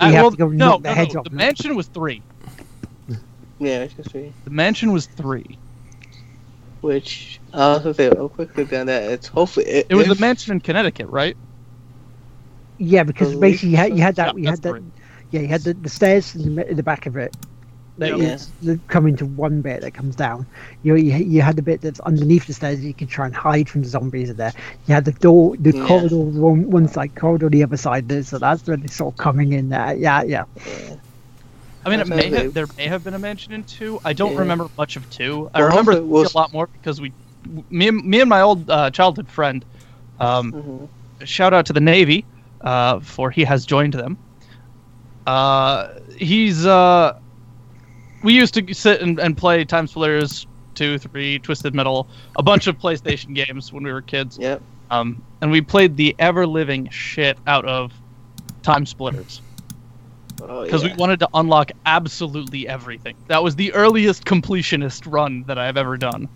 Uh, 0.00 0.10
well, 0.12 0.30
no, 0.32 0.48
no, 0.48 0.76
no, 0.78 1.22
The 1.22 1.30
mansion 1.30 1.74
was 1.74 1.86
three. 1.88 2.22
Yeah, 3.58 3.82
it's 3.82 3.94
just 3.94 4.10
three. 4.10 4.32
The 4.44 4.50
mansion 4.50 4.92
was 4.92 5.06
three. 5.06 5.58
Which 6.80 7.40
I 7.52 7.74
was 7.74 7.82
gonna 7.82 7.94
say 7.94 8.08
real 8.10 8.28
quickly 8.28 8.64
on 8.76 8.86
that. 8.86 9.04
It's 9.04 9.26
hopefully 9.28 9.66
it, 9.66 9.86
it 9.88 9.94
was 9.94 10.08
if, 10.08 10.16
the 10.16 10.20
mansion 10.20 10.52
in 10.52 10.60
Connecticut, 10.60 11.08
right? 11.08 11.36
Yeah, 12.78 13.02
because 13.02 13.34
basically 13.34 13.70
you 13.70 13.76
had 13.76 13.96
you 13.96 14.02
had 14.02 14.16
that 14.16 14.34
yeah, 14.36 14.42
you 14.42 14.48
had 14.48 14.62
that. 14.62 14.70
Three. 14.70 14.84
Yeah, 15.30 15.40
you 15.40 15.48
had 15.48 15.62
the, 15.62 15.74
the 15.74 15.88
stairs 15.88 16.36
in 16.36 16.54
the, 16.54 16.70
in 16.70 16.76
the 16.76 16.84
back 16.84 17.06
of 17.06 17.16
it, 17.16 17.34
that 17.98 18.16
yeah. 18.18 18.38
you 18.60 18.80
come 18.88 19.06
into 19.06 19.24
one 19.24 19.62
bit 19.62 19.80
that 19.80 19.94
comes 19.94 20.14
down. 20.14 20.46
You, 20.82 20.92
know, 20.92 20.98
you 20.98 21.14
you 21.16 21.42
had 21.42 21.56
the 21.56 21.62
bit 21.62 21.80
that's 21.80 22.00
underneath 22.00 22.46
the 22.46 22.52
stairs. 22.52 22.84
You 22.84 22.94
can 22.94 23.06
try 23.06 23.26
and 23.26 23.34
hide 23.34 23.68
from 23.68 23.82
the 23.82 23.88
zombies 23.88 24.34
there. 24.34 24.52
You 24.86 24.94
had 24.94 25.04
the 25.04 25.12
door, 25.12 25.56
the 25.56 25.74
yeah. 25.74 25.86
corridor 25.86 26.18
one, 26.18 26.70
one 26.70 26.88
side, 26.88 27.14
corridor 27.14 27.48
the 27.48 27.62
other 27.62 27.76
side. 27.76 28.08
There, 28.08 28.22
so 28.22 28.38
that's 28.38 28.68
really 28.68 28.88
sort 28.88 29.14
of 29.14 29.18
coming 29.18 29.52
in 29.52 29.70
there. 29.70 29.94
Yeah, 29.94 30.22
yeah. 30.22 30.44
yeah. 30.66 30.96
I 31.86 31.88
mean, 31.88 32.00
it 32.00 32.08
may 32.08 32.30
have, 32.30 32.52
there 32.52 32.66
may 32.76 32.88
have 32.88 33.04
been 33.04 33.14
a 33.14 33.18
mention 33.18 33.52
in 33.52 33.62
two. 33.62 34.00
I 34.04 34.12
don't 34.12 34.34
remember 34.34 34.68
much 34.76 34.96
of 34.96 35.08
two. 35.08 35.48
I 35.54 35.60
remember 35.60 35.92
a 35.92 36.00
lot 36.00 36.52
more 36.52 36.66
because 36.66 37.00
we, 37.00 37.12
me, 37.70 37.86
and, 37.86 38.04
me 38.04 38.20
and 38.20 38.28
my 38.28 38.40
old 38.40 38.68
uh, 38.68 38.90
childhood 38.90 39.28
friend, 39.28 39.64
um, 40.18 40.52
mm-hmm. 40.52 41.24
shout 41.24 41.54
out 41.54 41.66
to 41.66 41.72
the 41.72 41.80
Navy, 41.80 42.24
uh, 42.62 42.98
for 42.98 43.30
he 43.30 43.44
has 43.44 43.64
joined 43.64 43.94
them. 43.94 44.18
Uh, 45.28 46.00
he's 46.16 46.66
uh, 46.66 47.18
we 48.24 48.34
used 48.34 48.54
to 48.54 48.74
sit 48.74 49.00
and, 49.00 49.20
and 49.20 49.36
play 49.36 49.64
Time 49.64 49.86
Splitters 49.86 50.48
two, 50.74 50.98
three, 50.98 51.38
Twisted 51.38 51.72
Metal, 51.72 52.08
a 52.36 52.42
bunch 52.42 52.66
of 52.66 52.78
PlayStation 52.78 53.32
games 53.46 53.72
when 53.72 53.84
we 53.84 53.92
were 53.92 54.02
kids. 54.02 54.38
Yep. 54.38 54.60
Um, 54.90 55.22
and 55.40 55.50
we 55.52 55.60
played 55.60 55.96
the 55.96 56.16
ever 56.18 56.46
living 56.46 56.88
shit 56.90 57.38
out 57.46 57.64
of 57.64 57.92
Time 58.62 58.86
Splitters. 58.86 59.40
Because 60.36 60.82
oh, 60.82 60.86
yeah. 60.86 60.92
we 60.92 60.98
wanted 60.98 61.20
to 61.20 61.28
unlock 61.34 61.72
absolutely 61.86 62.68
everything. 62.68 63.16
That 63.28 63.42
was 63.42 63.56
the 63.56 63.72
earliest 63.72 64.24
completionist 64.24 65.10
run 65.10 65.42
that 65.44 65.58
I've 65.58 65.76
ever 65.76 65.96
done. 65.96 66.28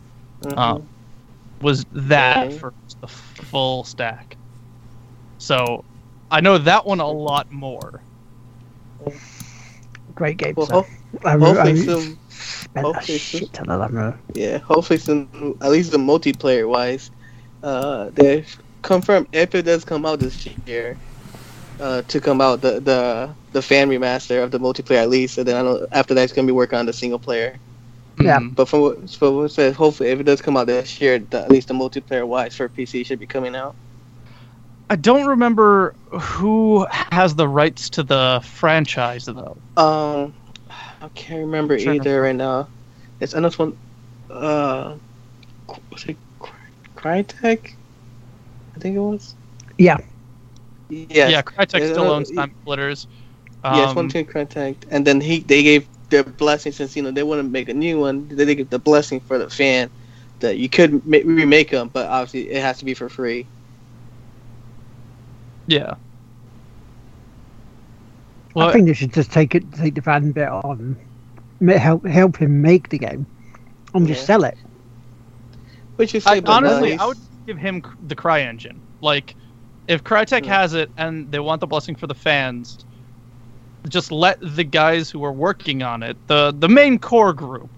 Mm-hmm. 0.43 0.59
Um, 0.59 0.89
was 1.60 1.85
that 1.93 2.48
okay. 2.48 2.59
for 2.59 2.72
the 3.01 3.06
full 3.06 3.85
stack. 3.85 4.36
So 5.39 5.85
I 6.31 6.40
know 6.40 6.59
that 6.59 6.86
one 6.86 7.01
a 7.01 7.10
lot 7.10 7.51
more. 7.52 8.01
Great 10.14 10.36
game. 10.36 10.55
Well, 10.56 10.66
so. 10.66 10.86
I, 11.24 11.36
hopefully 11.36 11.72
I, 11.72 11.74
soon, 11.74 12.18
spent 12.28 12.86
hopefully 12.86 13.16
a 13.16 13.18
shit 13.18 13.52
ton 13.52 13.68
of 13.68 13.93
them. 13.93 14.18
Yeah, 14.35 14.59
hopefully 14.59 14.98
some 14.98 15.56
at 15.60 15.70
least 15.70 15.93
the 15.93 15.98
multiplayer 15.98 16.68
wise, 16.68 17.10
uh, 17.62 18.10
they 18.14 18.44
confirm 18.82 19.27
if 19.32 19.55
it 19.55 19.62
does 19.62 19.85
come 19.85 20.06
out 20.06 20.20
this 20.20 20.47
year, 20.66 20.97
uh, 21.81 22.02
to 22.02 22.20
come 22.20 22.40
out 22.40 22.60
the 22.60 22.81
the 22.81 23.35
the 23.52 23.62
fan 23.62 23.89
remaster 23.89 24.43
of 24.43 24.51
the 24.51 24.59
multiplayer 24.59 25.02
at 25.02 25.09
least, 25.09 25.39
and 25.39 25.47
then 25.47 25.56
I 25.56 25.62
know 25.62 25.86
after 25.93 26.14
that 26.14 26.22
it's 26.22 26.32
gonna 26.32 26.47
be 26.47 26.52
working 26.52 26.78
on 26.78 26.86
the 26.86 26.93
single 26.93 27.18
player. 27.18 27.59
Yeah. 28.20 28.39
Mm-hmm. 28.39 28.51
But 28.51 28.68
from 28.68 28.81
what, 28.81 29.10
from 29.10 29.36
what 29.36 29.51
says, 29.51 29.74
hopefully 29.74 30.10
if 30.10 30.20
it 30.20 30.24
does 30.24 30.43
come 30.43 30.56
out 30.56 30.66
this 30.66 31.01
year, 31.01 31.18
the, 31.18 31.43
at 31.43 31.51
least 31.51 31.68
the 31.68 31.74
multiplayer 31.74 32.27
wise 32.27 32.56
for 32.56 32.68
PC 32.68 33.06
should 33.06 33.18
be 33.18 33.27
coming 33.27 33.56
out. 33.56 33.74
I 34.90 34.97
don't 34.97 35.27
remember 35.27 35.94
who 36.10 36.86
has 36.90 37.35
the 37.36 37.47
rights 37.47 37.90
to 37.90 38.02
the 38.02 38.40
franchise 38.44 39.27
though. 39.27 39.56
Um, 39.77 40.35
I 41.01 41.09
can't 41.14 41.40
remember 41.40 41.77
either 41.77 42.22
right 42.22 42.35
now. 42.35 42.68
It's 43.20 43.35
another 43.35 43.56
one. 43.56 43.78
Uh, 44.28 44.97
was 45.90 46.05
it 46.06 46.16
Crytek? 46.97 47.74
I 48.74 48.78
think 48.78 48.97
it 48.97 49.01
was. 49.01 49.35
Yeah. 49.78 49.98
Yeah. 50.89 51.28
Yeah, 51.28 51.43
Crytek 51.43 51.93
still 51.93 52.10
owns 52.10 52.31
Time 52.31 52.52
Splitters. 52.62 53.06
Um, 53.62 53.76
yeah, 53.76 53.86
it's 53.86 53.94
one 53.94 54.06
between 54.06 54.26
Crytek, 54.26 54.76
and 54.90 55.06
then 55.06 55.20
he 55.20 55.40
they 55.40 55.62
gave 55.62 55.88
their 56.08 56.24
blessing 56.24 56.72
since 56.72 56.96
you 56.96 57.02
know 57.02 57.10
they 57.10 57.22
want 57.22 57.40
to 57.40 57.42
make 57.42 57.68
a 57.68 57.74
new 57.74 58.00
one. 58.00 58.28
They 58.28 58.54
give 58.54 58.70
the 58.70 58.78
blessing 58.78 59.20
for 59.20 59.38
the 59.38 59.50
fan 59.50 59.90
that 60.40 60.56
you 60.56 60.68
could 60.68 61.04
ma- 61.06 61.18
remake 61.24 61.70
them, 61.70 61.90
but 61.92 62.06
obviously 62.06 62.50
it 62.50 62.62
has 62.62 62.78
to 62.78 62.84
be 62.84 62.94
for 62.94 63.08
free. 63.08 63.46
Yeah. 65.66 65.94
Well, 68.54 68.68
I 68.68 68.72
think 68.72 68.86
they 68.86 68.94
should 68.94 69.12
just 69.12 69.30
take 69.30 69.54
it, 69.54 69.72
take 69.74 69.94
the 69.94 70.02
fan 70.02 70.32
bit 70.32 70.48
on, 70.48 70.96
help 71.68 72.04
help 72.06 72.36
him 72.36 72.62
make 72.62 72.88
the 72.88 72.98
game, 72.98 73.26
and 73.94 74.08
yeah. 74.08 74.14
just 74.14 74.26
sell 74.26 74.44
it. 74.44 74.56
Which 75.96 76.14
is 76.14 76.26
I, 76.26 76.42
honestly, 76.46 76.90
nice. 76.90 77.00
I 77.00 77.06
would 77.06 77.18
give 77.46 77.58
him 77.58 77.82
the 78.06 78.16
CryEngine. 78.16 78.80
Like, 79.00 79.36
if 79.86 80.02
Crytek 80.02 80.46
yeah. 80.46 80.60
has 80.60 80.74
it 80.74 80.90
and 80.96 81.30
they 81.30 81.38
want 81.38 81.60
the 81.60 81.66
blessing 81.66 81.94
for 81.94 82.06
the 82.06 82.14
fans, 82.14 82.84
just 83.89 84.12
let 84.12 84.39
the 84.40 84.65
guys 84.65 85.11
who 85.11 85.24
are 85.24 85.32
working 85.32 85.82
on 85.82 86.02
it, 86.02 86.16
the 86.27 86.55
the 86.59 86.69
main 86.69 86.98
core 86.98 87.32
group, 87.32 87.69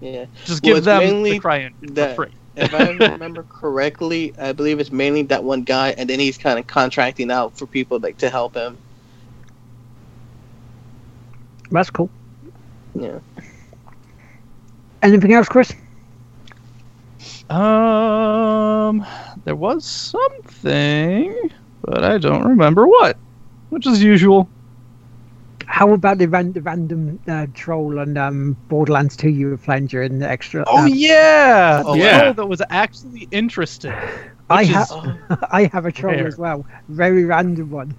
yeah, 0.00 0.26
just 0.44 0.62
give 0.62 0.84
well, 0.84 1.00
them 1.00 1.22
the 1.22 1.40
CryEngine 1.40 1.94
that, 1.94 2.16
for 2.16 2.26
free. 2.26 2.34
if 2.56 2.74
I 2.74 2.90
remember 3.12 3.44
correctly, 3.48 4.34
I 4.38 4.52
believe 4.52 4.80
it's 4.80 4.92
mainly 4.92 5.22
that 5.22 5.44
one 5.44 5.62
guy, 5.62 5.90
and 5.96 6.08
then 6.08 6.18
he's 6.18 6.38
kind 6.38 6.58
of 6.58 6.66
contracting 6.66 7.30
out 7.30 7.56
for 7.56 7.66
people 7.66 7.98
like 7.98 8.18
to 8.18 8.30
help 8.30 8.54
him. 8.54 8.76
That's 11.70 11.90
cool. 11.90 12.10
Yeah. 12.94 13.18
Anything 15.02 15.32
else, 15.32 15.48
Chris? 15.48 15.72
Um, 17.48 19.04
there 19.44 19.56
was 19.56 19.84
something, 19.84 21.34
but 21.82 22.04
I 22.04 22.18
don't 22.18 22.46
remember 22.46 22.86
what, 22.86 23.16
which 23.70 23.86
is 23.86 24.02
usual. 24.02 24.48
How 25.66 25.92
about 25.92 26.18
the, 26.18 26.26
ran- 26.26 26.52
the 26.52 26.62
random 26.62 27.20
uh, 27.28 27.46
troll 27.54 27.98
on 27.98 28.16
um, 28.16 28.56
Borderlands 28.68 29.16
2 29.16 29.30
you 29.30 29.50
were 29.50 29.56
playing 29.56 29.86
during 29.86 30.18
the 30.18 30.28
extra? 30.28 30.64
Oh 30.66 30.84
um, 30.84 30.88
yeah, 30.88 31.82
oh, 31.84 31.94
yeah. 31.94 32.32
that 32.32 32.46
was 32.46 32.62
actually 32.70 33.28
interesting. 33.30 33.94
I 34.50 34.64
have, 34.64 34.88
oh. 34.90 35.18
I 35.50 35.64
have 35.72 35.86
a 35.86 35.92
troll 35.92 36.26
as 36.26 36.36
well, 36.36 36.66
very 36.88 37.24
random 37.24 37.70
one. 37.70 37.94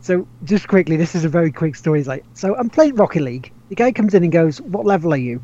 So 0.00 0.26
just 0.44 0.68
quickly, 0.68 0.96
this 0.96 1.14
is 1.14 1.24
a 1.24 1.28
very 1.28 1.52
quick 1.52 1.76
story. 1.76 1.98
It's 1.98 2.08
like, 2.08 2.24
so 2.34 2.56
I'm 2.56 2.70
playing 2.70 2.94
Rocket 2.94 3.22
League. 3.22 3.52
The 3.68 3.74
guy 3.74 3.92
comes 3.92 4.14
in 4.14 4.22
and 4.22 4.32
goes, 4.32 4.60
"What 4.60 4.86
level 4.86 5.12
are 5.12 5.18
you?" 5.18 5.42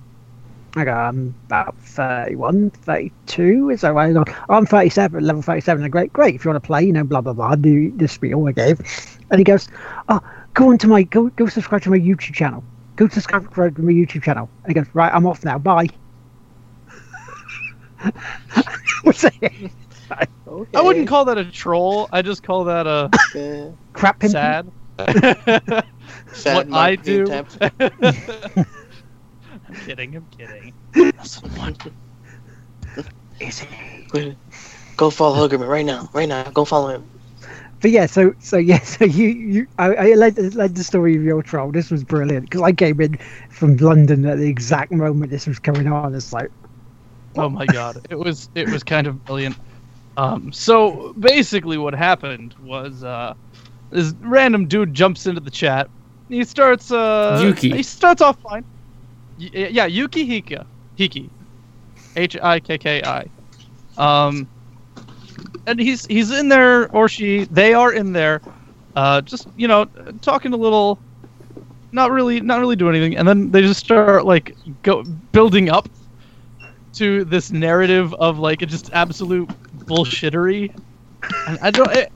I 0.77 0.85
go, 0.85 0.93
"I'm 0.93 1.35
about 1.47 1.77
31, 1.79 2.71
32." 2.71 3.71
Is 3.71 3.83
that 3.83 3.95
right? 3.95 4.17
I'm 4.49 4.67
37, 4.67 5.25
level 5.25 5.43
37. 5.43 5.85
I 5.85 5.89
go, 5.89 5.91
great, 5.91 6.13
great. 6.13 6.35
If 6.35 6.45
you 6.45 6.51
want 6.51 6.63
to 6.63 6.67
play, 6.67 6.85
you 6.85 6.93
know, 6.93 7.05
blah 7.05 7.21
blah 7.21 7.33
blah. 7.33 7.57
Do 7.57 7.91
the 7.93 8.09
spiel 8.09 8.47
I 8.47 8.53
gave, 8.53 8.81
and 9.31 9.39
he 9.39 9.45
goes, 9.45 9.69
"Oh, 10.09 10.21
go 10.55 10.71
onto 10.71 10.89
my 10.89 11.03
go 11.03 11.29
go 11.31 11.47
subscribe 11.47 11.83
to 11.83 11.91
my 11.91 11.99
YouTube 11.99 12.35
channel. 12.35 12.65
Go 12.97 13.09
subscribe 13.09 13.53
to 13.55 13.83
my 13.83 13.93
YouTube 13.93 14.23
channel." 14.23 14.49
And 14.63 14.71
he 14.71 14.75
goes, 14.75 14.87
"Right, 14.95 15.13
I'm 15.13 15.27
off 15.27 15.45
now. 15.45 15.59
Bye." 15.59 15.89
What's 19.03 19.25
it? 19.25 19.35
Okay. 20.47 20.79
I 20.79 20.83
wouldn't 20.83 21.09
call 21.09 21.25
that 21.27 21.39
a 21.39 21.45
troll. 21.45 22.09
I 22.13 22.23
just 22.23 22.43
call 22.43 22.65
that 22.65 22.87
a 22.87 23.11
crap 23.93 24.23
sad. 24.23 24.71
sad 26.33 26.57
what 26.57 26.73
I 26.73 26.95
do. 26.97 27.27
I'm 27.33 27.47
kidding. 29.85 30.17
I'm 30.17 30.27
kidding. 30.37 30.73
Is 33.41 33.63
it? 34.15 34.37
Go 34.97 35.11
follow 35.11 35.49
Hurgleman 35.49 35.69
right 35.69 35.85
now. 35.85 36.09
Right 36.13 36.29
now. 36.29 36.45
Go 36.51 36.65
follow 36.65 36.89
him. 36.91 37.14
But 37.85 37.91
yeah, 37.91 38.07
so 38.07 38.33
so 38.39 38.57
yeah, 38.57 38.79
so 38.83 39.05
you 39.05 39.29
you 39.29 39.67
I, 39.77 39.95
I 39.95 40.15
led, 40.15 40.39
led 40.55 40.75
the 40.75 40.83
story 40.83 41.17
of 41.17 41.23
your 41.23 41.43
troll. 41.43 41.71
This 41.71 41.91
was 41.91 42.03
brilliant 42.03 42.45
because 42.47 42.63
I 42.63 42.73
came 42.73 42.99
in 42.99 43.19
from 43.51 43.77
London 43.77 44.25
at 44.25 44.39
the 44.39 44.49
exact 44.49 44.91
moment 44.91 45.31
this 45.31 45.47
was 45.47 45.59
coming 45.59 45.87
on. 45.89 46.15
It's 46.15 46.33
like, 46.33 46.51
oh 47.37 47.51
my 47.51 47.67
god, 47.67 48.01
it 48.09 48.19
was 48.19 48.49
it 48.55 48.71
was 48.71 48.83
kind 48.83 49.07
of 49.07 49.23
brilliant. 49.27 49.59
Um, 50.17 50.51
so 50.51 51.13
basically, 51.19 51.77
what 51.77 51.93
happened 51.93 52.55
was 52.59 53.05
uh, 53.05 53.35
this 53.91 54.15
random 54.21 54.67
dude 54.67 54.95
jumps 54.95 55.27
into 55.27 55.43
the 55.43 55.51
chat. 55.51 55.91
He 56.31 56.43
starts. 56.45 56.91
Uh, 56.91 57.39
Yuki. 57.45 57.77
He 57.77 57.83
starts 57.83 58.23
off 58.23 58.39
fine. 58.49 58.65
Y- 59.37 59.51
yeah, 59.53 59.85
Yuki 59.85 60.27
Hika. 60.27 60.65
Hiki. 60.99 61.29
H 62.17 62.35
I 62.43 62.61
K 62.61 62.79
K 62.79 63.03
I. 63.03 63.27
Um, 63.99 64.49
and 65.67 65.79
he's 65.79 66.07
he's 66.07 66.31
in 66.31 66.49
there, 66.49 66.91
or 66.95 67.09
she. 67.09 67.45
They 67.45 67.75
are 67.75 67.93
in 67.93 68.13
there. 68.13 68.41
Uh, 68.97 69.21
just 69.21 69.49
you 69.57 69.69
know, 69.69 69.87
talking 70.23 70.53
a 70.53 70.57
little. 70.57 70.99
Not 71.93 72.11
really, 72.11 72.41
not 72.41 72.59
really 72.59 72.75
doing 72.75 72.97
anything, 72.97 73.17
and 73.17 73.27
then 73.27 73.53
they 73.53 73.63
just 73.63 73.79
start 73.79 74.27
like 74.27 74.57
go 74.83 75.05
building 75.31 75.71
up 75.71 75.89
to 76.95 77.25
this 77.25 77.53
narrative 77.53 78.13
of 78.15 78.39
like 78.39 78.61
just 78.61 78.93
absolute 78.93 79.49
bullshittery. 79.87 80.77
I 81.63 81.71
don't. 81.71 81.91
It, 81.93 82.13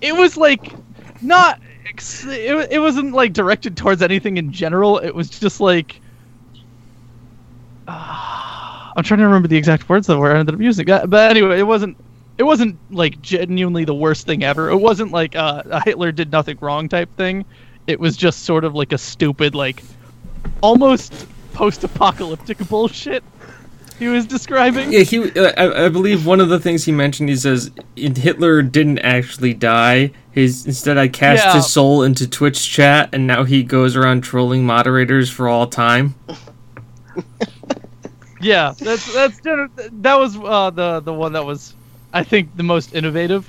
it 0.00 0.14
was 0.14 0.36
like 0.36 0.72
not. 1.20 1.60
It, 1.84 2.72
it 2.72 2.78
wasn't 2.78 3.12
like 3.12 3.32
directed 3.32 3.76
towards 3.76 4.02
anything 4.02 4.36
in 4.38 4.52
general. 4.52 4.98
It 4.98 5.14
was 5.14 5.30
just 5.30 5.60
like. 5.60 6.00
Uh, 7.86 8.92
I'm 8.96 9.04
trying 9.04 9.20
to 9.20 9.24
remember 9.24 9.48
the 9.48 9.56
exact 9.56 9.88
words 9.88 10.06
that 10.06 10.18
were 10.18 10.34
I 10.34 10.38
ended 10.38 10.54
up 10.54 10.60
using. 10.60 10.86
But 10.86 11.30
anyway, 11.30 11.58
it 11.58 11.66
wasn't. 11.66 11.96
It 12.42 12.44
wasn't 12.44 12.76
like 12.90 13.22
genuinely 13.22 13.84
the 13.84 13.94
worst 13.94 14.26
thing 14.26 14.42
ever. 14.42 14.68
It 14.68 14.78
wasn't 14.78 15.12
like 15.12 15.36
uh, 15.36 15.62
a 15.66 15.80
Hitler 15.84 16.10
did 16.10 16.32
nothing 16.32 16.58
wrong 16.60 16.88
type 16.88 17.14
thing. 17.16 17.44
It 17.86 18.00
was 18.00 18.16
just 18.16 18.42
sort 18.42 18.64
of 18.64 18.74
like 18.74 18.92
a 18.92 18.98
stupid, 18.98 19.54
like 19.54 19.80
almost 20.60 21.26
post-apocalyptic 21.52 22.58
bullshit 22.68 23.22
he 24.02 24.08
was 24.08 24.26
describing? 24.26 24.92
Yeah, 24.92 25.02
he. 25.02 25.30
Uh, 25.30 25.52
I, 25.56 25.84
I, 25.84 25.88
believe 25.88 26.26
one 26.26 26.40
of 26.40 26.48
the 26.48 26.58
things 26.58 26.84
he 26.84 26.90
mentioned. 26.90 27.28
He 27.28 27.36
says 27.36 27.70
Hitler 27.94 28.60
didn't 28.60 28.98
actually 28.98 29.54
die. 29.54 30.10
His 30.32 30.66
instead, 30.66 30.98
I 30.98 31.06
cast 31.06 31.44
yeah. 31.44 31.54
his 31.54 31.72
soul 31.72 32.02
into 32.02 32.28
Twitch 32.28 32.68
chat, 32.68 33.10
and 33.12 33.28
now 33.28 33.44
he 33.44 33.62
goes 33.62 33.94
around 33.94 34.22
trolling 34.22 34.66
moderators 34.66 35.30
for 35.30 35.46
all 35.46 35.68
time. 35.68 36.16
yeah, 38.40 38.74
that's 38.76 39.14
that's 39.14 39.40
that 39.40 40.18
was 40.18 40.36
uh, 40.36 40.70
the 40.70 40.98
the 40.98 41.14
one 41.14 41.32
that 41.34 41.46
was, 41.46 41.76
I 42.12 42.24
think, 42.24 42.56
the 42.56 42.62
most 42.62 42.94
innovative. 42.94 43.48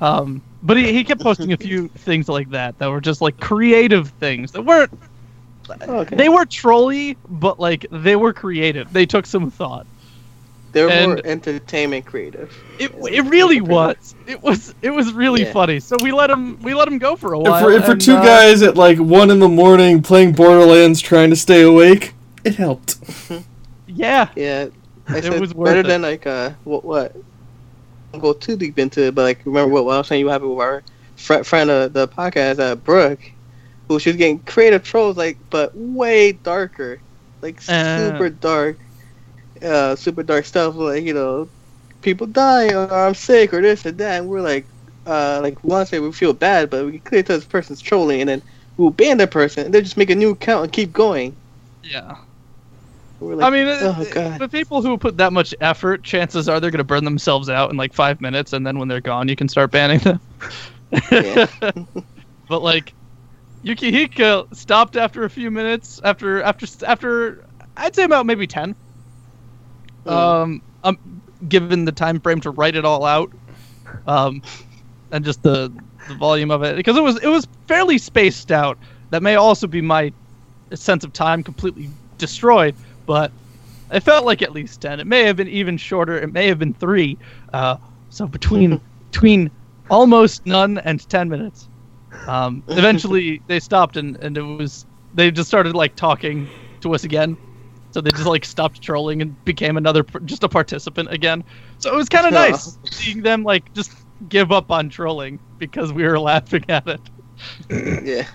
Um, 0.00 0.42
but 0.62 0.76
he, 0.76 0.92
he 0.92 1.04
kept 1.04 1.20
posting 1.20 1.52
a 1.52 1.56
few 1.56 1.88
things 1.98 2.28
like 2.28 2.50
that 2.50 2.78
that 2.78 2.90
were 2.90 3.00
just 3.00 3.20
like 3.20 3.38
creative 3.40 4.10
things 4.10 4.52
that 4.52 4.62
weren't 4.62 4.92
Okay. 5.82 6.16
They 6.16 6.28
were 6.28 6.44
trolly, 6.44 7.16
but 7.28 7.60
like 7.60 7.86
they 7.90 8.16
were 8.16 8.32
creative. 8.32 8.92
They 8.92 9.06
took 9.06 9.26
some 9.26 9.50
thought. 9.50 9.86
They 10.72 10.84
were 10.84 10.90
and 10.90 11.12
more 11.12 11.20
entertainment 11.24 12.06
creative. 12.06 12.56
It, 12.78 12.92
it 13.10 13.22
really 13.22 13.60
was. 13.60 14.14
It 14.26 14.40
was 14.40 14.74
it 14.82 14.90
was 14.90 15.12
really 15.12 15.42
yeah. 15.42 15.52
funny. 15.52 15.80
So 15.80 15.96
we 16.02 16.12
let 16.12 16.30
him 16.30 16.60
we 16.62 16.74
let 16.74 16.86
him 16.86 16.98
go 16.98 17.16
for 17.16 17.32
a 17.32 17.38
while. 17.38 17.54
And 17.54 17.64
for, 17.64 17.72
and 17.72 17.84
for 17.84 17.96
two 17.96 18.16
uh, 18.16 18.24
guys 18.24 18.62
at 18.62 18.76
like 18.76 18.98
one 18.98 19.30
in 19.30 19.40
the 19.40 19.48
morning 19.48 20.02
playing 20.02 20.32
Borderlands, 20.32 21.00
trying 21.00 21.30
to 21.30 21.36
stay 21.36 21.62
awake, 21.62 22.14
it 22.44 22.54
helped. 22.54 22.96
yeah. 23.86 24.28
Yeah. 24.36 24.68
I 25.08 25.18
it 25.18 25.40
was 25.40 25.52
better 25.52 25.80
it. 25.80 25.86
than 25.86 26.02
like 26.02 26.26
uh 26.26 26.50
what 26.64 26.84
what. 26.84 27.16
Go 28.18 28.32
too 28.32 28.56
deep 28.56 28.78
into 28.78 29.02
it, 29.06 29.14
but 29.14 29.22
like 29.22 29.44
remember 29.44 29.72
what, 29.72 29.84
what 29.84 29.94
I 29.94 29.98
was 29.98 30.08
saying. 30.08 30.20
You 30.20 30.28
have 30.28 30.42
with 30.42 30.58
our 30.58 30.84
friend, 31.16 31.46
friend 31.46 31.70
of 31.70 31.92
the 31.92 32.08
podcast, 32.08 32.58
uh, 32.58 32.74
Brooke 32.76 33.20
who 33.88 33.98
she 33.98 34.10
was 34.10 34.16
getting 34.16 34.40
creative 34.40 34.82
trolls 34.82 35.16
like 35.16 35.38
but 35.50 35.70
way 35.74 36.32
darker 36.32 37.02
like 37.42 37.60
uh. 37.68 38.20
super 38.20 38.30
dark 38.30 38.80
uh 39.62 39.94
super 39.96 40.22
dark 40.22 40.44
stuff 40.44 40.74
like 40.74 41.02
you 41.04 41.12
know 41.14 41.50
people 42.02 42.26
die 42.26 42.72
or 42.74 42.92
i'm 42.92 43.14
sick 43.14 43.52
or 43.52 43.60
this 43.60 43.84
and 43.84 43.98
that 43.98 44.18
and 44.20 44.28
we're 44.28 44.40
like 44.40 44.68
uh 45.06 45.40
like 45.42 45.62
we 45.62 45.68
want 45.68 45.86
to 45.86 45.86
say 45.94 45.98
we 45.98 46.12
feel 46.12 46.32
bad 46.32 46.70
but 46.70 46.84
we 46.84 46.92
can 46.92 47.00
clearly 47.00 47.22
tell 47.24 47.36
this 47.36 47.46
person's 47.46 47.80
trolling 47.80 48.20
and 48.20 48.28
then 48.28 48.42
we'll 48.76 48.90
ban 48.90 49.18
that 49.18 49.30
person 49.30 49.64
and 49.66 49.74
they 49.74 49.80
just 49.82 49.96
make 49.96 50.10
a 50.10 50.14
new 50.14 50.30
account 50.30 50.64
and 50.64 50.72
keep 50.72 50.92
going 50.92 51.36
yeah 51.82 52.16
Like, 53.20 53.46
I 53.46 53.50
mean, 53.50 53.66
oh, 53.68 54.06
God. 54.10 54.40
the 54.40 54.48
people 54.48 54.80
who 54.80 54.96
put 54.96 55.18
that 55.18 55.32
much 55.32 55.54
effort, 55.60 56.02
chances 56.02 56.48
are 56.48 56.58
they're 56.58 56.70
going 56.70 56.78
to 56.78 56.84
burn 56.84 57.04
themselves 57.04 57.50
out 57.50 57.70
in 57.70 57.76
like 57.76 57.92
five 57.92 58.20
minutes, 58.20 58.52
and 58.54 58.66
then 58.66 58.78
when 58.78 58.88
they're 58.88 59.00
gone, 59.00 59.28
you 59.28 59.36
can 59.36 59.48
start 59.48 59.70
banning 59.70 59.98
them. 59.98 60.20
but 62.48 62.62
like, 62.62 62.94
Yukihiko 63.62 64.54
stopped 64.56 64.96
after 64.96 65.24
a 65.24 65.30
few 65.30 65.50
minutes. 65.50 66.00
After 66.02 66.42
after 66.42 66.66
after, 66.86 67.44
I'd 67.76 67.94
say 67.94 68.04
about 68.04 68.24
maybe 68.24 68.46
ten. 68.46 68.74
Mm. 70.06 70.10
Um, 70.10 70.62
um, 70.82 71.22
given 71.46 71.84
the 71.84 71.92
time 71.92 72.20
frame 72.20 72.40
to 72.40 72.50
write 72.50 72.74
it 72.74 72.86
all 72.86 73.04
out, 73.04 73.30
um, 74.06 74.42
and 75.10 75.24
just 75.24 75.42
the 75.42 75.70
the 76.08 76.14
volume 76.14 76.50
of 76.50 76.62
it, 76.62 76.74
because 76.76 76.96
it 76.96 77.02
was 77.02 77.22
it 77.22 77.28
was 77.28 77.46
fairly 77.68 77.98
spaced 77.98 78.50
out. 78.50 78.78
That 79.10 79.22
may 79.22 79.34
also 79.34 79.66
be 79.66 79.82
my 79.82 80.12
sense 80.72 81.04
of 81.04 81.12
time 81.12 81.42
completely 81.42 81.90
destroyed, 82.16 82.76
but 83.10 83.32
it 83.90 84.04
felt 84.04 84.24
like 84.24 84.40
at 84.40 84.52
least 84.52 84.80
ten. 84.80 85.00
It 85.00 85.06
may 85.08 85.24
have 85.24 85.34
been 85.34 85.48
even 85.48 85.76
shorter. 85.76 86.16
It 86.16 86.32
may 86.32 86.46
have 86.46 86.60
been 86.60 86.72
three. 86.74 87.18
Uh, 87.52 87.76
so 88.08 88.28
between 88.28 88.80
between 89.10 89.50
almost 89.90 90.46
none 90.46 90.78
and 90.78 91.08
ten 91.08 91.28
minutes. 91.28 91.68
Um, 92.28 92.62
eventually, 92.68 93.42
they 93.48 93.58
stopped 93.58 93.96
and 93.96 94.16
and 94.18 94.38
it 94.38 94.42
was 94.42 94.86
they 95.12 95.32
just 95.32 95.48
started 95.48 95.74
like 95.74 95.96
talking 95.96 96.46
to 96.82 96.94
us 96.94 97.02
again. 97.02 97.36
So 97.90 98.00
they 98.00 98.10
just 98.10 98.26
like 98.26 98.44
stopped 98.44 98.80
trolling 98.80 99.22
and 99.22 99.44
became 99.44 99.76
another 99.76 100.04
just 100.24 100.44
a 100.44 100.48
participant 100.48 101.12
again. 101.12 101.42
So 101.78 101.92
it 101.92 101.96
was 101.96 102.08
kind 102.08 102.28
of 102.28 102.32
nice 102.44 102.78
seeing 102.92 103.22
them 103.22 103.42
like 103.42 103.74
just 103.74 103.90
give 104.28 104.52
up 104.52 104.70
on 104.70 104.88
trolling 104.88 105.40
because 105.58 105.92
we 105.92 106.04
were 106.04 106.20
laughing 106.20 106.64
at 106.68 106.86
it. 106.86 107.10
yeah. 108.04 108.28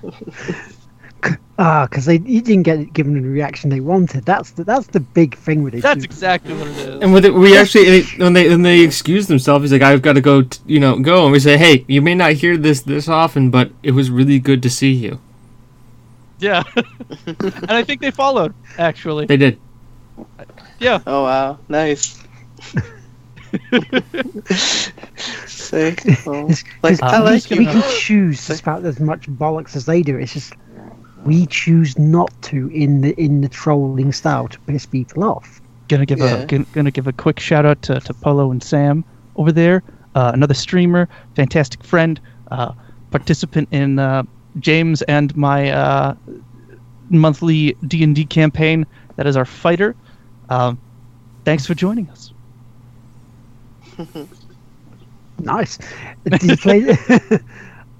Ah, 1.58 1.88
because 1.90 2.04
they 2.06 2.18
you 2.18 2.42
didn't 2.42 2.64
get 2.64 2.92
given 2.92 3.14
the 3.14 3.30
reaction 3.30 3.70
they 3.70 3.80
wanted. 3.80 4.26
That's 4.26 4.52
the 4.52 4.66
that's 4.66 4.88
the 4.88 5.00
big 5.00 5.38
thing 5.38 5.64
with 5.64 5.74
it. 5.74 5.84
That's 5.84 6.04
exactly 6.04 6.54
what 6.54 6.68
it 6.68 6.78
is. 6.78 7.02
And 7.02 7.14
with 7.14 7.24
it, 7.24 7.34
we 7.34 7.58
actually 7.58 8.04
when 8.18 8.34
they 8.34 8.50
when 8.50 8.64
they 8.64 8.82
excuse 8.82 9.28
themselves, 9.28 9.64
he's 9.64 9.72
like, 9.72 9.82
"I've 9.82 10.02
got 10.02 10.14
to 10.14 10.22
go, 10.22 10.42
t- 10.42 10.60
you 10.66 10.82
know, 10.82 11.00
go." 11.00 11.24
And 11.24 11.32
we 11.32 11.40
say, 11.40 11.58
"Hey, 11.58 11.86
you 11.88 12.02
may 12.02 12.14
not 12.14 12.34
hear 12.34 12.58
this 12.58 12.82
this 12.82 13.08
often, 13.08 13.52
but 13.52 13.72
it 13.84 13.92
was 13.92 14.12
really 14.12 14.38
good 14.38 14.62
to 14.64 14.70
see 14.70 14.92
you." 14.92 15.20
Yeah, 16.40 16.64
and 17.26 17.72
I 17.72 17.84
think 17.84 18.02
they 18.02 18.12
followed. 18.12 18.54
Actually, 18.78 19.26
they 19.26 19.38
did. 19.38 19.58
Yeah. 20.80 21.00
Oh 21.08 21.24
wow, 21.24 21.58
nice. 21.70 22.22
Sick. 25.48 26.04
Well, 26.26 26.50
like, 26.84 27.02
I 27.02 27.20
like 27.20 27.50
we 27.50 27.66
can 27.66 27.84
choose 27.98 28.50
about 28.60 28.84
as 28.84 29.00
much 29.00 29.30
bollocks 29.30 29.78
as 29.78 29.86
they 29.86 30.02
do. 30.02 30.18
It's 30.18 30.34
just 30.34 30.54
we 31.26 31.48
choose 31.48 31.98
not 31.98 32.32
to 32.44 32.68
in 32.70 33.02
the 33.02 33.20
in 33.20 33.42
the 33.42 33.50
trolling 33.50 34.12
style 34.12 34.48
to 34.48 34.60
piss 34.62 34.86
people 34.86 35.24
off. 35.24 35.62
Gonna 35.88 36.06
give 36.06 36.20
yeah. 36.20 36.38
a 36.38 36.46
gonna, 36.46 36.66
gonna 36.72 36.92
give 36.92 37.08
a 37.08 37.14
quick 37.14 37.40
shout 37.40 37.66
out 37.66 37.82
to, 37.84 38.00
to 38.00 38.14
Polo 38.14 38.52
and 38.52 38.64
Sam 38.64 39.04
over 39.36 39.52
there. 39.52 39.84
Uh, 40.14 40.32
another 40.34 40.54
streamer, 40.54 41.10
fantastic 41.36 41.84
friend, 41.84 42.22
uh, 42.52 42.72
participant 43.12 43.68
in 43.72 44.00
uh, 44.00 44.24
James 44.60 45.02
and 45.04 45.36
my 45.36 45.72
uh, 45.72 46.16
monthly 47.10 47.76
D 47.88 48.04
and 48.04 48.16
D 48.16 48.26
campaign. 48.26 48.86
That 49.18 49.28
is 49.28 49.36
our 49.36 49.46
fighter. 49.46 49.96
Um, 50.50 50.80
thanks 51.44 51.66
for 51.66 51.74
joining 51.74 52.10
us. 52.10 52.34
nice. 55.40 55.80
Did 56.26 56.44
you 56.44 56.58
play? 56.58 56.98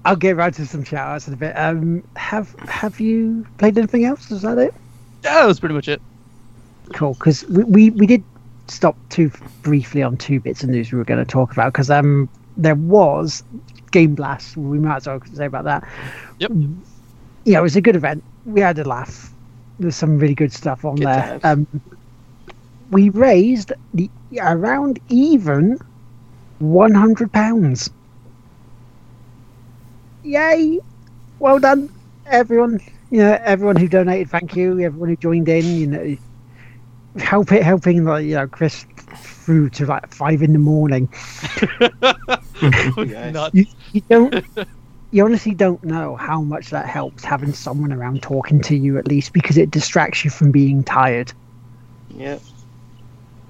I'll 0.06 0.14
get 0.14 0.36
right 0.36 0.54
to 0.54 0.64
some 0.64 0.84
shout 0.84 1.08
outs 1.08 1.26
in 1.26 1.34
a 1.34 1.36
bit. 1.36 1.52
Um, 1.54 2.02
have 2.14 2.54
have 2.60 3.00
you 3.00 3.44
played 3.58 3.76
anything 3.76 4.04
else? 4.04 4.30
Is 4.30 4.42
that 4.42 4.56
it? 4.56 4.72
Yeah, 5.24 5.40
that 5.40 5.46
was 5.46 5.58
pretty 5.58 5.74
much 5.74 5.88
it. 5.88 6.00
Cool, 6.92 7.14
because 7.14 7.44
we, 7.48 7.64
we, 7.64 7.90
we 7.90 8.06
did 8.06 8.22
stop 8.68 8.96
too 9.08 9.32
briefly 9.62 10.04
on 10.04 10.16
two 10.16 10.38
bits 10.38 10.62
of 10.62 10.70
news 10.70 10.92
we 10.92 10.98
were 10.98 11.04
going 11.04 11.18
to 11.18 11.30
talk 11.30 11.50
about 11.52 11.72
because 11.72 11.90
um 11.90 12.28
there 12.56 12.76
was 12.76 13.42
GameBlast. 13.90 14.56
We 14.56 14.78
might 14.78 14.98
as 14.98 15.06
well 15.08 15.20
say 15.34 15.46
about 15.46 15.64
that. 15.64 15.86
Yep. 16.38 16.52
Yeah, 17.44 17.58
it 17.58 17.62
was 17.62 17.74
a 17.74 17.80
good 17.80 17.96
event. 17.96 18.22
We 18.44 18.60
had 18.60 18.78
a 18.78 18.84
laugh. 18.84 19.32
There's 19.80 19.96
some 19.96 20.18
really 20.18 20.36
good 20.36 20.52
stuff 20.52 20.84
on 20.84 20.96
good 20.96 21.06
there. 21.06 21.40
Um, 21.42 21.66
we 22.92 23.08
raised 23.10 23.72
the 23.92 24.08
around 24.40 25.00
even 25.08 25.80
one 26.60 26.94
hundred 26.94 27.32
pounds 27.32 27.90
yay! 30.26 30.80
Well 31.38 31.58
done, 31.58 31.88
everyone. 32.26 32.80
You 33.10 33.18
know, 33.18 33.38
everyone 33.44 33.76
who 33.76 33.88
donated, 33.88 34.30
thank 34.30 34.56
you. 34.56 34.80
Everyone 34.80 35.08
who 35.08 35.16
joined 35.16 35.48
in, 35.48 35.64
you 35.64 35.86
know, 35.86 36.16
help 37.18 37.52
it, 37.52 37.62
helping 37.62 38.04
like 38.04 38.24
you 38.24 38.34
know 38.34 38.48
Chris 38.48 38.84
through 39.14 39.70
to 39.70 39.86
like 39.86 40.12
five 40.12 40.42
in 40.42 40.52
the 40.52 40.58
morning. 40.58 41.08
you, 43.52 43.66
you 43.92 44.02
don't. 44.08 44.44
You 45.12 45.24
honestly 45.24 45.54
don't 45.54 45.82
know 45.84 46.16
how 46.16 46.42
much 46.42 46.70
that 46.70 46.86
helps 46.86 47.24
having 47.24 47.52
someone 47.52 47.92
around 47.92 48.22
talking 48.22 48.60
to 48.62 48.76
you 48.76 48.98
at 48.98 49.06
least 49.06 49.32
because 49.32 49.56
it 49.56 49.70
distracts 49.70 50.24
you 50.24 50.30
from 50.30 50.50
being 50.50 50.82
tired. 50.82 51.32
Yep 52.10 52.42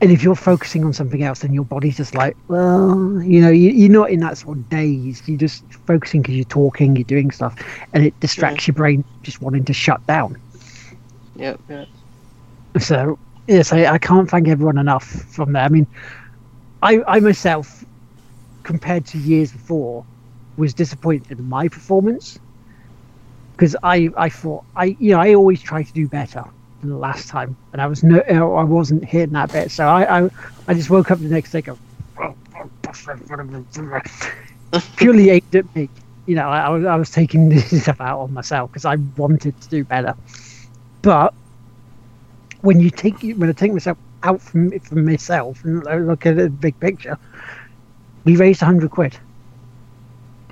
and 0.01 0.10
if 0.10 0.23
you're 0.23 0.35
focusing 0.35 0.85
on 0.85 0.93
something 0.93 1.23
else, 1.23 1.40
then 1.40 1.55
your 1.55 1.64
body's 1.64 1.97
just 1.97 2.14
like, 2.14 2.36
well, 2.48 3.23
you 3.23 3.40
know, 3.40 3.48
you, 3.48 3.86
are 3.86 3.93
not 3.93 4.10
in 4.10 4.20
that 4.20 4.36
sort 4.36 4.59
of 4.59 4.68
daze. 4.68 5.27
You're 5.27 5.39
just 5.39 5.64
focusing 5.86 6.20
because 6.20 6.35
you're 6.35 6.44
talking, 6.44 6.97
you're 6.97 7.05
doing 7.05 7.31
stuff, 7.31 7.56
and 7.94 8.05
it 8.05 8.18
distracts 8.20 8.66
yeah. 8.66 8.73
your 8.73 8.77
brain 8.77 9.05
just 9.23 9.40
wanting 9.40 9.64
to 9.64 9.73
shut 9.73 10.06
down. 10.06 10.36
Yep. 11.36 11.60
Yeah. 11.68 11.85
So 12.78 13.18
yes, 13.47 13.73
I, 13.73 13.86
I 13.86 13.98
can't 13.98 14.28
thank 14.28 14.48
everyone 14.48 14.77
enough 14.77 15.05
from 15.05 15.52
there. 15.52 15.62
I 15.62 15.68
mean, 15.68 15.86
I 16.82 17.02
I 17.06 17.20
myself, 17.20 17.85
compared 18.64 19.06
to 19.06 19.18
years 19.18 19.51
before, 19.51 20.05
was 20.59 20.74
disappointed 20.74 21.39
in 21.39 21.48
my 21.48 21.68
performance 21.68 22.39
because 23.52 23.74
I 23.82 24.10
I 24.16 24.28
thought 24.28 24.64
I 24.74 24.97
you 24.98 25.12
know 25.12 25.20
I 25.20 25.35
always 25.35 25.62
try 25.62 25.82
to 25.82 25.93
do 25.93 26.06
better 26.06 26.44
last 26.95 27.29
time, 27.29 27.57
and 27.73 27.81
I 27.83 27.87
was 27.87 28.03
no, 28.03 28.21
I 28.21 28.65
wasn't 28.65 29.05
hearing 29.05 29.31
that 29.31 29.53
bit. 29.53 29.71
So 29.71 29.87
I, 29.87 30.21
I, 30.25 30.31
I 30.69 30.75
just 30.75 30.91
woke 30.91 31.11
up 31.11 31.19
the 31.19 31.29
next 31.29 31.53
day, 31.53 31.63
go, 31.63 31.79
purely 34.97 35.31
aimed 35.31 35.55
at 35.55 35.75
me. 35.75 35.89
You 36.27 36.35
know, 36.35 36.49
I, 36.49 36.69
was, 36.69 36.85
I 36.85 36.97
was 36.97 37.11
taking 37.11 37.49
this 37.51 37.83
stuff 37.83 38.01
out 38.01 38.21
on 38.21 38.33
myself 38.33 38.71
because 38.71 38.85
I 38.85 38.97
wanted 39.17 39.61
to 39.61 39.69
do 39.69 39.85
better. 39.85 40.15
But 41.03 41.35
when 42.63 42.81
you 42.81 42.91
take, 42.91 43.21
when 43.21 43.49
I 43.49 43.53
take 43.53 43.73
myself 43.73 43.99
out 44.23 44.41
from 44.41 44.79
from 44.81 45.05
myself 45.05 45.65
and 45.65 45.85
look 46.07 46.27
at 46.27 46.37
the 46.37 46.51
big 46.51 46.79
picture, 46.81 47.19
we 48.25 48.37
raised 48.37 48.61
hundred 48.61 48.91
quid, 48.91 49.19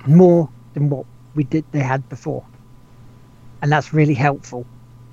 more 0.07 0.49
than 0.73 0.89
what 0.89 1.05
we 1.35 1.43
did 1.43 1.65
they 1.71 1.79
had 1.79 2.07
before, 2.09 2.45
and 3.61 3.71
that's 3.71 3.93
really 3.93 4.13
helpful 4.13 4.65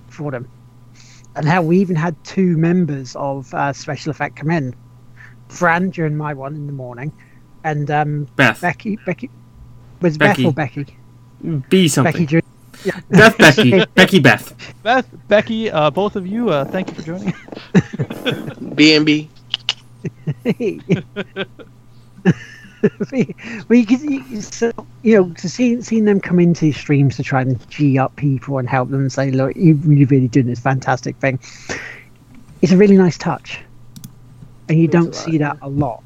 for 0.09 0.31
them 0.31 0.49
and 1.37 1.47
how 1.47 1.63
we 1.63 1.79
even 1.79 1.97
had 1.97 2.23
two 2.25 2.57
members 2.57 3.17
of 3.17 3.53
uh, 3.55 3.73
SpecialEffect 3.73 4.37
come 4.37 4.51
in. 4.51 4.75
Fran 5.49 5.91
during 5.91 6.17
my 6.17 6.33
one 6.33 6.55
in 6.55 6.67
the 6.67 6.73
morning, 6.73 7.13
and 7.65 7.91
um, 7.91 8.27
Beth. 8.37 8.61
Becky. 8.61 8.97
Becky 9.05 9.31
was 10.01 10.19
Becky. 10.19 10.45
Beth 10.45 10.51
or 10.51 10.55
Becky? 10.55 10.97
Be 11.69 11.89
something. 11.89 12.13
Becky 12.13 12.27
during, 12.27 12.45
yeah. 12.85 13.01
Beth. 13.11 13.39
Becky. 13.39 13.85
Becky. 13.95 14.19
Beth. 14.19 14.75
Beth. 14.83 15.09
Becky. 15.29 15.71
Uh, 15.71 15.91
both 15.91 16.17
of 16.17 16.27
you. 16.27 16.51
Uh, 16.51 16.65
thank 16.65 16.89
you 16.89 16.95
for 16.95 17.03
joining. 17.03 17.35
B 18.75 18.95
and 18.95 19.07
B. 19.07 19.29
we, 23.13 23.35
we 23.69 24.41
so, 24.41 24.73
you 25.03 25.17
know 25.17 25.33
to 25.35 25.49
see 25.49 25.81
seeing 25.83 26.05
them 26.05 26.21
come 26.21 26.41
into 26.41 26.63
these 26.63 26.77
streams 26.77 27.17
to 27.17 27.23
try 27.23 27.41
and 27.41 27.71
g 27.71 27.99
up 27.99 28.15
people 28.17 28.59
and 28.59 28.69
help 28.69 28.91
them 28.91 29.01
and 29.01 29.13
say 29.13 29.31
look 29.31 29.55
you, 29.57 29.75
you're 29.87 30.07
really 30.09 30.29
doing 30.29 30.47
this 30.47 30.61
fantastic 30.61 31.17
thing 31.17 31.39
it's 32.63 32.73
a 32.73 32.77
really 32.77 32.97
nice 32.97 33.19
touch. 33.19 33.61
And 34.69 34.79
you 34.79 34.89
don't 34.89 35.15
see 35.15 35.37
that 35.39 35.59
a 35.61 35.69
lot. 35.69 36.03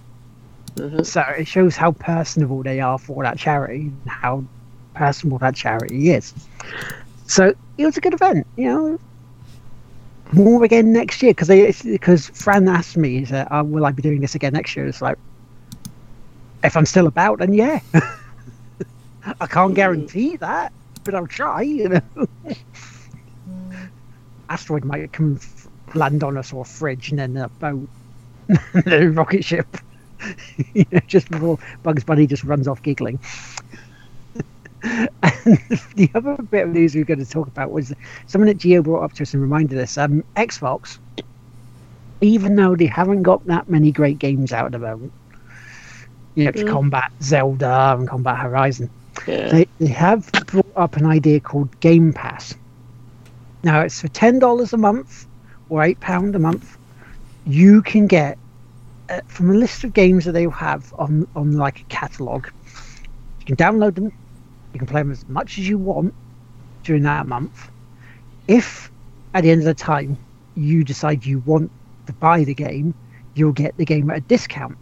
Mm-hmm. 0.75 1.05
so 1.05 1.23
it 1.23 1.49
shows 1.49 1.75
how 1.75 1.93
personable 1.93 2.63
they 2.63 2.81
are 2.81 2.99
for 2.99 3.23
that 3.23 3.39
charity 3.39 3.91
and 4.05 4.09
how 4.09 4.45
personable 4.93 5.39
that 5.39 5.55
charity 5.55 6.11
is. 6.11 6.35
So 7.27 7.55
it 7.79 7.87
was 7.87 7.97
a 7.97 8.01
good 8.01 8.13
event 8.13 8.47
you 8.57 8.69
know. 8.69 9.01
More 10.33 10.65
again 10.65 10.93
next 10.93 11.23
year 11.23 11.31
because 11.31 11.49
they 11.49 11.73
because 11.85 12.29
Fran 12.31 12.69
asked 12.69 12.97
me, 12.97 13.25
said, 13.25 13.47
oh, 13.51 13.63
"Will 13.63 13.87
I 13.87 13.93
be 13.93 14.03
doing 14.03 14.21
this 14.21 14.35
again 14.35 14.53
next 14.55 14.75
year?" 14.77 14.87
It's 14.87 15.01
like, 15.01 15.17
if 16.67 16.77
I'm 16.77 16.87
still 16.87 17.07
about, 17.07 17.39
then 17.39 17.53
yeah. 17.53 17.81
I 19.41 19.47
can't 19.47 19.75
guarantee 19.75 20.37
that, 20.37 20.73
but 21.05 21.15
I'll 21.15 21.27
try. 21.27 21.63
You 21.63 21.89
know, 21.89 22.27
asteroid 24.49 24.85
might 24.85 25.13
come 25.13 25.41
land 25.95 26.23
on 26.23 26.37
us 26.37 26.53
or 26.53 26.63
a 26.63 26.65
fridge, 26.65 27.11
and 27.11 27.19
then 27.19 27.37
a 27.37 27.49
boat, 27.49 27.89
a 28.87 29.07
rocket 29.09 29.45
ship. 29.45 29.77
you 30.75 30.87
know, 30.91 31.01
just 31.07 31.31
before 31.31 31.59
Bugs 31.83 32.05
Bunny 32.05 32.27
just 32.27 32.45
runs 32.45 32.69
off 32.69 32.83
giggling. 32.83 33.19
and 34.83 35.59
the 35.97 36.11
other 36.15 36.37
bit 36.37 36.67
of 36.67 36.73
news 36.73 36.95
we 36.95 37.01
are 37.01 37.05
going 37.05 37.19
to 37.19 37.29
talk 37.29 37.49
about 37.49 37.71
was 37.71 37.93
someone 38.27 38.49
at 38.49 38.57
Geo 38.57 38.83
brought 38.83 39.03
up 39.03 39.13
to 39.15 39.23
us 39.23 39.35
and 39.35 39.43
reminded 39.43 39.79
us 39.79 39.99
um, 39.99 40.23
Xbox 40.37 40.99
even 42.21 42.57
though 42.57 42.75
they 42.75 42.87
haven't 42.87 43.23
got 43.23 43.45
that 43.47 43.69
many 43.69 43.93
great 43.93 44.19
games 44.19 44.53
out 44.53 44.67
at 44.67 44.73
the 44.73 44.79
moment. 44.79 45.13
You 46.37 46.45
know, 46.45 46.53
mm. 46.53 46.69
Combat 46.69 47.11
Zelda 47.23 47.97
and 47.99 48.09
Combat 48.09 48.39
Horizon. 48.39 48.89
Yeah. 49.27 49.49
They, 49.49 49.67
they 49.81 49.89
have 49.89 50.31
brought 50.47 50.71
up 50.77 50.97
an 50.97 51.07
idea 51.07 51.41
called 51.41 51.81
Game 51.81 52.13
Pass. 52.13 52.55
Now 53.65 53.81
it's 53.81 54.01
for 54.01 54.09
ten 54.09 54.39
dollars 54.39 54.73
a 54.73 54.77
month 54.77 55.27
or 55.69 55.83
eight 55.83 55.99
pound 55.99 56.37
a 56.37 56.39
month. 56.39 56.77
You 57.47 57.83
can 57.83 58.07
get 58.07 58.39
uh, 59.09 59.23
from 59.27 59.51
a 59.51 59.55
list 59.55 59.83
of 59.83 59.93
games 59.93 60.25
that 60.27 60.33
they 60.33 60.45
have 60.45 60.95
on 60.99 61.27
on 61.35 61.57
like 61.57 61.81
a 61.81 61.85
catalog. 61.85 62.47
You 63.41 63.47
can 63.47 63.57
download 63.57 63.95
them. 63.95 64.13
You 64.73 64.79
can 64.79 64.87
play 64.87 65.01
them 65.01 65.11
as 65.11 65.27
much 65.29 65.59
as 65.59 65.69
you 65.69 65.79
want 65.79 66.15
during 66.85 67.03
that 67.05 67.27
month. 67.27 67.71
If 68.47 68.91
at 69.35 69.43
the 69.43 69.51
end 69.51 69.63
of 69.63 69.67
the 69.67 69.75
time 69.75 70.17
you 70.55 70.85
decide 70.85 71.25
you 71.25 71.39
want 71.41 71.71
to 72.07 72.13
buy 72.13 72.45
the 72.45 72.55
game, 72.55 72.95
you'll 73.35 73.53
get 73.53 73.77
the 73.77 73.85
game 73.85 74.11
at 74.11 74.19
a 74.19 74.21
discount. 74.21 74.77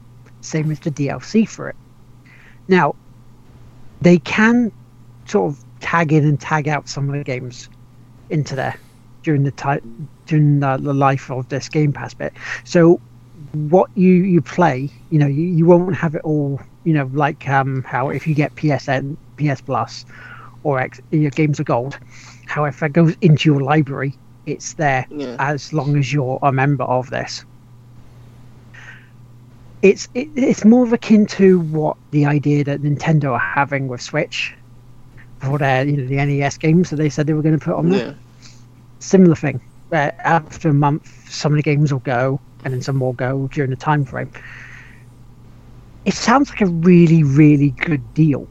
Same 0.45 0.71
as 0.71 0.81
the 0.81 0.91
DLC 0.91 1.49
for 1.49 1.69
it. 1.71 1.77
Now, 2.69 2.95
they 4.01 4.19
can 4.19 4.73
sort 5.27 5.53
of 5.53 5.65
tag 5.81 6.13
in 6.13 6.25
and 6.25 6.41
tag 6.41 6.69
out 6.69 6.89
some 6.89 7.09
of 7.09 7.15
the 7.17 7.25
games 7.25 7.69
into 8.31 8.55
there 8.55 8.79
during 9.23 9.45
the 9.45 9.51
time 9.51 10.09
during 10.27 10.61
the, 10.61 10.77
the 10.79 10.95
life 10.95 11.31
of 11.31 11.49
this 11.49 11.69
Game 11.69 11.93
Pass 11.93 12.15
bit. 12.15 12.33
So 12.65 13.01
what 13.53 13.91
you 13.95 14.13
you 14.13 14.41
play, 14.41 14.91
you 15.11 15.19
know, 15.19 15.27
you, 15.27 15.45
you 15.45 15.67
won't 15.67 15.95
have 15.95 16.15
it 16.15 16.23
all, 16.23 16.61
you 16.85 16.93
know, 16.93 17.11
like 17.13 17.49
um 17.49 17.83
how 17.83 18.11
if 18.11 18.27
you 18.27 18.35
get 18.35 18.55
PSN, 18.55 19.17
PS 19.37 19.61
Plus, 19.61 20.05
or 20.63 20.79
X, 20.79 21.01
your 21.11 21.31
games 21.31 21.61
of 21.61 21.67
gold. 21.67 21.99
However, 22.47 22.87
it 22.87 22.93
goes 22.93 23.17
into 23.21 23.51
your 23.51 23.63
library, 23.63 24.15
it's 24.47 24.75
there 24.75 25.07
yeah. 25.11 25.37
as 25.39 25.73
long 25.73 25.97
as 25.97 26.13
you're 26.13 26.39
a 26.43 26.53
member 26.53 26.85
of 26.85 27.11
this. 27.11 27.45
It's 29.85 30.09
it, 30.15 30.31
it's 30.35 30.65
more 30.65 30.93
akin 30.95 31.27
to 31.27 31.61
what 31.61 31.99
the 32.11 32.25
idea 32.25 32.65
that 32.65 32.81
Nintendo 32.81 33.33
are 33.33 33.39
having 33.39 33.87
with 33.87 34.01
Switch 34.01 34.55
for 35.41 35.59
their 35.59 35.87
you 35.87 35.99
know 35.99 36.07
the 36.07 36.17
NES 36.17 36.57
games 36.57 36.89
that 36.89 36.97
they 36.97 37.11
said 37.11 37.27
they 37.27 37.35
were 37.35 37.43
going 37.43 37.59
to 37.59 37.63
put 37.63 37.75
on 37.75 37.91
there. 37.91 38.07
Yeah. 38.07 38.49
Similar 39.01 39.37
thing. 39.37 39.61
Where 39.91 40.19
after 40.25 40.71
a 40.71 40.73
month, 40.73 41.31
some 41.31 41.53
of 41.53 41.57
the 41.57 41.63
games 41.63 41.93
will 41.93 42.01
go, 42.01 42.41
and 42.65 42.73
then 42.73 42.81
some 42.81 42.99
will 42.99 43.13
go 43.13 43.47
during 43.49 43.69
the 43.69 43.77
time 43.77 44.07
frame. 44.07 44.33
It 46.07 46.15
sounds 46.15 46.49
like 46.49 46.63
a 46.63 46.67
really, 46.67 47.23
really 47.23 47.69
good 47.71 48.15
deal. 48.15 48.49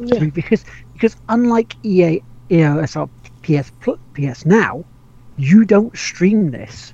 Yeah. 0.00 0.24
Because 0.24 0.64
because 0.94 1.14
unlike 1.28 1.76
EA, 1.84 2.18
uh, 2.18 2.22
you 2.48 2.58
know, 2.58 3.08
PS 3.42 3.70
PS 4.14 4.44
Now, 4.44 4.84
you 5.36 5.64
don't 5.64 5.96
stream 5.96 6.50
this. 6.50 6.92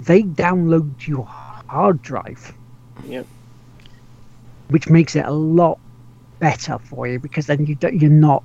They 0.00 0.22
download 0.22 1.06
your 1.06 1.26
hard 1.26 2.00
drive. 2.00 2.54
Yep. 3.04 3.26
Which 4.68 4.88
makes 4.88 5.14
it 5.16 5.24
a 5.24 5.32
lot 5.32 5.78
better 6.38 6.78
for 6.78 7.06
you 7.06 7.18
because 7.18 7.46
then 7.46 7.64
you 7.66 7.76
you're 7.92 8.10
not 8.10 8.42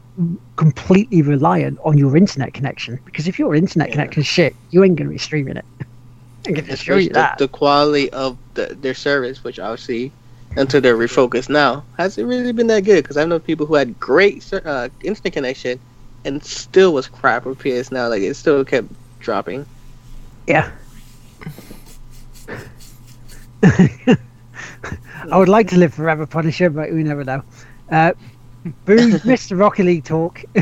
completely 0.55 1.21
reliant 1.21 1.79
on 1.83 1.97
your 1.97 2.15
internet 2.15 2.53
connection. 2.53 2.99
Because 3.05 3.27
if 3.27 3.39
your 3.39 3.55
internet 3.55 3.89
yeah. 3.89 3.93
connection 3.93 4.23
shit, 4.23 4.55
you 4.69 4.83
ain't 4.83 4.95
gonna 4.95 5.09
be 5.09 5.17
streaming 5.17 5.57
it. 5.57 5.65
I 6.47 6.53
can 6.53 6.75
show 6.75 6.95
you 6.95 7.09
the, 7.09 7.13
that. 7.13 7.37
The 7.37 7.47
quality 7.47 8.09
of 8.11 8.37
the, 8.55 8.77
their 8.79 8.95
service, 8.95 9.43
which 9.43 9.59
obviously 9.59 10.11
until 10.57 10.81
they're 10.81 10.97
refocused 10.97 11.49
now, 11.49 11.83
hasn't 11.97 12.27
really 12.27 12.51
been 12.51 12.67
that 12.67 12.83
good. 12.83 13.03
Because 13.03 13.17
I 13.17 13.25
know 13.25 13.39
people 13.39 13.65
who 13.65 13.75
had 13.75 13.99
great 13.99 14.51
uh, 14.53 14.89
internet 15.03 15.33
connection 15.33 15.79
and 16.25 16.43
still 16.43 16.93
was 16.93 17.07
crap 17.07 17.45
with 17.45 17.59
PS 17.59 17.91
Now. 17.91 18.09
Like 18.09 18.21
it 18.21 18.35
still 18.35 18.65
kept 18.65 18.87
dropping. 19.19 19.65
Yeah. 20.47 20.71
I 25.31 25.37
would 25.37 25.49
like 25.49 25.67
to 25.69 25.77
live 25.77 25.93
forever, 25.93 26.25
Punisher, 26.25 26.69
but 26.69 26.91
we 26.91 27.03
never 27.03 27.23
know. 27.23 27.43
Uh, 27.91 28.13
Boo, 28.85 29.11
Mr. 29.19 29.59
Rocket 29.59 29.85
League 29.85 30.03
talk. 30.03 30.43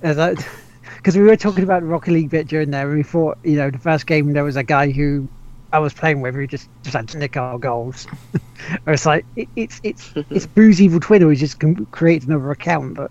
Because 0.00 1.16
we 1.16 1.22
were 1.22 1.36
talking 1.36 1.64
about 1.64 1.82
Rocket 1.84 2.12
League 2.12 2.30
bit 2.30 2.48
during 2.48 2.70
there, 2.70 2.88
and 2.88 2.96
we 2.96 3.02
thought, 3.02 3.38
you 3.44 3.56
know, 3.56 3.70
the 3.70 3.78
first 3.78 4.06
game 4.06 4.32
there 4.32 4.44
was 4.44 4.56
a 4.56 4.62
guy 4.62 4.90
who 4.90 5.28
I 5.72 5.78
was 5.78 5.92
playing 5.94 6.20
with 6.20 6.34
who 6.34 6.46
just 6.46 6.68
just 6.82 6.96
had 6.96 7.08
to 7.08 7.18
nick 7.18 7.36
our 7.36 7.58
goals. 7.58 8.06
or 8.86 8.92
it's 8.94 9.06
like 9.06 9.24
it, 9.36 9.48
it's 9.56 9.80
it's 9.84 10.12
it's 10.30 10.46
Boo's 10.46 10.80
evil 10.80 11.00
twin 11.00 11.22
who 11.22 11.34
just 11.34 11.62
creates 11.90 12.24
another 12.26 12.50
account, 12.50 12.94
but. 12.94 13.10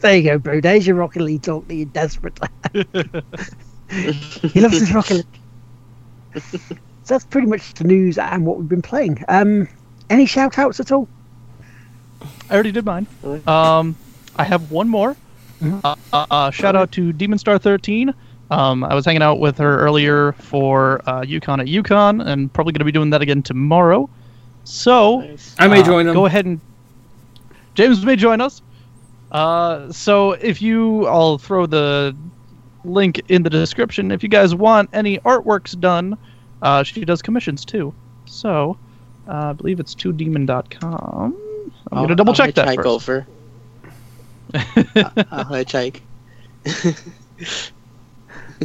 There 0.00 0.16
you 0.16 0.22
go, 0.22 0.38
bro. 0.38 0.60
There's 0.60 0.86
your 0.86 0.96
Rocket 0.96 1.22
League 1.22 1.42
talk 1.42 1.66
that 1.68 1.74
you're 1.74 1.86
desperate. 1.86 2.38
he 3.88 4.60
loves 4.60 4.78
his 4.78 4.92
Rocket 4.92 5.14
League. 5.14 5.26
So 6.40 6.58
that's 7.06 7.24
pretty 7.24 7.46
much 7.46 7.74
the 7.74 7.84
news 7.84 8.18
and 8.18 8.46
what 8.46 8.58
we've 8.58 8.68
been 8.68 8.82
playing. 8.82 9.24
Um, 9.28 9.68
any 10.10 10.26
shout 10.26 10.58
outs 10.58 10.80
at 10.80 10.92
all? 10.92 11.08
I 12.50 12.54
already 12.54 12.72
did 12.72 12.84
mine. 12.84 13.06
Um, 13.46 13.96
I 14.36 14.44
have 14.44 14.70
one 14.70 14.88
more. 14.88 15.16
Mm-hmm. 15.60 15.80
Uh, 15.84 15.96
uh, 16.12 16.26
uh, 16.30 16.50
shout 16.50 16.76
out 16.76 16.92
to 16.92 17.12
Demon 17.12 17.38
Star 17.38 17.58
13. 17.58 18.14
Um, 18.50 18.84
I 18.84 18.94
was 18.94 19.04
hanging 19.04 19.22
out 19.22 19.38
with 19.40 19.58
her 19.58 19.78
earlier 19.78 20.32
for 20.32 21.00
uh, 21.06 21.22
UConn 21.22 21.60
at 21.60 21.66
UConn, 21.66 22.24
and 22.26 22.52
probably 22.52 22.72
going 22.72 22.80
to 22.80 22.84
be 22.84 22.92
doing 22.92 23.10
that 23.10 23.22
again 23.22 23.42
tomorrow. 23.42 24.08
So 24.64 25.20
nice. 25.20 25.54
I 25.58 25.68
may 25.68 25.80
uh, 25.80 25.84
join 25.84 26.06
them. 26.06 26.14
Go 26.14 26.26
ahead 26.26 26.46
and 26.46 26.60
James 27.74 28.04
may 28.04 28.16
join 28.16 28.40
us. 28.40 28.62
Uh, 29.32 29.90
so 29.90 30.32
if 30.32 30.62
you, 30.62 31.06
I'll 31.06 31.38
throw 31.38 31.66
the 31.66 32.16
link 32.84 33.20
in 33.28 33.42
the 33.42 33.50
description. 33.50 34.10
If 34.10 34.22
you 34.22 34.28
guys 34.28 34.54
want 34.54 34.90
any 34.92 35.18
artworks 35.18 35.78
done, 35.78 36.16
uh, 36.62 36.82
she 36.82 37.04
does 37.04 37.22
commissions 37.22 37.64
too. 37.64 37.94
So 38.26 38.76
uh, 39.28 39.50
I 39.50 39.52
believe 39.52 39.80
it's 39.80 39.94
2demon.com. 39.94 41.40
I'm 41.92 42.02
gonna 42.02 42.14
double 42.14 42.34
check 42.34 42.54
that 42.54 42.74
first. 42.74 42.86
Over. 42.86 43.26
I'll 44.54 45.44
hitchhike. 45.46 46.00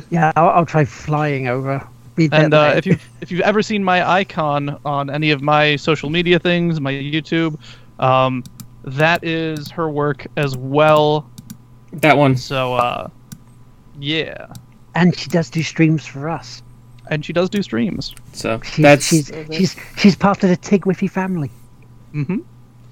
yeah, 0.09 0.31
I'll, 0.35 0.49
I'll, 0.49 0.65
try 0.65 0.85
flying 0.85 1.47
over. 1.47 1.85
and 2.17 2.53
uh, 2.53 2.73
if 2.75 2.85
you 2.85 2.97
if 3.21 3.31
you've 3.31 3.41
ever 3.41 3.61
seen 3.61 3.83
my 3.83 4.07
icon 4.09 4.79
on 4.85 5.09
any 5.09 5.31
of 5.31 5.41
my 5.41 5.75
social 5.75 6.09
media 6.09 6.39
things, 6.39 6.79
my 6.79 6.93
YouTube, 6.93 7.59
um, 7.99 8.43
that 8.83 9.23
is 9.23 9.69
her 9.71 9.89
work 9.89 10.27
as 10.37 10.55
well. 10.55 11.29
That 11.93 12.17
one. 12.17 12.37
So, 12.37 12.75
uh, 12.75 13.09
yeah. 13.99 14.47
And 14.95 15.15
she 15.17 15.30
does 15.30 15.49
do 15.49 15.63
streams 15.63 16.05
for 16.05 16.30
us. 16.30 16.61
And 17.09 17.26
she 17.26 17.34
does 17.34 17.49
do 17.49 17.61
streams. 17.63 18.13
So 18.34 18.59
she's, 18.63 18.84
that's 18.84 19.05
she's 19.07 19.31
she's 19.51 19.76
she's 19.97 20.15
part 20.15 20.43
of 20.43 20.49
the 20.49 20.57
Tig 20.57 20.84
Wiffy 20.84 21.09
family. 21.09 21.49
Mm-hmm. 22.13 22.39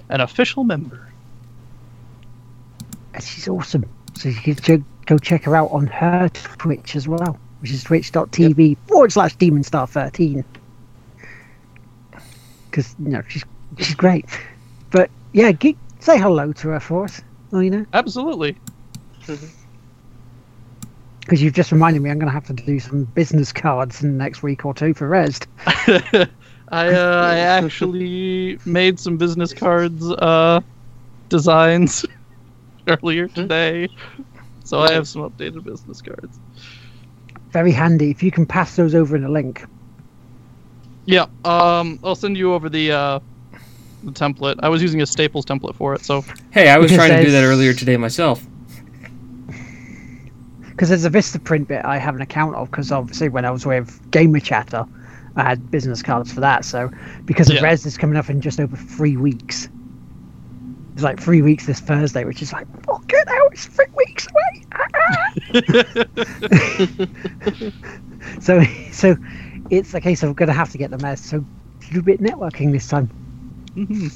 An 0.09 0.21
official 0.21 0.63
member. 0.63 1.11
And 3.13 3.23
she's 3.23 3.47
awesome. 3.47 3.85
So 4.15 4.29
you 4.29 4.55
can 4.55 4.85
go 5.05 5.17
check 5.17 5.43
her 5.43 5.55
out 5.55 5.71
on 5.71 5.87
her 5.87 6.29
Twitch 6.57 6.95
as 6.95 7.07
well, 7.07 7.39
which 7.61 7.71
is 7.71 7.83
twitch.tv 7.83 8.69
yep. 8.69 8.77
forward 8.87 9.11
slash 9.11 9.35
demonstar13. 9.37 10.43
Because, 12.69 12.95
you 12.99 13.09
know, 13.09 13.23
she's, 13.27 13.43
she's 13.77 13.95
great. 13.95 14.25
But 14.91 15.09
yeah, 15.33 15.51
ge- 15.51 15.75
say 15.99 16.17
hello 16.17 16.53
to 16.53 16.69
her 16.69 16.79
for 16.79 17.05
us, 17.05 17.21
you 17.51 17.69
know. 17.69 17.85
Absolutely. 17.93 18.55
Because 21.27 21.43
you've 21.43 21.53
just 21.53 21.73
reminded 21.73 22.01
me, 22.01 22.09
I'm 22.09 22.19
going 22.19 22.29
to 22.29 22.33
have 22.33 22.47
to 22.47 22.53
do 22.53 22.79
some 22.79 23.03
business 23.03 23.51
cards 23.51 24.01
in 24.01 24.17
the 24.17 24.23
next 24.23 24.43
week 24.43 24.65
or 24.65 24.73
two 24.73 24.93
for 24.93 25.09
Rezzed. 25.09 25.45
I 26.69 26.87
uh, 26.87 27.21
I 27.21 27.37
actually 27.39 28.57
made 28.63 28.97
some 28.97 29.17
business 29.17 29.53
cards 29.53 30.09
uh, 30.09 30.61
designs 31.27 32.05
earlier 32.87 33.27
today, 33.27 33.89
so 34.63 34.79
I 34.79 34.93
have 34.93 35.05
some 35.05 35.29
updated 35.29 35.65
business 35.65 36.01
cards. 36.01 36.39
Very 37.51 37.73
handy 37.73 38.09
if 38.09 38.23
you 38.23 38.31
can 38.31 38.45
pass 38.45 38.77
those 38.77 38.95
over 38.95 39.17
in 39.17 39.25
a 39.25 39.29
link. 39.29 39.65
Yeah, 41.03 41.25
um, 41.43 41.99
I'll 42.05 42.15
send 42.15 42.37
you 42.37 42.53
over 42.53 42.69
the 42.69 42.93
uh, 42.93 43.19
the 44.05 44.11
template. 44.11 44.61
I 44.63 44.69
was 44.69 44.81
using 44.81 45.01
a 45.01 45.05
Staples 45.05 45.43
template 45.43 45.75
for 45.75 45.93
it, 45.93 46.05
so. 46.05 46.23
Hey, 46.51 46.69
I 46.69 46.77
was 46.77 46.89
trying 46.89 47.17
to 47.19 47.25
do 47.25 47.31
that 47.31 47.43
earlier 47.43 47.73
today 47.73 47.97
myself. 47.97 48.46
Because 50.77 50.89
there's 50.89 51.05
a 51.05 51.09
Vistaprint 51.09 51.67
bit 51.67 51.83
I 51.83 51.97
have 51.97 52.13
an 52.13 52.21
account 52.21 52.53
of, 52.55 52.69
because 52.69 52.91
obviously 52.91 53.29
when 53.29 53.45
I 53.45 53.49
was 53.49 53.65
with 53.65 54.11
Gamer 54.11 54.39
Chatter, 54.39 54.85
I 55.35 55.41
had 55.41 55.71
business 55.71 56.03
cards 56.03 56.31
for 56.31 56.39
that. 56.41 56.65
So 56.65 56.91
because 57.25 57.49
of. 57.49 57.57
Rezzed 57.57 57.87
is 57.87 57.97
coming 57.97 58.15
up 58.15 58.29
in 58.29 58.41
just 58.41 58.59
over 58.59 58.77
three 58.77 59.17
weeks. 59.17 59.69
It's 60.93 61.01
like 61.01 61.19
three 61.19 61.41
weeks 61.41 61.65
this 61.65 61.79
Thursday, 61.79 62.25
which 62.25 62.43
is 62.43 62.53
like, 62.53 62.67
fuck 62.85 63.11
it 63.11 63.27
out, 63.27 63.53
it's 63.53 63.65
three 63.65 63.87
weeks 63.95 64.27
away. 64.27 64.65
so, 68.39 68.61
so 68.91 69.17
it's 69.71 69.95
a 69.95 69.99
case 69.99 70.21
of 70.21 70.35
going 70.35 70.45
to 70.45 70.53
have 70.53 70.71
to 70.73 70.77
get 70.77 70.91
the 70.91 70.99
mess. 70.99 71.25
So 71.25 71.43
do 71.91 71.99
a 72.01 72.03
bit 72.03 72.21
networking 72.21 72.71
this 72.71 72.87
time. 72.87 73.09
Mm-hmm. 73.75 74.09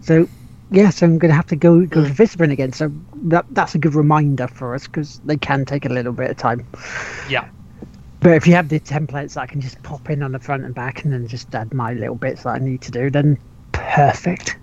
So 0.00 0.28
yes, 0.70 1.02
I'm 1.02 1.18
going 1.18 1.30
to 1.30 1.34
have 1.34 1.46
to 1.46 1.56
go 1.56 1.84
go 1.86 2.04
to 2.04 2.10
Vistaprint 2.10 2.52
again. 2.52 2.72
So 2.72 2.92
that 3.24 3.46
that's 3.50 3.74
a 3.74 3.78
good 3.78 3.94
reminder 3.94 4.48
for 4.48 4.74
us 4.74 4.86
because 4.86 5.20
they 5.24 5.36
can 5.36 5.64
take 5.64 5.84
a 5.84 5.88
little 5.88 6.12
bit 6.12 6.30
of 6.30 6.36
time. 6.36 6.66
Yeah. 7.28 7.48
But 8.20 8.32
if 8.32 8.46
you 8.46 8.54
have 8.54 8.70
the 8.70 8.80
templates 8.80 9.34
that 9.34 9.42
I 9.42 9.46
can 9.46 9.60
just 9.60 9.82
pop 9.82 10.08
in 10.08 10.22
on 10.22 10.32
the 10.32 10.38
front 10.38 10.64
and 10.64 10.74
back 10.74 11.04
and 11.04 11.12
then 11.12 11.28
just 11.28 11.54
add 11.54 11.74
my 11.74 11.92
little 11.92 12.14
bits 12.14 12.44
that 12.44 12.54
I 12.54 12.58
need 12.58 12.80
to 12.82 12.90
do, 12.90 13.10
then 13.10 13.38
perfect. 13.72 14.56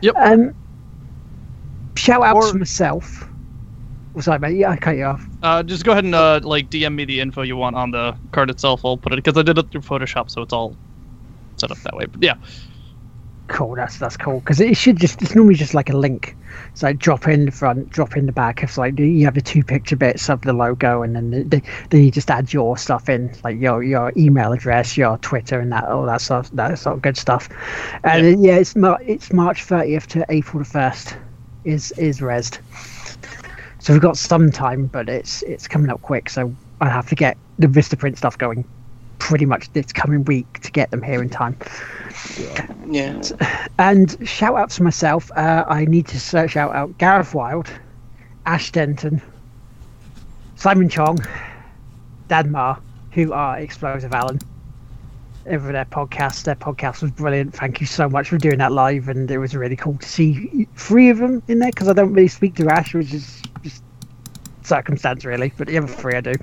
Yep. 0.00 0.14
Um, 0.16 0.54
shout 1.94 2.22
out 2.22 2.36
or, 2.36 2.52
to 2.52 2.58
myself. 2.58 3.28
Oh, 4.16 4.20
sorry, 4.20 4.38
mate. 4.38 4.56
Yeah, 4.56 4.70
I 4.70 4.76
cut 4.78 4.96
you 4.96 5.04
off. 5.04 5.26
Uh, 5.42 5.62
just 5.62 5.84
go 5.84 5.92
ahead 5.92 6.04
and 6.04 6.14
uh, 6.14 6.40
like 6.42 6.70
DM 6.70 6.94
me 6.94 7.04
the 7.04 7.20
info 7.20 7.42
you 7.42 7.56
want 7.56 7.76
on 7.76 7.90
the 7.90 8.16
card 8.32 8.48
itself. 8.48 8.82
I'll 8.84 8.96
put 8.96 9.12
it 9.12 9.16
because 9.16 9.36
I 9.36 9.42
did 9.42 9.58
it 9.58 9.70
through 9.70 9.82
Photoshop, 9.82 10.30
so 10.30 10.40
it's 10.40 10.52
all 10.52 10.74
set 11.58 11.70
up 11.70 11.78
that 11.78 11.94
way. 11.94 12.06
But 12.06 12.22
yeah. 12.22 12.34
Cool. 13.50 13.74
That's 13.74 13.98
that's 13.98 14.16
cool 14.16 14.38
because 14.38 14.60
it 14.60 14.76
should 14.76 14.96
just 14.96 15.20
it's 15.20 15.34
normally 15.34 15.56
just 15.56 15.74
like 15.74 15.90
a 15.90 15.96
link. 15.96 16.36
It's 16.70 16.84
like 16.84 16.98
drop 16.98 17.26
in 17.26 17.46
the 17.46 17.50
front, 17.50 17.90
drop 17.90 18.16
in 18.16 18.26
the 18.26 18.32
back. 18.32 18.62
It's 18.62 18.78
like 18.78 18.96
you 18.96 19.24
have 19.24 19.34
the 19.34 19.40
two 19.40 19.64
picture 19.64 19.96
bits 19.96 20.30
of 20.30 20.42
the 20.42 20.52
logo, 20.52 21.02
and 21.02 21.16
then 21.16 21.30
the, 21.30 21.60
then 21.90 22.04
you 22.04 22.12
just 22.12 22.30
add 22.30 22.52
your 22.52 22.78
stuff 22.78 23.08
in, 23.08 23.34
like 23.42 23.60
your 23.60 23.82
your 23.82 24.12
email 24.16 24.52
address, 24.52 24.96
your 24.96 25.18
Twitter, 25.18 25.58
and 25.58 25.72
that 25.72 25.84
all 25.84 26.06
that 26.06 26.20
stuff, 26.20 26.48
that 26.52 26.78
sort 26.78 26.94
of 26.94 27.02
good 27.02 27.16
stuff. 27.16 27.48
And 28.04 28.40
yeah, 28.40 28.52
yeah 28.52 28.58
it's 28.60 28.74
it's 28.76 29.32
March 29.32 29.66
30th 29.66 30.06
to 30.06 30.24
April 30.28 30.62
the 30.62 30.70
first 30.70 31.16
is 31.64 31.90
is 31.92 32.20
Rezzed. 32.20 32.60
So 33.80 33.92
we've 33.92 34.02
got 34.02 34.16
some 34.16 34.52
time, 34.52 34.86
but 34.86 35.08
it's 35.08 35.42
it's 35.42 35.66
coming 35.66 35.90
up 35.90 36.02
quick. 36.02 36.30
So 36.30 36.54
I 36.80 36.88
have 36.88 37.08
to 37.08 37.16
get 37.16 37.36
the 37.58 37.66
Vistaprint 37.66 38.16
stuff 38.16 38.38
going 38.38 38.64
pretty 39.20 39.46
much 39.46 39.72
this 39.72 39.92
coming 39.92 40.24
week 40.24 40.60
to 40.60 40.72
get 40.72 40.90
them 40.90 41.02
here 41.02 41.22
in 41.22 41.28
time. 41.28 41.56
Yeah. 42.88 43.22
And 43.78 44.28
shout 44.28 44.56
out 44.56 44.70
to 44.70 44.82
myself. 44.82 45.30
Uh, 45.36 45.64
I 45.68 45.84
need 45.84 46.08
to 46.08 46.18
search 46.18 46.56
out, 46.56 46.74
out 46.74 46.98
Gareth 46.98 47.34
Wild, 47.34 47.70
Ash 48.46 48.72
Denton, 48.72 49.22
Simon 50.56 50.88
Chong, 50.88 51.18
Dadmar, 52.28 52.80
who 53.12 53.32
are 53.32 53.58
Explosive 53.58 54.12
Alan. 54.12 54.40
Over 55.46 55.72
their 55.72 55.86
podcast. 55.86 56.44
Their 56.44 56.54
podcast 56.54 57.00
was 57.00 57.10
brilliant. 57.10 57.54
Thank 57.54 57.80
you 57.80 57.86
so 57.86 58.10
much 58.10 58.28
for 58.28 58.36
doing 58.36 58.58
that 58.58 58.72
live, 58.72 59.08
and 59.08 59.30
it 59.30 59.38
was 59.38 59.56
really 59.56 59.74
cool 59.76 59.96
to 59.96 60.08
see 60.08 60.68
three 60.76 61.08
of 61.08 61.16
them 61.16 61.42
in 61.48 61.60
there 61.60 61.70
because 61.70 61.88
I 61.88 61.94
don't 61.94 62.12
really 62.12 62.28
speak 62.28 62.56
to 62.56 62.68
Ash, 62.68 62.92
which 62.92 63.14
is 63.14 63.42
just 63.62 63.82
circumstance 64.62 65.24
really, 65.24 65.52
but 65.56 65.68
the 65.68 65.78
other 65.78 65.86
three 65.86 66.14
I 66.14 66.20
do. 66.20 66.34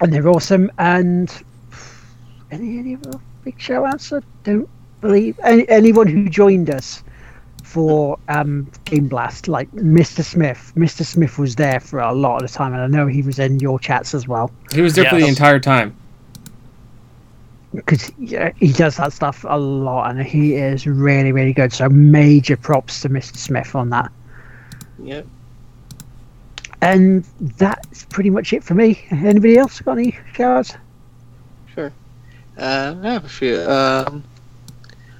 And 0.00 0.12
they're 0.12 0.28
awesome. 0.28 0.70
And 0.78 1.32
any 2.50 2.78
any 2.78 2.96
other 2.96 3.18
big 3.44 3.60
shout 3.60 3.86
outs? 3.86 4.12
I 4.12 4.20
don't 4.42 4.68
believe 5.00 5.38
any, 5.42 5.68
anyone 5.68 6.06
who 6.06 6.28
joined 6.28 6.70
us 6.70 7.02
for 7.62 8.18
um, 8.28 8.70
GameBlast, 8.84 9.48
like 9.48 9.70
Mr. 9.72 10.22
Smith. 10.22 10.72
Mr. 10.76 11.04
Smith 11.04 11.38
was 11.38 11.56
there 11.56 11.80
for 11.80 11.98
a 11.98 12.12
lot 12.12 12.36
of 12.36 12.48
the 12.48 12.56
time, 12.56 12.72
and 12.72 12.82
I 12.82 12.86
know 12.86 13.08
he 13.08 13.22
was 13.22 13.38
in 13.38 13.58
your 13.58 13.80
chats 13.80 14.14
as 14.14 14.28
well. 14.28 14.50
He 14.72 14.80
was 14.80 14.94
there 14.94 15.04
yes. 15.04 15.12
for 15.12 15.18
the 15.18 15.26
entire 15.26 15.58
time. 15.58 15.96
Because 17.74 18.12
yeah, 18.16 18.52
he 18.56 18.72
does 18.72 18.96
that 18.98 19.12
stuff 19.12 19.44
a 19.48 19.58
lot, 19.58 20.08
and 20.10 20.22
he 20.22 20.54
is 20.54 20.86
really, 20.86 21.32
really 21.32 21.52
good. 21.52 21.72
So 21.72 21.88
major 21.88 22.56
props 22.56 23.00
to 23.00 23.08
Mr. 23.08 23.36
Smith 23.36 23.74
on 23.74 23.90
that. 23.90 24.12
Yep. 25.02 25.26
And 26.84 27.24
that's 27.40 28.04
pretty 28.04 28.28
much 28.28 28.52
it 28.52 28.62
for 28.62 28.74
me. 28.74 29.02
Anybody 29.10 29.56
else 29.56 29.80
got 29.80 29.96
any 29.96 30.12
cards? 30.34 30.76
Sure. 31.74 31.90
Uh, 32.58 32.94
I 33.02 33.12
have 33.12 33.24
a 33.24 33.28
few. 33.28 33.58
Um, 33.62 34.22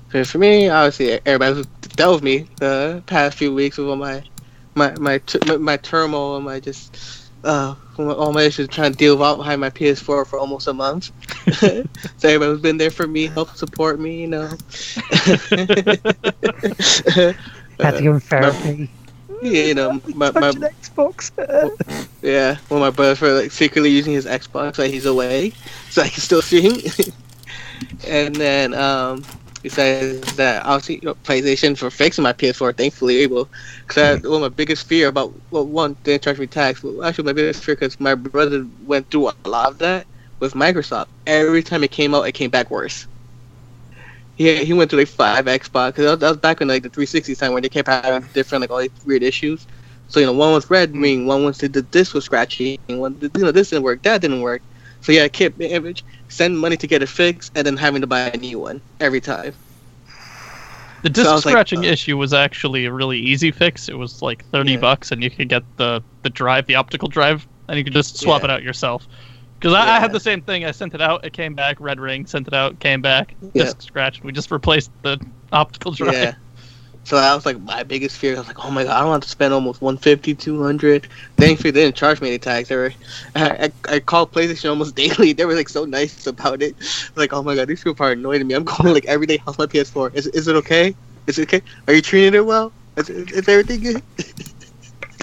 for, 0.08 0.24
for 0.26 0.36
me, 0.36 0.68
obviously, 0.68 1.12
everybody's 1.24 1.64
dealt 1.96 2.16
with 2.16 2.22
me 2.22 2.46
the 2.56 3.02
past 3.06 3.38
few 3.38 3.54
weeks 3.54 3.78
with 3.78 3.88
all 3.88 3.96
my 3.96 4.22
my 4.74 4.94
my 4.98 5.18
my, 5.46 5.56
my 5.56 5.76
turmoil 5.78 6.36
and 6.36 6.44
my 6.44 6.60
just 6.60 7.30
uh 7.44 7.74
all 7.96 8.32
my 8.32 8.42
issues 8.42 8.68
trying 8.68 8.92
to 8.92 8.98
deal 8.98 9.16
with 9.16 9.36
behind 9.38 9.60
my 9.60 9.70
PS4 9.70 10.26
for 10.26 10.38
almost 10.38 10.66
a 10.66 10.74
month. 10.74 11.12
so 11.54 11.84
everybody's 12.24 12.60
been 12.60 12.76
there 12.76 12.90
for 12.90 13.06
me, 13.06 13.26
helped 13.26 13.56
support 13.56 13.98
me, 13.98 14.20
you 14.20 14.26
know. 14.26 14.48
Had 17.78 17.96
to 17.96 18.02
give 18.02 18.22
therapy. 18.24 18.90
Yeah, 19.54 19.64
you 19.64 19.74
know, 19.74 20.00
my, 20.14 20.30
my 20.30 20.52
Xbox. 20.52 21.30
yeah, 22.22 22.56
well, 22.70 22.80
my 22.80 22.88
brother 22.88 23.42
like 23.42 23.50
secretly 23.50 23.90
using 23.90 24.14
his 24.14 24.24
Xbox 24.24 24.78
while 24.78 24.88
he's 24.88 25.04
away, 25.04 25.52
so 25.90 26.00
I 26.00 26.08
can 26.08 26.22
still 26.22 26.40
see 26.40 26.62
him. 26.62 27.12
and 28.08 28.34
then 28.34 28.72
um, 28.72 29.22
he 29.62 29.68
says 29.68 30.22
that, 30.36 30.64
obviously, 30.64 30.94
you 30.96 31.02
know, 31.02 31.14
PlayStation 31.24 31.76
for 31.76 31.90
fixing 31.90 32.22
my 32.22 32.32
PS4, 32.32 32.74
thankfully 32.74 33.18
able. 33.18 33.50
Because 33.86 34.22
one 34.22 34.36
of 34.36 34.40
my 34.40 34.48
biggest 34.48 34.86
fear 34.86 35.08
about 35.08 35.34
well, 35.50 35.66
one, 35.66 35.94
they 36.04 36.12
didn't 36.12 36.22
charge 36.22 36.38
me 36.38 36.46
tax. 36.46 36.82
Well, 36.82 37.04
actually, 37.04 37.24
my 37.24 37.34
biggest 37.34 37.62
fear 37.62 37.74
because 37.74 38.00
my 38.00 38.14
brother 38.14 38.66
went 38.86 39.10
through 39.10 39.28
a 39.28 39.34
lot 39.44 39.72
of 39.72 39.78
that 39.80 40.06
with 40.40 40.54
Microsoft. 40.54 41.08
Every 41.26 41.62
time 41.62 41.84
it 41.84 41.90
came 41.90 42.14
out, 42.14 42.22
it 42.22 42.32
came 42.32 42.48
back 42.48 42.70
worse. 42.70 43.06
Yeah, 44.36 44.54
he 44.54 44.72
went 44.72 44.90
to 44.90 44.96
like 44.96 45.08
five 45.08 45.44
Xbox 45.44 45.88
because 45.88 46.18
that 46.18 46.28
was 46.28 46.36
back 46.38 46.60
in 46.60 46.68
like 46.68 46.82
the 46.82 46.88
360 46.88 47.34
time 47.36 47.52
where 47.52 47.62
they 47.62 47.68
kept 47.68 47.88
having 47.88 48.28
different 48.32 48.62
like 48.62 48.70
all 48.70 48.78
these 48.78 48.90
weird 49.06 49.22
issues. 49.22 49.66
So 50.08 50.20
you 50.20 50.26
know, 50.26 50.32
one 50.32 50.52
was 50.52 50.68
red, 50.70 50.94
meaning 50.94 51.26
one 51.26 51.44
was 51.44 51.58
the, 51.58 51.68
the 51.68 51.82
disc 51.82 52.14
was 52.14 52.24
scratchy, 52.24 52.78
and 52.88 53.00
one 53.00 53.18
you 53.20 53.42
know 53.42 53.52
this 53.52 53.70
didn't 53.70 53.84
work, 53.84 54.02
that 54.02 54.20
didn't 54.20 54.42
work. 54.42 54.62
So 55.00 55.12
yeah, 55.12 55.28
kept 55.28 55.60
image, 55.60 56.04
send 56.28 56.58
money 56.58 56.76
to 56.76 56.86
get 56.86 57.02
it 57.02 57.08
fixed, 57.08 57.52
and 57.54 57.66
then 57.66 57.76
having 57.76 58.00
to 58.00 58.06
buy 58.06 58.30
a 58.30 58.36
new 58.36 58.58
one 58.58 58.80
every 59.00 59.20
time. 59.20 59.54
The 61.02 61.10
disc 61.10 61.28
so 61.28 61.36
scratching 61.36 61.80
like, 61.80 61.88
uh, 61.88 61.92
issue 61.92 62.16
was 62.16 62.32
actually 62.32 62.86
a 62.86 62.92
really 62.92 63.18
easy 63.18 63.50
fix. 63.50 63.88
It 63.88 63.98
was 63.98 64.22
like 64.22 64.44
thirty 64.46 64.72
yeah. 64.72 64.78
bucks, 64.78 65.12
and 65.12 65.22
you 65.22 65.30
could 65.30 65.48
get 65.48 65.62
the 65.76 66.02
the 66.22 66.30
drive, 66.30 66.66
the 66.66 66.74
optical 66.74 67.08
drive, 67.08 67.46
and 67.68 67.78
you 67.78 67.84
could 67.84 67.92
just 67.92 68.18
swap 68.18 68.40
yeah. 68.40 68.46
it 68.46 68.50
out 68.50 68.62
yourself. 68.62 69.06
Because 69.64 69.76
I, 69.78 69.86
yeah. 69.86 69.92
I, 69.94 69.98
had 69.98 70.12
the 70.12 70.20
same 70.20 70.42
thing. 70.42 70.66
I 70.66 70.72
sent 70.72 70.92
it 70.92 71.00
out, 71.00 71.24
it 71.24 71.32
came 71.32 71.54
back, 71.54 71.80
red 71.80 71.98
ring, 71.98 72.26
sent 72.26 72.46
it 72.46 72.52
out, 72.52 72.78
came 72.80 73.00
back, 73.00 73.34
disc 73.54 73.80
scratched. 73.80 74.22
We 74.22 74.30
just 74.30 74.50
replaced 74.50 74.90
the 75.00 75.18
optical 75.54 75.90
drive. 75.92 76.12
Yeah. 76.12 76.34
So 77.04 77.16
that 77.16 77.34
was 77.34 77.46
like 77.46 77.58
my 77.62 77.82
biggest 77.82 78.18
fear. 78.18 78.36
I 78.36 78.40
was 78.40 78.46
like, 78.46 78.62
oh 78.62 78.70
my 78.70 78.84
god, 78.84 78.94
I 78.94 79.00
don't 79.00 79.12
have 79.12 79.22
to 79.22 79.28
spend 79.28 79.54
almost 79.54 79.80
150 79.80 80.34
200 80.34 81.08
Thankfully, 81.38 81.70
they 81.70 81.82
didn't 81.82 81.96
charge 81.96 82.20
me 82.20 82.28
any 82.28 82.38
tax. 82.38 82.68
They 82.68 82.76
were, 82.76 82.92
I, 83.34 83.70
I, 83.88 83.94
I 83.94 84.00
called 84.00 84.32
PlayStation 84.32 84.68
almost 84.68 84.94
daily. 84.96 85.32
They 85.32 85.46
were 85.46 85.54
like 85.54 85.70
so 85.70 85.86
nice 85.86 86.26
about 86.26 86.60
it. 86.60 86.76
Like, 87.16 87.32
oh 87.32 87.42
my 87.42 87.54
god, 87.54 87.66
these 87.66 87.82
people 87.82 88.04
are 88.04 88.12
annoying 88.12 88.46
me. 88.46 88.52
I'm 88.52 88.64
calling 88.66 88.92
like 88.92 89.06
every 89.06 89.26
day. 89.26 89.38
How's 89.46 89.56
my 89.56 89.64
PS4? 89.64 90.14
Is, 90.14 90.26
is 90.26 90.46
it 90.46 90.56
okay? 90.56 90.94
Is 91.26 91.38
it 91.38 91.44
okay? 91.44 91.62
Are 91.88 91.94
you 91.94 92.02
treating 92.02 92.34
it 92.34 92.44
well? 92.44 92.70
Is, 92.98 93.08
is, 93.08 93.32
is 93.32 93.48
everything 93.48 93.80
good? 93.80 94.02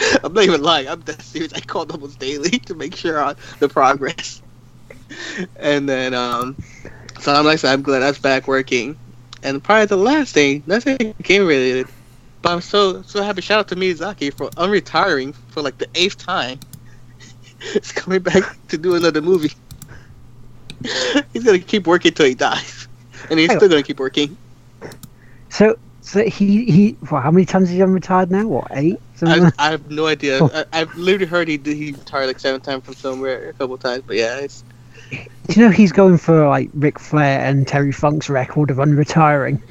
I'm 0.23 0.33
not 0.33 0.43
even 0.43 0.61
lying. 0.61 0.87
I'm 0.87 1.01
that 1.01 1.21
serious. 1.21 1.53
I 1.53 1.59
called 1.59 1.91
almost 1.91 2.19
daily 2.19 2.49
to 2.65 2.75
make 2.75 2.95
sure 2.95 3.21
on 3.21 3.35
the 3.59 3.69
progress. 3.69 4.41
and 5.57 5.87
then, 5.87 6.13
um, 6.13 6.55
so 7.19 7.33
I'm 7.33 7.45
like, 7.45 7.63
I'm 7.63 7.81
glad 7.81 7.99
that's 7.99 8.19
back 8.19 8.47
working. 8.47 8.97
And 9.43 9.63
probably 9.63 9.87
the 9.87 9.97
last 9.97 10.33
thing, 10.33 10.63
nothing 10.67 11.15
game 11.23 11.45
related, 11.45 11.87
but 12.41 12.53
I'm 12.53 12.61
so 12.61 13.01
so 13.01 13.23
happy. 13.23 13.41
Shout 13.41 13.59
out 13.59 13.67
to 13.69 13.75
Miyazaki 13.75 14.31
for 14.31 14.49
unretiring 14.51 15.33
for 15.49 15.61
like 15.61 15.77
the 15.79 15.87
eighth 15.95 16.17
time. 16.17 16.59
He's 17.73 17.91
coming 17.91 18.21
back 18.21 18.55
to 18.69 18.77
do 18.77 18.95
another 18.95 19.21
movie. 19.21 19.51
he's 21.33 21.43
gonna 21.43 21.59
keep 21.59 21.87
working 21.87 22.13
till 22.13 22.27
he 22.27 22.35
dies, 22.35 22.87
and 23.31 23.39
he's 23.39 23.51
still 23.51 23.67
gonna 23.67 23.81
keep 23.81 23.99
working. 23.99 24.37
So 25.49 25.77
so 26.01 26.23
he 26.23 26.65
he. 26.65 26.97
Well, 27.09 27.21
how 27.21 27.31
many 27.31 27.45
times 27.45 27.69
has 27.69 27.77
he 27.77 27.83
retired 27.83 28.29
now? 28.29 28.47
What 28.47 28.67
eight? 28.71 28.99
I, 29.23 29.51
I, 29.59 29.71
have 29.71 29.89
no 29.89 30.07
idea. 30.07 30.39
Oh. 30.41 30.65
I, 30.71 30.79
have 30.79 30.95
literally 30.95 31.25
heard 31.25 31.47
he 31.47 31.57
he 31.57 31.91
retired 31.91 32.27
like 32.27 32.39
seven 32.39 32.61
times 32.61 32.85
from 32.85 32.95
somewhere 32.95 33.49
a 33.49 33.53
couple 33.53 33.77
times. 33.77 34.03
But 34.05 34.17
yeah, 34.17 34.37
it's. 34.37 34.63
You 35.49 35.63
know 35.63 35.69
he's 35.69 35.91
going 35.91 36.17
for 36.17 36.47
like 36.47 36.69
Ric 36.73 36.97
Flair 36.97 37.43
and 37.45 37.67
Terry 37.67 37.91
Funk's 37.91 38.29
record 38.29 38.71
of 38.71 38.77
unretiring. 38.77 39.61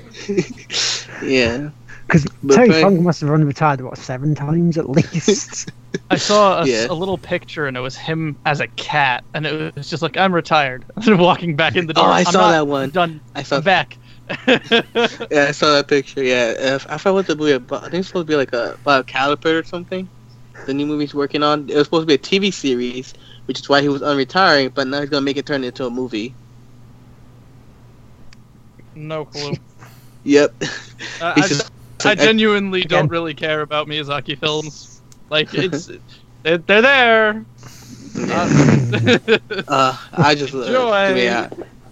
yeah. 1.22 1.70
Because 2.06 2.26
Terry 2.50 2.82
Funk 2.82 3.00
must 3.00 3.20
have 3.20 3.30
unretired 3.30 3.80
what 3.82 3.96
seven 3.96 4.34
times 4.34 4.76
at 4.76 4.90
least. 4.90 5.70
I 6.10 6.16
saw 6.16 6.62
a, 6.62 6.66
yeah. 6.66 6.86
a, 6.90 6.92
little 6.92 7.16
picture 7.16 7.66
and 7.66 7.76
it 7.76 7.80
was 7.80 7.96
him 7.96 8.36
as 8.44 8.60
a 8.60 8.66
cat, 8.66 9.22
and 9.32 9.46
it 9.46 9.74
was 9.76 9.88
just 9.88 10.02
like 10.02 10.16
I'm 10.16 10.34
retired, 10.34 10.84
walking 11.06 11.54
back 11.54 11.76
in 11.76 11.86
the 11.86 11.92
oh, 11.92 12.02
door. 12.02 12.06
Oh, 12.06 12.12
I 12.12 12.24
saw 12.24 12.50
that 12.50 12.66
one. 12.66 12.90
Done. 12.90 13.20
I 13.34 13.44
saw 13.44 13.56
I'm 13.56 13.62
back. 13.62 13.96
Yeah, 15.30 15.46
I 15.48 15.52
saw 15.52 15.72
that 15.72 15.86
picture. 15.88 16.22
Yeah, 16.22 16.78
I 16.88 16.98
forgot 16.98 17.14
what 17.14 17.26
the 17.26 17.36
movie 17.36 17.52
about. 17.52 17.84
I 17.84 17.88
think 17.88 18.00
it's 18.00 18.08
supposed 18.08 18.26
to 18.26 18.30
be 18.32 18.36
like 18.36 18.52
a 18.52 18.74
about 18.74 19.08
a 19.08 19.12
caliper 19.12 19.60
or 19.60 19.64
something. 19.64 20.08
The 20.66 20.74
new 20.74 20.86
movie 20.86 21.04
he's 21.04 21.14
working 21.14 21.42
on. 21.42 21.68
It 21.68 21.74
was 21.74 21.84
supposed 21.84 22.02
to 22.02 22.06
be 22.06 22.14
a 22.14 22.18
TV 22.18 22.52
series, 22.52 23.14
which 23.46 23.60
is 23.60 23.68
why 23.68 23.80
he 23.80 23.88
was 23.88 24.02
unretiring. 24.02 24.72
But 24.74 24.86
now 24.86 25.00
he's 25.00 25.10
gonna 25.10 25.22
make 25.22 25.36
it 25.36 25.46
turn 25.46 25.64
into 25.64 25.86
a 25.86 25.90
movie. 25.90 26.34
No 28.94 29.24
clue. 29.24 29.52
yep. 30.24 30.54
Uh, 30.60 30.66
I, 31.36 31.48
just, 31.48 31.72
I, 32.04 32.14
genuinely 32.14 32.82
don't 32.82 33.08
really 33.08 33.34
care 33.34 33.62
about 33.62 33.88
Miyazaki 33.88 34.38
films. 34.38 35.02
Like 35.28 35.52
it's, 35.54 35.90
they're, 36.42 36.58
they're 36.58 36.82
there. 36.82 37.46
Uh, 38.16 39.28
uh, 39.68 39.96
I 40.12 40.34
just 40.34 40.54
uh, 40.54 40.66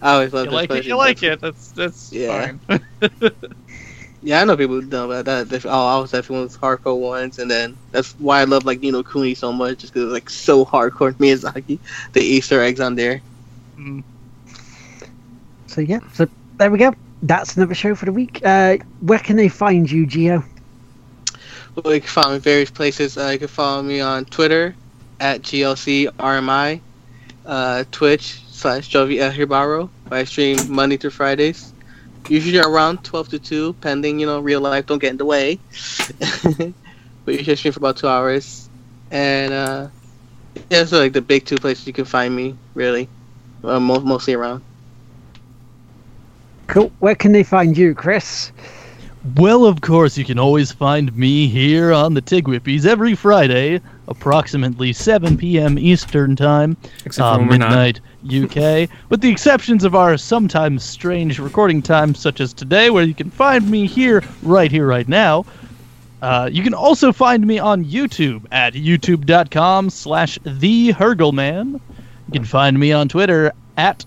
I, 0.00 0.10
I 0.10 0.14
always 0.14 0.32
love 0.32 0.46
you 0.46 0.52
like 0.52 0.70
it. 0.70 0.84
You 0.86 0.96
like 0.96 1.22
it. 1.22 1.40
That's 1.40 1.72
that's 1.72 2.12
yeah. 2.12 2.52
fine. 2.68 2.80
Yeah, 4.20 4.40
I 4.40 4.44
know 4.44 4.56
people 4.56 4.82
know 4.82 5.10
about 5.10 5.26
that. 5.48 5.64
Oh, 5.64 5.86
I 5.86 6.00
was 6.00 6.10
definitely 6.10 6.36
one 6.38 6.44
of 6.44 6.50
those 6.50 6.58
hardcore 6.58 6.98
ones, 6.98 7.38
and 7.38 7.48
then 7.50 7.78
that's 7.92 8.18
why 8.18 8.40
I 8.40 8.44
love 8.44 8.64
like 8.64 8.80
Ni 8.80 8.90
no 8.90 9.02
Kuni 9.04 9.34
so 9.34 9.52
much, 9.52 9.78
just 9.78 9.92
because 9.92 10.06
it's 10.06 10.12
like 10.12 10.28
so 10.28 10.64
hardcore 10.64 11.12
Miyazaki. 11.18 11.78
The 12.12 12.20
Easter 12.20 12.60
eggs 12.60 12.80
on 12.80 12.96
there. 12.96 13.22
Mm. 13.78 14.02
So 15.68 15.82
yeah, 15.82 16.00
so 16.12 16.26
there 16.58 16.70
we 16.70 16.78
go. 16.78 16.94
That's 17.22 17.56
another 17.56 17.74
show 17.74 17.94
for 17.94 18.06
the 18.06 18.12
week. 18.12 18.40
Uh, 18.44 18.78
where 19.00 19.18
can 19.20 19.36
they 19.36 19.48
find 19.48 19.88
you, 19.90 20.06
Geo? 20.06 20.44
Well, 21.76 21.94
you 21.94 22.00
can 22.00 22.08
find 22.08 22.32
me 22.32 22.38
various 22.40 22.70
places. 22.70 23.16
Uh, 23.16 23.28
you 23.32 23.38
can 23.38 23.48
follow 23.48 23.82
me 23.82 24.00
on 24.00 24.24
Twitter 24.24 24.74
at 25.20 25.42
GLCRMI, 25.42 26.80
uh, 27.46 27.84
Twitch 27.92 28.42
slash 28.58 28.90
Jovi 28.90 29.18
Hibaro. 29.32 29.88
I 30.10 30.24
stream 30.24 30.58
Monday 30.68 30.96
through 30.96 31.10
Fridays 31.10 31.72
usually 32.28 32.58
around 32.58 33.04
12 33.04 33.28
to 33.30 33.38
2, 33.38 33.72
pending, 33.74 34.18
you 34.18 34.26
know, 34.26 34.40
real 34.40 34.60
life 34.60 34.86
don't 34.86 34.98
get 34.98 35.10
in 35.10 35.16
the 35.16 35.24
way. 35.24 35.58
but 36.42 37.32
you 37.32 37.38
usually 37.38 37.56
stream 37.56 37.72
for 37.72 37.80
about 37.80 37.96
two 37.96 38.08
hours. 38.08 38.68
And, 39.10 39.52
uh, 39.52 39.88
yeah, 40.70 40.84
so 40.84 40.98
like 40.98 41.12
the 41.12 41.22
big 41.22 41.46
two 41.46 41.56
places 41.56 41.86
you 41.86 41.92
can 41.92 42.04
find 42.04 42.34
me, 42.34 42.56
really. 42.74 43.08
Uh, 43.64 43.80
mo- 43.80 44.00
mostly 44.00 44.34
around. 44.34 44.62
Cool. 46.66 46.92
Where 46.98 47.14
can 47.14 47.32
they 47.32 47.42
find 47.42 47.76
you, 47.76 47.94
Chris? 47.94 48.52
Well, 49.36 49.64
of 49.64 49.80
course, 49.80 50.16
you 50.16 50.24
can 50.24 50.38
always 50.38 50.70
find 50.70 51.14
me 51.16 51.48
here 51.48 51.92
on 51.92 52.14
the 52.14 52.22
Tigwhippies 52.22 52.86
every 52.86 53.14
Friday, 53.14 53.80
approximately 54.06 54.92
7 54.92 55.36
p.m. 55.36 55.78
Eastern 55.78 56.36
Time, 56.36 56.76
uh, 57.18 57.38
midnight 57.38 58.00
UK, 58.24 58.88
with 59.08 59.20
the 59.20 59.30
exceptions 59.30 59.84
of 59.84 59.94
our 59.94 60.16
sometimes 60.16 60.82
strange 60.82 61.38
recording 61.38 61.82
times, 61.82 62.18
such 62.18 62.40
as 62.40 62.52
today, 62.52 62.90
where 62.90 63.04
you 63.04 63.14
can 63.14 63.30
find 63.30 63.70
me 63.70 63.86
here, 63.86 64.22
right 64.42 64.70
here, 64.70 64.86
right 64.86 65.08
now. 65.08 65.44
Uh, 66.20 66.48
you 66.52 66.62
can 66.62 66.74
also 66.74 67.12
find 67.12 67.46
me 67.46 67.58
on 67.58 67.84
YouTube 67.84 68.44
at 68.50 68.74
youtube.com 68.74 69.88
slash 69.88 70.38
the 70.44 70.94
You 70.98 71.80
can 72.32 72.44
find 72.44 72.78
me 72.78 72.92
on 72.92 73.08
Twitter 73.08 73.52
at 73.76 74.04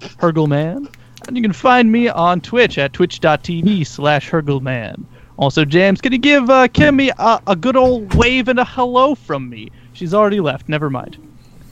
Hurgleman. 0.00 0.88
And 1.26 1.36
you 1.36 1.42
can 1.42 1.52
find 1.52 1.90
me 1.90 2.08
on 2.08 2.40
Twitch 2.40 2.78
at 2.78 2.92
twitch.tv 2.92 3.86
slash 3.86 4.30
Hurgleman. 4.30 5.04
Also, 5.36 5.64
James, 5.64 6.00
can 6.00 6.12
you 6.12 6.18
give 6.18 6.48
uh, 6.48 6.68
Kimmy 6.68 7.10
a, 7.18 7.40
a 7.46 7.56
good 7.56 7.76
old 7.76 8.14
wave 8.14 8.48
and 8.48 8.58
a 8.58 8.64
hello 8.64 9.14
from 9.14 9.48
me? 9.48 9.70
She's 9.92 10.14
already 10.14 10.40
left. 10.40 10.68
Never 10.68 10.90
mind. 10.90 11.27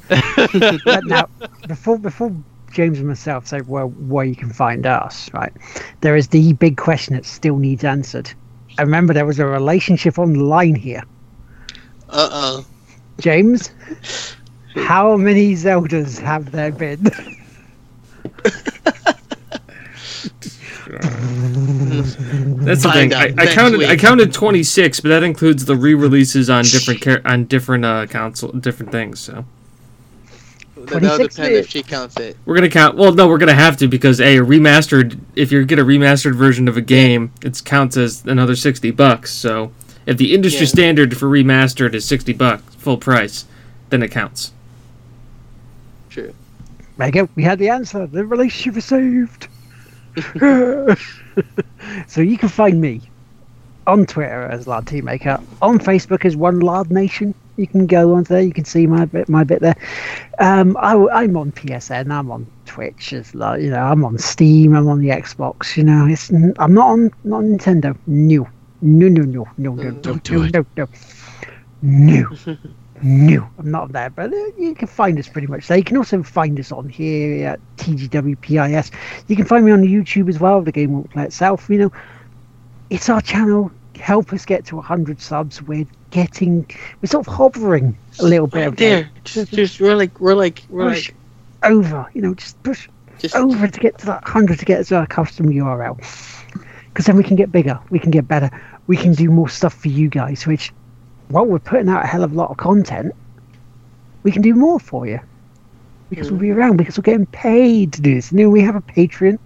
now, 1.04 1.28
before 1.66 1.98
before 1.98 2.34
James 2.72 2.98
and 2.98 3.08
myself 3.08 3.46
say 3.46 3.60
well 3.62 3.88
where 3.88 4.24
you 4.24 4.36
can 4.36 4.52
find 4.52 4.86
us, 4.86 5.32
right? 5.32 5.52
There 6.00 6.16
is 6.16 6.28
the 6.28 6.52
big 6.54 6.76
question 6.76 7.14
that 7.14 7.24
still 7.24 7.56
needs 7.56 7.84
answered. 7.84 8.30
I 8.78 8.82
remember 8.82 9.14
there 9.14 9.26
was 9.26 9.38
a 9.38 9.46
relationship 9.46 10.18
online 10.18 10.74
here. 10.74 11.02
Uh 12.08 12.28
oh. 12.30 12.66
James, 13.18 13.70
how 14.76 15.16
many 15.16 15.54
Zeldas 15.54 16.20
have 16.20 16.52
there 16.52 16.70
been? 16.70 17.04
That's 22.66 22.82
the 22.82 22.90
thing. 22.92 23.14
I, 23.14 23.34
I 23.36 23.46
counted. 23.46 23.78
Week. 23.78 23.88
I 23.88 23.96
counted 23.96 24.32
twenty 24.32 24.62
six, 24.62 25.00
but 25.00 25.08
that 25.08 25.22
includes 25.22 25.64
the 25.64 25.76
re 25.76 25.94
releases 25.94 26.48
on 26.50 26.64
different 26.64 27.00
car- 27.00 27.22
on 27.24 27.44
different 27.46 27.84
uh, 27.84 28.06
console, 28.06 28.52
different 28.52 28.92
things. 28.92 29.20
So. 29.20 29.44
That'll 30.86 31.18
depend 31.18 31.54
if 31.54 31.68
she 31.68 31.82
counts 31.82 32.16
it. 32.18 32.36
We're 32.44 32.54
gonna 32.54 32.70
count. 32.70 32.96
Well, 32.96 33.12
no, 33.12 33.28
we're 33.28 33.38
gonna 33.38 33.54
have 33.54 33.76
to 33.78 33.88
because 33.88 34.20
a, 34.20 34.38
a 34.38 34.40
remastered. 34.44 35.18
If 35.34 35.52
you 35.52 35.64
get 35.64 35.78
a 35.78 35.84
remastered 35.84 36.34
version 36.34 36.68
of 36.68 36.76
a 36.76 36.80
game, 36.80 37.32
it 37.42 37.62
counts 37.64 37.96
as 37.96 38.24
another 38.24 38.56
sixty 38.56 38.90
bucks. 38.90 39.32
So, 39.32 39.72
if 40.06 40.16
the 40.16 40.34
industry 40.34 40.66
yeah. 40.66 40.72
standard 40.72 41.16
for 41.16 41.26
remastered 41.26 41.94
is 41.94 42.04
sixty 42.04 42.32
bucks, 42.32 42.74
full 42.76 42.98
price, 42.98 43.46
then 43.90 44.02
it 44.02 44.10
counts. 44.10 44.52
True. 46.10 46.34
There 46.96 47.06
you 47.06 47.12
go. 47.12 47.28
We 47.34 47.42
had 47.42 47.58
the 47.58 47.68
answer. 47.68 48.06
The 48.06 48.24
relationship 48.24 48.76
is 48.78 48.84
saved. 48.84 49.48
so 52.06 52.22
you 52.22 52.38
can 52.38 52.48
find 52.48 52.80
me 52.80 53.02
on 53.86 54.06
Twitter 54.06 54.44
as 54.44 54.66
Lardteamaker, 54.66 55.42
on 55.60 55.78
Facebook 55.78 56.24
as 56.24 56.36
One 56.36 56.60
Lard 56.60 56.90
Nation. 56.90 57.34
You 57.56 57.66
can 57.66 57.86
go 57.86 58.14
on 58.14 58.24
there. 58.24 58.40
You 58.40 58.52
can 58.52 58.64
see 58.64 58.86
my 58.86 59.04
bit, 59.06 59.28
my 59.28 59.44
bit 59.44 59.60
there. 59.60 59.76
Um, 60.38 60.76
I, 60.80 60.92
am 61.24 61.36
on 61.36 61.52
PSN. 61.52 62.10
I'm 62.10 62.30
on 62.30 62.46
Twitch. 62.66 63.12
As 63.12 63.34
like, 63.34 63.62
you 63.62 63.70
know, 63.70 63.82
I'm 63.82 64.04
on 64.04 64.18
Steam. 64.18 64.74
I'm 64.74 64.88
on 64.88 65.00
the 65.00 65.08
Xbox. 65.08 65.76
You 65.76 65.84
know, 65.84 66.06
it's 66.06 66.30
I'm 66.30 66.74
not 66.74 66.88
on 66.90 67.10
not 67.24 67.38
on 67.38 67.58
Nintendo. 67.58 67.96
No, 68.06 68.48
no, 68.82 69.08
no, 69.08 69.22
no, 69.22 69.46
no, 69.56 69.74
no, 69.74 69.90
don't 69.92 70.22
do 70.22 70.42
it. 70.42 70.54
No, 70.54 70.66
no, 71.82 72.36
no. 72.42 72.56
No, 73.02 73.46
I'm 73.58 73.70
not 73.70 73.92
there, 73.92 74.08
but 74.08 74.32
you 74.56 74.74
can 74.74 74.88
find 74.88 75.18
us 75.18 75.28
pretty 75.28 75.46
much 75.46 75.68
there. 75.68 75.76
You 75.76 75.84
can 75.84 75.98
also 75.98 76.22
find 76.22 76.58
us 76.58 76.72
on 76.72 76.88
here 76.88 77.48
at 77.48 77.60
TGWPIS. 77.76 78.90
You 79.28 79.36
can 79.36 79.44
find 79.44 79.64
me 79.64 79.72
on 79.72 79.82
YouTube 79.82 80.28
as 80.28 80.40
well. 80.40 80.62
The 80.62 80.72
game 80.72 80.92
won't 80.92 81.10
play 81.10 81.24
itself. 81.24 81.68
You 81.68 81.78
know, 81.78 81.92
it's 82.88 83.08
our 83.08 83.20
channel. 83.20 83.70
Help 83.96 84.32
us 84.32 84.46
get 84.46 84.64
to 84.66 84.76
100 84.76 85.20
subs. 85.20 85.60
We're 85.62 85.86
getting, 86.10 86.68
we're 87.00 87.08
sort 87.08 87.26
of 87.26 87.34
hovering 87.34 87.96
a 88.18 88.24
little 88.24 88.46
bit. 88.46 88.68
Right 88.68 88.76
there, 88.76 89.10
just, 89.24 89.52
just 89.52 89.80
we're 89.80 89.96
like, 89.96 90.20
we're 90.20 90.34
like, 90.34 90.62
we're 90.68 90.90
push 90.90 91.10
like 91.10 91.72
over. 91.72 92.10
You 92.14 92.22
know, 92.22 92.34
just 92.34 92.62
push 92.62 92.88
just 93.18 93.34
over 93.34 93.68
to 93.68 93.80
get 93.80 93.98
to 93.98 94.06
that 94.06 94.24
100 94.24 94.58
to 94.58 94.64
get 94.64 94.86
to 94.86 94.96
our 94.96 95.06
custom 95.06 95.46
URL. 95.46 95.96
Because 96.88 97.06
then 97.06 97.16
we 97.16 97.24
can 97.24 97.36
get 97.36 97.52
bigger. 97.52 97.78
We 97.90 97.98
can 97.98 98.10
get 98.10 98.26
better. 98.26 98.50
We 98.86 98.96
can 98.96 99.12
do 99.12 99.30
more 99.30 99.48
stuff 99.48 99.74
for 99.74 99.88
you 99.88 100.08
guys, 100.08 100.46
which 100.46 100.72
while 101.28 101.44
we're 101.44 101.58
putting 101.58 101.88
out 101.88 102.04
a 102.04 102.06
hell 102.06 102.24
of 102.24 102.32
a 102.32 102.34
lot 102.34 102.50
of 102.50 102.56
content. 102.56 103.14
We 104.22 104.32
can 104.32 104.42
do 104.42 104.54
more 104.54 104.80
for 104.80 105.06
you 105.06 105.20
because 106.10 106.28
mm. 106.28 106.32
we'll 106.32 106.40
be 106.40 106.50
around 106.50 106.76
because 106.78 106.98
we're 106.98 107.02
getting 107.02 107.26
paid 107.26 107.92
to 107.94 108.02
do 108.02 108.14
this. 108.14 108.32
You 108.32 108.38
know, 108.38 108.50
we 108.50 108.60
have 108.62 108.76
a 108.76 108.80
Patreon. 108.80 109.38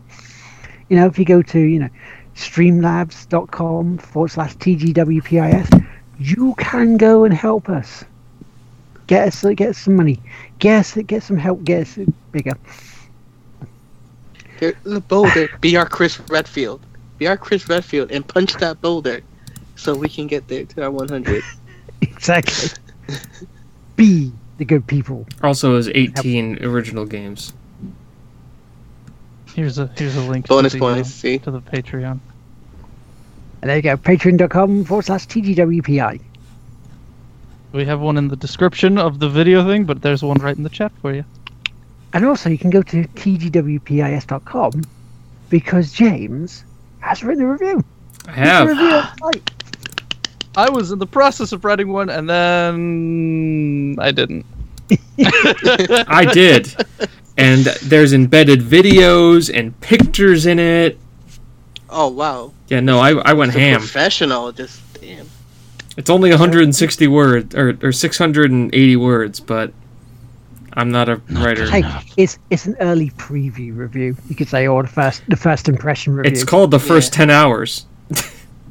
You 0.88 0.96
know, 0.96 1.06
if 1.06 1.18
you 1.18 1.24
go 1.24 1.42
to 1.42 1.58
you 1.58 1.80
know 1.80 1.88
streamlabs.com 2.34 3.98
forward 3.98 4.30
slash 4.30 4.56
tgwpis, 4.56 5.86
you 6.20 6.54
can 6.58 6.98
go 6.98 7.24
and 7.24 7.32
help 7.32 7.68
us. 7.68 8.04
Get 9.06 9.28
us, 9.28 9.42
get 9.54 9.70
us 9.70 9.78
some 9.78 9.96
money. 9.96 10.20
Get 10.58 10.80
us, 10.80 10.94
get 11.06 11.22
some 11.22 11.38
help. 11.38 11.64
Get 11.64 11.82
us 11.82 11.98
bigger. 12.30 12.56
Here, 14.60 14.74
the 14.84 15.00
boulder. 15.00 15.48
be 15.60 15.76
our 15.76 15.88
Chris 15.88 16.20
Redfield. 16.28 16.80
Be 17.18 17.26
our 17.26 17.36
Chris 17.36 17.68
Redfield 17.68 18.12
and 18.12 18.26
punch 18.26 18.54
that 18.54 18.80
boulder, 18.80 19.22
so 19.76 19.94
we 19.94 20.08
can 20.08 20.26
get 20.26 20.46
there 20.48 20.64
to 20.66 20.84
our 20.84 20.90
100. 20.90 21.42
exactly. 22.02 22.68
Be 23.96 24.30
the 24.58 24.64
good 24.64 24.86
people. 24.86 25.26
Also, 25.42 25.76
has 25.76 25.88
18 25.88 26.58
Help. 26.58 26.72
original 26.72 27.06
games. 27.06 27.54
Here's 29.54 29.78
a 29.78 29.90
here's 29.96 30.16
a 30.16 30.20
link. 30.20 30.46
Bonus 30.46 30.72
to 30.72 30.78
the, 30.78 30.80
points. 30.80 31.08
Uh, 31.08 31.12
see 31.12 31.38
to 31.38 31.50
the 31.50 31.60
Patreon. 31.60 32.20
And 33.60 33.68
there 33.68 33.76
you 33.76 33.82
go. 33.82 33.96
Patreon.com 33.96 34.84
forward 34.84 35.04
slash 35.04 35.26
TGWPI. 35.26 36.20
We 37.72 37.84
have 37.84 38.00
one 38.00 38.16
in 38.16 38.28
the 38.28 38.36
description 38.36 38.98
of 38.98 39.20
the 39.20 39.28
video 39.28 39.64
thing, 39.64 39.84
but 39.84 40.02
there's 40.02 40.22
one 40.22 40.38
right 40.38 40.56
in 40.56 40.62
the 40.62 40.70
chat 40.70 40.92
for 41.00 41.14
you. 41.14 41.24
And 42.12 42.24
also, 42.24 42.50
you 42.50 42.58
can 42.58 42.70
go 42.70 42.82
to 42.82 43.04
tgwpis.com 43.04 44.82
because 45.48 45.92
James 45.92 46.64
has 46.98 47.22
written 47.22 47.44
a 47.44 47.52
review. 47.52 47.84
I 48.26 48.32
have. 48.32 48.68
I 50.56 50.68
was 50.68 50.90
in 50.90 50.98
the 50.98 51.06
process 51.06 51.52
of 51.52 51.64
writing 51.64 51.92
one, 51.92 52.10
and 52.10 52.28
then 52.28 53.96
I 54.00 54.10
didn't. 54.10 54.44
I 55.18 56.28
did, 56.32 56.74
and 57.36 57.64
there's 57.84 58.12
embedded 58.12 58.60
videos 58.60 59.56
and 59.56 59.78
pictures 59.80 60.46
in 60.46 60.58
it. 60.58 60.98
Oh 61.90 62.08
wow! 62.08 62.52
Yeah, 62.68 62.80
no, 62.80 63.00
I 63.00 63.10
I 63.10 63.32
went 63.32 63.52
ham. 63.52 63.80
Professional, 63.80 64.52
just 64.52 64.80
damn. 65.00 65.28
It's 65.96 66.08
only 66.08 66.30
160 66.30 67.06
words 67.08 67.54
or 67.54 67.76
or 67.82 67.92
680 67.92 68.96
words, 68.96 69.40
but 69.40 69.72
I'm 70.74 70.90
not 70.90 71.08
a 71.08 71.20
not 71.28 71.44
writer. 71.44 71.68
Hey, 71.68 71.82
it's 72.16 72.38
it's 72.48 72.66
an 72.66 72.76
early 72.80 73.10
preview 73.10 73.76
review. 73.76 74.16
You 74.28 74.36
could 74.36 74.48
say, 74.48 74.66
or 74.66 74.82
the 74.82 74.88
first 74.88 75.22
the 75.28 75.36
first 75.36 75.68
impression 75.68 76.14
review. 76.14 76.30
It's 76.30 76.44
called 76.44 76.70
the 76.70 76.78
first 76.78 77.12
yeah. 77.14 77.26
10 77.26 77.30
hours. 77.30 77.86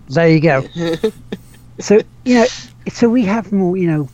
there 0.09 0.29
you 0.29 0.39
go. 0.39 0.65
so 1.79 2.01
you 2.23 2.35
know, 2.35 2.45
so 2.87 3.09
we 3.09 3.23
have 3.25 3.51
more. 3.51 3.75
You 3.75 4.07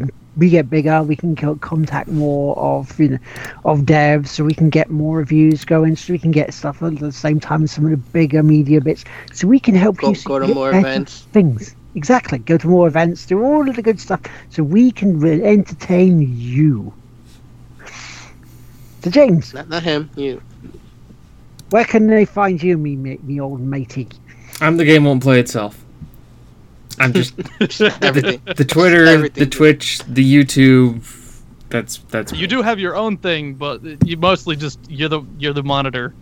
know, 0.00 0.08
we 0.36 0.50
get 0.50 0.68
bigger. 0.68 1.02
We 1.02 1.16
can 1.16 1.36
contact 1.36 2.08
more 2.08 2.58
of 2.58 2.98
you 2.98 3.08
know 3.10 3.18
of 3.64 3.80
devs, 3.80 4.28
so 4.28 4.44
we 4.44 4.54
can 4.54 4.70
get 4.70 4.90
more 4.90 5.18
reviews 5.18 5.64
going. 5.64 5.96
So 5.96 6.12
we 6.12 6.18
can 6.18 6.32
get 6.32 6.52
stuff 6.54 6.82
at 6.82 6.98
the 6.98 7.12
same 7.12 7.40
time 7.40 7.64
as 7.64 7.72
some 7.72 7.84
of 7.84 7.90
the 7.90 7.96
bigger 7.96 8.42
media 8.42 8.80
bits. 8.80 9.04
So 9.32 9.46
we 9.48 9.60
can 9.60 9.74
help 9.74 9.98
go, 9.98 10.10
you 10.10 10.22
go 10.24 10.38
to 10.38 10.48
more 10.48 10.70
events. 10.70 11.22
Things 11.32 11.74
exactly. 11.94 12.38
Go 12.38 12.58
to 12.58 12.66
more 12.66 12.86
events. 12.86 13.26
Do 13.26 13.42
all 13.42 13.68
of 13.68 13.76
the 13.76 13.82
good 13.82 14.00
stuff. 14.00 14.20
So 14.50 14.62
we 14.62 14.90
can 14.90 15.18
re- 15.18 15.42
entertain 15.42 16.20
you. 16.36 16.92
So 19.02 19.10
James, 19.10 19.52
not, 19.54 19.68
not 19.68 19.82
him. 19.82 20.10
You. 20.16 20.42
Where 21.70 21.84
can 21.84 22.06
they 22.06 22.24
find 22.24 22.62
you, 22.62 22.78
me, 22.78 22.96
me, 22.96 23.18
me 23.22 23.40
old 23.40 23.60
matey? 23.60 24.08
I'm 24.60 24.76
the 24.76 24.84
game 24.84 25.04
won't 25.04 25.22
play 25.22 25.40
itself. 25.40 25.83
I'm 26.98 27.12
just 27.12 27.38
everything. 28.02 28.40
The, 28.44 28.54
the 28.54 28.64
Twitter, 28.64 29.06
everything. 29.06 29.44
the 29.44 29.50
Twitch, 29.50 30.00
the 30.06 30.24
YouTube. 30.24 31.02
That's 31.70 31.98
that's. 32.10 32.32
You 32.32 32.46
do 32.46 32.62
have 32.62 32.78
your 32.78 32.96
own 32.96 33.16
thing, 33.16 33.54
but 33.54 33.80
you 34.06 34.16
mostly 34.16 34.56
just 34.56 34.78
you're 34.88 35.08
the 35.08 35.22
you're 35.38 35.52
the 35.52 35.62
monitor. 35.62 36.14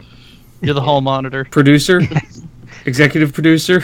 You're 0.60 0.74
the 0.74 0.82
hall 0.82 1.00
monitor. 1.12 1.44
Producer, 1.44 2.00
executive 2.86 3.32
producer. 3.32 3.82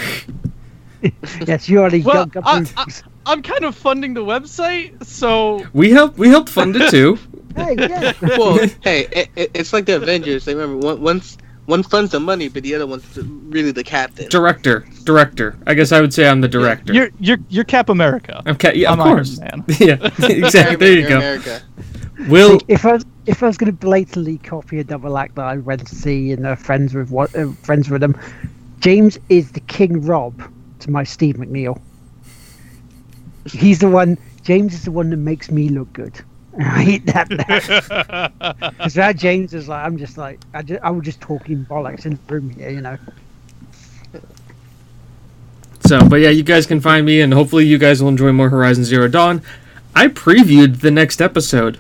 yes, 1.47 1.69
you 1.69 1.79
already 1.79 2.03
well, 2.03 2.27
got. 2.27 2.45
I, 2.47 2.85
I, 3.27 3.33
am 3.33 3.43
kind 3.43 3.65
of 3.65 3.75
funding 3.75 4.15
the 4.15 4.25
website, 4.25 5.05
so 5.05 5.67
we 5.73 5.91
help. 5.91 6.17
We 6.17 6.29
helped 6.29 6.49
fund 6.49 6.77
it 6.77 6.91
too. 6.91 7.19
hey, 7.57 7.75
yeah. 7.79 8.13
Well, 8.23 8.59
hey, 8.83 9.07
it, 9.13 9.31
it, 9.37 9.51
it's 9.55 9.73
like 9.73 9.87
the 9.87 9.97
Avengers. 9.97 10.45
They 10.45 10.55
remember 10.55 10.97
once 10.97 11.37
one 11.69 11.83
funds 11.83 12.13
the 12.13 12.21
money, 12.21 12.49
but 12.49 12.63
the 12.63 12.75
other 12.75 12.87
one's 12.87 13.05
really 13.19 13.73
the 13.73 13.85
captain. 13.85 14.27
Director, 14.31 14.87
director. 15.05 15.55
I 15.67 15.75
guess 15.75 15.93
I 15.93 16.01
would 16.01 16.15
say 16.15 16.27
I'm 16.27 16.41
the 16.41 16.49
director. 16.49 16.95
You're 16.95 17.11
you're 17.21 17.37
you're 17.51 17.65
Cap 17.65 17.91
America. 17.91 18.43
I'm 18.47 18.57
Cap. 18.57 18.75
Yeah, 18.75 18.91
of 18.91 19.01
I'm 19.01 19.07
course. 19.07 19.39
Man. 19.39 19.65
yeah, 19.79 19.97
exactly. 20.19 20.77
there 20.77 20.93
you 20.93 21.07
go. 21.07 21.19
America. 21.19 21.61
Will 22.27 22.59
if 22.69 22.87
I 22.87 22.95
was, 22.95 23.05
if 23.27 23.43
I 23.43 23.47
was 23.47 23.59
going 23.59 23.71
to 23.71 23.77
blatantly 23.77 24.39
copy 24.39 24.81
a 24.81 24.85
double 24.85 25.19
act 25.19 25.35
that 25.35 25.45
I 25.45 25.59
went 25.59 25.87
to 25.87 25.95
see 25.95 26.33
and 26.33 26.47
uh, 26.47 26.57
friends 26.57 26.95
with 26.95 27.11
what 27.11 27.37
uh, 27.37 27.53
friends 27.63 27.91
with 27.91 28.01
them, 28.01 28.19
James 28.81 29.19
is 29.29 29.53
the 29.53 29.61
King 29.61 30.01
Rob 30.07 30.43
to 30.81 30.91
my 30.91 31.05
Steve 31.05 31.37
McNeil. 31.37 31.79
He's 33.45 33.81
the 33.81 33.91
one. 33.91 34.17
James 34.43 34.73
is 34.73 34.85
the 34.85 34.91
one 34.91 35.11
that 35.11 35.19
makes 35.19 35.51
me 35.51 35.69
look 35.69 35.93
good. 35.93 36.19
I 36.59 36.83
hate 36.83 37.07
that. 37.07 37.29
Because 38.79 38.95
that 38.95 39.17
James 39.17 39.55
is 39.55 39.69
like, 39.69 39.85
I'm 39.85 39.99
just 39.99 40.19
like, 40.19 40.41
I, 40.55 40.63
just, 40.63 40.83
I 40.83 40.91
was 40.91 41.05
just 41.05 41.21
talking 41.21 41.65
bollocks 41.65 42.07
in 42.07 42.13
the 42.13 42.35
room 42.35 42.51
here, 42.51 42.71
you 42.71 42.81
know. 42.81 42.97
So, 45.87 46.07
but 46.07 46.17
yeah, 46.17 46.31
you 46.31 46.43
guys 46.43 46.67
can 46.67 46.81
find 46.81 47.07
me, 47.07 47.21
and 47.21 47.33
hopefully, 47.33 47.65
you 47.65 47.79
guys 47.79 48.03
will 48.03 48.11
enjoy 48.11 48.33
more 48.33 48.51
Horizon 48.51 48.85
Zero 48.85 49.09
Dawn. 49.09 49.43
I 49.95 50.09
previewed 50.09 50.81
the 50.81 50.91
next 50.91 51.21
episode. 51.21 51.79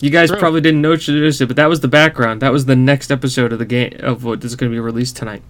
You 0.00 0.10
guys 0.10 0.28
True. 0.28 0.38
probably 0.38 0.60
didn't 0.60 0.82
notice 0.82 1.40
it, 1.40 1.46
but 1.46 1.56
that 1.56 1.68
was 1.68 1.80
the 1.80 1.88
background. 1.88 2.42
That 2.42 2.52
was 2.52 2.66
the 2.66 2.76
next 2.76 3.10
episode 3.10 3.52
of 3.52 3.58
the 3.58 3.64
game 3.64 3.96
of 4.00 4.24
what 4.24 4.42
is 4.44 4.56
going 4.56 4.70
to 4.70 4.74
be 4.74 4.80
released 4.80 5.16
tonight. 5.16 5.42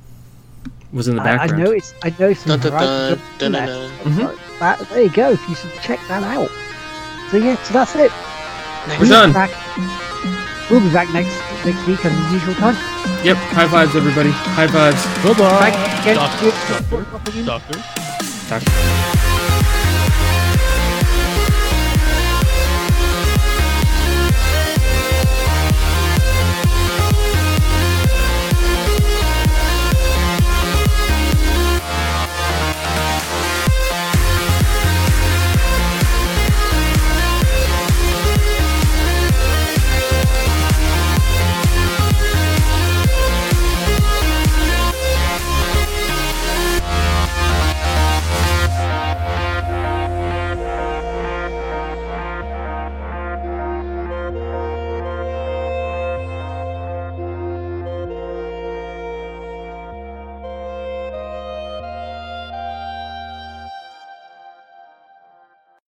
Was 0.92 1.08
in 1.08 1.16
the 1.16 1.22
background. 1.22 1.52
I, 1.52 1.54
I 1.54 1.64
know 1.64 1.70
it's. 1.70 1.94
I 2.02 2.14
know 2.18 2.32
some. 2.32 2.60
Dun, 2.60 2.72
dun, 2.72 3.52
dun, 3.52 3.52
mm-hmm. 3.52 4.58
that, 4.58 4.78
there 4.88 5.02
you 5.02 5.10
go. 5.10 5.30
If 5.30 5.48
you 5.48 5.54
should 5.54 5.72
check 5.82 6.00
that 6.08 6.22
out. 6.22 6.50
So 7.30 7.36
yeah, 7.36 7.62
so 7.62 7.74
that's 7.74 7.94
it. 7.94 8.10
We're 8.88 9.00
we'll 9.00 9.08
done. 9.10 9.32
Back, 9.32 9.50
we'll 10.70 10.80
be 10.80 10.90
back 10.92 11.12
next 11.12 11.36
next 11.66 11.86
week 11.86 12.04
at 12.04 12.12
the 12.12 12.32
usual 12.32 12.54
time. 12.54 12.74
Yep. 13.24 13.36
High 13.52 13.68
fives, 13.68 13.94
everybody. 13.94 14.30
High 14.30 14.66
fives. 14.66 15.04
Bye 15.22 15.34
bye. 15.36 16.14
Doctor. 16.14 16.50
Doctor. 17.44 17.44
Doctor. 17.44 17.82
Doctor. 18.48 19.27